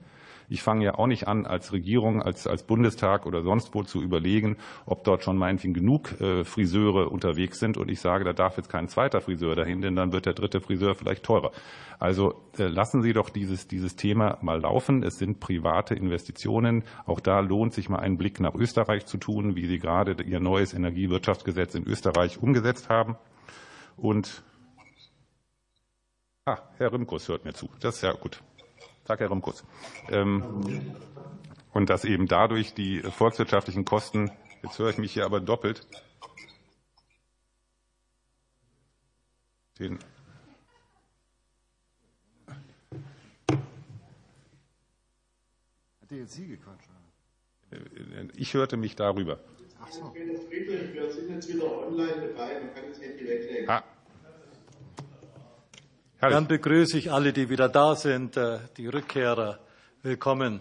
Ich 0.48 0.62
fange 0.62 0.84
ja 0.84 0.94
auch 0.94 1.06
nicht 1.06 1.28
an, 1.28 1.46
als 1.46 1.72
Regierung, 1.72 2.22
als, 2.22 2.46
als 2.46 2.62
Bundestag 2.62 3.26
oder 3.26 3.42
sonst 3.42 3.74
wo 3.74 3.82
zu 3.82 4.02
überlegen, 4.02 4.56
ob 4.86 5.04
dort 5.04 5.22
schon 5.22 5.36
meinetwegen 5.36 5.74
genug 5.74 6.20
äh, 6.20 6.44
Friseure 6.44 7.12
unterwegs 7.12 7.58
sind. 7.58 7.76
Und 7.76 7.90
ich 7.90 8.00
sage, 8.00 8.24
da 8.24 8.32
darf 8.32 8.56
jetzt 8.56 8.68
kein 8.70 8.88
zweiter 8.88 9.20
Friseur 9.20 9.56
dahin, 9.56 9.80
denn 9.80 9.94
dann 9.94 10.12
wird 10.12 10.26
der 10.26 10.34
dritte 10.34 10.60
Friseur 10.60 10.94
vielleicht 10.94 11.24
teurer. 11.24 11.52
Also 11.98 12.34
äh, 12.58 12.64
lassen 12.64 13.02
Sie 13.02 13.12
doch 13.12 13.30
dieses, 13.30 13.68
dieses 13.68 13.96
Thema 13.96 14.38
mal 14.40 14.60
laufen. 14.60 15.02
Es 15.02 15.18
sind 15.18 15.40
private 15.40 15.94
Investitionen. 15.94 16.84
Auch 17.06 17.20
da 17.20 17.40
lohnt 17.40 17.74
sich 17.74 17.88
mal 17.88 17.98
einen 17.98 18.16
Blick 18.18 18.40
nach 18.40 18.54
Österreich 18.54 19.06
zu 19.06 19.18
tun, 19.18 19.56
wie 19.56 19.66
Sie 19.66 19.78
gerade 19.78 20.22
Ihr 20.22 20.40
neues 20.40 20.74
Energiewirtschaftsgesetz 20.74 21.74
in 21.74 21.86
Österreich 21.86 22.40
umgesetzt 22.42 22.88
haben. 22.88 23.16
Und 23.96 24.42
Ah, 26.48 26.62
Herr 26.78 26.90
Rimkus 26.90 27.28
hört 27.28 27.44
mir 27.44 27.52
zu. 27.52 27.68
Das 27.78 27.96
ist 27.96 28.02
ja 28.02 28.12
gut. 28.12 28.40
Tag, 29.08 29.20
Herr 29.20 29.28
Rumkus. 29.28 29.64
Ähm, 30.10 30.94
und 31.72 31.88
dass 31.88 32.04
eben 32.04 32.28
dadurch 32.28 32.74
die 32.74 33.00
volkswirtschaftlichen 33.00 33.86
Kosten, 33.86 34.30
jetzt 34.62 34.78
höre 34.78 34.90
ich 34.90 34.98
mich 34.98 35.14
hier 35.14 35.24
aber 35.24 35.40
doppelt, 35.40 35.86
den 39.78 39.98
Hat 46.02 46.10
die 46.10 46.16
jetzt 46.16 46.34
Sie 46.34 46.46
gequatscht? 46.46 46.90
Ich 48.36 48.52
hörte 48.52 48.76
mich 48.76 48.94
darüber. 48.94 49.40
Ach 49.80 49.90
so. 49.90 50.10
Friedrich, 50.10 50.92
wir 50.92 51.10
sind 51.10 51.30
jetzt 51.30 51.48
wieder 51.48 51.86
online 51.86 52.28
dabei, 52.28 52.60
man 52.60 52.74
kann 52.74 52.84
jetzt 52.88 53.00
nicht 53.00 53.20
weglegen. 53.20 53.66
Herrlich. 56.20 56.36
Dann 56.36 56.48
begrüße 56.48 56.98
ich 56.98 57.12
alle, 57.12 57.32
die 57.32 57.48
wieder 57.48 57.68
da 57.68 57.94
sind, 57.94 58.36
äh, 58.36 58.58
die 58.76 58.88
Rückkehrer. 58.88 59.60
Willkommen. 60.02 60.60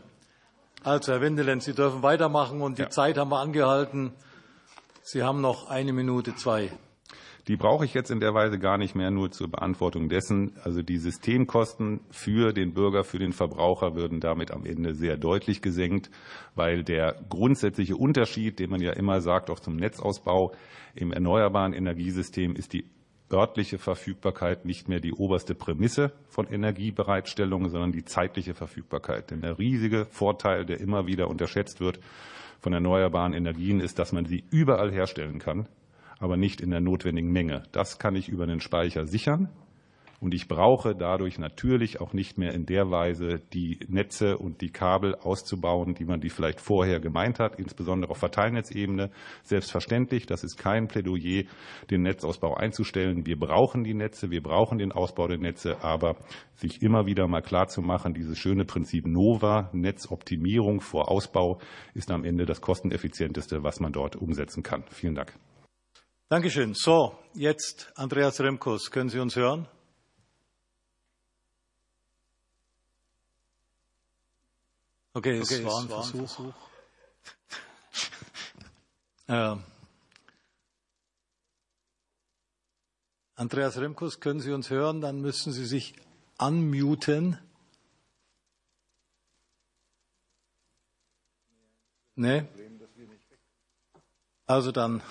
Also, 0.83 1.13
Herr 1.13 1.21
Wendelen, 1.21 1.61
Sie 1.61 1.73
dürfen 1.73 2.03
weitermachen 2.03 2.61
und 2.61 2.77
die 2.77 2.83
ja. 2.83 2.89
Zeit 2.91 3.17
haben 3.17 3.31
wir 3.31 3.39
angehalten. 3.39 4.13
Sie 5.01 5.23
haben 5.23 5.41
noch 5.41 5.67
eine 5.67 5.93
Minute 5.93 6.35
zwei. 6.35 6.69
Die 7.47 7.55
brauche 7.55 7.85
ich 7.85 7.95
jetzt 7.95 8.11
in 8.11 8.19
der 8.19 8.35
Weise 8.35 8.59
gar 8.59 8.77
nicht 8.77 8.93
mehr 8.93 9.09
nur 9.09 9.31
zur 9.31 9.49
Beantwortung 9.49 10.09
dessen. 10.09 10.53
Also 10.63 10.83
die 10.83 10.97
Systemkosten 10.97 12.01
für 12.11 12.53
den 12.53 12.75
Bürger, 12.75 13.03
für 13.03 13.17
den 13.17 13.33
Verbraucher 13.33 13.95
würden 13.95 14.19
damit 14.19 14.51
am 14.51 14.63
Ende 14.63 14.93
sehr 14.93 15.17
deutlich 15.17 15.63
gesenkt, 15.63 16.11
weil 16.53 16.83
der 16.83 17.15
grundsätzliche 17.29 17.95
Unterschied, 17.95 18.59
den 18.59 18.69
man 18.69 18.81
ja 18.81 18.91
immer 18.91 19.21
sagt, 19.21 19.49
auch 19.49 19.59
zum 19.59 19.77
Netzausbau 19.77 20.51
im 20.93 21.11
erneuerbaren 21.11 21.73
Energiesystem, 21.73 22.55
ist 22.55 22.73
die 22.73 22.85
örtliche 23.31 23.77
Verfügbarkeit 23.77 24.65
nicht 24.65 24.87
mehr 24.87 24.99
die 24.99 25.13
oberste 25.13 25.55
Prämisse 25.55 26.11
von 26.29 26.47
Energiebereitstellung, 26.47 27.69
sondern 27.69 27.91
die 27.91 28.05
zeitliche 28.05 28.53
Verfügbarkeit. 28.53 29.31
Denn 29.31 29.41
der 29.41 29.59
riesige 29.59 30.05
Vorteil, 30.05 30.65
der 30.65 30.79
immer 30.79 31.07
wieder 31.07 31.27
unterschätzt 31.27 31.79
wird 31.79 31.99
von 32.59 32.73
erneuerbaren 32.73 33.33
Energien, 33.33 33.79
ist, 33.79 33.99
dass 33.99 34.11
man 34.11 34.25
sie 34.25 34.43
überall 34.49 34.91
herstellen 34.91 35.39
kann 35.39 35.67
aber 36.19 36.37
nicht 36.37 36.61
in 36.61 36.71
der 36.71 36.81
notwendigen 36.81 37.31
Menge. 37.31 37.63
Das 37.71 37.99
kann 37.99 38.15
ich 38.15 38.29
über 38.29 38.47
den 38.47 38.59
Speicher 38.59 39.05
sichern. 39.05 39.49
Und 40.19 40.33
ich 40.33 40.47
brauche 40.47 40.95
dadurch 40.95 41.37
natürlich 41.37 42.01
auch 42.01 42.11
nicht 42.11 42.39
mehr 42.39 42.51
in 42.53 42.65
der 42.65 42.89
Weise 42.89 43.39
die 43.53 43.79
Netze 43.87 44.37
und 44.39 44.61
die 44.61 44.71
Kabel 44.71 45.13
auszubauen, 45.13 45.93
die 45.93 46.05
man 46.05 46.21
die 46.21 46.31
vielleicht 46.31 46.59
vorher 46.59 46.99
gemeint 46.99 47.39
hat, 47.39 47.59
insbesondere 47.59 48.11
auf 48.11 48.17
Verteilnetzebene. 48.17 49.11
Selbstverständlich, 49.43 50.25
das 50.25 50.43
ist 50.43 50.57
kein 50.57 50.87
Plädoyer, 50.87 51.43
den 51.91 52.01
Netzausbau 52.01 52.55
einzustellen. 52.55 53.27
Wir 53.27 53.39
brauchen 53.39 53.83
die 53.83 53.93
Netze, 53.93 54.31
wir 54.31 54.41
brauchen 54.41 54.79
den 54.79 54.91
Ausbau 54.91 55.27
der 55.27 55.37
Netze, 55.37 55.83
aber 55.83 56.15
sich 56.55 56.81
immer 56.81 57.05
wieder 57.05 57.27
mal 57.27 57.41
klar 57.41 57.67
zu 57.67 57.83
machen, 57.83 58.15
dieses 58.15 58.39
schöne 58.39 58.65
Prinzip 58.65 59.05
NOVA, 59.05 59.69
Netzoptimierung 59.73 60.81
vor 60.81 61.11
Ausbau, 61.11 61.59
ist 61.93 62.09
am 62.09 62.23
Ende 62.23 62.47
das 62.47 62.61
kosteneffizienteste, 62.61 63.61
was 63.61 63.79
man 63.79 63.93
dort 63.93 64.15
umsetzen 64.15 64.63
kann. 64.63 64.83
Vielen 64.89 65.13
Dank. 65.13 65.33
Dankeschön. 66.29 66.73
So, 66.73 67.13
jetzt 67.35 67.91
Andreas 67.95 68.41
Remkus. 68.41 68.89
Können 68.89 69.09
Sie 69.09 69.19
uns 69.19 69.35
hören? 69.35 69.67
Okay, 75.17 75.39
es 75.39 75.51
okay, 75.51 75.65
war 75.65 75.81
ein 75.81 75.87
Versuch. 75.87 76.19
Ein 76.19 76.27
Versuch. 76.27 76.53
ja. 79.27 79.59
Andreas 83.35 83.77
Remkus, 83.79 84.19
können 84.19 84.41
Sie 84.41 84.51
uns 84.51 84.69
hören? 84.69 85.01
Dann 85.01 85.19
müssen 85.19 85.53
Sie 85.53 85.65
sich 85.65 85.95
unmuten. 86.37 87.39
Nee? 92.13 92.45
Also 94.45 94.71
dann. 94.71 95.01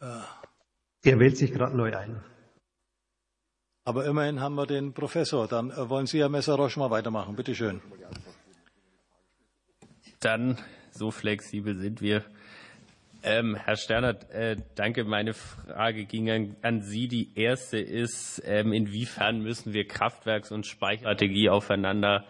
Er 0.00 1.18
wählt 1.18 1.38
sich 1.38 1.50
gerade 1.50 1.74
neu 1.74 1.96
ein. 1.96 2.22
Aber 3.84 4.06
immerhin 4.06 4.40
haben 4.40 4.54
wir 4.54 4.66
den 4.66 4.92
Professor. 4.92 5.46
Dann 5.46 5.70
äh, 5.70 5.88
wollen 5.88 6.06
Sie, 6.06 6.20
Herr 6.20 6.28
Messerosch, 6.28 6.76
mal 6.76 6.90
weitermachen. 6.90 7.36
Bitte 7.36 7.54
schön. 7.54 7.80
Dann, 10.20 10.58
so 10.90 11.10
flexibel 11.10 11.76
sind 11.76 12.00
wir. 12.00 12.24
Ähm, 13.22 13.56
Herr 13.56 13.76
Sterner, 13.76 14.16
äh, 14.30 14.56
danke. 14.74 15.04
Meine 15.04 15.34
Frage 15.34 16.04
ging 16.06 16.30
an, 16.30 16.56
an 16.62 16.82
Sie. 16.82 17.08
Die 17.08 17.38
erste 17.38 17.78
ist, 17.78 18.42
ähm, 18.46 18.72
inwiefern 18.72 19.40
müssen 19.40 19.72
wir 19.72 19.86
Kraftwerks- 19.86 20.50
und 20.50 20.66
Speicherstrategie 20.66 21.50
aufeinander 21.50 22.24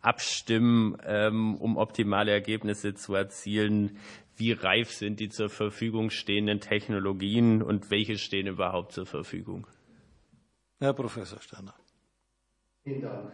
abstimmen, 0.00 0.96
ähm, 1.04 1.56
um 1.56 1.76
optimale 1.76 2.32
Ergebnisse 2.32 2.94
zu 2.94 3.14
erzielen? 3.14 3.98
wie 4.36 4.52
reif 4.52 4.92
sind 4.92 5.20
die 5.20 5.30
zur 5.30 5.48
Verfügung 5.48 6.10
stehenden 6.10 6.60
Technologien 6.60 7.62
und 7.62 7.90
welche 7.90 8.18
stehen 8.18 8.46
überhaupt 8.46 8.92
zur 8.92 9.06
Verfügung? 9.06 9.66
Herr 10.78 10.92
Professor 10.92 11.40
Sterner. 11.40 11.74
Vielen 12.84 13.00
Dank 13.00 13.32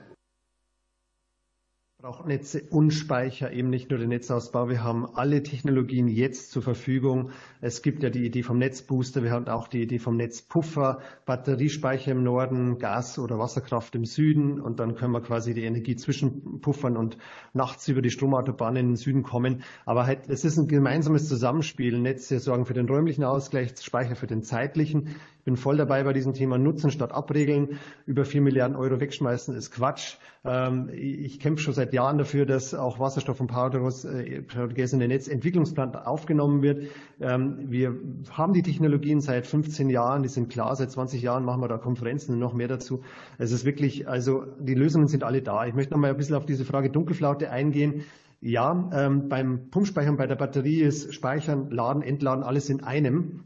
braucht 2.02 2.26
Netze 2.26 2.60
und 2.68 2.90
Speicher, 2.90 3.52
eben 3.52 3.70
nicht 3.70 3.90
nur 3.90 3.98
den 4.00 4.08
Netzausbau. 4.08 4.68
Wir 4.68 4.82
haben 4.82 5.06
alle 5.14 5.44
Technologien 5.44 6.08
jetzt 6.08 6.50
zur 6.50 6.60
Verfügung. 6.60 7.30
Es 7.60 7.80
gibt 7.80 8.02
ja 8.02 8.10
die 8.10 8.26
Idee 8.26 8.42
vom 8.42 8.58
Netzbooster, 8.58 9.22
wir 9.22 9.30
haben 9.30 9.46
auch 9.46 9.68
die 9.68 9.82
Idee 9.82 10.00
vom 10.00 10.16
Netzpuffer, 10.16 10.98
Batteriespeicher 11.26 12.10
im 12.10 12.24
Norden, 12.24 12.78
Gas- 12.78 13.20
oder 13.20 13.38
Wasserkraft 13.38 13.94
im 13.94 14.04
Süden 14.04 14.60
und 14.60 14.80
dann 14.80 14.96
können 14.96 15.12
wir 15.12 15.20
quasi 15.20 15.54
die 15.54 15.62
Energie 15.62 15.94
zwischenpuffern 15.94 16.96
und 16.96 17.18
nachts 17.52 17.86
über 17.86 18.02
die 18.02 18.10
Stromautobahn 18.10 18.74
in 18.74 18.86
den 18.88 18.96
Süden 18.96 19.22
kommen. 19.22 19.62
Aber 19.86 20.04
halt, 20.04 20.28
es 20.28 20.44
ist 20.44 20.58
ein 20.58 20.66
gemeinsames 20.66 21.28
Zusammenspiel. 21.28 22.00
Netze 22.00 22.40
sorgen 22.40 22.66
für 22.66 22.74
den 22.74 22.88
räumlichen 22.88 23.22
Ausgleich, 23.22 23.74
Speicher 23.80 24.16
für 24.16 24.26
den 24.26 24.42
zeitlichen. 24.42 25.14
Bin 25.44 25.56
voll 25.56 25.76
dabei 25.76 26.04
bei 26.04 26.12
diesem 26.12 26.34
Thema 26.34 26.56
Nutzen 26.56 26.90
statt 26.90 27.12
Abregeln. 27.12 27.78
Über 28.06 28.24
vier 28.24 28.40
Milliarden 28.40 28.76
Euro 28.76 29.00
wegschmeißen 29.00 29.56
ist 29.56 29.72
Quatsch. 29.72 30.16
Ähm, 30.44 30.88
ich 30.92 31.40
kämpfe 31.40 31.62
schon 31.62 31.74
seit 31.74 31.92
Jahren 31.92 32.18
dafür, 32.18 32.46
dass 32.46 32.74
auch 32.74 33.00
Wasserstoff 33.00 33.40
und 33.40 33.48
Powergas 33.48 34.04
äh, 34.04 34.44
in 34.44 34.98
den 35.00 35.08
Netzentwicklungsplan 35.08 35.96
aufgenommen 35.96 36.62
wird. 36.62 36.86
Ähm, 37.20 37.70
wir 37.70 37.96
haben 38.30 38.52
die 38.52 38.62
Technologien 38.62 39.20
seit 39.20 39.46
15 39.46 39.90
Jahren, 39.90 40.22
die 40.22 40.28
sind 40.28 40.48
klar. 40.48 40.76
Seit 40.76 40.92
20 40.92 41.20
Jahren 41.22 41.44
machen 41.44 41.60
wir 41.60 41.68
da 41.68 41.78
Konferenzen 41.78 42.34
und 42.34 42.38
noch 42.38 42.54
mehr 42.54 42.68
dazu. 42.68 43.02
Es 43.38 43.50
ist 43.50 43.64
wirklich, 43.64 44.08
also 44.08 44.44
die 44.60 44.74
Lösungen 44.74 45.08
sind 45.08 45.24
alle 45.24 45.42
da. 45.42 45.66
Ich 45.66 45.74
möchte 45.74 45.92
noch 45.92 46.00
mal 46.00 46.10
ein 46.10 46.16
bisschen 46.16 46.36
auf 46.36 46.46
diese 46.46 46.64
Frage 46.64 46.90
Dunkelflaute 46.90 47.50
eingehen. 47.50 48.04
Ja, 48.40 48.90
ähm, 48.92 49.28
beim 49.28 49.70
Pumpspeichern, 49.70 50.16
bei 50.16 50.26
der 50.26 50.34
Batterie 50.36 50.82
ist 50.82 51.14
Speichern, 51.14 51.70
Laden, 51.70 52.02
Entladen, 52.02 52.42
alles 52.42 52.68
in 52.70 52.82
einem. 52.82 53.44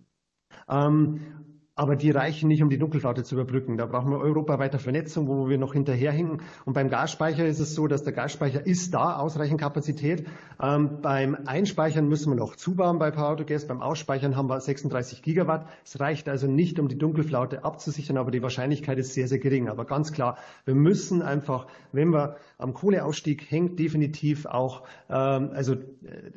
Aber 1.77 1.95
die 1.95 2.11
reichen 2.11 2.49
nicht, 2.49 2.63
um 2.63 2.71
die 2.71 2.79
Dunkelflaute 2.79 3.23
zu 3.23 3.35
überbrücken. 3.35 3.77
Da 3.77 3.85
brauchen 3.85 4.11
wir 4.11 4.19
europaweite 4.19 4.79
Vernetzung, 4.79 5.29
wo 5.29 5.47
wir 5.47 5.59
noch 5.59 5.75
hinterherhinken. 5.75 6.41
Und 6.65 6.73
beim 6.73 6.89
Gasspeicher 6.89 7.47
ist 7.47 7.61
es 7.61 7.75
so, 7.75 7.87
dass 7.87 8.03
der 8.03 8.15
Gasspeicher 8.15 8.67
ist 8.67 8.95
da, 8.95 9.17
ausreichend 9.17 9.61
Kapazität. 9.61 10.27
Ähm, 10.61 11.03
beim 11.03 11.37
Einspeichern 11.45 12.09
müssen 12.09 12.33
wir 12.33 12.37
noch 12.37 12.57
zubauen 12.57 12.99
bei 12.99 13.11
Power 13.11 13.37
to 13.37 13.45
Gas. 13.45 13.67
Beim 13.67 13.83
Ausspeichern 13.83 14.37
haben 14.37 14.49
wir 14.49 14.59
36 14.59 15.21
Gigawatt. 15.21 15.69
Es 15.85 16.01
reicht 16.01 16.31
also 16.31 16.47
nicht, 16.47 16.81
um 16.81 16.89
die 16.89 16.97
Dunkelflaute 16.97 17.63
abzusichern, 17.63 18.17
aber 18.17 18.31
die 18.31 18.43
Wahrscheinlichkeit 18.43 18.97
ist 18.97 19.13
sehr, 19.13 19.29
sehr 19.29 19.39
gering. 19.39 19.69
Aber 19.69 19.85
ganz 19.85 20.13
klar, 20.13 20.39
wir 20.65 20.75
müssen 20.75 21.21
einfach, 21.21 21.67
wenn 21.93 22.09
wir 22.09 22.37
am 22.57 22.73
Kohleausstieg 22.73 23.51
hängt 23.51 23.79
definitiv 23.79 24.47
auch, 24.47 24.85
ähm, 25.11 25.51
also 25.53 25.75
äh, 25.75 25.77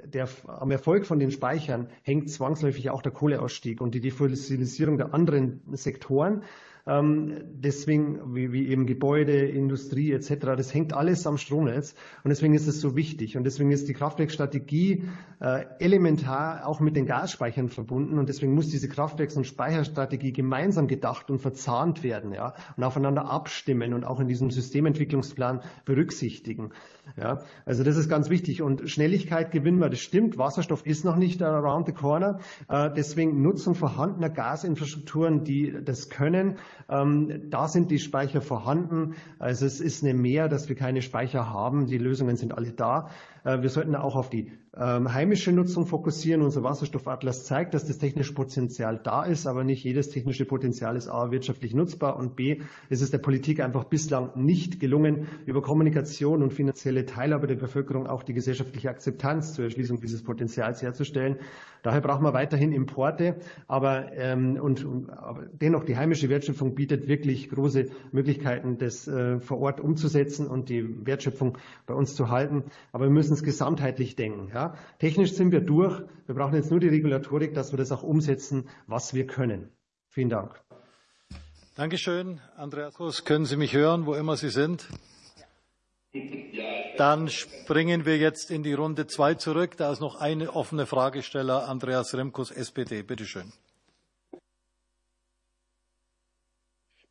der, 0.06 0.28
am 0.48 0.70
Erfolg 0.70 1.06
von 1.06 1.18
den 1.18 1.32
Speichern 1.32 1.88
hängt 2.04 2.30
zwangsläufig 2.30 2.90
auch 2.90 3.02
der 3.02 3.14
Kohleausstieg 3.14 3.80
und 3.80 3.96
die 3.96 4.02
Defossilisierung 4.02 4.98
der 4.98 5.14
anderen 5.14 5.29
Sektoren. 5.76 6.44
Ähm, 6.90 7.44
deswegen, 7.54 8.34
wie, 8.34 8.52
wie 8.52 8.68
eben 8.68 8.88
Gebäude, 8.88 9.48
Industrie 9.48 10.12
etc., 10.12 10.38
das 10.58 10.74
hängt 10.74 10.94
alles 10.94 11.28
am 11.28 11.38
Stromnetz 11.38 11.94
und 12.24 12.30
deswegen 12.30 12.56
ist 12.56 12.68
es 12.68 12.82
so 12.82 12.96
wichtig. 12.96 13.38
Und 13.38 13.44
deswegen 13.44 13.72
ist 13.72 13.88
die 13.88 13.94
Kraftwerkstrategie 13.94 15.04
äh, 15.40 15.66
elementar 15.80 16.66
auch 16.66 16.80
mit 16.80 16.96
den 16.96 17.06
Gasspeichern 17.06 17.70
verbunden 17.70 18.18
und 18.18 18.28
deswegen 18.28 18.56
muss 18.56 18.70
diese 18.70 18.90
Kraftwerks- 18.90 19.38
und 19.38 19.46
Speicherstrategie 19.46 20.34
gemeinsam 20.34 20.88
gedacht 20.88 21.30
und 21.30 21.40
verzahnt 21.40 22.02
werden 22.02 22.34
ja, 22.34 22.56
und 22.76 22.84
aufeinander 22.84 23.30
abstimmen 23.30 23.94
und 23.94 24.04
auch 24.04 24.20
in 24.20 24.28
diesem 24.28 24.50
Systementwicklungsplan 24.50 25.62
berücksichtigen. 25.86 26.72
Ja, 27.18 27.42
also 27.66 27.84
das 27.84 27.98
ist 27.98 28.10
ganz 28.10 28.30
wichtig. 28.30 28.62
Und 28.62 28.90
Schnelligkeit 28.90 29.52
gewinnen 29.52 29.80
wir, 29.80 29.90
das 29.90 30.00
stimmt. 30.00 30.38
Wasserstoff 30.38 30.86
ist 30.86 31.06
noch 31.06 31.16
nicht 31.16 31.42
around 31.42 31.88
the 31.88 31.94
corner. 31.94 32.40
Äh, 32.68 32.90
deswegen 32.96 33.42
Nutzung 33.42 33.76
vorhandener 33.76 34.30
Gasinfrastrukturen, 34.30 35.44
die 35.44 35.76
das 35.84 36.10
können. 36.10 36.58
Ähm, 36.88 37.50
da 37.50 37.68
sind 37.68 37.92
die 37.92 38.00
Speicher 38.00 38.42
vorhanden. 38.42 39.16
Also 39.40 39.66
es 39.66 39.80
ist 39.80 40.04
eine 40.04 40.14
Mehr, 40.14 40.48
dass 40.48 40.70
wir 40.70 40.76
keine 40.76 41.02
Speicher 41.02 41.50
haben. 41.50 41.88
Die 41.88 41.98
Lösungen 41.98 42.38
sind 42.38 42.58
alle 42.58 42.72
da. 42.72 43.10
Äh, 43.44 43.62
wir 43.62 43.70
sollten 43.70 43.96
auch 43.96 44.16
auf 44.16 44.30
die 44.30 44.52
ähm, 44.78 45.14
heimische 45.14 45.52
Nutzung 45.52 45.86
fokussieren. 45.86 46.42
Unser 46.42 46.64
Wasserstoffatlas 46.64 47.46
zeigt, 47.46 47.74
dass 47.74 47.86
das 47.86 47.98
technische 47.98 48.34
Potenzial 48.34 49.00
da 49.04 49.24
ist, 49.24 49.48
aber 49.48 49.64
nicht 49.64 49.84
jedes 49.84 50.10
technische 50.10 50.46
Potenzial 50.46 50.96
ist 50.96 51.10
A 51.10 51.32
wirtschaftlich 51.32 51.74
nutzbar 51.74 52.18
und 52.18 52.36
B 52.36 52.62
ist 52.90 53.02
es 53.02 53.12
der 53.12 53.18
Politik 53.18 53.62
einfach 53.62 53.86
bislang 53.86 54.32
nicht 54.36 54.80
gelungen, 54.80 55.28
über 55.46 55.62
Kommunikation 55.62 56.44
und 56.44 56.54
finanzielle 56.54 57.06
Teilhabe 57.06 57.48
der 57.48 57.56
Bevölkerung 57.56 58.08
auch 58.08 58.24
die 58.24 58.34
gesellschaftliche 58.34 58.90
Akzeptanz 58.90 59.54
zur 59.54 59.66
Erschließung 59.66 60.00
dieses 60.00 60.24
Potenzials 60.24 60.82
herzustellen. 60.82 61.38
Daher 61.82 62.02
brauchen 62.02 62.24
wir 62.24 62.34
weiterhin 62.34 62.74
Importe, 62.74 63.38
aber, 63.68 64.12
ähm, 64.14 64.60
und, 64.62 64.84
und, 64.84 65.10
aber 65.10 65.46
dennoch 65.46 65.86
die 65.86 65.96
heimische 65.96 66.30
Wertschöpfung 66.30 66.76
bietet 66.76 67.08
wirklich 67.08 67.50
große 67.50 67.86
Möglichkeiten, 68.12 68.78
das 68.78 69.08
äh, 69.08 69.40
vor 69.40 69.60
Ort 69.60 69.80
umzusetzen 69.80 70.48
und 70.48 70.70
die 70.70 71.06
Wertschöpfung 71.06 71.58
bei 71.86 71.94
uns 71.94 72.16
zu 72.16 72.30
halten. 72.30 72.66
Aber 72.92 73.06
wir 73.06 73.12
müssen 73.12 73.29
es 73.34 73.44
gesamtheitlich 73.44 74.16
denken. 74.16 74.50
Ja? 74.54 74.76
Technisch 75.00 75.34
sind 75.34 75.52
wir 75.52 75.62
durch. 75.62 76.02
Wir 76.26 76.36
brauchen 76.36 76.56
jetzt 76.56 76.72
nur 76.72 76.80
die 76.80 76.90
Regulatorik, 76.90 77.54
dass 77.54 77.72
wir 77.72 77.78
das 77.78 77.92
auch 77.92 78.04
umsetzen, 78.04 78.70
was 78.88 79.14
wir 79.14 79.28
können. 79.28 79.72
Vielen 80.10 80.30
Dank. 80.30 80.62
Dankeschön. 81.76 82.42
Andreas, 82.58 83.24
können 83.24 83.46
Sie 83.46 83.56
mich 83.56 83.74
hören, 83.74 84.06
wo 84.06 84.14
immer 84.14 84.36
Sie 84.36 84.50
sind? 84.50 84.88
Dann 86.98 87.30
springen 87.30 88.06
wir 88.06 88.18
jetzt 88.18 88.52
in 88.52 88.64
die 88.64 88.74
Runde 88.74 89.08
zwei 89.08 89.36
zurück. 89.36 89.78
Da 89.78 89.92
ist 89.92 90.02
noch 90.02 90.20
eine 90.20 90.56
offene 90.56 90.86
Fragesteller, 90.86 91.70
Andreas 91.70 92.14
Remkus, 92.16 92.52
SPD. 92.52 93.04
Bitte 93.04 93.26
schön. 93.26 93.54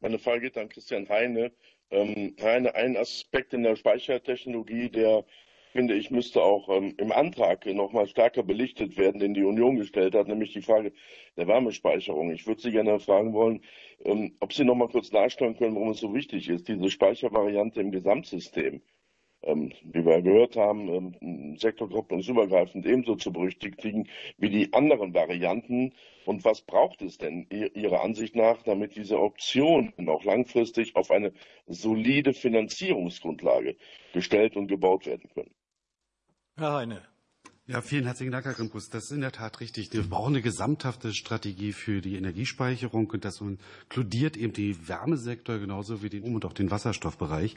Meine 0.00 0.18
Frage 0.18 0.42
geht 0.42 0.58
an 0.58 0.68
Christian 0.68 1.08
Heine. 1.08 1.52
Ähm, 1.90 2.36
Heine, 2.40 2.74
ein 2.74 2.96
Aspekt 2.96 3.54
in 3.54 3.62
der 3.62 3.76
Speichertechnologie, 3.76 4.90
der 4.90 5.24
finde 5.72 5.94
ich, 5.94 6.10
müsste 6.10 6.42
auch 6.42 6.68
ähm, 6.68 6.94
im 6.98 7.12
Antrag 7.12 7.66
noch 7.66 7.92
mal 7.92 8.06
stärker 8.06 8.42
belichtet 8.42 8.96
werden, 8.96 9.20
den 9.20 9.34
die 9.34 9.44
Union 9.44 9.76
gestellt 9.76 10.14
hat, 10.14 10.28
nämlich 10.28 10.52
die 10.52 10.62
Frage 10.62 10.92
der 11.36 11.46
Wärmespeicherung. 11.46 12.30
Ich 12.32 12.46
würde 12.46 12.60
Sie 12.60 12.72
gerne 12.72 12.98
fragen 13.00 13.32
wollen, 13.32 13.62
ähm, 14.04 14.36
ob 14.40 14.52
Sie 14.52 14.64
noch 14.64 14.74
mal 14.74 14.88
kurz 14.88 15.10
darstellen 15.10 15.56
können, 15.56 15.74
warum 15.74 15.90
es 15.90 16.00
so 16.00 16.14
wichtig 16.14 16.48
ist, 16.48 16.68
diese 16.68 16.90
Speichervariante 16.90 17.80
im 17.80 17.90
Gesamtsystem 17.92 18.82
ähm, 19.42 19.72
wie 19.82 20.04
wir 20.04 20.22
gehört 20.22 20.56
haben, 20.56 20.88
ähm, 21.20 21.56
sektorkopplungsübergreifend 21.58 22.86
ebenso 22.86 23.16
zu 23.16 23.32
berücksichtigen 23.32 24.08
wie 24.36 24.50
die 24.50 24.72
anderen 24.72 25.14
Varianten. 25.14 25.94
Und 26.24 26.44
was 26.44 26.62
braucht 26.62 27.02
es 27.02 27.18
denn 27.18 27.46
Ihrer 27.50 28.02
Ansicht 28.02 28.36
nach, 28.36 28.62
damit 28.62 28.96
diese 28.96 29.18
Optionen 29.20 29.92
auch 30.08 30.24
langfristig 30.24 30.96
auf 30.96 31.10
eine 31.10 31.32
solide 31.66 32.34
Finanzierungsgrundlage 32.34 33.76
gestellt 34.12 34.56
und 34.56 34.66
gebaut 34.66 35.06
werden 35.06 35.30
können? 35.32 35.54
Herr 36.58 36.72
Heine. 36.72 37.02
Ja, 37.70 37.82
vielen 37.82 38.06
herzlichen 38.06 38.32
Dank, 38.32 38.46
Herr 38.46 38.54
Grimkus. 38.54 38.88
Das 38.88 39.04
ist 39.04 39.10
in 39.10 39.20
der 39.20 39.30
Tat 39.30 39.60
richtig. 39.60 39.92
Wir 39.92 40.02
brauchen 40.02 40.32
eine 40.32 40.40
gesamthafte 40.40 41.12
Strategie 41.12 41.74
für 41.74 42.00
die 42.00 42.16
Energiespeicherung 42.16 43.10
und 43.10 43.26
das 43.26 43.42
inkludiert 43.42 44.38
eben 44.38 44.54
den 44.54 44.88
Wärmesektor 44.88 45.58
genauso 45.58 46.02
wie 46.02 46.08
den 46.08 46.22
Um- 46.22 46.36
und 46.36 46.46
auch 46.46 46.54
den 46.54 46.70
Wasserstoffbereich. 46.70 47.56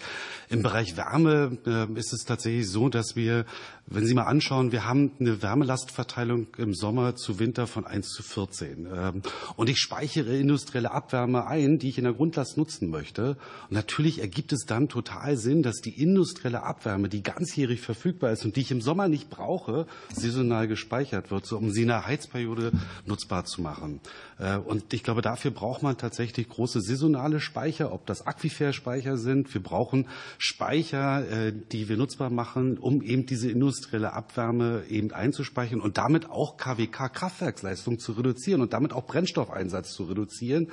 Im 0.50 0.64
Bereich 0.64 0.98
Wärme 0.98 1.58
äh, 1.66 1.98
ist 1.98 2.12
es 2.12 2.26
tatsächlich 2.26 2.68
so, 2.68 2.90
dass 2.90 3.16
wir, 3.16 3.46
wenn 3.86 4.06
Sie 4.06 4.14
mal 4.14 4.26
anschauen, 4.26 4.74
wir 4.74 4.84
haben 4.84 5.14
eine 5.22 5.42
Wärmelastverteilung 5.42 6.48
im 6.58 6.74
Sommer 6.74 7.16
zu 7.16 7.40
Winter 7.40 7.66
von 7.66 7.86
1 7.86 8.10
zu 8.10 8.22
14. 8.22 8.90
Ähm, 8.94 9.22
und 9.56 9.70
ich 9.70 9.78
speichere 9.78 10.38
industrielle 10.38 10.92
Abwärme 10.92 11.48
ein, 11.48 11.80
die 11.80 11.88
ich 11.88 11.98
in 11.98 12.04
der 12.04 12.14
Grundlast 12.14 12.58
nutzen 12.58 12.90
möchte. 12.90 13.38
Und 13.70 13.76
natürlich 13.76 14.20
ergibt 14.20 14.52
es 14.52 14.66
dann 14.66 14.90
total 14.90 15.38
Sinn, 15.38 15.64
dass 15.64 15.78
die 15.78 16.02
industrielle 16.02 16.64
Abwärme, 16.64 17.08
die 17.08 17.24
ganzjährig 17.24 17.80
verfügbar 17.80 18.34
ist 18.34 18.44
und 18.44 18.58
die 18.58 18.62
ich 18.62 18.72
im 18.72 18.82
Sommer 18.82 19.08
nicht 19.08 19.30
brauche, 19.30 19.88
saisonal 20.14 20.68
gespeichert 20.68 21.32
wird, 21.32 21.46
so 21.46 21.58
um 21.58 21.72
sie 21.72 21.84
in 21.84 21.90
der 21.90 22.06
Heizperiode 22.06 22.72
nutzbar 23.06 23.46
zu 23.46 23.62
machen. 23.62 24.00
Äh, 24.42 24.58
und 24.58 24.94
ich 24.94 25.04
glaube, 25.04 25.22
dafür 25.22 25.52
braucht 25.52 25.84
man 25.84 25.98
tatsächlich 25.98 26.50
große 26.50 26.82
saisonale 26.82 27.40
Speicher, 27.40 27.94
ob 27.94 28.06
das 28.06 28.26
Aquiferspeicher 28.26 29.18
sind. 29.18 29.54
Wir 29.54 29.62
brauchen 29.62 30.08
Speicher, 30.38 31.30
äh, 31.30 31.54
die 31.72 31.88
wir 31.88 31.98
nutzbar 31.98 32.30
machen, 32.30 32.78
um 32.78 33.02
eben 33.02 33.26
diese 33.26 33.50
industrielle 33.52 34.14
Abwärme 34.14 34.84
eben 34.90 35.12
einzuspeichern 35.12 35.80
und 35.80 35.98
damit 35.98 36.30
auch 36.30 36.58
KWK-Kraftwerksleistung 36.58 38.00
zu 38.00 38.14
reduzieren 38.14 38.62
und 38.62 38.74
damit 38.74 38.94
auch 38.94 39.06
Brennstoffeinsatz 39.06 39.94
zu 39.94 40.04
reduzieren. 40.06 40.70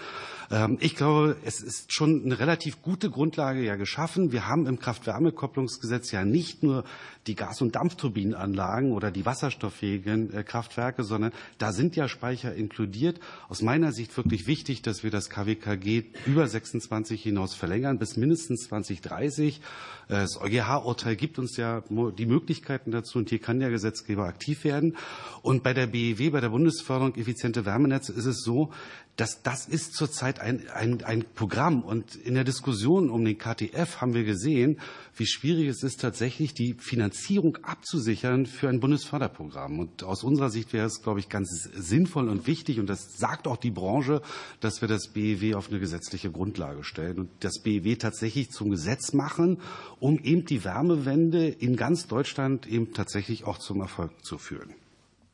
Ähm, 0.51 0.79
ich 0.81 0.97
glaube, 0.97 1.37
es 1.45 1.61
ist 1.61 1.93
schon 1.93 2.25
eine 2.25 2.39
relativ 2.39 2.83
gute 2.83 3.11
Grundlage 3.11 3.63
ja 3.63 3.77
geschaffen. 3.77 4.33
Wir 4.33 4.49
haben 4.49 4.67
im 4.67 4.79
Kraft-Wärme-Kopplungsgesetz 4.79 6.11
ja 6.13 6.25
nicht 6.25 6.63
nur 6.63 6.85
die 7.27 7.35
Gas- 7.35 7.61
und 7.61 7.75
Dampfturbinenanlagen 7.75 8.93
oder 8.93 9.11
die 9.11 9.27
wasserstofffähigen 9.27 10.33
äh, 10.33 10.43
Kraftwerke, 10.43 11.05
sondern 11.05 11.33
da 11.59 11.73
sind 11.73 11.95
ja 11.95 12.09
Speicher 12.09 12.55
inkludiert. 12.55 13.21
Aus 13.49 13.58
meiner 13.63 13.93
Sicht 13.93 14.17
wirklich 14.17 14.47
wichtig, 14.47 14.83
dass 14.83 15.03
wir 15.03 15.11
das 15.11 15.31
KWKG 15.31 16.05
über 16.27 16.47
26 16.47 17.23
hinaus 17.23 17.55
verlängern 17.55 17.99
bis 17.99 18.17
mindestens 18.17 18.69
2030. 18.69 19.57
Äh, 19.57 19.61
das 20.09 20.41
EuGH-Urteil 20.41 21.17
gibt 21.17 21.39
uns 21.39 21.57
ja 21.57 21.83
die 21.91 22.27
Möglichkeiten 22.27 22.91
dazu 22.91 23.19
und 23.19 23.31
hier 23.31 23.39
kann 23.39 23.61
der 23.61 23.71
Gesetzgeber 23.71 24.25
aktiv 24.25 24.65
werden. 24.65 24.97
Und 25.43 25.63
bei 25.63 25.75
der 25.75 25.87
BEW, 25.87 26.31
bei 26.31 26.41
der 26.41 26.51
Bundesförderung 26.51 27.15
effiziente 27.17 27.65
Wärmenetze, 27.65 28.13
ist 28.13 28.27
es 28.27 28.43
so, 28.43 28.71
das, 29.19 29.43
das 29.43 29.67
ist 29.67 29.95
zurzeit 29.95 30.39
ein, 30.39 30.69
ein, 30.73 31.03
ein 31.03 31.25
Programm. 31.35 31.83
Und 31.83 32.15
in 32.15 32.35
der 32.35 32.45
Diskussion 32.45 33.11
um 33.11 33.25
den 33.25 33.37
KTF 33.37 34.01
haben 34.01 34.15
wir 34.15 34.23
gesehen, 34.23 34.79
wie 35.17 35.27
schwierig 35.27 35.67
es 35.67 35.83
ist, 35.83 36.01
tatsächlich 36.01 36.55
die 36.55 36.75
Finanzierung 36.75 37.59
abzusichern 37.63 38.47
für 38.47 38.69
ein 38.69 38.79
Bundesförderprogramm. 38.79 39.81
Und 39.81 40.05
aus 40.05 40.23
unserer 40.23 40.51
Sicht 40.51 40.73
wäre 40.73 40.87
es, 40.87 41.03
glaube 41.03 41.19
ich, 41.19 41.29
ganz 41.29 41.69
sinnvoll 41.75 42.29
und 42.29 42.47
wichtig, 42.47 42.79
und 42.79 42.87
das 42.87 43.19
sagt 43.19 43.48
auch 43.49 43.57
die 43.57 43.71
Branche, 43.71 44.23
dass 44.61 44.81
wir 44.81 44.89
das 44.89 45.09
BEW 45.09 45.55
auf 45.55 45.69
eine 45.69 45.81
gesetzliche 45.81 46.31
Grundlage 46.31 46.85
stellen 46.85 47.19
und 47.19 47.31
das 47.41 47.63
BEW 47.63 47.97
tatsächlich 47.97 48.51
zum 48.51 48.71
Gesetz 48.71 49.13
machen, 49.13 49.61
um 50.01 50.19
eben 50.23 50.45
die 50.45 50.65
Wärmewende 50.65 51.49
in 51.49 51.77
ganz 51.77 52.07
Deutschland 52.07 52.67
eben 52.67 52.93
tatsächlich 52.93 53.45
auch 53.45 53.59
zum 53.59 53.81
Erfolg 53.81 54.25
zu 54.25 54.39
führen. 54.39 54.75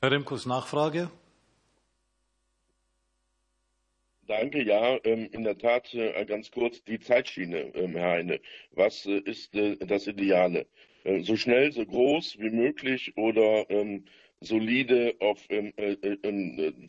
Herr 0.00 0.10
Remkus, 0.10 0.46
Nachfrage. 0.46 1.10
Danke, 4.26 4.62
ja, 4.62 4.98
ähm, 5.04 5.28
in 5.32 5.44
der 5.44 5.58
Tat 5.58 5.92
äh, 5.92 6.24
ganz 6.24 6.50
kurz 6.50 6.82
die 6.84 6.98
Zeitschiene, 6.98 7.74
ähm, 7.74 7.92
Herr 7.92 8.12
Heine. 8.12 8.40
Was 8.72 9.04
äh, 9.04 9.18
ist 9.18 9.54
äh, 9.54 9.76
das 9.76 10.06
Ideale? 10.06 10.66
So 11.20 11.36
schnell, 11.36 11.70
so 11.70 11.84
groß 11.84 12.38
wie 12.38 12.48
möglich 12.48 13.12
oder 13.16 13.68
ähm, 13.68 14.06
solide 14.44 15.14
auf 15.20 15.46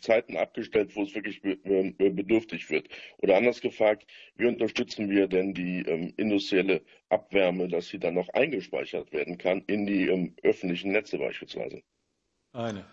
Zeiten 0.02 0.38
abgestellt, 0.38 0.96
wo 0.96 1.04
es 1.04 1.16
wirklich 1.16 1.42
bedürftig 1.42 2.70
wird? 2.70 2.88
Oder 3.20 3.38
anders 3.38 3.62
gefragt, 3.62 4.06
wie 4.36 4.46
unterstützen 4.46 5.10
wir 5.10 5.28
denn 5.28 5.54
die 5.54 5.82
industrielle 6.18 6.82
Abwärme, 7.10 7.68
dass 7.68 7.88
sie 7.88 8.00
dann 8.00 8.16
noch 8.16 8.30
eingespeichert 8.30 9.12
werden 9.12 9.38
kann 9.38 9.64
in 9.68 9.86
die 9.86 10.34
öffentlichen 10.44 10.92
Netze 10.92 11.18
beispielsweise? 11.18 11.82
Eine. 12.54 12.86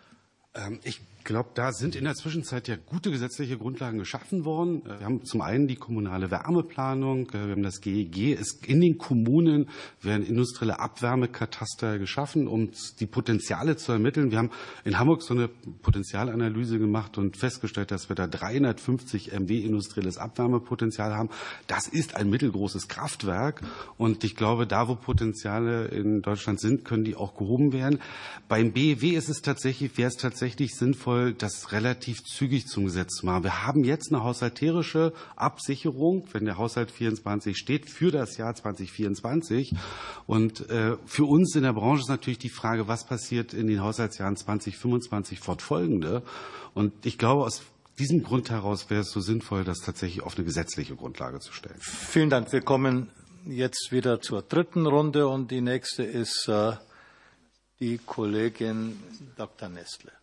Ich 0.85 1.01
glaube, 1.25 1.51
da 1.55 1.73
sind 1.73 1.95
in 1.97 2.05
der 2.05 2.15
Zwischenzeit 2.15 2.69
ja 2.69 2.77
gute 2.77 3.11
gesetzliche 3.11 3.59
Grundlagen 3.59 3.99
geschaffen 3.99 4.45
worden. 4.45 4.83
Wir 4.85 5.05
haben 5.05 5.25
zum 5.25 5.41
einen 5.41 5.69
die 5.69 5.77
kommunale 5.77 6.31
Wärmeplanung, 6.31 7.33
wir 7.33 7.41
haben 7.41 7.63
das 7.63 7.81
GEG. 7.81 8.39
Es 8.39 8.61
in 8.67 8.81
den 8.81 8.99
Kommunen 8.99 9.69
werden 10.01 10.27
industrielle 10.27 10.81
Abwärmekataster 10.81 11.99
geschaffen, 11.99 12.49
um 12.49 12.71
die 13.01 13.07
Potenziale 13.07 13.77
zu 13.77 13.93
ermitteln. 13.93 14.31
Wir 14.31 14.39
haben 14.39 14.51
in 14.85 14.99
Hamburg 14.99 15.23
so 15.23 15.35
eine 15.35 15.49
Potenzialanalyse 15.49 16.79
gemacht 16.79 17.19
und 17.19 17.37
festgestellt, 17.37 17.91
dass 17.91 18.09
wir 18.09 18.17
da 18.17 18.27
350 18.27 19.33
MW 19.33 19.59
industrielles 19.59 20.19
Abwärmepotenzial 20.19 21.15
haben. 21.15 21.31
Das 21.67 21.89
ist 21.89 22.17
ein 22.17 22.31
mittelgroßes 22.31 22.89
Kraftwerk 22.89 23.63
und 23.99 24.25
ich 24.25 24.37
glaube, 24.37 24.67
da 24.67 24.89
wo 24.89 24.95
Potenziale 24.95 25.87
in 25.87 26.23
Deutschland 26.23 26.61
sind, 26.61 26.85
können 26.85 27.05
die 27.05 27.17
auch 27.17 27.35
gehoben 27.37 27.73
werden. 27.73 28.01
Beim 28.49 28.73
BEW 28.73 29.17
ist 29.17 29.29
es 29.29 29.43
tatsächlich, 29.43 29.97
wäre 29.99 30.09
es 30.09 30.17
tatsächlich 30.17 30.75
sinnvoll, 30.75 31.12
sinnvoll, 31.13 31.35
das 31.35 31.73
relativ 31.73 32.25
zügig 32.25 32.67
zum 32.67 32.85
Gesetz 32.85 33.17
zu 33.17 33.27
machen. 33.27 33.45
Wir 33.45 33.67
haben 33.67 33.85
jetzt 33.85 34.13
eine 34.13 34.23
haushalterische 34.23 35.13
Absicherung, 35.37 36.27
wenn 36.33 36.45
der 36.45 36.59
Haushalt 36.59 36.91
24 36.91 37.57
steht, 37.57 37.89
für 37.89 38.11
das 38.11 38.37
Jahr 38.37 38.55
2024. 38.55 39.75
Und 40.27 40.69
äh, 40.71 40.97
für 41.07 41.25
uns 41.25 41.55
in 41.55 41.63
der 41.63 41.73
Branche 41.73 42.03
ist 42.03 42.09
natürlich 42.09 42.39
die 42.39 42.51
Frage, 42.51 42.89
was 42.89 43.07
passiert 43.07 43.55
in 43.55 43.67
den 43.67 43.83
Haushaltsjahren 43.83 44.37
2025 44.37 45.41
fortfolgende. 45.41 46.23
Und 46.75 46.93
ich 47.05 47.19
glaube, 47.19 47.45
aus 47.45 47.63
diesem 47.99 48.23
Grund 48.23 48.51
heraus 48.51 48.89
wäre 48.89 49.03
es 49.03 49.11
so 49.11 49.21
sinnvoll, 49.21 49.65
das 49.65 49.79
tatsächlich 49.79 50.23
auf 50.23 50.37
eine 50.37 50.45
gesetzliche 50.45 50.97
Grundlage 50.97 51.41
zu 51.41 51.53
stellen. 51.53 51.79
Vielen 51.81 52.31
Dank. 52.31 52.53
Wir 52.53 52.63
kommen 52.63 53.11
jetzt 53.45 53.89
wieder 53.91 54.21
zur 54.21 54.43
dritten 54.43 54.87
Runde 54.87 55.29
und 55.29 55.51
die 55.51 55.61
nächste 55.61 56.03
ist 56.05 56.49
äh, 56.49 56.73
die 57.81 57.99
Kollegin 57.99 58.97
Dr. 59.37 59.69
Nestle. 59.69 60.22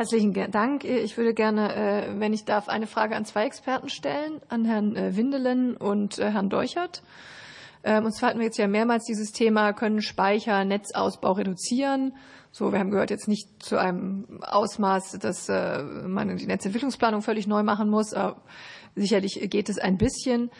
Herzlichen 0.00 0.32
Dank. 0.52 0.84
Ich 0.84 1.16
würde 1.16 1.34
gerne, 1.34 1.74
äh, 1.74 2.20
wenn 2.20 2.32
ich 2.32 2.44
darf, 2.44 2.68
eine 2.68 2.86
Frage 2.86 3.16
an 3.16 3.24
zwei 3.24 3.46
Experten 3.46 3.88
stellen, 3.88 4.40
an 4.48 4.64
Herrn 4.64 4.94
äh, 4.94 5.16
Windelen 5.16 5.76
und 5.76 6.20
äh, 6.20 6.30
Herrn 6.30 6.50
Deuchert. 6.50 7.02
Ähm, 7.82 8.04
und 8.04 8.12
zwar 8.12 8.28
hatten 8.28 8.38
wir 8.38 8.46
jetzt 8.46 8.58
ja 8.58 8.68
mehrmals 8.68 9.06
dieses 9.06 9.32
Thema, 9.32 9.72
können 9.72 10.00
Speicher 10.00 10.64
Netzausbau 10.64 11.32
reduzieren? 11.32 12.14
So, 12.52 12.70
wir 12.70 12.78
haben 12.78 12.92
gehört, 12.92 13.10
jetzt 13.10 13.26
nicht 13.26 13.48
zu 13.60 13.76
einem 13.76 14.40
Ausmaß, 14.42 15.18
dass 15.18 15.48
man 15.48 16.36
die 16.36 16.46
Netzentwicklungsplanung 16.46 17.20
völlig 17.20 17.48
neu 17.48 17.64
machen 17.64 17.90
muss. 17.90 18.14
Aber 18.14 18.40
sicherlich 18.94 19.50
geht 19.50 19.68
es 19.68 19.78
ein 19.78 19.98
bisschen. 19.98 20.50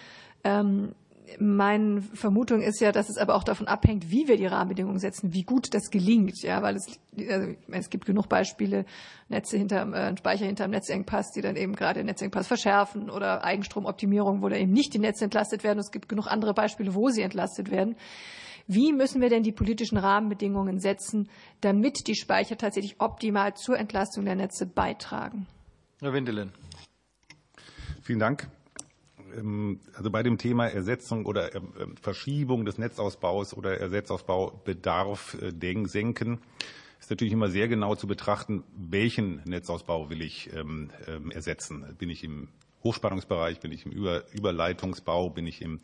Meine 1.39 2.01
Vermutung 2.01 2.63
ist 2.63 2.81
ja, 2.81 2.93
dass 2.93 3.09
es 3.09 3.19
aber 3.19 3.35
auch 3.35 3.45
davon 3.45 3.69
abhängt, 3.69 4.11
wie 4.11 4.29
wir 4.29 4.37
die 4.37 4.47
Rahmenbedingungen 4.47 4.99
setzen, 4.99 5.35
wie 5.35 5.43
gut 5.43 5.75
das 5.75 5.91
gelingt. 5.91 6.43
Ja, 6.43 6.63
weil 6.63 6.77
es, 6.77 6.87
also 7.29 7.55
es 7.71 7.91
gibt 7.91 8.07
genug 8.07 8.29
Beispiele, 8.29 8.85
Netze 9.29 9.59
hinterm, 9.59 9.93
äh, 9.93 10.17
Speicher 10.17 10.47
hinterm 10.47 10.71
Netzengpass, 10.71 11.33
die 11.33 11.41
dann 11.41 11.57
eben 11.57 11.75
gerade 11.75 12.01
den 12.01 12.07
Netzengpass 12.07 12.47
verschärfen 12.47 13.11
oder 13.11 13.45
Eigenstromoptimierung, 13.45 14.43
wo 14.43 14.49
da 14.49 14.57
eben 14.57 14.73
nicht 14.73 14.95
die 14.95 14.99
Netze 14.99 15.25
entlastet 15.25 15.65
werden. 15.65 15.79
Und 15.79 15.85
es 15.85 15.91
gibt 15.91 16.09
genug 16.09 16.27
andere 16.29 16.55
Beispiele, 16.55 16.95
wo 16.95 17.09
sie 17.11 17.23
entlastet 17.23 17.71
werden. 17.71 17.97
Wie 18.67 18.93
müssen 18.93 19.23
wir 19.23 19.31
denn 19.31 19.43
die 19.43 19.53
politischen 19.53 19.97
Rahmenbedingungen 19.97 20.79
setzen, 20.79 21.31
damit 21.63 22.07
die 22.07 22.15
Speicher 22.15 22.59
tatsächlich 22.59 23.01
optimal 23.01 23.55
zur 23.55 23.79
Entlastung 23.79 24.27
der 24.27 24.35
Netze 24.35 24.67
beitragen? 24.67 25.47
Herr 26.01 26.13
Windelen. 26.13 26.53
Vielen 28.03 28.19
Dank. 28.19 28.49
Ähm, 29.39 29.81
also 29.95 30.11
bei 30.11 30.23
dem 30.23 30.39
Thema 30.39 30.67
Ersetzung 30.67 31.27
oder 31.27 31.55
ähm, 31.55 31.73
ähm, 31.81 31.97
Verschiebung 31.97 32.65
des 32.65 32.79
Netzausbaus 32.79 33.55
oder 33.55 33.79
Ersetzausbaubedarf 33.79 35.37
äh, 35.41 35.87
senken 35.87 36.41
ist 37.01 37.11
natürlich 37.11 37.33
immer 37.33 37.49
sehr 37.49 37.69
genau 37.69 37.95
zu 37.95 38.09
betrachten, 38.09 38.65
welchen 38.77 39.41
Netzausbau 39.45 40.11
will 40.11 40.21
ich 40.21 40.51
ersetzen. 41.31 41.95
Bin 41.97 42.11
ich 42.11 42.25
im 42.25 42.49
Hochspannungsbereich, 42.83 43.61
bin 43.61 43.71
ich 43.71 43.87
im 43.87 43.93
Überleitungsbau, 43.93 45.31
bin 45.31 45.47
ich 45.47 45.63
im 45.63 45.79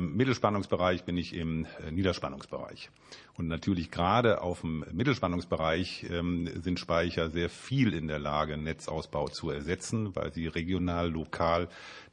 Mittelspannungsbereich, 0.00 1.04
bin 1.04 1.16
ich 1.16 1.34
im 1.34 1.66
äh, 1.86 1.90
Niederspannungsbereich. 1.90 2.90
Und 3.36 3.46
natürlich 3.46 3.90
gerade 3.90 4.42
auf 4.42 4.62
dem 4.62 4.84
Mittelspannungsbereich 4.90 6.06
sind 6.08 6.80
Speicher 6.80 7.30
sehr 7.30 7.48
viel 7.48 7.94
in 7.94 8.08
der 8.08 8.18
Lage, 8.18 8.56
Netzausbau 8.56 9.28
zu 9.28 9.50
ersetzen, 9.50 10.16
weil 10.16 10.32
sie 10.32 10.48
regional, 10.48 11.08
lokal 11.08 11.68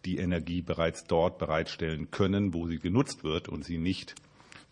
die 0.06 0.18
Energie 0.18 0.62
bereits 0.62 1.06
dort 1.06 1.40
bereitstellen 1.40 2.12
können, 2.12 2.54
wo 2.54 2.68
sie 2.68 2.78
genutzt 2.78 3.24
wird 3.24 3.50
und 3.50 3.66
sie 3.66 3.80
nicht 3.80 4.14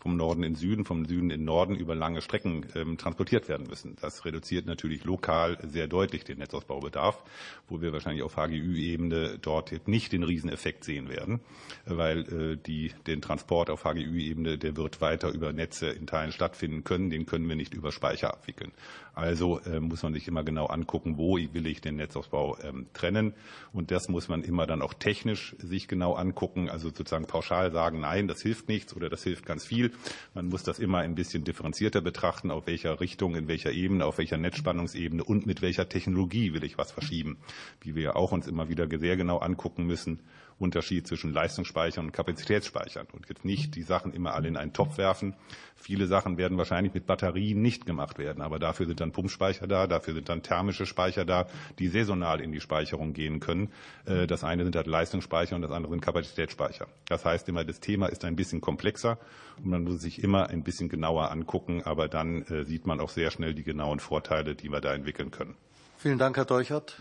vom 0.04 0.18
Norden 0.18 0.42
in 0.42 0.54
Süden, 0.54 0.84
vom 0.84 1.06
Süden 1.06 1.30
in 1.30 1.46
Norden 1.46 1.74
über 1.76 1.94
lange 1.94 2.20
Strecken 2.20 2.66
ähm, 2.74 2.98
transportiert 2.98 3.48
werden 3.48 3.66
müssen. 3.66 3.96
Das 4.02 4.26
reduziert 4.26 4.66
natürlich 4.66 5.02
lokal 5.04 5.56
sehr 5.62 5.86
deutlich 5.88 6.24
den 6.24 6.38
Netzausbaubedarf, 6.38 7.24
wo 7.68 7.80
wir 7.80 7.94
wahrscheinlich 7.94 8.22
auf 8.22 8.36
HGÜ-Ebene 8.36 9.38
dort 9.40 9.88
nicht 9.88 10.12
den 10.12 10.22
Rieseneffekt 10.22 10.84
sehen 10.84 11.08
werden, 11.08 11.40
weil 11.86 12.18
äh, 12.18 12.56
die, 12.58 12.92
den 13.06 13.22
Transport 13.22 13.70
auf 13.70 13.84
HGÜ-Ebene, 13.84 14.58
der 14.58 14.76
wird 14.76 15.00
weiter 15.00 15.30
über 15.30 15.54
Netze 15.54 15.86
in 15.88 16.06
Teilen 16.06 16.32
stattfinden 16.32 16.84
können. 16.84 17.08
Den 17.08 17.24
können 17.24 17.48
wir 17.48 17.56
nicht 17.56 17.72
über 17.72 17.90
Speicher 17.90 18.34
abwickeln. 18.34 18.72
Also 19.14 19.60
äh, 19.60 19.80
muss 19.80 20.02
man 20.02 20.12
sich 20.12 20.28
immer 20.28 20.42
genau 20.42 20.66
angucken, 20.66 21.16
wo 21.16 21.36
will 21.36 21.66
ich 21.66 21.80
den 21.80 21.96
Netzausbau 21.96 22.58
ähm, 22.62 22.88
trennen. 22.92 23.32
Und 23.72 23.90
das 23.90 24.08
muss 24.08 24.28
man 24.28 24.42
immer 24.42 24.66
dann 24.66 24.82
auch 24.82 24.92
technisch 24.92 25.54
sich 25.58 25.88
genau 25.88 26.14
angucken. 26.14 26.68
Also 26.68 26.88
sozusagen 26.88 27.26
pauschal 27.26 27.72
sagen, 27.72 28.00
nein, 28.00 28.28
das 28.28 28.42
hilft 28.42 28.68
nichts 28.68 28.94
oder 28.94 29.08
das 29.08 29.22
hilft 29.22 29.46
ganz 29.46 29.64
viel. 29.64 29.93
Man 30.34 30.48
muss 30.48 30.62
das 30.62 30.78
immer 30.78 30.98
ein 30.98 31.14
bisschen 31.14 31.44
differenzierter 31.44 32.00
betrachten, 32.00 32.50
auf 32.50 32.66
welcher 32.66 33.00
Richtung, 33.00 33.34
in 33.34 33.48
welcher 33.48 33.72
Ebene, 33.72 34.04
auf 34.04 34.18
welcher 34.18 34.36
Netzspannungsebene 34.36 35.22
und 35.24 35.46
mit 35.46 35.62
welcher 35.62 35.88
Technologie 35.88 36.52
will 36.52 36.64
ich 36.64 36.78
was 36.78 36.92
verschieben. 36.92 37.38
Wie 37.80 37.94
wir 37.94 38.16
auch 38.16 38.32
uns 38.32 38.46
immer 38.46 38.68
wieder 38.68 38.88
sehr 38.98 39.16
genau 39.16 39.38
angucken 39.38 39.86
müssen, 39.86 40.20
Unterschied 40.58 41.06
zwischen 41.06 41.32
Leistungsspeichern 41.32 42.06
und 42.06 42.12
Kapazitätsspeichern 42.12 43.06
und 43.12 43.28
jetzt 43.28 43.44
nicht 43.44 43.74
die 43.74 43.82
Sachen 43.82 44.12
immer 44.12 44.34
alle 44.34 44.48
in 44.48 44.56
einen 44.56 44.72
Topf 44.72 44.98
werfen. 44.98 45.34
Viele 45.76 46.06
Sachen 46.06 46.38
werden 46.38 46.56
wahrscheinlich 46.56 46.94
mit 46.94 47.06
Batterien 47.06 47.60
nicht 47.60 47.86
gemacht 47.86 48.18
werden, 48.18 48.42
aber 48.42 48.58
dafür 48.58 48.86
sind 48.86 49.00
dann 49.00 49.12
Pumpspeicher 49.12 49.66
da, 49.66 49.86
dafür 49.86 50.14
sind 50.14 50.28
dann 50.28 50.42
thermische 50.42 50.86
Speicher 50.86 51.24
da, 51.24 51.46
die 51.78 51.88
saisonal 51.88 52.40
in 52.40 52.52
die 52.52 52.60
Speicherung 52.60 53.12
gehen 53.12 53.40
können. 53.40 53.70
Äh, 54.06 54.26
das 54.26 54.44
eine 54.44 54.64
sind 54.64 54.76
halt 54.76 54.86
Leistungsspeicher 54.86 55.56
und 55.56 55.62
das 55.62 55.70
andere 55.70 55.92
sind 55.92 56.00
Kapazitätsspeicher. 56.00 56.86
Das 57.08 57.24
heißt 57.24 57.48
immer, 57.48 57.64
das 57.64 57.80
Thema 57.80 58.06
ist 58.06 58.24
ein 58.24 58.36
bisschen 58.36 58.60
komplexer 58.60 59.18
und 59.58 59.66
man 59.66 59.84
muss 59.84 60.00
sich 60.00 60.22
immer 60.22 60.48
ein 60.48 60.62
bisschen 60.62 60.88
genauer 60.88 61.30
angucken, 61.30 61.82
aber 61.82 62.08
dann 62.08 62.42
äh, 62.44 62.64
sieht 62.64 62.86
man 62.86 63.00
auch 63.00 63.10
sehr 63.10 63.30
schnell 63.30 63.54
die 63.54 63.64
genauen 63.64 64.00
Vorteile, 64.00 64.54
die 64.54 64.70
wir 64.70 64.80
da 64.80 64.94
entwickeln 64.94 65.30
können. 65.30 65.56
Vielen 65.98 66.18
Dank, 66.18 66.36
Herr 66.36 66.44
Deuchert. 66.44 66.98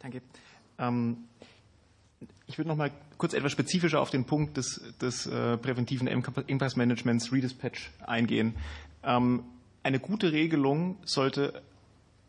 Danke. 0.00 0.22
Ähm 0.78 1.28
ich 2.46 2.58
würde 2.58 2.68
noch 2.68 2.76
mal 2.76 2.90
kurz 3.18 3.34
etwas 3.34 3.52
spezifischer 3.52 4.00
auf 4.00 4.10
den 4.10 4.24
Punkt 4.24 4.56
des, 4.56 4.80
des 5.00 5.26
äh, 5.26 5.56
präventiven 5.56 6.08
Engpassmanagements 6.08 7.32
Redispatch 7.32 7.90
eingehen. 8.06 8.54
Ähm, 9.04 9.44
eine 9.82 10.00
gute 10.00 10.32
Regelung 10.32 10.96
sollte 11.04 11.62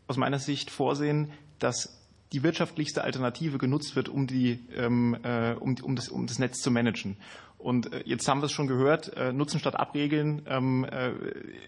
aus 0.07 0.17
meiner 0.17 0.39
Sicht 0.39 0.71
vorsehen, 0.71 1.31
dass 1.59 1.97
die 2.31 2.43
wirtschaftlichste 2.43 3.03
Alternative 3.03 3.57
genutzt 3.57 3.95
wird, 3.95 4.09
um, 4.09 4.27
die, 4.27 4.59
ähm, 4.75 5.17
äh, 5.23 5.53
um, 5.53 5.95
das, 5.95 6.09
um 6.09 6.27
das 6.27 6.37
Netz 6.37 6.61
zu 6.61 6.69
managen. 6.69 7.17
Und 7.59 7.91
äh, 7.91 8.03
jetzt 8.05 8.27
haben 8.27 8.41
wir 8.41 8.45
es 8.45 8.53
schon 8.53 8.67
gehört, 8.67 9.15
äh, 9.17 9.33
Nutzen 9.33 9.59
statt 9.59 9.75
Abregeln 9.75 10.41
ähm, 10.47 10.85
äh, 10.85 11.11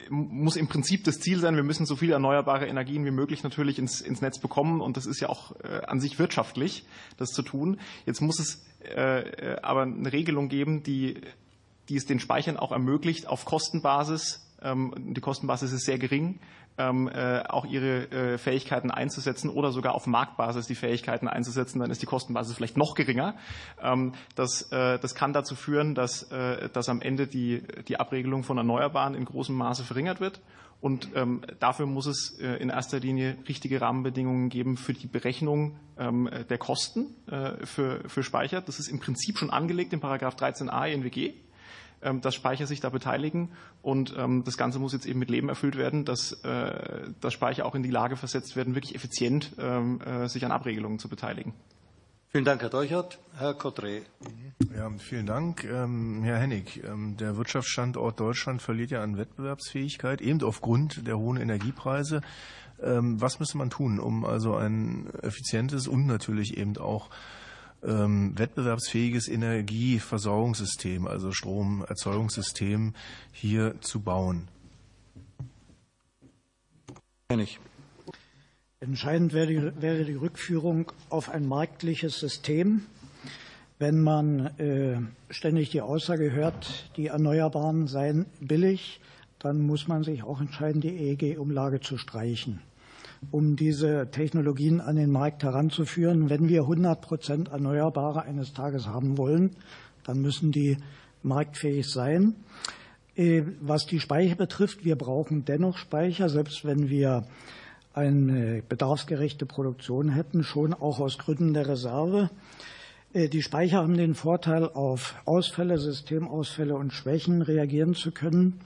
muss 0.10 0.56
im 0.56 0.70
Prinzip 0.70 1.04
das 1.04 1.20
Ziel 1.20 1.40
sein. 1.40 1.56
Wir 1.58 1.64
müssen 1.64 1.86
so 1.86 1.98
viele 1.98 2.14
erneuerbare 2.14 2.66
Energien 2.66 3.06
wie 3.06 3.12
möglich 3.12 3.44
natürlich 3.44 3.78
ins, 3.78 4.00
ins 4.00 4.22
Netz 4.22 4.40
bekommen. 4.40 4.82
Und 4.82 4.98
das 4.98 5.06
ist 5.06 5.20
ja 5.20 5.30
auch 5.30 5.54
an 5.88 6.00
sich 6.00 6.18
wirtschaftlich, 6.18 6.86
das 7.18 7.30
zu 7.30 7.42
tun. 7.42 7.80
Jetzt 8.06 8.22
muss 8.22 8.40
es 8.40 8.66
aber 9.62 9.84
eine 9.84 10.12
Regelung 10.12 10.50
geben, 10.50 10.82
die, 10.82 11.22
die 11.90 11.98
es 11.98 12.06
den 12.06 12.20
Speichern 12.20 12.58
auch 12.58 12.72
ermöglicht, 12.72 13.28
auf 13.28 13.46
Kostenbasis, 13.46 14.42
ähm, 14.62 14.94
die 14.98 15.22
Kostenbasis 15.22 15.72
ist 15.72 15.86
sehr 15.86 15.98
gering, 15.98 16.40
ähm, 16.78 17.10
äh, 17.10 17.44
auch 17.48 17.66
ihre 17.66 18.12
äh, 18.12 18.38
Fähigkeiten 18.38 18.92
einzusetzen 18.92 19.50
oder 19.50 19.72
sogar 19.72 19.94
auf 19.94 20.08
Marktbasis 20.08 20.68
die 20.68 20.76
Fähigkeiten 20.76 21.28
einzusetzen, 21.28 21.80
dann 21.80 21.92
ist 21.92 22.02
die 22.02 22.06
Kostenbasis 22.06 22.56
vielleicht 22.56 22.78
noch 22.78 22.96
geringer. 22.96 23.36
Ähm, 23.82 24.14
das, 24.36 24.72
äh, 24.72 25.00
das 25.00 25.16
kann 25.16 25.34
dazu 25.34 25.56
führen, 25.56 25.96
dass, 25.96 26.30
dass 26.74 26.90
am 26.90 27.02
Ende 27.02 27.28
die, 27.28 27.64
die 27.88 28.00
Abregelung 28.00 28.44
von 28.44 28.58
Erneuerbaren 28.58 29.16
in 29.16 29.26
großem 29.26 29.56
Maße 29.56 29.84
verringert 29.84 30.20
wird. 30.20 30.42
Und 30.80 31.10
ähm, 31.16 31.42
dafür 31.60 31.86
muss 31.86 32.08
es 32.08 32.32
in 32.40 32.70
erster 32.70 33.00
Linie 33.00 33.38
richtige 33.48 33.82
Rahmenbedingungen 33.82 34.50
geben 34.50 34.78
für 34.78 34.94
die 34.94 35.08
Berechnung 35.08 35.76
der 35.98 36.58
Kosten 36.58 37.08
für, 37.64 38.02
für 38.08 38.24
Speicher. 38.24 38.62
Das 38.62 38.80
ist 38.80 38.88
im 38.88 39.00
Prinzip 39.00 39.38
schon 39.38 39.52
angelegt 39.52 39.94
in 39.94 40.00
Paragraph 40.00 40.36
13a 40.36 40.88
ENWG. 40.88 41.34
Ähm, 42.04 42.20
dass 42.22 42.34
Speicher 42.34 42.66
sich 42.66 42.80
da 42.80 42.90
beteiligen. 42.90 43.50
Und 43.84 44.16
ähm, 44.18 44.44
das 44.44 44.58
Ganze 44.58 44.80
muss 44.80 44.92
jetzt 44.92 45.06
eben 45.06 45.20
mit 45.20 45.30
Leben 45.30 45.50
erfüllt 45.50 45.78
werden, 45.78 46.04
dass, 46.04 46.32
äh, 46.44 47.10
dass 47.20 47.34
Speicher 47.34 47.66
auch 47.66 47.76
in 47.76 47.84
die 47.84 47.92
Lage 47.92 48.16
versetzt 48.16 48.56
werden, 48.56 48.74
wirklich 48.74 48.96
effizient 48.96 49.54
ähm, 49.60 50.02
äh, 50.02 50.28
sich 50.28 50.44
an 50.44 50.52
Abregelungen 50.52 50.98
zu 50.98 51.10
beteiligen. 51.10 51.54
Vielen 52.30 52.46
Dank, 52.46 52.62
Herr 52.64 52.70
Deuchert. 52.70 53.20
Herr 53.38 53.52
Cotré. 53.52 54.02
Ja, 54.76 54.90
vielen 54.98 55.26
Dank. 55.26 55.66
Herr 55.66 56.38
Hennig, 56.38 56.82
der 57.20 57.36
Wirtschaftsstandort 57.36 58.22
Deutschland 58.22 58.62
verliert 58.62 58.92
ja 58.92 59.04
an 59.04 59.18
Wettbewerbsfähigkeit, 59.18 60.22
eben 60.22 60.42
aufgrund 60.42 61.06
der 61.06 61.18
hohen 61.18 61.36
Energiepreise. 61.36 62.22
Was 62.78 63.42
müsste 63.42 63.58
man 63.58 63.70
tun, 63.70 64.00
um 64.00 64.24
also 64.24 64.56
ein 64.56 65.10
effizientes 65.22 65.90
und 65.90 66.06
natürlich 66.08 66.56
eben 66.56 66.78
auch 66.78 67.10
ähm, 67.84 68.38
wettbewerbsfähiges 68.38 69.28
Energieversorgungssystem, 69.28 71.08
also 71.08 71.32
Stromerzeugungssystem 71.32 72.94
hier 73.32 73.80
zu 73.82 74.02
bauen? 74.02 74.48
Nicht. 77.36 77.60
Entscheidend 78.80 79.34
wäre 79.34 79.48
die, 79.48 79.82
wäre 79.82 80.04
die, 80.06 80.16
Rückführung 80.16 80.92
auf 81.10 81.30
ein 81.30 81.48
marktliches 81.48 82.20
System. 82.20 82.82
Wenn 83.80 84.02
man 84.02 84.48
äh, 84.58 84.98
ständig 85.30 85.70
die 85.70 85.82
Aussage 85.82 86.32
hört, 86.32 86.90
die 86.98 87.08
Erneuerbaren 87.08 87.88
seien 87.88 88.26
billig, 88.40 89.00
dann 89.40 89.62
muss 89.62 89.88
man 89.88 90.04
sich 90.04 90.24
auch 90.24 90.42
entscheiden, 90.42 90.82
die 90.82 90.90
EEG-Umlage 90.90 91.80
zu 91.80 91.98
streichen 91.98 92.60
um 93.30 93.56
diese 93.56 94.10
Technologien 94.10 94.82
an 94.82 94.96
den 94.96 95.12
Markt 95.12 95.44
heranzuführen. 95.44 96.30
Wenn 96.30 96.48
wir 96.48 96.62
100 96.62 97.02
Prozent 97.02 97.50
Erneuerbare 97.50 98.24
eines 98.24 98.54
Tages 98.54 98.88
haben 98.88 99.18
wollen, 99.18 99.52
dann 100.04 100.22
müssen 100.22 100.52
die 100.52 100.78
marktfähig 101.22 101.88
sein. 101.88 102.36
Äh, 103.16 103.44
was 103.62 103.86
die 103.86 104.00
Speicher 104.00 104.36
betrifft, 104.36 104.84
wir 104.84 104.96
brauchen 104.96 105.46
dennoch 105.46 105.78
Speicher, 105.78 106.30
selbst 106.30 106.66
wenn 106.66 106.90
wir 106.90 107.28
eine 107.94 108.64
bedarfsgerechte 108.68 109.46
Produktion 109.46 110.10
hätten, 110.10 110.44
schon 110.44 110.74
auch 110.74 111.00
aus 111.00 111.18
Gründen 111.18 111.54
der 111.54 111.68
Reserve. 111.68 112.30
Äh, 113.14 113.28
die 113.28 113.42
Speicher 113.42 113.78
haben 113.78 113.98
den 113.98 114.16
Vorteil, 114.16 114.64
auf 114.66 115.16
Ausfälle, 115.26 115.78
Systemausfälle 115.78 116.76
und 116.76 116.94
Schwächen 116.94 117.42
reagieren 117.42 117.94
zu 117.94 118.12
können. 118.12 118.62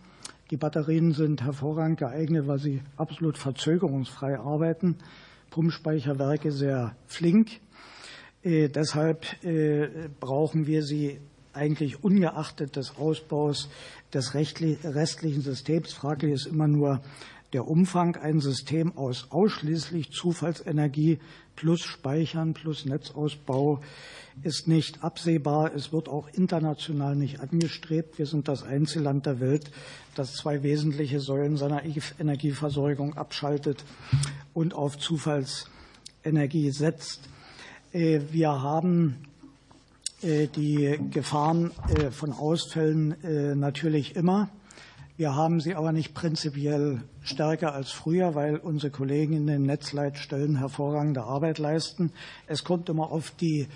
Die 0.55 0.59
Batterien 0.59 1.11
sind 1.11 1.43
hervorragend 1.43 1.99
geeignet, 1.99 2.47
weil 2.47 2.59
sie 2.59 2.81
absolut 2.95 3.37
verzögerungsfrei 3.37 4.39
arbeiten. 4.39 4.95
Pumpspeicherwerke 5.49 6.53
sehr 6.53 6.95
flink. 7.07 7.59
Äh, 8.41 8.69
deshalb 8.69 9.25
äh, 9.43 10.07
brauchen 10.21 10.65
wir 10.65 10.83
sie 10.83 11.19
eigentlich 11.51 12.05
ungeachtet 12.05 12.77
des 12.77 12.95
Ausbaus 12.95 13.67
des 14.13 14.33
restlichen 14.33 15.41
Systems. 15.41 15.91
Fraglich 15.91 16.31
ist 16.31 16.45
immer 16.45 16.69
nur 16.69 17.01
der 17.51 17.67
Umfang. 17.67 18.15
Ein 18.15 18.39
System 18.39 18.97
aus 18.97 19.27
ausschließlich 19.31 20.11
Zufallsenergie 20.11 21.19
plus 21.55 21.81
Speichern 21.81 22.53
plus 22.53 22.85
Netzausbau 22.85 23.81
ist 24.43 24.67
nicht 24.67 25.03
absehbar. 25.03 25.73
Es 25.73 25.91
wird 25.91 26.09
auch 26.09 26.27
international 26.33 27.15
nicht 27.15 27.39
angestrebt. 27.39 28.19
Wir 28.19 28.25
sind 28.25 28.47
das 28.47 28.63
Einzelland 28.63 29.25
der 29.25 29.39
Welt, 29.39 29.71
das 30.15 30.33
zwei 30.33 30.63
wesentliche 30.63 31.19
Säulen 31.19 31.57
seiner 31.57 31.83
Energieversorgung 32.19 33.15
abschaltet 33.15 33.83
und 34.53 34.73
auf 34.73 34.97
Zufallsenergie 34.97 36.71
setzt. 36.71 37.21
Äh, 37.93 38.21
wir 38.31 38.61
haben 38.61 39.15
äh, 40.21 40.47
die 40.47 40.99
Gefahren 41.11 41.71
äh, 41.97 42.11
von 42.11 42.33
Ausfällen 42.33 43.15
natürlich 43.59 44.15
immer. 44.15 44.49
Wir 45.17 45.33
haben 45.33 45.61
sie 45.61 45.75
aber 45.75 45.93
nicht 45.93 46.13
prinzipiell 46.13 47.01
stärker 47.21 47.73
als 47.73 47.89
früher, 47.89 48.35
weil 48.35 48.57
unsere 48.57 48.91
Kollegen 48.91 49.31
in 49.31 49.47
den 49.47 49.63
Netzleitstellen 49.63 50.57
hervorragende 50.57 51.23
Arbeit 51.23 51.57
leisten. 51.57 52.11
Es 52.47 52.65
kommt 52.65 52.89
immer 52.89 53.13
auf 53.13 53.31
die 53.31 53.69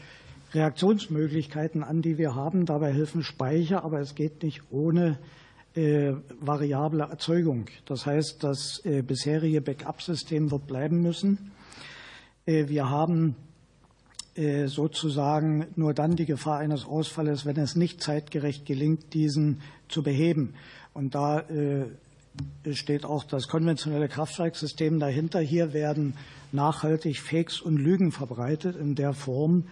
Reaktionsmöglichkeiten 0.54 1.82
an, 1.82 2.02
die 2.02 2.18
wir 2.18 2.36
haben. 2.36 2.66
Dabei 2.66 2.92
helfen 2.92 3.24
Speicher, 3.24 3.86
aber 3.86 4.02
es 4.02 4.16
geht 4.16 4.44
nicht 4.44 4.64
ohne 4.70 5.18
äh, 5.76 6.12
variable 6.42 7.04
Erzeugung. 7.04 7.68
Das 7.86 8.06
heißt, 8.06 8.44
das 8.44 8.82
äh, 8.84 9.02
bisherige 9.02 9.62
Backup-System 9.62 10.52
wird 10.52 10.68
bleiben 10.68 11.02
müssen. 11.02 11.52
Äh, 12.46 12.68
wir 12.68 12.90
haben 12.90 13.38
äh, 14.36 14.68
sozusagen 14.68 15.68
nur 15.76 15.94
dann 15.94 16.18
die 16.18 16.26
Gefahr 16.26 16.60
eines 16.60 16.86
Ausfalles, 16.86 17.46
wenn 17.46 17.58
es 17.58 17.78
nicht 17.78 18.04
zeitgerecht 18.04 18.66
gelingt, 18.66 19.14
diesen 19.14 19.62
zu 19.88 20.04
beheben. 20.04 20.54
Und 21.00 21.16
da 21.16 21.40
äh, 21.40 21.86
steht 22.74 23.06
auch 23.06 23.24
das 23.24 23.48
konventionelle 23.48 24.10
Kraftwerkssystem 24.10 25.00
dahinter. 25.00 25.40
Hier 25.40 25.72
werden 25.72 26.14
nachhaltig 26.52 27.22
Fakes 27.22 27.62
und 27.62 27.78
Lügen 27.78 28.12
verbreitet 28.12 28.76
in 28.76 28.96
der 28.96 29.14
Form, 29.14 29.64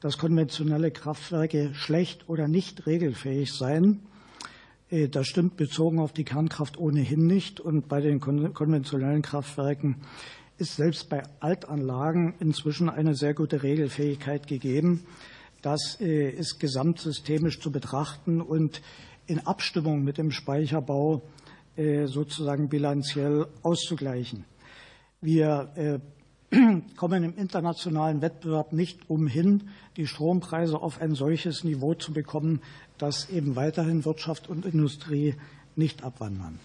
dass 0.00 0.18
konventionelle 0.18 0.90
Kraftwerke 0.90 1.72
schlecht 1.74 2.28
oder 2.28 2.48
nicht 2.48 2.88
regelfähig 2.88 3.52
seien. 3.52 4.00
Äh, 4.90 5.06
das 5.06 5.28
stimmt 5.28 5.56
bezogen 5.56 6.00
auf 6.00 6.12
die 6.12 6.24
Kernkraft 6.24 6.76
ohnehin 6.76 7.24
nicht. 7.24 7.60
Und 7.60 7.86
bei 7.86 8.00
den 8.00 8.18
konventionellen 8.18 9.22
Kraftwerken 9.22 9.98
ist 10.58 10.74
selbst 10.74 11.08
bei 11.08 11.22
Altanlagen 11.38 12.34
inzwischen 12.40 12.90
eine 12.90 13.14
sehr 13.14 13.34
gute 13.34 13.62
Regelfähigkeit 13.62 14.48
gegeben. 14.48 15.06
Das 15.62 16.00
äh, 16.00 16.30
ist 16.30 16.58
gesamtsystemisch 16.58 17.60
zu 17.60 17.70
betrachten 17.70 18.40
und 18.40 18.82
in 19.26 19.46
Abstimmung 19.46 20.04
mit 20.04 20.18
dem 20.18 20.30
Speicherbau 20.30 21.22
äh, 21.76 22.06
sozusagen 22.06 22.68
bilanziell 22.68 23.46
auszugleichen. 23.62 24.44
Wir 25.20 26.00
kommen 26.96 27.24
im 27.24 27.36
internationalen 27.36 28.20
Wettbewerb 28.20 28.72
nicht 28.72 29.08
umhin, 29.08 29.70
die 29.96 30.06
Strompreise 30.06 30.80
auf 30.80 31.00
ein 31.00 31.14
solches 31.14 31.64
Niveau 31.64 31.94
zu 31.94 32.12
bekommen, 32.12 32.60
dass 32.98 33.28
eben 33.30 33.56
weiterhin 33.56 34.04
Wirtschaft 34.04 34.48
und 34.48 34.64
Industrie 34.64 35.34
nicht 35.76 36.04
abwandern. 36.04 36.58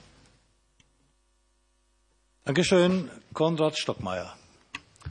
Dankeschön. 2.46 3.10
Konrad 3.34 3.78
Stockmeier. 3.78 4.36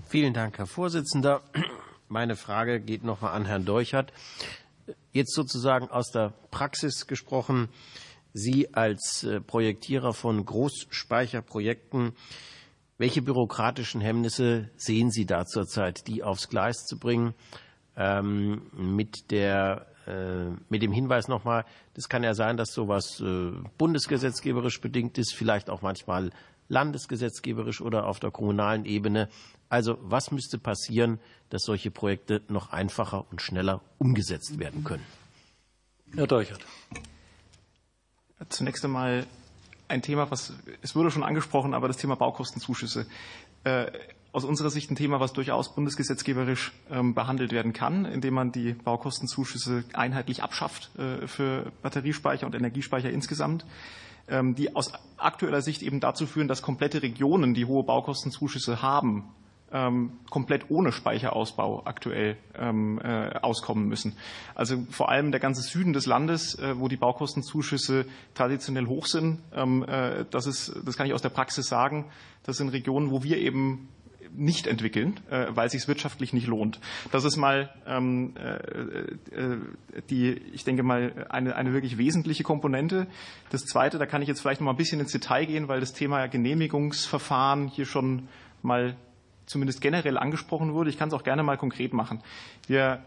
Vielen 0.09 0.35
Dank, 0.35 0.59
Herr 0.59 0.66
Vorsitzender. 0.66 1.43
Meine 2.09 2.37
Frage 2.37 2.81
geht 2.81 3.05
nochmal 3.05 3.35
an 3.35 3.45
Herrn 3.45 3.65
Deuchert. 3.65 4.12
Jetzt 5.12 5.35
sozusagen 5.35 5.89
aus 5.90 6.10
der 6.10 6.32
Praxis 6.51 7.06
gesprochen. 7.06 7.69
Sie 8.32 8.74
als 8.74 9.24
äh, 9.24 9.40
Projektierer 9.40 10.12
von 10.12 10.44
Großspeicherprojekten, 10.44 12.12
welche 12.98 13.23
bürokratischen 13.23 14.01
Hemmnisse 14.01 14.70
sehen 14.77 15.10
Sie 15.10 15.24
da 15.24 15.47
zurzeit, 15.47 16.06
die 16.09 16.23
aufs 16.23 16.48
Gleis 16.48 16.85
zu 16.85 16.98
bringen? 16.98 17.35
Ähm, 17.97 18.70
mit, 18.77 19.31
der, 19.31 19.86
äh, 20.06 20.51
mit 20.69 20.82
dem 20.82 20.93
Hinweis 20.93 21.28
nochmal, 21.28 21.65
das 21.94 22.09
kann 22.09 22.23
ja 22.23 22.35
sein, 22.35 22.56
dass 22.56 22.73
sowas 22.73 23.20
äh, 23.20 23.52
bundesgesetzgeberisch 23.77 24.81
bedingt 24.81 25.16
ist, 25.19 25.35
vielleicht 25.35 25.70
auch 25.70 25.82
manchmal 25.82 26.31
landesgesetzgeberisch 26.69 27.81
oder 27.81 28.07
auf 28.07 28.20
der 28.20 28.31
kommunalen 28.31 28.85
Ebene. 28.85 29.28
Also 29.69 29.99
was 30.01 30.31
müsste 30.31 30.59
passieren, 30.59 31.19
dass 31.51 31.62
solche 31.62 31.90
Projekte 31.90 32.43
noch 32.49 32.73
einfacher 32.73 33.27
und 33.31 33.43
schneller 33.43 33.81
umgesetzt 33.99 34.59
werden 34.59 34.85
können? 34.85 35.05
Herr 36.15 36.27
Deuchert. 36.27 36.61
Zunächst 38.49 38.85
einmal 38.85 39.27
ein 39.89 40.03
Thema, 40.03 40.31
was 40.31 40.53
es 40.82 40.95
wurde 40.95 41.11
schon 41.11 41.24
angesprochen, 41.24 41.74
aber 41.74 41.89
das 41.89 41.97
Thema 41.97 42.15
Baukostenzuschüsse. 42.15 43.07
Äh, 43.65 43.90
aus 44.32 44.45
unserer 44.45 44.70
Sicht 44.70 44.90
ein 44.90 44.97
Thema, 44.97 45.20
was 45.20 45.32
durchaus 45.32 45.74
bundesgesetzgeberisch 45.74 46.73
ähm, 46.90 47.15
behandelt 47.15 47.51
werden 47.51 47.73
kann, 47.73 48.05
indem 48.05 48.35
man 48.35 48.53
die 48.53 48.74
Baukostenzuschüsse 48.74 49.85
einheitlich 49.95 50.43
abschafft 50.43 50.90
äh, 50.99 51.27
für 51.27 51.73
Batteriespeicher 51.82 52.47
und 52.47 52.55
Energiespeicher 52.55 53.11
insgesamt, 53.11 53.65
die 54.30 54.76
aus 54.76 54.92
aktueller 55.16 55.62
Sicht 55.62 55.82
eben 55.82 56.00
dazu 56.00 56.26
führen, 56.26 56.48
dass 56.48 56.62
komplette 56.62 57.02
Regionen, 57.02 57.55
die 57.55 57.64
hohe 57.64 57.82
Baukostenzuschüsse 57.82 58.82
haben, 58.82 59.24
ähm, 59.72 60.12
komplett 60.30 60.70
ohne 60.70 60.92
Speicherausbau 60.92 61.82
aktuell 61.84 62.36
ähm, 62.56 63.00
äh, 63.02 63.30
auskommen 63.40 63.88
müssen. 63.88 64.16
Also 64.55 64.78
vor 64.90 65.10
allem 65.10 65.30
der 65.30 65.40
ganze 65.40 65.62
Süden 65.62 65.92
des 65.92 66.06
Landes, 66.06 66.55
äh, 66.59 66.78
wo 66.78 66.88
die 66.88 66.96
Baukostenzuschüsse 66.96 68.06
traditionell 68.34 68.86
hoch 68.86 69.06
sind, 69.06 69.40
ähm, 69.55 69.84
äh, 69.84 70.24
das, 70.30 70.46
ist, 70.46 70.74
das 70.84 70.96
kann 70.96 71.06
ich 71.06 71.12
aus 71.12 71.22
der 71.22 71.28
Praxis 71.28 71.68
sagen, 71.68 72.06
das 72.44 72.56
sind 72.56 72.70
Regionen, 72.70 73.10
wo 73.10 73.22
wir 73.22 73.36
eben 73.38 73.88
nicht 74.34 74.66
entwickeln, 74.66 75.18
äh, 75.30 75.46
weil 75.50 75.66
es 75.66 75.72
sich 75.72 75.88
wirtschaftlich 75.88 76.32
nicht 76.32 76.46
lohnt. 76.46 76.80
Das 77.12 77.24
ist 77.24 77.36
mal 77.36 77.70
ähm, 77.86 78.34
äh, 78.36 79.34
äh, 79.34 79.59
die, 80.10 80.32
ich 80.52 80.64
denke 80.64 80.82
mal, 80.82 81.26
eine, 81.28 81.56
eine 81.56 81.72
wirklich 81.72 81.98
wesentliche 81.98 82.42
Komponente. 82.42 83.06
Das 83.50 83.64
Zweite, 83.64 83.98
da 83.98 84.06
kann 84.06 84.22
ich 84.22 84.28
jetzt 84.28 84.40
vielleicht 84.40 84.60
noch 84.60 84.66
mal 84.66 84.72
ein 84.72 84.76
bisschen 84.76 85.00
ins 85.00 85.12
Detail 85.12 85.46
gehen, 85.46 85.68
weil 85.68 85.80
das 85.80 85.92
Thema 85.92 86.26
Genehmigungsverfahren 86.26 87.68
hier 87.68 87.86
schon 87.86 88.28
mal 88.62 88.96
zumindest 89.46 89.80
generell 89.80 90.18
angesprochen 90.18 90.74
wurde. 90.74 90.90
Ich 90.90 90.98
kann 90.98 91.09
es 91.09 91.14
auch 91.14 91.24
gerne 91.24 91.42
mal 91.42 91.56
konkret 91.56 91.92
machen. 91.92 92.22
Wir 92.66 93.02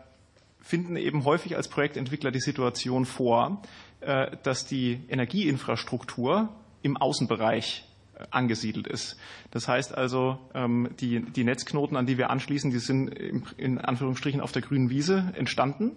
finden 0.59 0.95
eben 0.95 1.25
häufig 1.25 1.55
als 1.55 1.67
Projektentwickler 1.67 2.31
die 2.31 2.39
Situation 2.39 3.05
vor, 3.05 3.61
äh, 4.01 4.37
dass 4.43 4.65
die 4.65 5.01
Energieinfrastruktur 5.09 6.49
im 6.81 6.97
Außenbereich 6.97 7.85
angesiedelt 8.29 8.87
ist. 8.87 9.17
Das 9.51 9.67
heißt 9.67 9.97
also, 9.97 10.37
ähm, 10.53 10.89
die, 10.99 11.21
die 11.21 11.43
Netzknoten, 11.43 11.97
an 11.97 12.05
die 12.05 12.17
wir 12.17 12.29
anschließen, 12.29 12.71
die 12.71 12.79
sind 12.79 13.09
in 13.57 13.77
Anführungsstrichen 13.77 14.41
auf 14.41 14.51
der 14.51 14.61
grünen 14.61 14.89
Wiese 14.89 15.33
entstanden. 15.35 15.91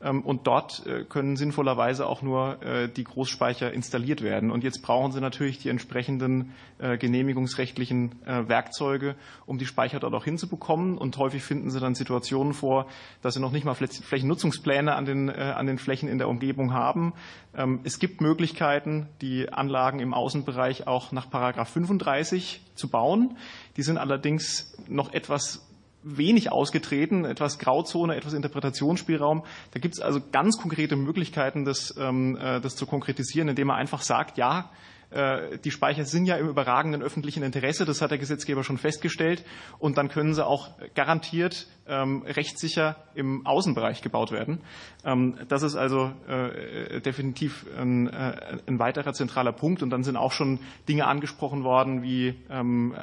Ähm, 0.00 0.22
und 0.22 0.46
dort 0.46 0.86
äh, 0.86 1.04
können 1.04 1.36
sinnvollerweise 1.36 2.06
auch 2.06 2.22
nur 2.22 2.62
äh, 2.62 2.88
die 2.88 3.04
Großspeicher 3.04 3.72
installiert 3.72 4.22
werden. 4.22 4.50
Und 4.50 4.64
jetzt 4.64 4.82
brauchen 4.82 5.12
Sie 5.12 5.20
natürlich 5.20 5.58
die 5.58 5.68
entsprechenden 5.68 6.52
äh, 6.78 6.96
genehmigungsrechtlichen 6.96 8.14
Werkzeuge, 8.24 9.16
um 9.46 9.58
die 9.58 9.66
Speicher 9.66 10.00
dort 10.00 10.14
auch 10.14 10.24
hinzubekommen. 10.24 10.96
Und 10.98 11.16
häufig 11.16 11.42
finden 11.42 11.70
Sie 11.70 11.80
dann 11.80 11.94
Situationen 11.94 12.52
vor, 12.52 12.86
dass 13.22 13.34
Sie 13.34 13.40
noch 13.40 13.52
nicht 13.52 13.64
mal 13.64 13.74
Flächennutzungspläne 13.74 14.94
an 14.94 15.04
den, 15.04 15.30
an 15.30 15.66
den 15.66 15.78
Flächen 15.78 16.08
in 16.08 16.18
der 16.18 16.28
Umgebung 16.28 16.72
haben. 16.72 17.12
Ähm, 17.56 17.80
es 17.84 17.98
gibt 17.98 18.20
Möglichkeiten, 18.20 19.08
die 19.20 19.52
Anlagen 19.52 20.00
im 20.00 20.14
Außenbereich 20.14 20.86
auch 20.86 21.12
nach 21.12 21.28
Paragraph 21.28 21.70
35 21.70 22.60
zu 22.74 22.88
bauen. 22.88 23.36
Die 23.76 23.82
sind 23.82 23.98
allerdings 23.98 24.76
noch 24.86 25.12
etwas 25.12 25.67
wenig 26.02 26.52
ausgetreten, 26.52 27.24
etwas 27.24 27.58
Grauzone, 27.58 28.16
etwas 28.16 28.32
Interpretationsspielraum. 28.32 29.44
Da 29.72 29.80
gibt 29.80 29.94
es 29.94 30.00
also 30.00 30.20
ganz 30.32 30.58
konkrete 30.58 30.96
Möglichkeiten, 30.96 31.64
das, 31.64 31.94
ähm, 31.98 32.36
äh, 32.36 32.60
das 32.60 32.76
zu 32.76 32.86
konkretisieren, 32.86 33.48
indem 33.48 33.68
man 33.68 33.76
einfach 33.76 34.02
sagt, 34.02 34.38
ja, 34.38 34.70
die 35.10 35.70
Speicher 35.70 36.04
sind 36.04 36.26
ja 36.26 36.36
im 36.36 36.48
überragenden 36.48 37.02
öffentlichen 37.02 37.42
Interesse, 37.42 37.86
das 37.86 38.02
hat 38.02 38.10
der 38.10 38.18
Gesetzgeber 38.18 38.62
schon 38.62 38.76
festgestellt, 38.76 39.42
und 39.78 39.96
dann 39.96 40.08
können 40.08 40.34
sie 40.34 40.46
auch 40.46 40.68
garantiert 40.94 41.66
ähm, 41.88 42.22
rechtssicher 42.22 42.96
im 43.14 43.46
Außenbereich 43.46 44.02
gebaut 44.02 44.30
werden. 44.30 44.60
Ähm, 45.04 45.36
das 45.48 45.62
ist 45.62 45.76
also 45.76 46.12
äh, 46.28 47.00
definitiv 47.00 47.66
ein, 47.76 48.08
äh, 48.08 48.58
ein, 48.66 48.78
weiterer 48.78 49.12
zentraler 49.12 49.52
Punkt. 49.52 49.82
Und 49.82 49.90
dann 49.90 50.04
sind 50.04 50.16
auch 50.16 50.32
schon 50.32 50.60
Dinge 50.88 51.06
angesprochen 51.06 51.64
worden 51.64 52.02
wie 52.02 52.34
ähm, 52.50 52.94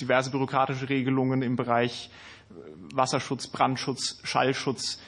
diverse 0.00 0.30
bürokratische 0.30 0.88
Regelungen 0.88 1.42
im 1.42 1.56
Bereich 1.56 2.10
Wasserschutz, 2.94 3.48
Brandschutz, 3.48 4.20
Schallschutz, 4.24 5.00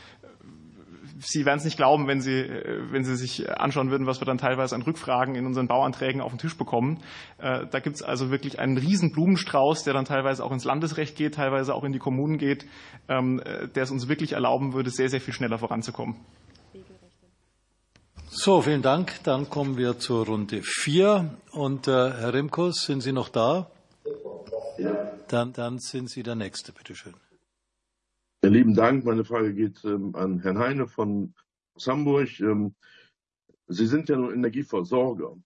Sie 1.25 1.45
werden 1.45 1.59
es 1.59 1.65
nicht 1.65 1.77
glauben, 1.77 2.09
wenn 2.09 2.21
Sie, 2.21 2.41
äh, 2.41 2.91
wenn 2.91 3.05
Sie 3.05 3.17
sich 3.17 3.49
anschauen 3.51 3.91
würden, 3.91 4.07
was 4.07 4.21
wir 4.21 4.27
dann 4.27 4.39
teilweise 4.39 4.75
an 4.75 4.83
Rückfragen 4.83 5.35
in 5.35 5.47
unseren 5.47 5.69
Bauanträgen 5.69 6.21
auf 6.21 6.33
den 6.33 6.39
Tisch 6.39 6.57
bekommen. 6.57 7.03
Äh, 7.39 7.67
da 7.71 7.81
gibt 7.81 7.97
es 7.97 8.03
also 8.03 8.31
wirklich 8.31 8.59
einen 8.59 8.77
riesen 8.77 9.13
Blumenstrauß, 9.13 9.85
der 9.85 9.95
dann 9.95 10.05
teilweise 10.05 10.45
auch 10.45 10.53
ins 10.53 10.65
Landesrecht 10.65 11.17
geht, 11.17 11.35
teilweise 11.35 11.75
auch 11.75 11.85
in 11.85 11.93
die 11.93 11.99
Kommunen 11.99 12.39
geht, 12.39 12.67
ähm, 13.09 13.41
äh, 13.41 13.69
der 13.69 13.85
es 13.85 13.91
uns 13.91 14.09
wirklich 14.09 14.33
erlauben 14.33 14.73
würde, 14.73 14.91
sehr, 14.91 15.09
sehr 15.09 15.21
viel 15.21 15.35
schneller 15.35 15.59
voranzukommen. 15.59 16.17
So, 18.35 18.63
vielen 18.63 18.83
Dank. 18.83 19.23
Dann 19.25 19.51
kommen 19.51 19.77
wir 19.77 19.99
zur 19.99 20.25
Runde 20.25 20.63
vier. 20.63 21.37
Und 21.53 21.87
äh, 21.87 21.91
Herr 21.91 22.33
Rimkus, 22.33 22.87
sind 22.87 23.03
Sie 23.03 23.13
noch 23.13 23.29
da? 23.29 23.71
Ja. 24.79 25.13
Dann, 25.29 25.53
dann 25.53 25.79
sind 25.79 26.11
Sie 26.11 26.23
der 26.23 26.35
Nächste, 26.35 26.73
bitteschön. 26.73 27.15
Ja, 28.45 28.51
lieben 28.51 28.75
Dank. 28.75 29.05
Meine 29.05 29.25
Frage 29.25 29.55
geht 29.55 29.85
ähm, 29.85 30.17
an 30.17 30.41
Herrn 30.41 30.59
Heine 30.59 30.89
von 30.89 31.33
Hamburg. 31.87 32.41
Ähm, 32.41 32.75
Sie 33.69 33.87
sind 33.87 34.09
ja 34.09 34.17
nun 34.17 34.35
Energieversorger 34.35 35.37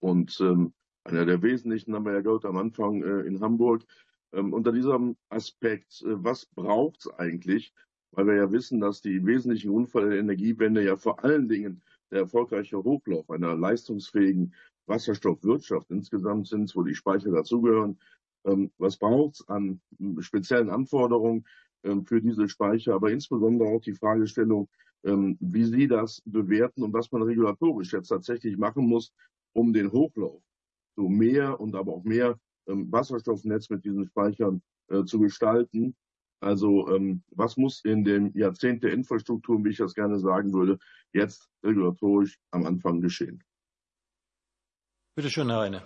und 0.00 0.36
ähm, 0.40 0.74
einer 1.04 1.26
der 1.26 1.42
wesentlichen 1.42 1.94
haben 1.94 2.06
wir 2.06 2.14
ja 2.14 2.22
gehört 2.22 2.44
am 2.44 2.56
Anfang 2.56 3.04
äh, 3.04 3.20
in 3.20 3.40
Hamburg. 3.40 3.84
Ähm, 4.32 4.52
unter 4.52 4.72
diesem 4.72 5.16
Aspekt, 5.28 6.02
äh, 6.02 6.24
was 6.24 6.44
braucht 6.44 6.98
es 6.98 7.14
eigentlich? 7.20 7.72
Weil 8.10 8.26
wir 8.26 8.34
ja 8.34 8.50
wissen, 8.50 8.80
dass 8.80 9.00
die 9.00 9.24
wesentlichen 9.24 9.70
Unfälle 9.70 10.10
der 10.10 10.18
Energiewende 10.18 10.82
ja 10.82 10.96
vor 10.96 11.22
allen 11.22 11.48
Dingen 11.48 11.80
der 12.10 12.22
erfolgreiche 12.22 12.82
Hochlauf 12.82 13.30
einer 13.30 13.54
leistungsfähigen 13.54 14.52
Wasserstoffwirtschaft 14.86 15.88
insgesamt 15.92 16.48
sind, 16.48 16.74
wo 16.74 16.82
die 16.82 16.96
Speicher 16.96 17.30
dazugehören. 17.30 18.00
Ähm, 18.44 18.72
was 18.78 18.96
braucht 18.96 19.36
es 19.36 19.48
an 19.48 19.80
speziellen 20.18 20.68
Anforderungen? 20.68 21.44
Ähm, 21.84 22.04
für 22.04 22.20
diese 22.20 22.48
Speicher, 22.48 22.94
aber 22.94 23.10
insbesondere 23.10 23.68
auch 23.68 23.80
die 23.80 23.94
Fragestellung, 23.94 24.68
ähm, 25.04 25.36
wie 25.40 25.64
Sie 25.64 25.86
das 25.86 26.22
bewerten 26.24 26.82
und 26.82 26.92
was 26.92 27.10
man 27.10 27.22
regulatorisch 27.22 27.92
jetzt 27.92 28.08
tatsächlich 28.08 28.56
machen 28.56 28.86
muss, 28.86 29.12
um 29.52 29.72
den 29.72 29.90
Hochlauf 29.90 30.42
zu 30.94 31.02
mehr 31.08 31.58
und 31.60 31.74
aber 31.74 31.92
auch 31.94 32.04
mehr 32.04 32.38
ähm, 32.66 32.90
Wasserstoffnetz 32.92 33.70
mit 33.70 33.84
diesen 33.84 34.06
Speichern 34.06 34.62
äh, 34.88 35.04
zu 35.04 35.18
gestalten. 35.20 35.96
Also 36.42 36.88
was 37.32 37.58
muss 37.58 37.84
in 37.84 38.02
dem 38.02 38.32
Jahrzehnt 38.34 38.82
der 38.82 38.94
Infrastruktur, 38.94 39.62
wie 39.62 39.68
ich 39.68 39.76
das 39.76 39.92
gerne 39.92 40.18
sagen 40.18 40.54
würde, 40.54 40.78
jetzt 41.12 41.50
regulatorisch 41.62 42.38
am 42.50 42.64
Anfang 42.64 43.02
geschehen? 43.02 43.44
Bitte 45.14 45.28
schön, 45.28 45.50
Herr 45.50 45.60
Heine. 45.60 45.82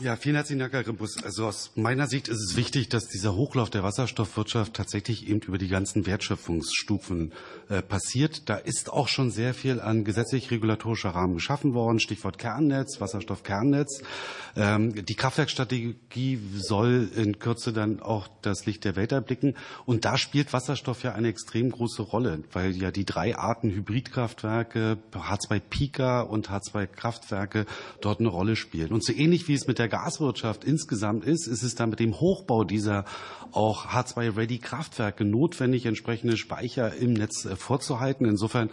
Ja, 0.00 0.16
vielen 0.16 0.34
herzlichen 0.34 0.58
Dank, 0.58 0.72
Herr 0.72 0.82
Grimpus. 0.82 1.22
Also 1.22 1.46
aus 1.46 1.70
meiner 1.76 2.08
Sicht 2.08 2.26
ist 2.26 2.40
es 2.40 2.56
wichtig, 2.56 2.88
dass 2.88 3.06
dieser 3.06 3.36
Hochlauf 3.36 3.70
der 3.70 3.84
Wasserstoffwirtschaft 3.84 4.74
tatsächlich 4.74 5.28
eben 5.28 5.38
über 5.42 5.56
die 5.56 5.68
ganzen 5.68 6.04
Wertschöpfungsstufen 6.04 7.32
äh, 7.68 7.80
passiert. 7.80 8.48
Da 8.48 8.56
ist 8.56 8.92
auch 8.92 9.06
schon 9.06 9.30
sehr 9.30 9.54
viel 9.54 9.80
an 9.80 10.02
gesetzlich-regulatorischer 10.02 11.10
Rahmen 11.10 11.34
geschaffen 11.34 11.74
worden. 11.74 12.00
Stichwort 12.00 12.38
Kernnetz, 12.38 13.00
Wasserstoffkernnetz. 13.00 14.02
Ähm, 14.56 15.04
die 15.04 15.14
Kraftwerkstrategie 15.14 16.40
soll 16.56 17.08
in 17.14 17.38
Kürze 17.38 17.72
dann 17.72 18.00
auch 18.00 18.26
das 18.42 18.66
Licht 18.66 18.84
der 18.84 18.96
Welt 18.96 19.12
erblicken. 19.12 19.54
Und 19.86 20.04
da 20.04 20.18
spielt 20.18 20.52
Wasserstoff 20.52 21.04
ja 21.04 21.12
eine 21.12 21.28
extrem 21.28 21.70
große 21.70 22.02
Rolle, 22.02 22.42
weil 22.52 22.74
ja 22.76 22.90
die 22.90 23.04
drei 23.04 23.38
Arten 23.38 23.70
Hybridkraftwerke, 23.70 24.98
H2-Pika 25.12 26.22
und 26.22 26.50
H2-Kraftwerke 26.50 27.66
dort 28.00 28.18
eine 28.18 28.28
Rolle 28.28 28.56
spielen. 28.56 28.90
Und 28.90 29.04
so 29.04 29.12
ähnlich 29.12 29.46
wie 29.46 29.54
es 29.54 29.68
mit 29.68 29.78
der 29.78 29.83
der 29.84 29.90
Gaswirtschaft 29.90 30.64
insgesamt 30.64 31.26
ist, 31.26 31.46
ist 31.46 31.62
es 31.62 31.74
dann 31.74 31.90
mit 31.90 32.00
dem 32.00 32.18
Hochbau 32.18 32.64
dieser 32.64 33.04
auch 33.52 33.88
H2-Ready-Kraftwerke 33.88 35.26
notwendig, 35.26 35.84
entsprechende 35.84 36.38
Speicher 36.38 36.94
im 36.94 37.12
Netz 37.12 37.44
äh, 37.44 37.54
vorzuhalten. 37.54 38.24
Insofern 38.24 38.70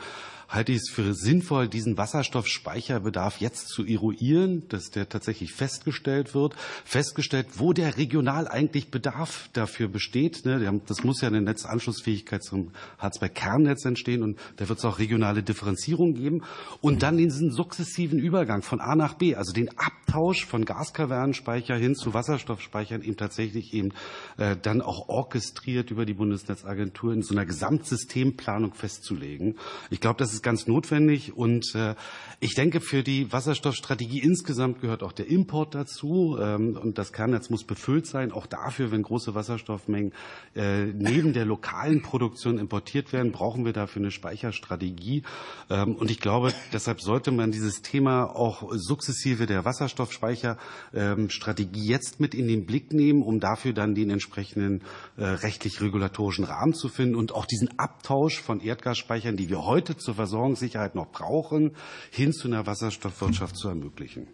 halte 0.51 0.73
ich 0.73 0.79
es 0.79 0.89
für 0.89 1.13
sinnvoll, 1.13 1.69
diesen 1.69 1.97
Wasserstoffspeicherbedarf 1.97 3.39
jetzt 3.39 3.69
zu 3.69 3.85
eruieren, 3.85 4.67
dass 4.67 4.91
der 4.91 5.07
tatsächlich 5.07 5.53
festgestellt 5.53 6.35
wird, 6.35 6.55
festgestellt, 6.83 7.47
wo 7.55 7.71
der 7.71 7.97
regional 7.97 8.49
eigentlich 8.49 8.91
Bedarf 8.91 9.49
dafür 9.53 9.87
besteht. 9.87 10.45
Ne, 10.45 10.81
das 10.85 11.03
muss 11.03 11.21
ja 11.21 11.29
eine 11.29 11.41
Netzanschlussfähigkeit 11.41 12.43
zum 12.43 12.71
H2-Kernnetz 12.99 13.85
entstehen 13.85 14.23
und 14.23 14.37
da 14.57 14.67
wird 14.67 14.79
es 14.79 14.85
auch 14.85 14.99
regionale 14.99 15.41
Differenzierung 15.41 16.15
geben 16.15 16.43
und 16.81 17.01
dann 17.01 17.17
diesen 17.17 17.51
sukzessiven 17.51 18.19
Übergang 18.19 18.61
von 18.61 18.81
A 18.81 18.95
nach 18.95 19.13
B, 19.13 19.35
also 19.35 19.53
den 19.53 19.69
Abtausch 19.77 20.45
von 20.45 20.65
Gaskavernenspeicher 20.65 21.75
hin 21.75 21.95
zu 21.95 22.13
Wasserstoffspeichern 22.13 23.03
eben 23.03 23.15
tatsächlich 23.15 23.73
eben 23.73 23.93
äh, 24.37 24.57
dann 24.61 24.81
auch 24.81 25.07
orchestriert 25.07 25.91
über 25.91 26.05
die 26.05 26.13
Bundesnetzagentur 26.13 27.13
in 27.13 27.21
so 27.21 27.33
einer 27.33 27.45
Gesamtsystemplanung 27.45 28.73
festzulegen. 28.73 29.55
Ich 29.89 30.01
glaube, 30.01 30.17
das 30.17 30.33
ist 30.33 30.40
ist 30.41 30.43
ganz 30.43 30.67
notwendig. 30.67 31.37
Und 31.37 31.73
äh, 31.75 31.93
ich 32.39 32.55
denke, 32.55 32.81
für 32.81 33.03
die 33.03 33.31
Wasserstoffstrategie 33.31 34.17
insgesamt 34.19 34.81
gehört 34.81 35.03
auch 35.03 35.11
der 35.11 35.27
Import 35.27 35.75
dazu. 35.75 36.39
Ähm, 36.41 36.75
und 36.81 36.97
das 36.97 37.13
Kernnetz 37.13 37.51
muss 37.51 37.63
befüllt 37.63 38.07
sein. 38.07 38.31
Auch 38.31 38.47
dafür, 38.47 38.89
wenn 38.91 39.03
große 39.03 39.35
Wasserstoffmengen 39.35 40.13
äh, 40.55 40.85
neben 40.85 41.33
der 41.33 41.45
lokalen 41.45 42.01
Produktion 42.01 42.57
importiert 42.57 43.13
werden, 43.13 43.31
brauchen 43.31 43.65
wir 43.65 43.73
dafür 43.73 44.01
eine 44.01 44.09
Speicherstrategie. 44.09 45.21
Ähm, 45.69 45.93
und 45.95 46.09
ich 46.09 46.19
glaube, 46.19 46.51
deshalb 46.73 47.01
sollte 47.01 47.29
man 47.31 47.51
dieses 47.51 47.83
Thema 47.83 48.23
auch 48.23 48.71
sukzessive 48.73 49.45
der 49.45 49.63
Wasserstoffspeicherstrategie 49.63 51.85
jetzt 51.85 52.19
mit 52.19 52.33
in 52.33 52.47
den 52.47 52.65
Blick 52.65 52.93
nehmen, 52.93 53.21
um 53.21 53.39
dafür 53.39 53.73
dann 53.73 53.93
den 53.93 54.09
entsprechenden 54.09 54.81
äh, 55.17 55.25
rechtlich-regulatorischen 55.25 56.45
Rahmen 56.45 56.73
zu 56.73 56.89
finden 56.89 57.13
und 57.15 57.35
auch 57.35 57.45
diesen 57.45 57.77
Abtausch 57.77 58.41
von 58.41 58.59
Erdgasspeichern, 58.59 59.37
die 59.37 59.49
wir 59.49 59.63
heute 59.63 59.97
zur 59.97 60.15
Versorgung 60.15 60.30
Versorgungssicherheit 60.31 60.95
noch 60.95 61.11
brauchen, 61.11 61.75
hin 62.09 62.31
zu 62.31 62.47
einer 62.47 62.65
Wasserstoffwirtschaft 62.65 63.57
zu 63.57 63.67
ermöglichen. 63.67 64.27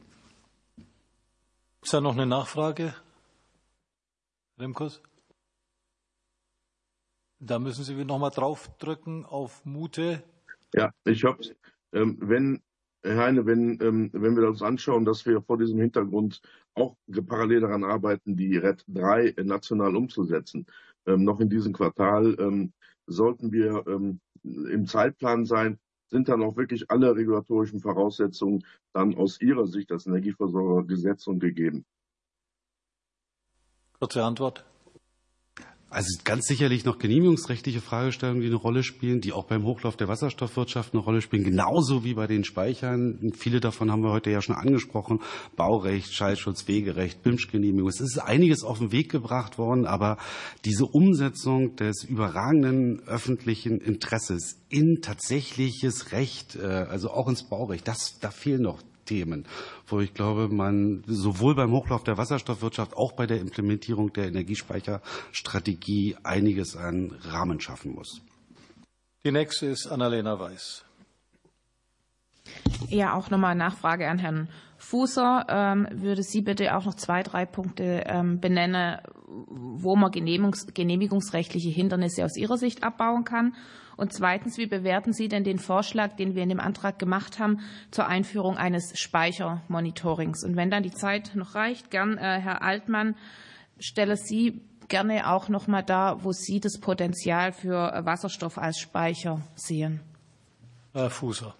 Ist 1.81 1.93
da 1.93 2.01
noch 2.01 2.13
eine 2.13 2.27
Nachfrage? 2.27 2.93
Remkos? 4.59 5.01
Da 7.39 7.57
müssen 7.57 7.83
Sie 7.83 7.95
noch 8.05 8.19
mal 8.19 8.29
draufdrücken 8.29 9.25
auf 9.25 9.65
Mute. 9.65 10.23
Ja, 10.73 10.91
ich 11.03 11.23
hoffe, 11.23 11.55
ähm, 11.93 12.17
wenn 12.21 12.61
Herr 13.03 13.17
Heine, 13.17 13.45
wenn, 13.45 13.79
ähm, 13.81 14.09
wenn 14.13 14.35
wir 14.35 14.47
uns 14.47 14.61
anschauen, 14.61 15.05
dass 15.05 15.25
wir 15.25 15.41
vor 15.41 15.57
diesem 15.57 15.79
Hintergrund 15.79 16.41
auch 16.75 16.95
parallel 17.27 17.61
daran 17.61 17.83
arbeiten, 17.83 18.35
die 18.35 18.57
RED 18.57 18.83
3 18.87 19.35
national 19.43 19.95
umzusetzen, 19.95 20.67
ähm, 21.07 21.23
noch 21.23 21.39
in 21.39 21.49
diesem 21.49 21.73
Quartal, 21.73 22.69
sollten 23.09 23.53
wir 23.53 23.87
im 24.43 24.85
Zeitplan 24.85 25.45
sein, 25.45 25.79
sind 26.07 26.29
dann 26.29 26.43
auch 26.43 26.55
wirklich 26.55 26.89
alle 26.89 27.15
regulatorischen 27.15 27.79
Voraussetzungen 27.79 28.65
dann 28.93 29.15
aus 29.15 29.41
Ihrer 29.41 29.67
Sicht 29.67 29.91
als 29.91 30.07
Energieversorger 30.07 30.87
gesetzt 30.87 31.27
und 31.27 31.39
gegeben? 31.39 31.85
Kurze 33.99 34.23
Antwort. 34.23 34.63
Also 35.89 36.19
ganz 36.25 36.47
sicherlich 36.47 36.83
noch 36.83 36.99
genehmigungsrechtliche 36.99 37.79
Fragestellungen, 37.79 38.41
die 38.41 38.47
eine 38.47 38.57
Rolle 38.57 38.83
spielen, 38.83 39.21
die 39.21 39.31
auch 39.31 39.45
beim 39.45 39.63
Hochlauf 39.63 39.95
der 39.95 40.09
Wasserstoffwirtschaft 40.09 40.93
eine 40.93 41.01
Rolle 41.01 41.21
spielen, 41.21 41.45
genauso 41.45 42.03
wie 42.03 42.13
bei 42.13 42.27
den 42.27 42.43
Speichern. 42.43 43.31
Viele 43.37 43.61
davon 43.61 43.89
haben 43.89 44.03
wir 44.03 44.11
heute 44.11 44.29
ja 44.29 44.41
schon 44.41 44.55
angesprochen. 44.55 45.21
Baurecht, 45.55 46.13
Schallschutz, 46.13 46.67
Wegerecht, 46.67 47.23
BIMSCH-Genehmigung. 47.23 47.87
Es 47.87 48.01
ist 48.01 48.17
einiges 48.17 48.63
auf 48.63 48.79
den 48.79 48.91
Weg 48.91 49.09
gebracht 49.09 49.57
worden, 49.57 49.85
aber 49.85 50.17
diese 50.65 50.85
Umsetzung 50.85 51.77
des 51.77 52.03
überragenden 52.03 52.99
öffentlichen 53.07 53.79
Interesses 53.79 54.57
in 54.67 54.99
tatsächliches 55.01 56.11
Recht, 56.11 56.57
äh, 56.57 56.65
also 56.65 57.11
auch 57.11 57.29
ins 57.29 57.43
Baurecht, 57.43 57.87
das, 57.87 58.19
da 58.19 58.29
fehlen 58.29 58.63
noch 58.63 58.81
Themen, 59.07 59.47
wo 59.87 59.99
ich 59.99 60.13
glaube, 60.13 60.47
man 60.49 61.03
sowohl 61.07 61.55
beim 61.55 61.71
Hochlauf 61.71 62.03
der 62.03 62.17
Wasserstoffwirtschaft, 62.17 62.95
auch 62.95 63.13
bei 63.13 63.25
der 63.25 63.41
Implementierung 63.41 64.13
der 64.13 64.27
Energiespeicherstrategie 64.27 66.17
einiges 66.23 66.75
an 66.75 67.15
Rahmen 67.21 67.59
schaffen 67.59 67.95
muss. 67.95 68.21
Die 69.23 69.31
nächste 69.31 69.65
ist 69.65 69.87
Annalena 69.87 70.39
Weiß. 70.39 70.85
Ja, 72.89 73.15
auch 73.15 73.29
nochmal 73.29 73.55
Nachfrage 73.55 74.07
an 74.07 74.19
Herrn 74.19 74.49
Fußer. 74.77 75.45
Ähm, 75.49 75.87
würde 75.91 76.23
Sie 76.23 76.41
bitte 76.41 76.75
auch 76.77 76.85
noch 76.85 76.95
zwei, 76.95 77.23
drei 77.23 77.45
Punkte 77.45 78.03
ähm, 78.05 78.39
benennen, 78.39 78.99
wo 79.25 79.95
man 79.95 80.11
genehmigungs 80.11 80.67
genehmigungsrechtliche 80.73 81.69
Hindernisse 81.69 82.23
aus 82.23 82.37
Ihrer 82.37 82.57
Sicht 82.57 82.83
abbauen 82.83 83.23
kann? 83.23 83.55
Und 83.97 84.13
zweitens, 84.13 84.57
wie 84.57 84.67
bewerten 84.67 85.11
Sie 85.11 85.27
denn 85.27 85.43
den 85.43 85.57
Vorschlag, 85.57 86.15
den 86.15 86.35
wir 86.35 86.43
in 86.43 86.49
dem 86.49 86.59
Antrag 86.59 86.99
gemacht 86.99 87.39
haben, 87.39 87.59
zur 87.91 88.07
Einführung 88.07 88.55
eines 88.55 88.97
Speichermonitorings? 88.97 90.43
Und 90.43 90.55
wenn 90.55 90.69
dann 90.69 90.83
die 90.83 90.91
Zeit 90.91 91.31
noch 91.33 91.55
reicht, 91.55 91.89
gern, 91.89 92.17
äh, 92.17 92.39
Herr 92.39 92.61
Altmann, 92.61 93.15
stelle 93.79 94.15
Sie 94.15 94.61
gerne 94.87 95.29
auch 95.29 95.49
noch 95.49 95.67
mal 95.67 95.81
da, 95.81 96.23
wo 96.23 96.31
Sie 96.31 96.59
das 96.59 96.79
Potenzial 96.79 97.51
für 97.51 98.05
Wasserstoff 98.05 98.57
als 98.57 98.79
Speicher 98.79 99.41
sehen. 99.55 99.99
Herr 100.93 101.09
Fußer. 101.09 101.55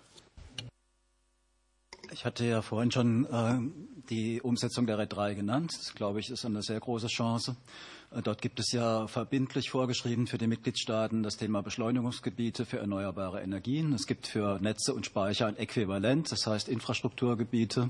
Ich 2.11 2.23
hatte 2.23 2.45
ja 2.45 2.61
vorhin 2.61 2.91
schon 2.91 3.25
äh, 3.25 3.59
die 4.09 4.41
Umsetzung 4.41 4.85
der 4.85 4.97
RED 4.97 5.13
3 5.13 5.33
genannt. 5.33 5.71
Das, 5.77 5.93
glaube 5.93 6.19
ich, 6.19 6.29
ist 6.29 6.45
eine 6.45 6.61
sehr 6.61 6.79
große 6.79 7.07
Chance. 7.07 7.57
Äh, 8.11 8.21
dort 8.21 8.41
gibt 8.41 8.59
es 8.59 8.71
ja 8.71 9.07
verbindlich 9.07 9.69
vorgeschrieben 9.69 10.27
für 10.27 10.37
die 10.37 10.47
Mitgliedstaaten 10.47 11.23
das 11.23 11.37
Thema 11.37 11.61
Beschleunigungsgebiete 11.61 12.65
für 12.65 12.79
erneuerbare 12.79 13.41
Energien. 13.41 13.93
Es 13.93 14.07
gibt 14.07 14.27
für 14.27 14.59
Netze 14.59 14.93
und 14.93 15.05
Speicher 15.05 15.47
ein 15.47 15.57
Äquivalent, 15.57 16.31
das 16.31 16.47
heißt 16.47 16.69
Infrastrukturgebiete. 16.69 17.89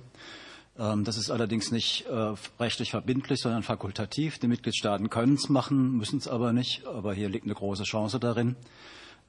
Ähm, 0.79 1.03
das 1.03 1.17
ist 1.17 1.29
allerdings 1.29 1.71
nicht 1.71 2.05
äh, 2.07 2.33
rechtlich 2.59 2.91
verbindlich, 2.91 3.39
sondern 3.41 3.63
fakultativ. 3.63 4.39
Die 4.39 4.47
Mitgliedstaaten 4.47 5.09
können 5.09 5.35
es 5.35 5.49
machen, 5.49 5.97
müssen 5.97 6.17
es 6.17 6.27
aber 6.27 6.53
nicht. 6.53 6.85
Aber 6.85 7.13
hier 7.13 7.29
liegt 7.29 7.45
eine 7.45 7.55
große 7.55 7.83
Chance 7.83 8.19
darin 8.19 8.55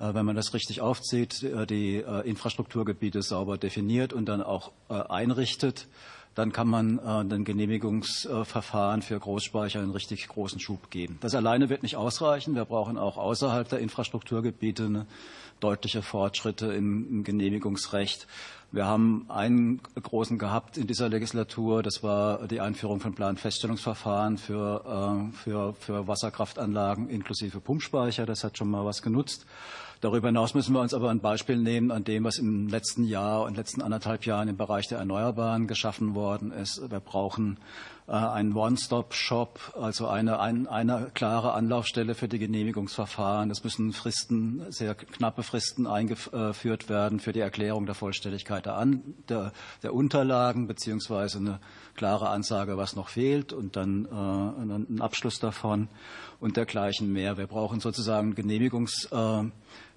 äh, 0.00 0.14
wenn 0.14 0.24
man 0.24 0.36
das 0.36 0.54
richtig 0.54 0.80
aufzieht, 0.80 1.42
die 1.42 1.96
Infrastrukturgebiete 1.96 3.20
sauber 3.20 3.58
definiert 3.58 4.12
und 4.12 4.26
dann 4.26 4.42
auch 4.42 4.70
einrichtet 4.88 5.88
dann 6.38 6.52
kann 6.52 6.68
man 6.68 7.00
äh, 7.00 7.24
den 7.24 7.44
Genehmigungsverfahren 7.44 9.02
für 9.02 9.18
Großspeicher 9.18 9.80
einen 9.80 9.90
richtig 9.90 10.28
großen 10.28 10.60
Schub 10.60 10.88
geben. 10.88 11.18
Das 11.20 11.34
alleine 11.34 11.68
wird 11.68 11.82
nicht 11.82 11.96
ausreichen. 11.96 12.54
Wir 12.54 12.64
brauchen 12.64 12.96
auch 12.96 13.16
außerhalb 13.16 13.68
der 13.68 13.80
Infrastrukturgebiete 13.80 14.84
eine 14.84 15.06
deutliche 15.58 16.00
Fortschritte 16.00 16.72
im, 16.72 17.24
Genehmigungsrecht. 17.24 18.28
Wir 18.70 18.86
haben 18.86 19.24
einen 19.28 19.80
großen 20.00 20.38
gehabt 20.38 20.76
in 20.76 20.86
dieser 20.86 21.08
Legislatur. 21.08 21.82
Das 21.82 22.04
war 22.04 22.46
die 22.46 22.60
Einführung 22.60 23.00
von 23.00 23.14
Planfeststellungsverfahren 23.14 24.38
für, 24.38 25.30
äh, 25.32 25.36
für, 25.36 25.74
für 25.74 26.06
Wasserkraftanlagen 26.06 27.08
inklusive 27.08 27.58
Pumpspeicher. 27.58 28.26
Das 28.26 28.44
hat 28.44 28.56
schon 28.56 28.70
mal 28.70 28.84
was 28.84 29.02
genutzt. 29.02 29.44
Darüber 30.00 30.28
hinaus 30.28 30.54
müssen 30.54 30.74
wir 30.74 30.80
uns 30.80 30.94
aber 30.94 31.10
ein 31.10 31.18
Beispiel 31.18 31.56
nehmen 31.56 31.90
an 31.90 32.04
dem, 32.04 32.22
was 32.22 32.38
im 32.38 32.68
letzten 32.68 33.02
Jahr 33.02 33.42
und 33.42 33.56
letzten 33.56 33.82
anderthalb 33.82 34.26
Jahren 34.26 34.46
im 34.46 34.56
Bereich 34.56 34.86
der 34.86 34.98
Erneuerbaren 34.98 35.66
geschaffen 35.66 36.14
worden 36.14 36.52
ist. 36.52 36.80
Wir 36.88 37.00
brauchen 37.00 37.58
äh, 38.08 38.12
einen 38.12 38.54
One-Stop-Shop, 38.54 39.74
also 39.78 40.08
eine, 40.08 40.40
ein, 40.40 40.66
eine 40.66 41.10
klare 41.12 41.52
Anlaufstelle 41.52 42.14
für 42.14 42.26
die 42.26 42.38
Genehmigungsverfahren. 42.38 43.50
Es 43.50 43.62
müssen 43.62 43.92
Fristen, 43.92 44.64
sehr 44.70 44.94
knappe 44.94 45.42
Fristen 45.42 45.86
eingeführt 45.86 46.88
werden 46.88 47.20
für 47.20 47.32
die 47.32 47.40
Erklärung 47.40 47.84
der 47.84 47.94
Vollständigkeit 47.94 48.64
der, 48.66 48.76
An, 48.76 49.02
der, 49.28 49.52
der 49.82 49.92
Unterlagen 49.92 50.66
beziehungsweise 50.66 51.38
eine 51.38 51.60
klare 51.94 52.30
Ansage, 52.30 52.78
was 52.78 52.96
noch 52.96 53.10
fehlt 53.10 53.52
und 53.52 53.76
dann 53.76 54.06
äh, 54.06 54.08
einen 54.08 55.00
Abschluss 55.02 55.38
davon 55.38 55.88
und 56.40 56.56
dergleichen 56.56 57.12
mehr. 57.12 57.36
Wir 57.36 57.46
brauchen 57.46 57.80
sozusagen 57.80 58.34
Genehmigungs 58.34 59.08
äh, 59.12 59.44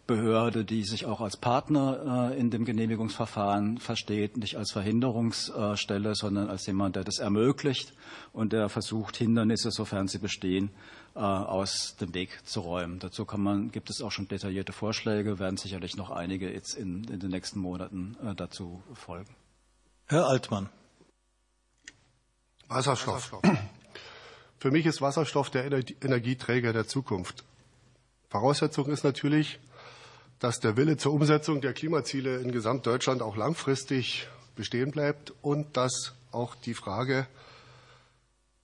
Behörde, 0.07 0.65
die 0.65 0.83
sich 0.83 1.05
auch 1.05 1.21
als 1.21 1.37
Partner 1.37 2.31
äh, 2.31 2.39
in 2.39 2.49
dem 2.49 2.65
Genehmigungsverfahren 2.65 3.77
versteht, 3.77 4.37
nicht 4.37 4.57
als 4.57 4.71
Verhinderungsstelle, 4.71 6.15
sondern 6.15 6.49
als 6.49 6.65
jemand, 6.65 6.95
der 6.95 7.03
das 7.03 7.19
ermöglicht 7.19 7.93
und 8.33 8.51
der 8.53 8.69
versucht, 8.69 9.17
Hindernisse, 9.17 9.71
sofern 9.71 10.07
sie 10.07 10.17
bestehen, 10.17 10.69
äh, 11.15 11.19
aus 11.19 11.95
dem 11.97 12.13
Weg 12.13 12.45
zu 12.45 12.61
räumen. 12.61 12.99
Dazu 12.99 13.25
kann 13.25 13.41
man, 13.41 13.71
gibt 13.71 13.89
es 13.89 14.01
auch 14.01 14.11
schon 14.11 14.27
detaillierte 14.27 14.73
Vorschläge, 14.73 15.39
werden 15.39 15.57
sicherlich 15.57 15.95
noch 15.95 16.09
einige 16.09 16.51
jetzt 16.51 16.75
in, 16.75 17.03
in 17.05 17.19
den 17.19 17.29
nächsten 17.29 17.59
Monaten 17.59 18.17
äh, 18.23 18.35
dazu 18.35 18.83
folgen. 18.93 19.35
Herr 20.07 20.27
Altmann. 20.27 20.69
Wasserstoff. 22.67 23.39
Für 24.57 24.71
mich 24.71 24.85
ist 24.85 25.01
Wasserstoff 25.01 25.49
der 25.49 25.65
Energieträger 25.71 26.71
der 26.71 26.87
Zukunft. 26.87 27.43
Voraussetzung 28.29 28.87
ist 28.87 29.03
natürlich, 29.03 29.59
dass 30.41 30.59
der 30.59 30.75
Wille 30.75 30.97
zur 30.97 31.13
Umsetzung 31.13 31.61
der 31.61 31.71
Klimaziele 31.71 32.39
in 32.39 32.51
Gesamtdeutschland 32.51 33.21
auch 33.21 33.37
langfristig 33.37 34.27
bestehen 34.55 34.89
bleibt 34.89 35.31
und 35.43 35.77
dass 35.77 36.13
auch 36.31 36.55
die 36.55 36.73
Frage 36.73 37.27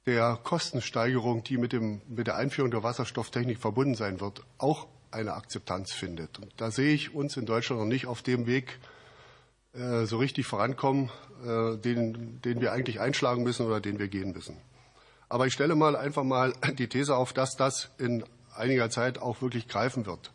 der 0.07 0.39
Kostensteigerung, 0.43 1.43
die 1.43 1.57
mit, 1.57 1.73
dem, 1.73 2.01
mit 2.07 2.25
der 2.25 2.35
Einführung 2.35 2.71
der 2.71 2.81
Wasserstofftechnik 2.81 3.59
verbunden 3.59 3.93
sein 3.93 4.19
wird, 4.19 4.41
auch 4.57 4.87
eine 5.11 5.33
Akzeptanz 5.33 5.93
findet. 5.93 6.39
Und 6.39 6.51
da 6.57 6.71
sehe 6.71 6.93
ich 6.95 7.13
uns 7.13 7.37
in 7.37 7.45
Deutschland 7.45 7.79
noch 7.79 7.87
nicht 7.87 8.07
auf 8.07 8.23
dem 8.23 8.47
Weg 8.47 8.79
äh, 9.73 10.05
so 10.05 10.17
richtig 10.17 10.47
vorankommen, 10.47 11.11
äh, 11.45 11.77
den, 11.77 12.41
den 12.41 12.59
wir 12.59 12.71
eigentlich 12.71 12.99
einschlagen 12.99 13.43
müssen 13.43 13.67
oder 13.67 13.81
den 13.81 13.99
wir 13.99 14.07
gehen 14.07 14.31
müssen. 14.31 14.57
Aber 15.29 15.45
ich 15.45 15.53
stelle 15.53 15.75
mal 15.75 15.95
einfach 15.95 16.23
mal 16.23 16.53
die 16.79 16.87
These 16.87 17.15
auf, 17.15 17.33
dass 17.33 17.55
das 17.55 17.91
in 17.99 18.23
einiger 18.55 18.89
Zeit 18.89 19.19
auch 19.19 19.43
wirklich 19.43 19.67
greifen 19.67 20.07
wird. 20.07 20.31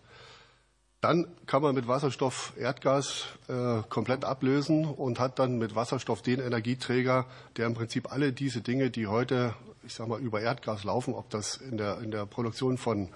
Dann 1.02 1.26
kann 1.46 1.62
man 1.62 1.74
mit 1.74 1.88
Wasserstoff 1.88 2.52
Erdgas 2.56 3.24
äh, 3.48 3.82
komplett 3.88 4.24
ablösen 4.24 4.84
und 4.84 5.18
hat 5.18 5.40
dann 5.40 5.58
mit 5.58 5.74
Wasserstoff 5.74 6.22
den 6.22 6.38
Energieträger, 6.38 7.26
der 7.56 7.66
im 7.66 7.74
Prinzip 7.74 8.12
alle 8.12 8.32
diese 8.32 8.60
Dinge, 8.60 8.88
die 8.88 9.08
heute, 9.08 9.52
ich 9.84 9.94
sag 9.94 10.06
mal, 10.06 10.20
über 10.20 10.40
Erdgas 10.40 10.84
laufen, 10.84 11.14
ob 11.14 11.28
das 11.28 11.56
in 11.56 11.76
der, 11.76 11.98
in 12.02 12.12
der 12.12 12.24
Produktion 12.24 12.78
von, 12.78 13.08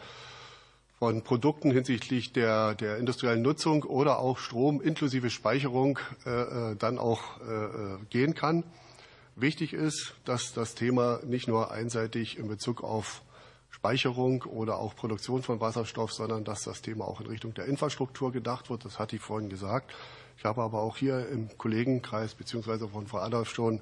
von 0.99 1.23
Produkten 1.23 1.71
hinsichtlich 1.71 2.33
der, 2.33 2.75
der 2.75 2.97
industriellen 2.97 3.43
Nutzung 3.43 3.85
oder 3.85 4.19
auch 4.19 4.39
Strom 4.39 4.81
inklusive 4.83 5.31
Speicherung 5.31 6.01
äh, 6.27 6.31
äh 6.73 6.77
dann 6.77 6.99
auch 6.99 7.41
äh, 7.41 7.53
äh, 7.53 7.99
gehen 8.11 8.35
kann. 8.35 8.65
Wichtig 9.37 9.73
ist, 9.73 10.17
dass 10.25 10.53
das 10.53 10.75
Thema 10.75 11.21
nicht 11.25 11.47
nur 11.47 11.71
einseitig 11.71 12.37
in 12.37 12.49
Bezug 12.49 12.83
auf 12.83 13.23
Speicherung 13.87 14.43
oder 14.43 14.79
auch 14.79 14.97
Produktion 14.97 15.45
von 15.45 15.61
Wasserstoff, 15.61 16.13
sondern 16.13 16.43
dass 16.43 16.65
das 16.65 16.83
Thema 16.83 17.07
auch 17.07 17.21
in 17.21 17.29
Richtung 17.29 17.55
der 17.55 17.67
Infrastruktur 17.67 18.33
gedacht 18.33 18.69
wird. 18.69 18.85
Das 18.85 18.99
hatte 18.99 19.15
ich 19.15 19.23
vorhin 19.23 19.49
gesagt. 19.49 19.95
Ich 20.37 20.45
habe 20.45 20.61
aber 20.63 20.81
auch 20.81 20.97
hier 20.97 21.29
im 21.29 21.57
Kollegenkreis 21.57 22.35
beziehungsweise 22.35 22.89
von 22.89 23.07
Frau 23.07 23.19
Adolf 23.19 23.49
schon 23.49 23.81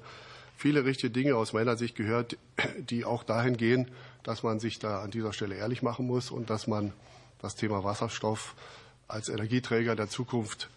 viele 0.55 0.85
richtige 0.85 1.09
Dinge 1.09 1.35
aus 1.35 1.53
meiner 1.53 1.75
Sicht 1.75 1.95
gehört, 1.95 2.37
die 2.77 3.03
auch 3.03 3.23
dahin 3.23 3.57
gehen, 3.57 3.89
dass 4.21 4.43
man 4.43 4.59
sich 4.59 4.77
da 4.77 5.01
an 5.01 5.09
dieser 5.09 5.33
Stelle 5.33 5.55
ehrlich 5.55 5.81
machen 5.81 6.05
muss 6.05 6.29
und 6.29 6.51
dass 6.51 6.67
man 6.67 6.93
das 7.41 7.55
Thema 7.55 7.83
Wasserstoff 7.83 8.53
als 9.07 9.27
Energieträger 9.27 9.95
der 9.95 10.07
Zukunft 10.07 10.69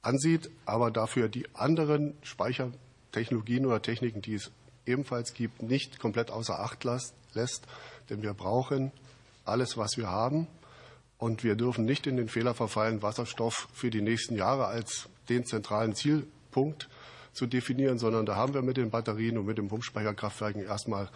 ansieht, 0.00 0.48
aber 0.64 0.90
dafür 0.90 1.28
die 1.28 1.54
anderen 1.54 2.14
Speichertechnologien 2.22 3.66
oder 3.66 3.82
Techniken, 3.82 4.22
die 4.22 4.36
es 4.36 4.50
ebenfalls 4.86 5.34
gibt, 5.34 5.60
nicht 5.60 5.98
komplett 5.98 6.30
außer 6.30 6.58
Acht 6.60 6.82
lässt. 6.84 7.66
Denn 8.12 8.22
wir 8.22 8.34
brauchen 8.34 8.92
alles, 9.46 9.78
was 9.78 9.96
wir 9.96 10.10
haben. 10.10 10.46
Und 11.16 11.44
wir 11.44 11.56
dürfen 11.56 11.86
nicht 11.86 12.06
in 12.06 12.18
den 12.18 12.28
Fehler 12.28 12.52
verfallen, 12.52 13.00
Wasserstoff 13.00 13.68
für 13.72 13.88
die 13.88 14.02
nächsten 14.02 14.36
Jahre 14.36 14.66
als 14.66 15.08
den 15.30 15.46
zentralen 15.46 15.94
Zielpunkt 15.94 16.90
zu 17.32 17.46
definieren, 17.46 17.98
sondern 17.98 18.26
da 18.26 18.36
haben 18.36 18.52
wir 18.52 18.60
mit 18.60 18.76
den 18.76 18.90
Batterien 18.90 19.38
und 19.38 19.46
mit 19.46 19.56
den 19.56 19.68
Pumpspeicherkraftwerken 19.68 20.62
erstmal 20.62 21.08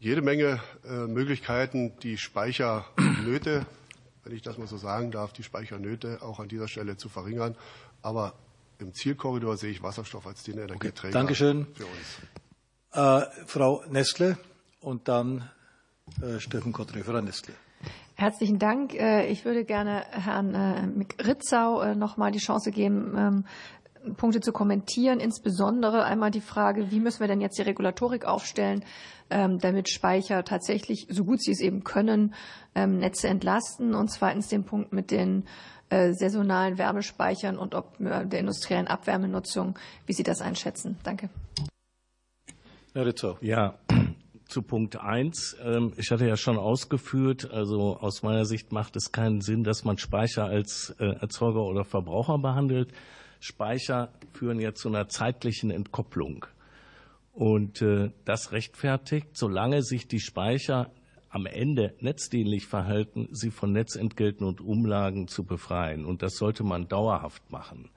jede 0.00 0.22
Menge 0.22 0.60
äh, 0.84 1.06
Möglichkeiten, 1.06 1.96
die 2.02 2.18
Speichernöte, 2.18 3.64
wenn 4.24 4.34
ich 4.34 4.42
das 4.42 4.58
mal 4.58 4.66
so 4.66 4.76
sagen 4.76 5.12
darf, 5.12 5.32
die 5.32 5.44
Speichernöte 5.44 6.18
auch 6.22 6.40
an 6.40 6.48
dieser 6.48 6.66
Stelle 6.66 6.96
zu 6.96 7.08
verringern. 7.08 7.54
Aber 8.02 8.34
im 8.80 8.92
Zielkorridor 8.92 9.56
sehe 9.56 9.70
ich 9.70 9.84
Wasserstoff 9.84 10.26
als 10.26 10.42
den 10.42 10.58
Energieträger 10.58 11.08
okay, 11.08 11.12
Dankeschön. 11.12 11.66
für 11.74 11.86
uns. 11.86 13.28
Äh, 13.30 13.46
Frau 13.46 13.84
Nestle 13.88 14.36
und 14.80 15.06
dann 15.06 15.48
Steffen 16.38 16.72
Kottre 16.72 17.02
für 17.04 17.22
Nestle. 17.22 17.54
Herzlichen 18.14 18.58
Dank. 18.58 18.94
Äh, 18.94 19.26
ich 19.26 19.44
würde 19.44 19.64
gerne 19.64 20.04
Herrn 20.10 20.54
äh, 20.54 21.22
Ritzau 21.22 21.94
noch 21.94 22.16
mal 22.16 22.30
die 22.30 22.38
Chance 22.38 22.70
geben, 22.70 23.14
ähm, 23.16 24.14
Punkte 24.16 24.40
zu 24.40 24.52
kommentieren, 24.52 25.20
insbesondere 25.20 26.04
einmal 26.04 26.30
die 26.30 26.40
Frage, 26.40 26.90
wie 26.90 27.00
müssen 27.00 27.20
wir 27.20 27.28
denn 27.28 27.40
jetzt 27.40 27.58
die 27.58 27.62
Regulatorik 27.62 28.24
aufstellen, 28.24 28.84
ähm, 29.30 29.58
damit 29.58 29.88
Speicher 29.88 30.44
tatsächlich, 30.44 31.06
so 31.08 31.24
gut 31.24 31.40
sie 31.40 31.52
es 31.52 31.60
eben 31.60 31.84
können, 31.84 32.34
ähm, 32.74 32.98
Netze 32.98 33.28
entlasten 33.28 33.94
und 33.94 34.08
zweitens 34.10 34.48
den 34.48 34.64
Punkt 34.64 34.92
mit 34.92 35.10
den 35.10 35.44
saisonalen 35.90 36.78
Wärmespeichern 36.78 37.58
und 37.58 37.74
ob 37.74 37.98
der 37.98 38.38
industriellen 38.38 38.86
Abwärmenutzung, 38.86 39.78
wie 40.06 40.14
Sie 40.14 40.22
das 40.22 40.40
einschätzen. 40.40 40.96
Danke. 41.02 41.28
Herr 42.94 43.04
Ritzau. 43.04 43.36
Ja, 43.42 43.74
zu 44.52 44.62
Punkt 44.62 45.00
1. 45.00 45.56
Ähm, 45.64 45.94
ich 45.96 46.10
hatte 46.10 46.26
ja 46.26 46.36
schon 46.36 46.58
ausgeführt, 46.58 47.50
also 47.50 47.96
aus 47.96 48.22
meiner 48.22 48.44
Sicht 48.44 48.70
macht 48.70 48.96
es 48.96 49.10
keinen 49.10 49.40
Sinn, 49.40 49.64
dass 49.64 49.84
man 49.84 49.96
Speicher 49.96 50.44
als 50.44 50.94
äh, 50.98 51.06
Erzeuger 51.20 51.62
oder 51.62 51.84
Verbraucher 51.84 52.38
behandelt. 52.38 52.92
Speicher 53.40 54.12
führen 54.34 54.60
ja 54.60 54.74
zu 54.74 54.88
einer 54.88 55.08
zeitlichen 55.08 55.70
Entkopplung. 55.70 56.44
Und 57.32 57.80
äh, 57.80 58.10
das 58.26 58.52
rechtfertigt, 58.52 59.28
solange 59.32 59.82
sich 59.82 60.06
die 60.06 60.20
Speicher 60.20 60.90
am 61.30 61.46
Ende 61.46 61.94
netzdienlich 62.00 62.66
verhalten, 62.66 63.28
sie 63.32 63.50
von 63.50 63.72
Netzentgelten 63.72 64.46
und 64.46 64.60
Umlagen 64.60 65.28
zu 65.28 65.44
befreien. 65.44 66.04
Und 66.04 66.22
das 66.22 66.34
sollte 66.34 66.62
man 66.62 66.88
dauerhaft 66.88 67.50
machen. 67.50 67.88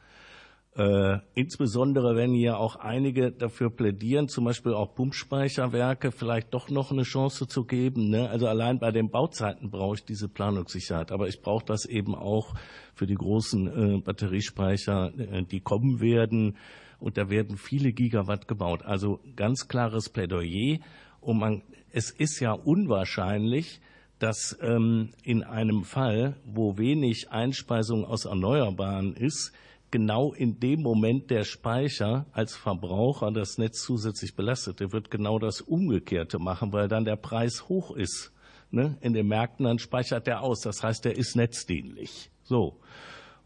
Äh, 0.78 1.20
insbesondere 1.36 2.18
wenn 2.18 2.34
hier 2.34 2.60
auch 2.60 2.76
einige 2.76 3.32
dafür 3.32 3.70
plädieren, 3.70 4.28
zum 4.28 4.44
Beispiel 4.44 4.74
auch 4.74 4.94
Pumpspeicherwerke 4.94 6.12
vielleicht 6.12 6.54
doch 6.54 6.70
noch 6.70 6.92
eine 6.92 7.04
Chance 7.04 7.48
zu 7.48 7.64
geben. 7.64 8.10
Ne? 8.10 8.30
Also 8.30 8.48
allein 8.48 8.80
bei 8.80 8.92
den 8.92 9.10
Bauzeiten 9.10 9.72
brauche 9.72 9.96
ich 9.96 10.04
diese 10.04 10.28
Planungssicherheit. 10.28 11.14
Aber 11.14 11.30
ich 11.30 11.42
brauche 11.42 11.64
das 11.66 11.86
eben 11.86 12.14
auch 12.14 12.54
für 12.94 13.08
die 13.08 13.16
großen 13.16 13.68
äh, 13.68 14.02
Batteriespeicher, 14.02 15.14
äh, 15.18 15.44
die 15.44 15.62
kommen 15.62 16.02
werden. 16.02 16.58
Und 17.00 17.18
da 17.18 17.30
werden 17.30 17.56
viele 17.56 17.94
Gigawatt 17.94 18.50
gebaut. 18.50 18.84
Also 18.84 19.22
ganz 19.38 19.70
klares 19.70 20.10
Plädoyer. 20.10 20.80
Und 21.22 21.38
man, 21.38 21.62
es 21.94 22.12
ist 22.12 22.42
ja 22.42 22.52
unwahrscheinlich, 22.52 23.80
dass 24.20 24.58
ähm, 24.62 25.12
in 25.24 25.44
einem 25.44 25.84
Fall, 25.84 26.36
wo 26.46 26.78
wenig 26.78 27.32
Einspeisung 27.32 28.04
aus 28.04 28.26
Erneuerbaren 28.26 29.14
ist, 29.16 29.54
genau 29.96 30.34
in 30.34 30.60
dem 30.60 30.82
Moment 30.82 31.32
der 31.32 31.46
Speicher 31.46 32.26
als 32.34 32.54
Verbraucher 32.54 33.32
das 33.32 33.58
Netz 33.58 33.82
zusätzlich 33.82 34.36
belastet. 34.36 34.82
Der 34.82 34.92
wird 34.92 35.10
genau 35.10 35.40
das 35.40 35.62
Umgekehrte 35.62 36.38
machen, 36.38 36.74
weil 36.74 36.90
dann 36.90 37.06
der 37.06 37.16
Preis 37.16 37.70
hoch 37.70 37.96
ist. 37.96 38.34
Ne? 38.72 38.98
In 39.00 39.14
den 39.14 39.26
Märkten 39.26 39.64
dann 39.64 39.80
speichert 39.80 40.28
er 40.28 40.42
aus. 40.42 40.60
Das 40.60 40.84
heißt, 40.84 41.06
er 41.06 41.16
ist 41.16 41.38
netzdienlich. 41.38 42.30
So. 42.44 42.78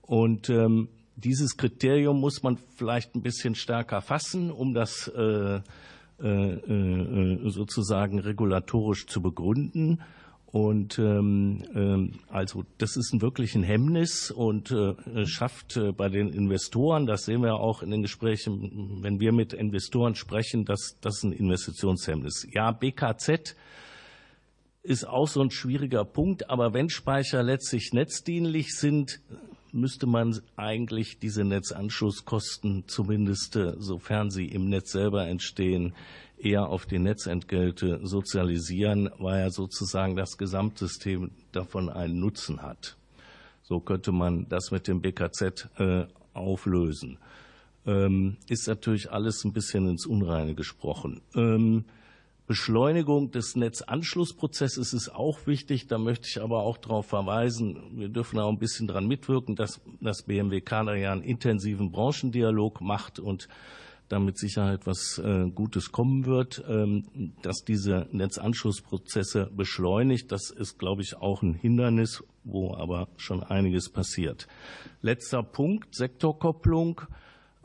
Und 0.01 0.49
ähm, 0.49 0.89
dieses 1.17 1.55
Kriterium 1.55 2.19
muss 2.19 2.41
man 2.41 2.57
vielleicht 2.57 3.13
ein 3.13 3.21
bisschen 3.21 3.53
stärker 3.53 4.01
fassen, 4.01 4.49
um 4.49 4.73
das 4.73 5.07
äh, 5.07 5.59
äh, 6.19 6.27
äh, 6.27 7.49
sozusagen 7.51 8.17
regulatorisch 8.17 9.05
zu 9.05 9.21
begründen. 9.21 10.01
Und 10.51 10.97
ähm, 10.97 11.63
ähm, 11.75 12.19
also 12.27 12.63
das 12.79 12.97
ist 12.97 13.13
ein 13.13 13.21
wirklich 13.21 13.53
ein 13.53 13.61
Hemmnis 13.61 14.31
und 14.31 14.71
äh, 14.71 15.25
schafft 15.27 15.77
äh, 15.77 15.91
bei 15.91 16.09
den 16.09 16.29
Investoren, 16.29 17.05
das 17.05 17.25
sehen 17.25 17.43
wir 17.43 17.55
auch 17.55 17.83
in 17.83 17.91
den 17.91 18.01
Gesprächen, 18.01 18.99
wenn 19.03 19.19
wir 19.19 19.31
mit 19.31 19.53
Investoren 19.53 20.15
sprechen, 20.15 20.65
dass 20.65 20.97
das 21.01 21.21
ein 21.21 21.33
Investitionshemmnis. 21.33 22.47
Ja, 22.51 22.71
BKZ 22.71 23.55
ist 24.81 25.07
auch 25.07 25.27
so 25.27 25.41
ein 25.41 25.51
schwieriger 25.51 26.03
Punkt. 26.03 26.49
Aber 26.49 26.73
wenn 26.73 26.89
Speicher 26.89 27.43
letztlich 27.43 27.91
netzdienlich 27.93 28.75
sind, 28.75 29.21
müsste 29.71 30.07
man 30.07 30.39
eigentlich 30.55 31.19
diese 31.19 31.43
Netzanschlusskosten 31.43 32.85
zumindest, 32.87 33.55
äh, 33.55 33.73
sofern 33.77 34.29
sie 34.31 34.45
im 34.45 34.69
Netz 34.69 34.91
selber 34.91 35.27
entstehen, 35.27 35.93
eher 36.37 36.67
auf 36.67 36.85
die 36.85 36.99
Netzentgelte 36.99 37.99
sozialisieren, 38.03 39.09
weil 39.19 39.41
ja 39.41 39.49
sozusagen 39.49 40.15
das 40.15 40.37
Gesamtsystem 40.37 41.31
davon 41.51 41.89
einen 41.89 42.19
Nutzen 42.19 42.61
hat. 42.61 42.97
So 43.61 43.79
könnte 43.79 44.11
man 44.11 44.47
das 44.49 44.71
mit 44.71 44.87
dem 44.87 45.01
BKZ 45.01 45.69
äh, 45.77 46.05
auflösen. 46.33 47.17
Ähm, 47.85 48.37
ist 48.47 48.67
natürlich 48.67 49.11
alles 49.11 49.43
ein 49.43 49.53
bisschen 49.53 49.87
ins 49.87 50.05
Unreine 50.05 50.55
gesprochen. 50.55 51.21
Ähm, 51.35 51.85
Beschleunigung 52.49 53.29
des 53.29 53.55
Netzanschlussprozesses 53.55 54.93
ist 54.93 55.09
auch 55.09 55.45
wichtig. 55.45 55.85
Da 55.85 55.99
möchte 55.99 56.27
ich 56.27 56.41
aber 56.41 56.63
auch 56.63 56.77
darauf 56.77 57.05
verweisen, 57.05 57.77
wir 57.91 58.09
dürfen 58.09 58.39
auch 58.39 58.49
ein 58.49 58.57
bisschen 58.57 58.87
daran 58.87 59.05
mitwirken, 59.05 59.55
dass 59.55 59.79
das 60.01 60.23
BMWK 60.23 60.83
da 60.83 60.95
ja 60.95 61.11
einen 61.11 61.21
intensiven 61.21 61.91
Branchendialog 61.91 62.81
macht 62.81 63.19
und 63.19 63.49
damit 64.07 64.39
Sicherheit 64.39 64.87
was 64.87 65.19
äh, 65.19 65.51
Gutes 65.53 65.91
kommen 65.91 66.25
wird, 66.25 66.63
ähm, 66.67 67.33
dass 67.43 67.63
diese 67.65 68.07
Netzanschlussprozesse 68.13 69.51
beschleunigt. 69.55 70.31
Das 70.31 70.49
ist, 70.49 70.79
glaube 70.79 71.03
ich, 71.03 71.17
auch 71.17 71.43
ein 71.43 71.53
Hindernis, 71.53 72.23
wo 72.43 72.73
aber 72.73 73.09
schon 73.17 73.43
einiges 73.43 73.91
passiert. 73.91 74.47
Letzter 75.03 75.43
Punkt, 75.43 75.93
Sektorkopplung. 75.93 77.01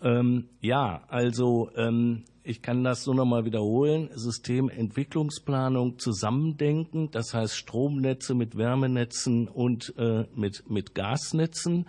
Ähm, 0.04 0.48
ja, 0.60 1.02
also 1.08 1.70
ähm, 1.76 2.24
ich 2.42 2.60
kann 2.60 2.84
das 2.84 3.06
nur 3.06 3.14
noch 3.14 3.24
mal 3.24 3.46
wiederholen, 3.46 4.10
Systementwicklungsplanung 4.14 5.98
zusammendenken, 5.98 7.10
das 7.10 7.32
heißt 7.32 7.56
Stromnetze 7.56 8.34
mit 8.34 8.58
Wärmenetzen 8.58 9.48
und 9.48 9.94
äh, 9.96 10.26
mit, 10.34 10.68
mit 10.68 10.94
Gasnetzen. 10.94 11.88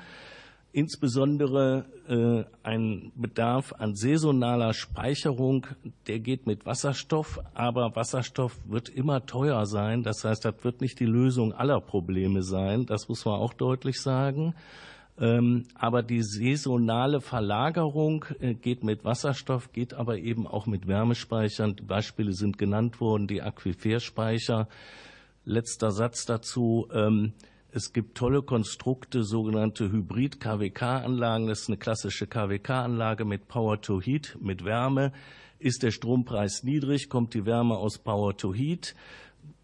Insbesondere 0.72 1.86
äh, 2.08 2.46
ein 2.64 3.12
Bedarf 3.16 3.74
an 3.78 3.96
saisonaler 3.96 4.74
Speicherung, 4.74 5.68
der 6.08 6.20
geht 6.20 6.48
mit 6.48 6.66
Wasserstoff, 6.66 7.40
aber 7.54 7.96
Wasserstoff 7.96 8.58
wird 8.66 8.88
immer 8.88 9.26
teuer 9.26 9.66
sein. 9.66 10.04
Das 10.04 10.24
heißt, 10.24 10.46
das 10.46 10.64
wird 10.64 10.80
nicht 10.80 11.02
die 11.02 11.06
Lösung 11.06 11.54
aller 11.54 11.82
Probleme 11.82 12.44
sein. 12.44 12.86
Das 12.86 13.10
muss 13.10 13.26
man 13.26 13.40
auch 13.40 13.54
deutlich 13.54 14.02
sagen. 14.02 14.54
Ähm, 15.18 15.64
aber 15.76 16.04
die 16.04 16.22
saisonale 16.22 17.22
Verlagerung 17.22 18.26
äh, 18.40 18.54
geht 18.54 18.84
mit 18.84 19.06
Wasserstoff, 19.06 19.72
geht 19.72 19.94
aber 19.94 20.18
eben 20.18 20.46
auch 20.46 20.66
mit 20.66 20.88
Wärmespeichern. 20.88 21.78
Die 21.78 21.84
Beispiele 21.84 22.34
sind 22.34 22.58
genannt 22.58 23.00
worden, 23.00 23.28
die 23.28 23.42
Aquiferspeicher. 23.42 24.68
Letzter 25.46 25.92
Satz 25.92 26.26
dazu. 26.26 26.88
Ähm, 26.94 27.34
es 27.72 27.94
gibt 27.94 28.18
tolle 28.18 28.42
Konstrukte, 28.42 29.24
sogenannte 29.24 29.92
Hybrid-KWK-Anlagen. 29.92 31.48
Das 31.48 31.62
ist 31.62 31.70
eine 31.70 31.78
klassische 31.78 32.28
KWK-Anlage 32.28 33.26
mit 33.26 33.48
Power 33.48 33.82
to 33.82 34.02
Heat, 34.02 34.38
mit 34.42 34.66
Wärme. 34.66 35.14
Ist 35.60 35.84
der 35.84 35.92
Strompreis 35.92 36.64
niedrig, 36.64 37.10
kommt 37.10 37.34
die 37.34 37.46
Wärme 37.46 37.78
aus 37.78 37.98
Power 37.98 38.36
to 38.36 38.54
Heat. 38.54 38.96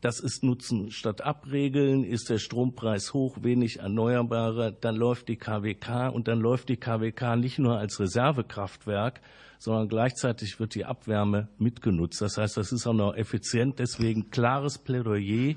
Das 0.01 0.19
ist 0.19 0.43
Nutzen 0.43 0.89
statt 0.89 1.21
Abregeln. 1.21 2.03
Ist 2.03 2.31
der 2.31 2.39
Strompreis 2.39 3.13
hoch, 3.13 3.37
wenig 3.41 3.79
Erneuerbare, 3.79 4.75
dann 4.81 4.95
läuft 4.95 5.27
die 5.27 5.37
KWK 5.37 6.09
und 6.09 6.27
dann 6.27 6.39
läuft 6.39 6.69
die 6.69 6.77
KWK 6.77 7.35
nicht 7.35 7.59
nur 7.59 7.77
als 7.77 7.99
Reservekraftwerk, 7.99 9.21
sondern 9.59 9.87
gleichzeitig 9.87 10.59
wird 10.59 10.73
die 10.73 10.85
Abwärme 10.85 11.49
mitgenutzt. 11.59 12.19
Das 12.19 12.37
heißt, 12.37 12.57
das 12.57 12.71
ist 12.71 12.87
auch 12.87 12.93
noch 12.93 13.15
effizient. 13.15 13.77
Deswegen 13.77 14.31
klares 14.31 14.79
Plädoyer. 14.79 15.53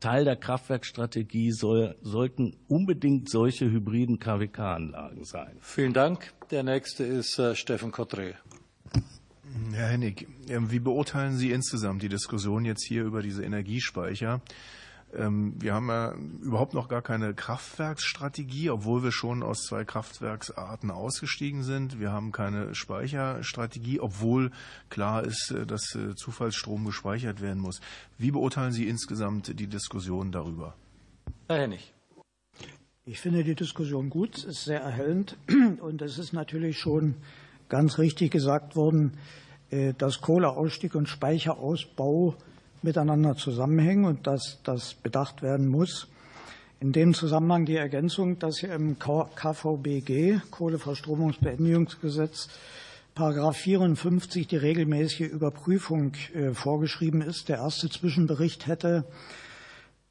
Teil 0.00 0.24
der 0.24 0.36
Kraftwerkstrategie 0.36 1.50
soll, 1.50 1.96
sollten 2.02 2.56
unbedingt 2.68 3.30
solche 3.30 3.70
hybriden 3.70 4.18
KWK-Anlagen 4.20 5.24
sein. 5.24 5.56
Vielen 5.60 5.94
Dank. 5.94 6.34
Der 6.50 6.62
nächste 6.62 7.04
ist 7.04 7.38
äh, 7.38 7.56
Steffen 7.56 7.90
Kottre. 7.90 8.34
Herr 9.72 9.88
Hennig, 9.88 10.26
ähm, 10.48 10.70
wie 10.70 10.78
beurteilen 10.78 11.36
Sie 11.36 11.52
insgesamt 11.52 12.02
die 12.02 12.08
Diskussion 12.08 12.64
jetzt 12.64 12.86
hier 12.86 13.04
über 13.04 13.22
diese 13.22 13.44
Energiespeicher? 13.44 14.40
Ähm, 15.14 15.54
wir 15.58 15.72
haben 15.72 15.88
ja 15.88 16.14
überhaupt 16.42 16.74
noch 16.74 16.88
gar 16.88 17.00
keine 17.00 17.32
Kraftwerksstrategie, 17.32 18.70
obwohl 18.70 19.02
wir 19.02 19.12
schon 19.12 19.42
aus 19.42 19.62
zwei 19.62 19.84
Kraftwerksarten 19.84 20.90
ausgestiegen 20.90 21.62
sind. 21.62 21.98
Wir 21.98 22.12
haben 22.12 22.30
keine 22.30 22.74
Speicherstrategie, 22.74 24.00
obwohl 24.00 24.50
klar 24.90 25.24
ist, 25.24 25.50
äh, 25.50 25.64
dass 25.66 25.94
äh, 25.94 26.14
Zufallsstrom 26.14 26.84
gespeichert 26.84 27.40
werden 27.40 27.60
muss. 27.60 27.80
Wie 28.18 28.30
beurteilen 28.30 28.72
Sie 28.72 28.86
insgesamt 28.86 29.58
die 29.58 29.66
Diskussion 29.66 30.30
darüber? 30.30 30.74
Herr 31.48 31.60
Hennig. 31.60 31.94
Ich 33.06 33.20
finde 33.20 33.42
die 33.42 33.54
Diskussion 33.54 34.10
gut, 34.10 34.36
es 34.36 34.44
ist 34.44 34.64
sehr 34.64 34.82
erhellend 34.82 35.38
und 35.80 36.02
es 36.02 36.18
ist 36.18 36.34
natürlich 36.34 36.78
schon 36.78 37.14
ganz 37.68 37.98
richtig 37.98 38.30
gesagt 38.30 38.76
worden, 38.76 39.18
äh, 39.70 39.94
dass 39.96 40.20
Kohleausstieg 40.20 40.94
und 40.94 41.08
Speicherausbau 41.08 42.34
miteinander 42.82 43.36
zusammenhängen 43.36 44.04
und 44.04 44.26
dass 44.26 44.60
das 44.64 44.94
bedacht 44.94 45.42
werden 45.42 45.68
muss. 45.68 46.08
In 46.80 46.92
dem 46.92 47.12
Zusammenhang 47.12 47.64
die 47.64 47.76
Ergänzung, 47.76 48.38
dass 48.38 48.58
hier 48.58 48.72
im 48.72 48.98
KVBG, 48.98 50.40
Kohleverstromungsbeendigungsgesetz, 50.50 52.48
Paragraph 53.14 53.56
54 53.56 54.46
die 54.46 54.56
regelmäßige 54.56 55.28
Überprüfung 55.28 56.12
äh, 56.34 56.52
vorgeschrieben 56.52 57.20
ist. 57.20 57.48
Der 57.48 57.56
erste 57.56 57.88
Zwischenbericht 57.88 58.68
hätte 58.68 59.04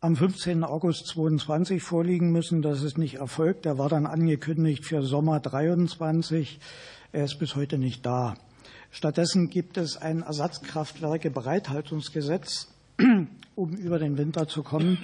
am 0.01 0.17
15. 0.17 0.65
August 0.65 1.07
22 1.07 1.81
vorliegen 1.81 2.33
müssen. 2.33 2.61
Das 2.61 2.83
ist 2.83 2.97
nicht 2.97 3.15
erfolgt. 3.15 3.63
Der 3.63 3.77
war 3.77 3.87
dann 3.87 4.05
angekündigt 4.05 4.83
für 4.83 5.03
Sommer 5.03 5.39
23. 5.39 6.59
Er 7.13 7.23
ist 7.23 7.39
bis 7.39 7.55
heute 7.55 7.77
nicht 7.77 8.05
da. 8.05 8.33
Stattdessen 8.91 9.49
gibt 9.49 9.77
es 9.77 9.95
ein 9.95 10.23
Ersatzkraftwerke-Bereithaltungsgesetz, 10.23 12.67
um 13.55 13.73
über 13.75 13.97
den 13.97 14.17
Winter 14.17 14.49
zu 14.49 14.61
kommen. 14.61 14.97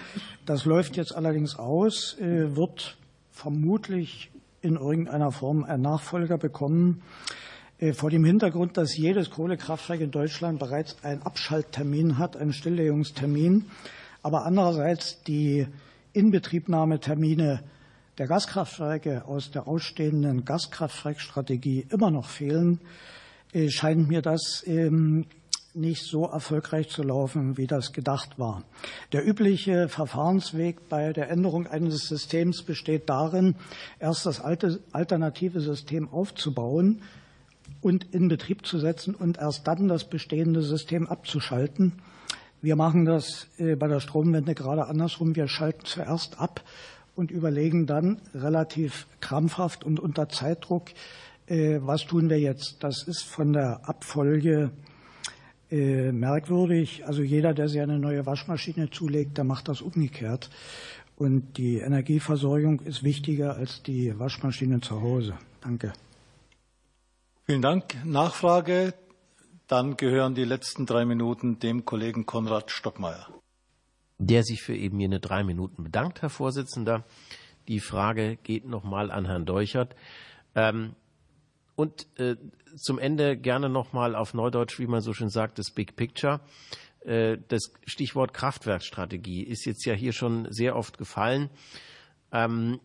Das 0.46 0.66
läuft 0.66 0.98
jetzt 0.98 1.16
allerdings 1.16 1.56
aus, 1.56 2.18
äh, 2.20 2.58
wird 2.58 2.98
vermutlich 3.32 4.32
in 4.62 4.76
irgendeiner 4.76 5.32
Form 5.32 5.64
ein 5.64 5.80
Nachfolger 5.82 6.38
bekommen. 6.38 7.04
Äh, 7.80 7.94
vor 7.94 8.10
dem 8.10 8.26
Hintergrund, 8.26 8.76
dass 8.76 8.98
jedes 8.98 9.30
Kohlekraftwerk 9.30 10.02
in 10.02 10.12
Deutschland 10.12 10.60
bereits 10.60 11.02
einen 11.04 11.22
Abschalttermin 11.22 12.18
hat, 12.18 12.36
einen 12.36 12.52
Stilllegungstermin, 12.52 13.68
aber 14.22 14.46
andererseits 14.46 15.24
die 15.24 15.68
Inbetriebnahmetermine 16.12 17.64
der 18.18 18.28
Gaskraftwerke 18.28 19.26
aus 19.26 19.52
der 19.52 19.68
ausstehenden 19.68 20.46
Gaskraftwerkstrategie 20.46 21.88
immer 21.90 22.12
noch 22.12 22.28
fehlen, 22.28 22.80
äh, 23.54 23.70
scheint 23.70 24.08
mir 24.08 24.22
das 24.22 24.64
ähm, 24.68 25.26
nicht 25.76 26.04
so 26.04 26.26
erfolgreich 26.26 26.90
zu 26.90 27.02
laufen, 27.02 27.58
wie 27.58 27.66
das 27.66 27.94
gedacht 27.94 28.38
war. 28.38 28.64
Der 29.12 29.28
übliche 29.28 29.90
Verfahrensweg 29.90 30.88
bei 30.90 31.14
der 31.14 31.30
Änderung 31.30 31.66
eines 31.66 32.08
Systems 32.08 32.62
besteht 32.62 33.10
darin, 33.10 33.56
erst 34.00 34.26
das 34.26 34.40
alte 34.40 34.80
alternative 34.92 35.62
System 35.62 36.10
aufzubauen 36.10 37.02
und 37.82 38.14
in 38.14 38.28
Betrieb 38.28 38.66
zu 38.66 38.78
setzen 38.78 39.16
und 39.16 39.40
erst 39.40 39.68
dann 39.68 39.88
das 39.88 40.04
bestehende 40.04 40.62
System 40.62 41.08
abzuschalten. 41.08 41.94
Wir 42.62 42.76
machen 42.76 43.06
das 43.06 43.48
äh, 43.58 43.76
bei 43.76 43.88
der 43.88 44.00
Stromwende 44.00 44.54
gerade 44.54 44.86
andersrum. 44.86 45.36
Wir 45.36 45.48
schalten 45.48 45.86
zuerst 45.86 46.40
ab 46.40 46.62
und 47.16 47.32
überlegen 47.32 47.86
dann 47.86 48.22
relativ 48.34 49.08
krampfhaft 49.20 49.84
und 49.84 50.00
unter 50.00 50.30
Zeitdruck, 50.30 50.90
äh, 51.48 51.80
was 51.82 52.06
tun 52.06 52.30
wir 52.30 52.40
jetzt? 52.40 52.84
Das 52.84 53.04
ist 53.04 53.24
von 53.24 53.54
der 53.54 53.88
Abfolge 53.88 54.72
äh, 55.72 56.12
merkwürdig. 56.12 57.06
Also 57.06 57.22
jeder, 57.22 57.54
der 57.54 57.68
sich 57.68 57.82
eine 57.82 58.00
neue 58.00 58.26
Waschmaschine 58.26 58.90
zulegt, 58.90 59.38
der 59.38 59.44
macht 59.44 59.68
das 59.68 59.82
umgekehrt. 59.82 60.50
Und 61.16 61.58
die 61.58 61.78
Energieversorgung 61.78 62.80
ist 62.82 63.04
wichtiger 63.04 63.56
als 63.56 63.84
die 63.84 64.18
Waschmaschine 64.18 64.82
zu 64.82 65.02
Hause. 65.02 65.38
Danke. 65.62 65.94
Vielen 67.46 67.62
Dank. 67.62 67.84
Nachfrage. 68.06 68.94
Dann 69.68 69.98
gehören 69.98 70.36
die 70.36 70.44
letzten 70.44 70.86
drei 70.86 71.06
Minuten 71.06 71.60
dem 71.60 71.86
Kollegen 71.86 72.26
Konrad 72.26 72.72
Stockmeier. 72.72 73.28
Der 74.26 74.44
sich 74.44 74.62
für 74.62 74.76
eben 74.76 75.02
jene 75.02 75.20
drei 75.20 75.44
Minuten 75.44 75.84
bedankt, 75.84 76.22
Herr 76.22 76.30
Vorsitzender. 76.30 77.04
Die 77.68 77.82
Frage 77.82 78.38
geht 78.38 78.66
nochmal 78.66 79.12
an 79.12 79.26
Herrn 79.26 79.46
Deuchert. 79.46 79.98
Ähm, 80.56 80.96
und 81.76 82.08
äh, 82.18 82.38
zum 82.78 83.00
Ende 83.00 83.36
gerne 83.38 83.68
nochmal 83.68 84.16
auf 84.16 84.34
Neudeutsch, 84.34 84.80
wie 84.80 84.88
man 84.88 85.02
so 85.02 85.12
schön 85.12 85.30
sagt, 85.30 85.60
das 85.60 85.72
Big 85.72 85.98
Picture. 85.98 86.40
Äh, 87.02 87.38
das 87.50 87.74
Stichwort 87.86 88.34
Kraftwerkstrategie 88.34 89.44
ist 89.44 89.66
jetzt 89.66 89.86
ja 89.86 89.94
hier 89.94 90.14
schon 90.14 90.48
sehr 90.52 90.78
oft 90.78 90.98
gefallen. 90.98 91.50
Ähm, 92.32 92.80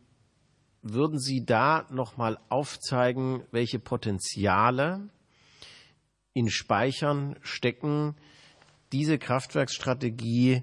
würden 0.82 1.20
Sie 1.20 1.44
da 1.44 1.86
nochmal 1.90 2.38
aufzeigen, 2.48 3.44
welche 3.52 3.78
Potenziale 3.78 5.08
in 6.32 6.50
Speichern 6.50 7.36
stecken, 7.42 8.16
diese 8.90 9.18
Kraftwerksstrategie 9.18 10.62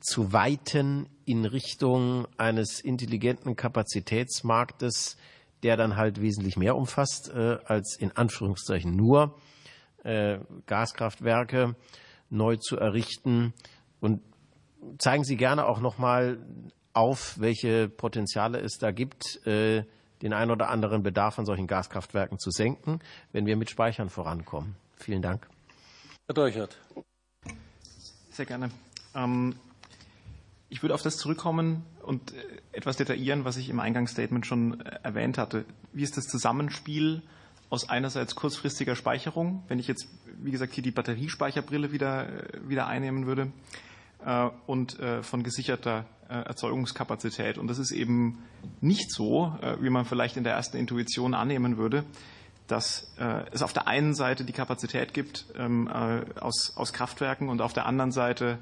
zu 0.00 0.32
weiten 0.32 1.08
in 1.24 1.44
Richtung 1.44 2.26
eines 2.36 2.80
intelligenten 2.80 3.56
Kapazitätsmarktes, 3.56 5.16
der 5.62 5.76
dann 5.76 5.96
halt 5.96 6.20
wesentlich 6.20 6.56
mehr 6.56 6.76
umfasst 6.76 7.30
äh, 7.34 7.58
als 7.64 7.96
in 7.98 8.16
Anführungszeichen 8.16 8.96
nur 8.96 9.36
äh, 10.04 10.38
Gaskraftwerke 10.66 11.76
neu 12.30 12.56
zu 12.56 12.76
errichten. 12.76 13.52
Und 14.00 14.22
zeigen 14.98 15.24
Sie 15.24 15.36
gerne 15.36 15.66
auch 15.66 15.80
noch 15.80 15.98
mal 15.98 16.38
auf, 16.92 17.38
welche 17.38 17.88
Potenziale 17.88 18.58
es 18.60 18.78
da 18.78 18.90
gibt, 18.90 19.46
äh, 19.46 19.84
den 20.22 20.32
ein 20.32 20.50
oder 20.50 20.68
anderen 20.68 21.02
Bedarf 21.02 21.38
an 21.38 21.46
solchen 21.46 21.66
Gaskraftwerken 21.66 22.38
zu 22.38 22.50
senken, 22.50 23.00
wenn 23.32 23.46
wir 23.46 23.56
mit 23.56 23.70
Speichern 23.70 24.08
vorankommen. 24.08 24.76
Vielen 24.96 25.22
Dank. 25.22 25.48
Herr 26.26 26.34
Deuchert. 26.34 26.76
Sehr 28.30 28.46
gerne. 28.46 28.70
Ähm, 29.14 29.54
ich 30.68 30.82
würde 30.82 30.94
auf 30.94 31.02
das 31.02 31.16
zurückkommen 31.16 31.84
und 32.02 32.32
äh, 32.32 32.36
etwas 32.72 32.96
detaillieren, 32.96 33.44
was 33.44 33.56
ich 33.56 33.68
im 33.68 33.80
Eingangsstatement 33.80 34.46
schon 34.46 34.80
äh, 34.80 35.00
erwähnt 35.02 35.38
hatte. 35.38 35.64
Wie 35.92 36.02
ist 36.02 36.16
das 36.16 36.26
Zusammenspiel 36.26 37.22
aus 37.68 37.88
einerseits 37.88 38.34
kurzfristiger 38.34 38.96
Speicherung, 38.96 39.62
wenn 39.68 39.78
ich 39.78 39.86
jetzt, 39.86 40.08
wie 40.42 40.50
gesagt, 40.50 40.72
hier 40.74 40.82
die 40.82 40.90
Batteriespeicherbrille 40.90 41.92
wieder, 41.92 42.28
wieder 42.66 42.88
einnehmen 42.88 43.26
würde, 43.26 43.52
und 44.66 44.98
von 45.22 45.44
gesicherter 45.44 46.04
Erzeugungskapazität. 46.28 47.58
Und 47.58 47.68
das 47.68 47.78
ist 47.78 47.92
eben 47.92 48.42
nicht 48.80 49.12
so, 49.12 49.56
wie 49.80 49.88
man 49.88 50.04
vielleicht 50.04 50.36
in 50.36 50.42
der 50.42 50.54
ersten 50.54 50.78
Intuition 50.78 51.32
annehmen 51.32 51.76
würde, 51.76 52.04
dass 52.66 53.14
es 53.52 53.62
auf 53.62 53.72
der 53.72 53.86
einen 53.86 54.14
Seite 54.14 54.44
die 54.44 54.52
Kapazität 54.52 55.14
gibt 55.14 55.46
ähm, 55.56 55.86
aus 55.88 56.92
Kraftwerken 56.92 57.48
und 57.48 57.62
auf 57.62 57.72
der 57.72 57.86
anderen 57.86 58.10
Seite 58.10 58.58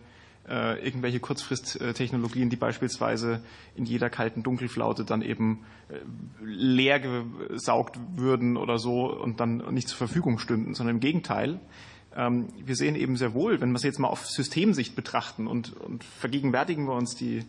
äh, 0.48 0.84
irgendwelche 0.84 1.20
Kurzfristtechnologien, 1.20 2.50
die 2.50 2.56
beispielsweise 2.56 3.42
in 3.74 3.84
jeder 3.84 4.10
kalten 4.10 4.42
Dunkelflaute 4.42 5.04
dann 5.04 5.22
eben 5.22 5.64
äh, 5.88 5.96
leer 6.42 7.00
gesaugt 7.00 7.98
würden 8.16 8.56
oder 8.56 8.78
so 8.78 9.12
und 9.12 9.40
dann 9.40 9.58
nicht 9.74 9.88
zur 9.88 9.98
Verfügung 9.98 10.38
stünden, 10.38 10.74
sondern 10.74 10.96
im 10.96 11.00
Gegenteil. 11.00 11.60
Ähm, 12.16 12.48
wir 12.64 12.76
sehen 12.76 12.94
eben 12.94 13.16
sehr 13.16 13.34
wohl, 13.34 13.60
wenn 13.60 13.70
wir 13.70 13.76
es 13.76 13.82
jetzt 13.82 13.98
mal 13.98 14.08
auf 14.08 14.26
Systemsicht 14.26 14.96
betrachten 14.96 15.46
und, 15.46 15.76
und 15.76 16.04
vergegenwärtigen 16.04 16.86
wir 16.86 16.94
uns 16.94 17.14
die, 17.14 17.44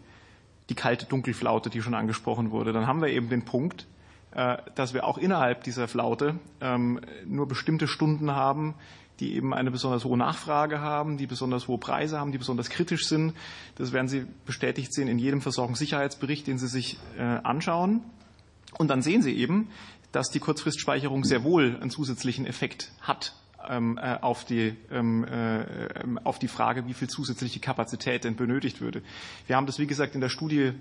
die 0.70 0.76
kalte 0.76 1.06
Dunkelflaute, 1.06 1.70
die 1.70 1.82
schon 1.82 1.94
angesprochen 1.94 2.52
wurde, 2.52 2.74
dann 2.74 2.86
haben 2.86 3.02
wir 3.02 3.10
eben 3.10 3.30
den 3.30 3.46
Punkt, 3.46 3.88
äh, 4.32 4.58
dass 4.76 4.94
wir 4.94 5.06
auch 5.06 5.18
innerhalb 5.18 5.64
dieser 5.64 5.88
Flaute 5.88 6.36
ähm, 6.62 7.00
nur 7.26 7.48
bestimmte 7.48 7.88
Stunden 7.88 8.32
haben, 8.32 8.76
die 9.20 9.36
eben 9.36 9.54
eine 9.54 9.72
besonders 9.72 10.06
hohe 10.06 10.18
Nachfrage 10.18 10.80
haben, 10.80 11.18
die 11.18 11.28
besonders 11.28 11.68
hohe 11.68 11.78
Preise 11.78 12.20
haben, 12.20 12.32
die 12.32 12.38
besonders 12.38 12.70
kritisch 12.70 13.08
sind. 13.08 13.34
Das 13.76 13.92
werden 13.92 14.08
Sie 14.08 14.26
bestätigt 14.46 14.94
sehen 14.94 15.08
in 15.08 15.20
jedem 15.20 15.42
Versorgungssicherheitsbericht, 15.42 16.48
den 16.48 16.58
Sie 16.58 16.68
sich 16.68 16.98
äh, 17.18 17.22
anschauen. 17.22 18.02
Und 18.78 18.90
dann 18.90 19.02
sehen 19.02 19.22
Sie 19.22 19.36
eben, 19.36 19.70
dass 20.12 20.30
die 20.30 20.40
Kurzfristspeicherung 20.40 21.24
sehr 21.24 21.44
wohl 21.44 21.78
einen 21.80 21.92
zusätzlichen 21.92 22.46
Effekt 22.46 22.92
hat 23.02 23.36
ähm, 23.68 24.00
äh, 24.02 24.18
auf 24.22 24.46
die, 24.46 24.76
ähm, 24.92 25.26
äh, 25.26 25.66
auf 26.24 26.40
die 26.40 26.48
Frage, 26.48 26.88
wie 26.88 26.94
viel 26.94 27.10
zusätzliche 27.10 27.60
Kapazität 27.60 28.24
denn 28.24 28.36
benötigt 28.36 28.82
würde. 28.82 29.02
Wir 29.48 29.56
haben 29.56 29.66
das, 29.66 29.80
wie 29.80 29.88
gesagt, 29.88 30.16
in 30.16 30.22
der 30.22 30.30
Studie 30.30 30.72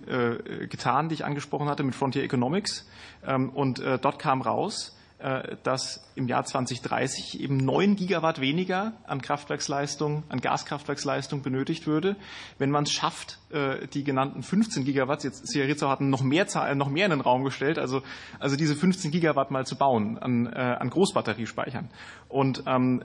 getan, 0.68 1.08
die 1.08 1.14
ich 1.14 1.24
angesprochen 1.24 1.68
hatte, 1.68 1.82
mit 1.82 1.94
Frontier 1.94 2.22
Economics. 2.22 2.88
Ähm, 3.26 3.50
und 3.50 3.78
dort 3.78 4.18
kam 4.18 4.42
raus, 4.42 4.96
dass 5.64 6.08
im 6.14 6.28
Jahr 6.28 6.44
2030 6.44 7.40
eben 7.40 7.56
9 7.56 7.96
Gigawatt 7.96 8.40
weniger 8.40 8.92
an 9.04 9.20
Kraftwerksleistung, 9.20 10.22
an 10.28 10.40
Gaskraftwerksleistung 10.40 11.42
benötigt 11.42 11.86
würde. 11.86 12.16
Wenn 12.58 12.70
man 12.70 12.84
es 12.84 12.92
schafft, 12.92 13.38
äh, 13.50 13.86
die 13.88 14.04
genannten 14.04 14.42
15 14.42 14.84
Gigawatt, 14.84 15.24
jetzt 15.24 15.46
Sierra 15.48 15.90
hat 15.90 16.00
noch 16.00 16.22
mehr, 16.22 16.46
noch 16.74 16.88
mehr 16.88 17.06
in 17.06 17.10
den 17.10 17.20
Raum 17.20 17.44
gestellt, 17.44 17.78
also, 17.78 18.02
also 18.38 18.56
diese 18.56 18.76
15 18.76 19.10
Gigawatt 19.10 19.50
mal 19.50 19.66
zu 19.66 19.76
bauen 19.76 20.18
an, 20.18 20.46
äh, 20.46 20.58
an 20.58 20.90
Großbatteriespeichern. 20.90 21.88
Und 22.28 22.64
ähm, 22.66 23.02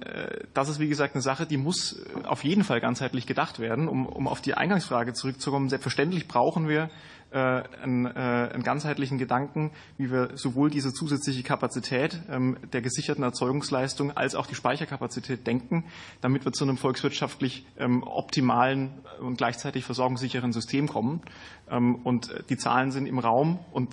das 0.53 0.69
ist, 0.69 0.79
wie 0.79 0.89
gesagt, 0.89 1.15
eine 1.15 1.21
Sache, 1.21 1.45
die 1.45 1.57
muss 1.57 2.03
auf 2.25 2.43
jeden 2.43 2.63
Fall 2.63 2.81
ganzheitlich 2.81 3.25
gedacht 3.25 3.59
werden. 3.59 3.87
Um, 3.87 4.05
um 4.05 4.27
auf 4.27 4.41
die 4.41 4.53
Eingangsfrage 4.53 5.13
zurückzukommen, 5.13 5.69
selbstverständlich 5.69 6.27
brauchen 6.27 6.67
wir 6.67 6.89
äh, 7.33 7.63
einen, 7.81 8.05
äh, 8.05 8.09
einen 8.53 8.63
ganzheitlichen 8.63 9.17
Gedanken, 9.17 9.71
wie 9.97 10.11
wir 10.11 10.31
sowohl 10.35 10.69
diese 10.69 10.93
zusätzliche 10.93 11.43
Kapazität 11.43 12.21
ähm, 12.29 12.57
der 12.71 12.81
gesicherten 12.81 13.23
Erzeugungsleistung 13.23 14.15
als 14.15 14.35
auch 14.35 14.45
die 14.45 14.55
Speicherkapazität 14.55 15.47
denken, 15.47 15.85
damit 16.21 16.45
wir 16.45 16.53
zu 16.53 16.63
einem 16.63 16.77
volkswirtschaftlich 16.77 17.65
ähm, 17.77 18.03
optimalen 18.03 18.91
und 19.19 19.37
gleichzeitig 19.37 19.83
versorgungssicheren 19.83 20.53
System 20.53 20.87
kommen. 20.87 21.21
Ähm, 21.69 21.95
und 21.95 22.33
die 22.49 22.57
Zahlen 22.57 22.91
sind 22.91 23.07
im 23.07 23.17
Raum. 23.19 23.59
Und 23.71 23.89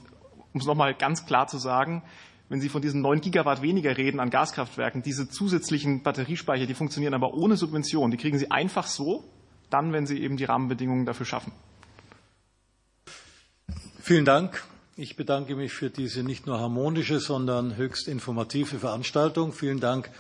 um 0.53 0.61
es 0.61 0.67
nochmal 0.67 0.95
ganz 0.95 1.25
klar 1.25 1.47
zu 1.47 1.59
sagen, 1.59 2.03
wenn 2.51 2.61
Sie 2.61 2.69
von 2.69 2.83
diesen 2.83 3.01
9 3.01 3.21
Gigawatt 3.21 3.63
weniger 3.63 3.97
reden 3.97 4.21
an 4.21 4.29
Gaskraftwerken, 4.29 5.03
diese 5.03 5.29
zusätzlichen 5.29 6.03
Batteriespeicher, 6.03 6.67
die 6.67 6.75
funktionieren 6.75 7.15
aber 7.15 7.33
ohne 7.33 7.57
Subvention. 7.57 8.11
Die 8.11 8.17
kriegen 8.17 8.39
Sie 8.39 8.51
einfach 8.51 8.87
so, 8.87 9.25
dann, 9.71 9.93
wenn 9.93 10.05
Sie 10.05 10.21
eben 10.21 10.37
die 10.37 10.45
Rahmenbedingungen 10.45 11.07
dafür 11.07 11.27
schaffen. 11.27 11.53
Vielen 14.03 14.25
Dank. 14.25 14.65
Ich 14.97 15.17
bedanke 15.17 15.55
mich 15.55 15.75
für 15.75 15.91
diese 15.91 16.23
nicht 16.23 16.47
nur 16.47 16.59
harmonische, 16.59 17.21
sondern 17.21 17.77
höchst 17.77 18.09
informative 18.09 18.79
Veranstaltung. 18.79 19.53
Vielen 19.53 19.79
Dank 19.79 20.11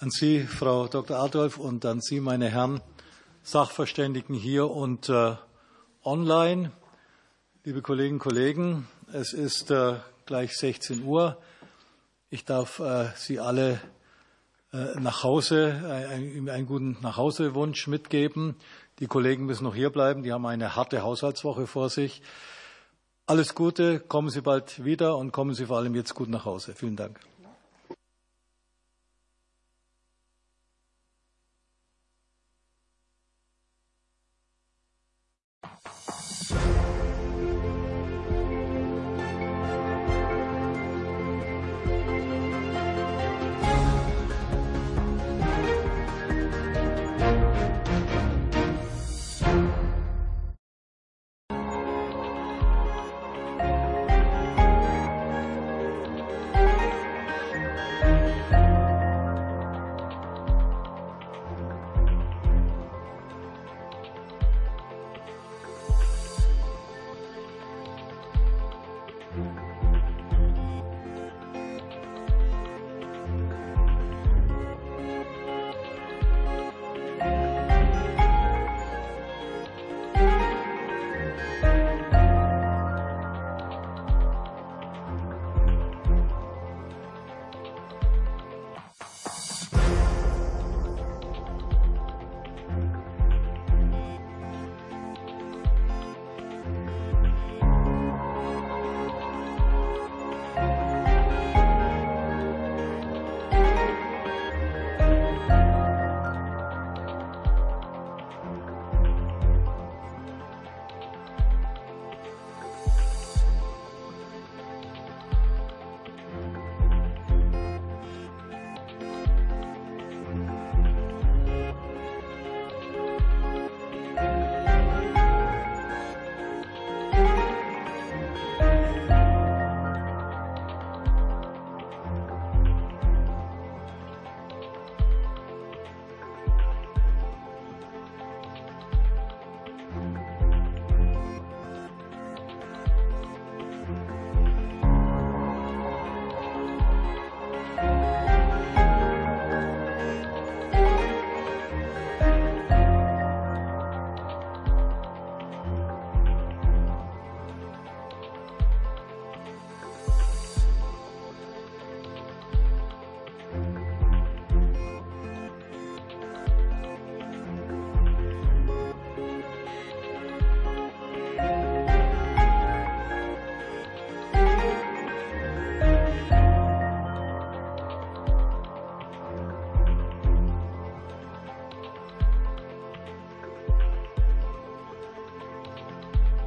an 0.00 0.10
Sie, 0.10 0.40
Frau 0.40 0.88
Dr. 0.88 1.18
Adolf, 1.18 1.56
und 1.56 1.84
an 1.84 2.00
Sie, 2.00 2.18
meine 2.18 2.48
Herren 2.48 2.80
Sachverständigen 3.44 4.34
hier 4.34 4.68
und 4.68 5.08
äh, 5.08 5.36
online. 6.02 6.72
Liebe 7.62 7.80
Kolleginnen 7.80 8.14
und 8.14 8.18
Kollegen, 8.18 8.88
es 9.12 9.32
ist 9.32 9.70
äh, 9.70 9.94
gleich 10.26 10.56
16 10.56 11.04
Uhr. 11.04 11.40
Ich 12.28 12.44
darf 12.44 12.80
äh, 12.80 13.06
Sie 13.14 13.38
alle 13.38 13.80
äh, 14.72 14.98
nach 14.98 15.22
Hause, 15.22 16.08
einen, 16.10 16.48
einen 16.48 16.66
guten 16.66 16.96
Nachhausewunsch 17.02 17.86
mitgeben. 17.86 18.56
Die 18.98 19.06
Kollegen 19.06 19.46
müssen 19.46 19.62
noch 19.62 19.76
hier 19.76 19.90
bleiben. 19.90 20.24
Die 20.24 20.32
haben 20.32 20.44
eine 20.44 20.74
harte 20.74 21.02
Haushaltswoche 21.02 21.68
vor 21.68 21.88
sich. 21.88 22.20
Alles 23.24 23.54
Gute, 23.54 24.00
kommen 24.00 24.30
Sie 24.30 24.40
bald 24.40 24.84
wieder 24.84 25.16
und 25.16 25.30
kommen 25.30 25.54
Sie 25.54 25.66
vor 25.66 25.76
allem 25.76 25.94
jetzt 25.94 26.12
gut 26.14 26.28
nach 26.28 26.44
Hause. 26.44 26.74
Vielen 26.74 26.96
Dank. 26.96 27.20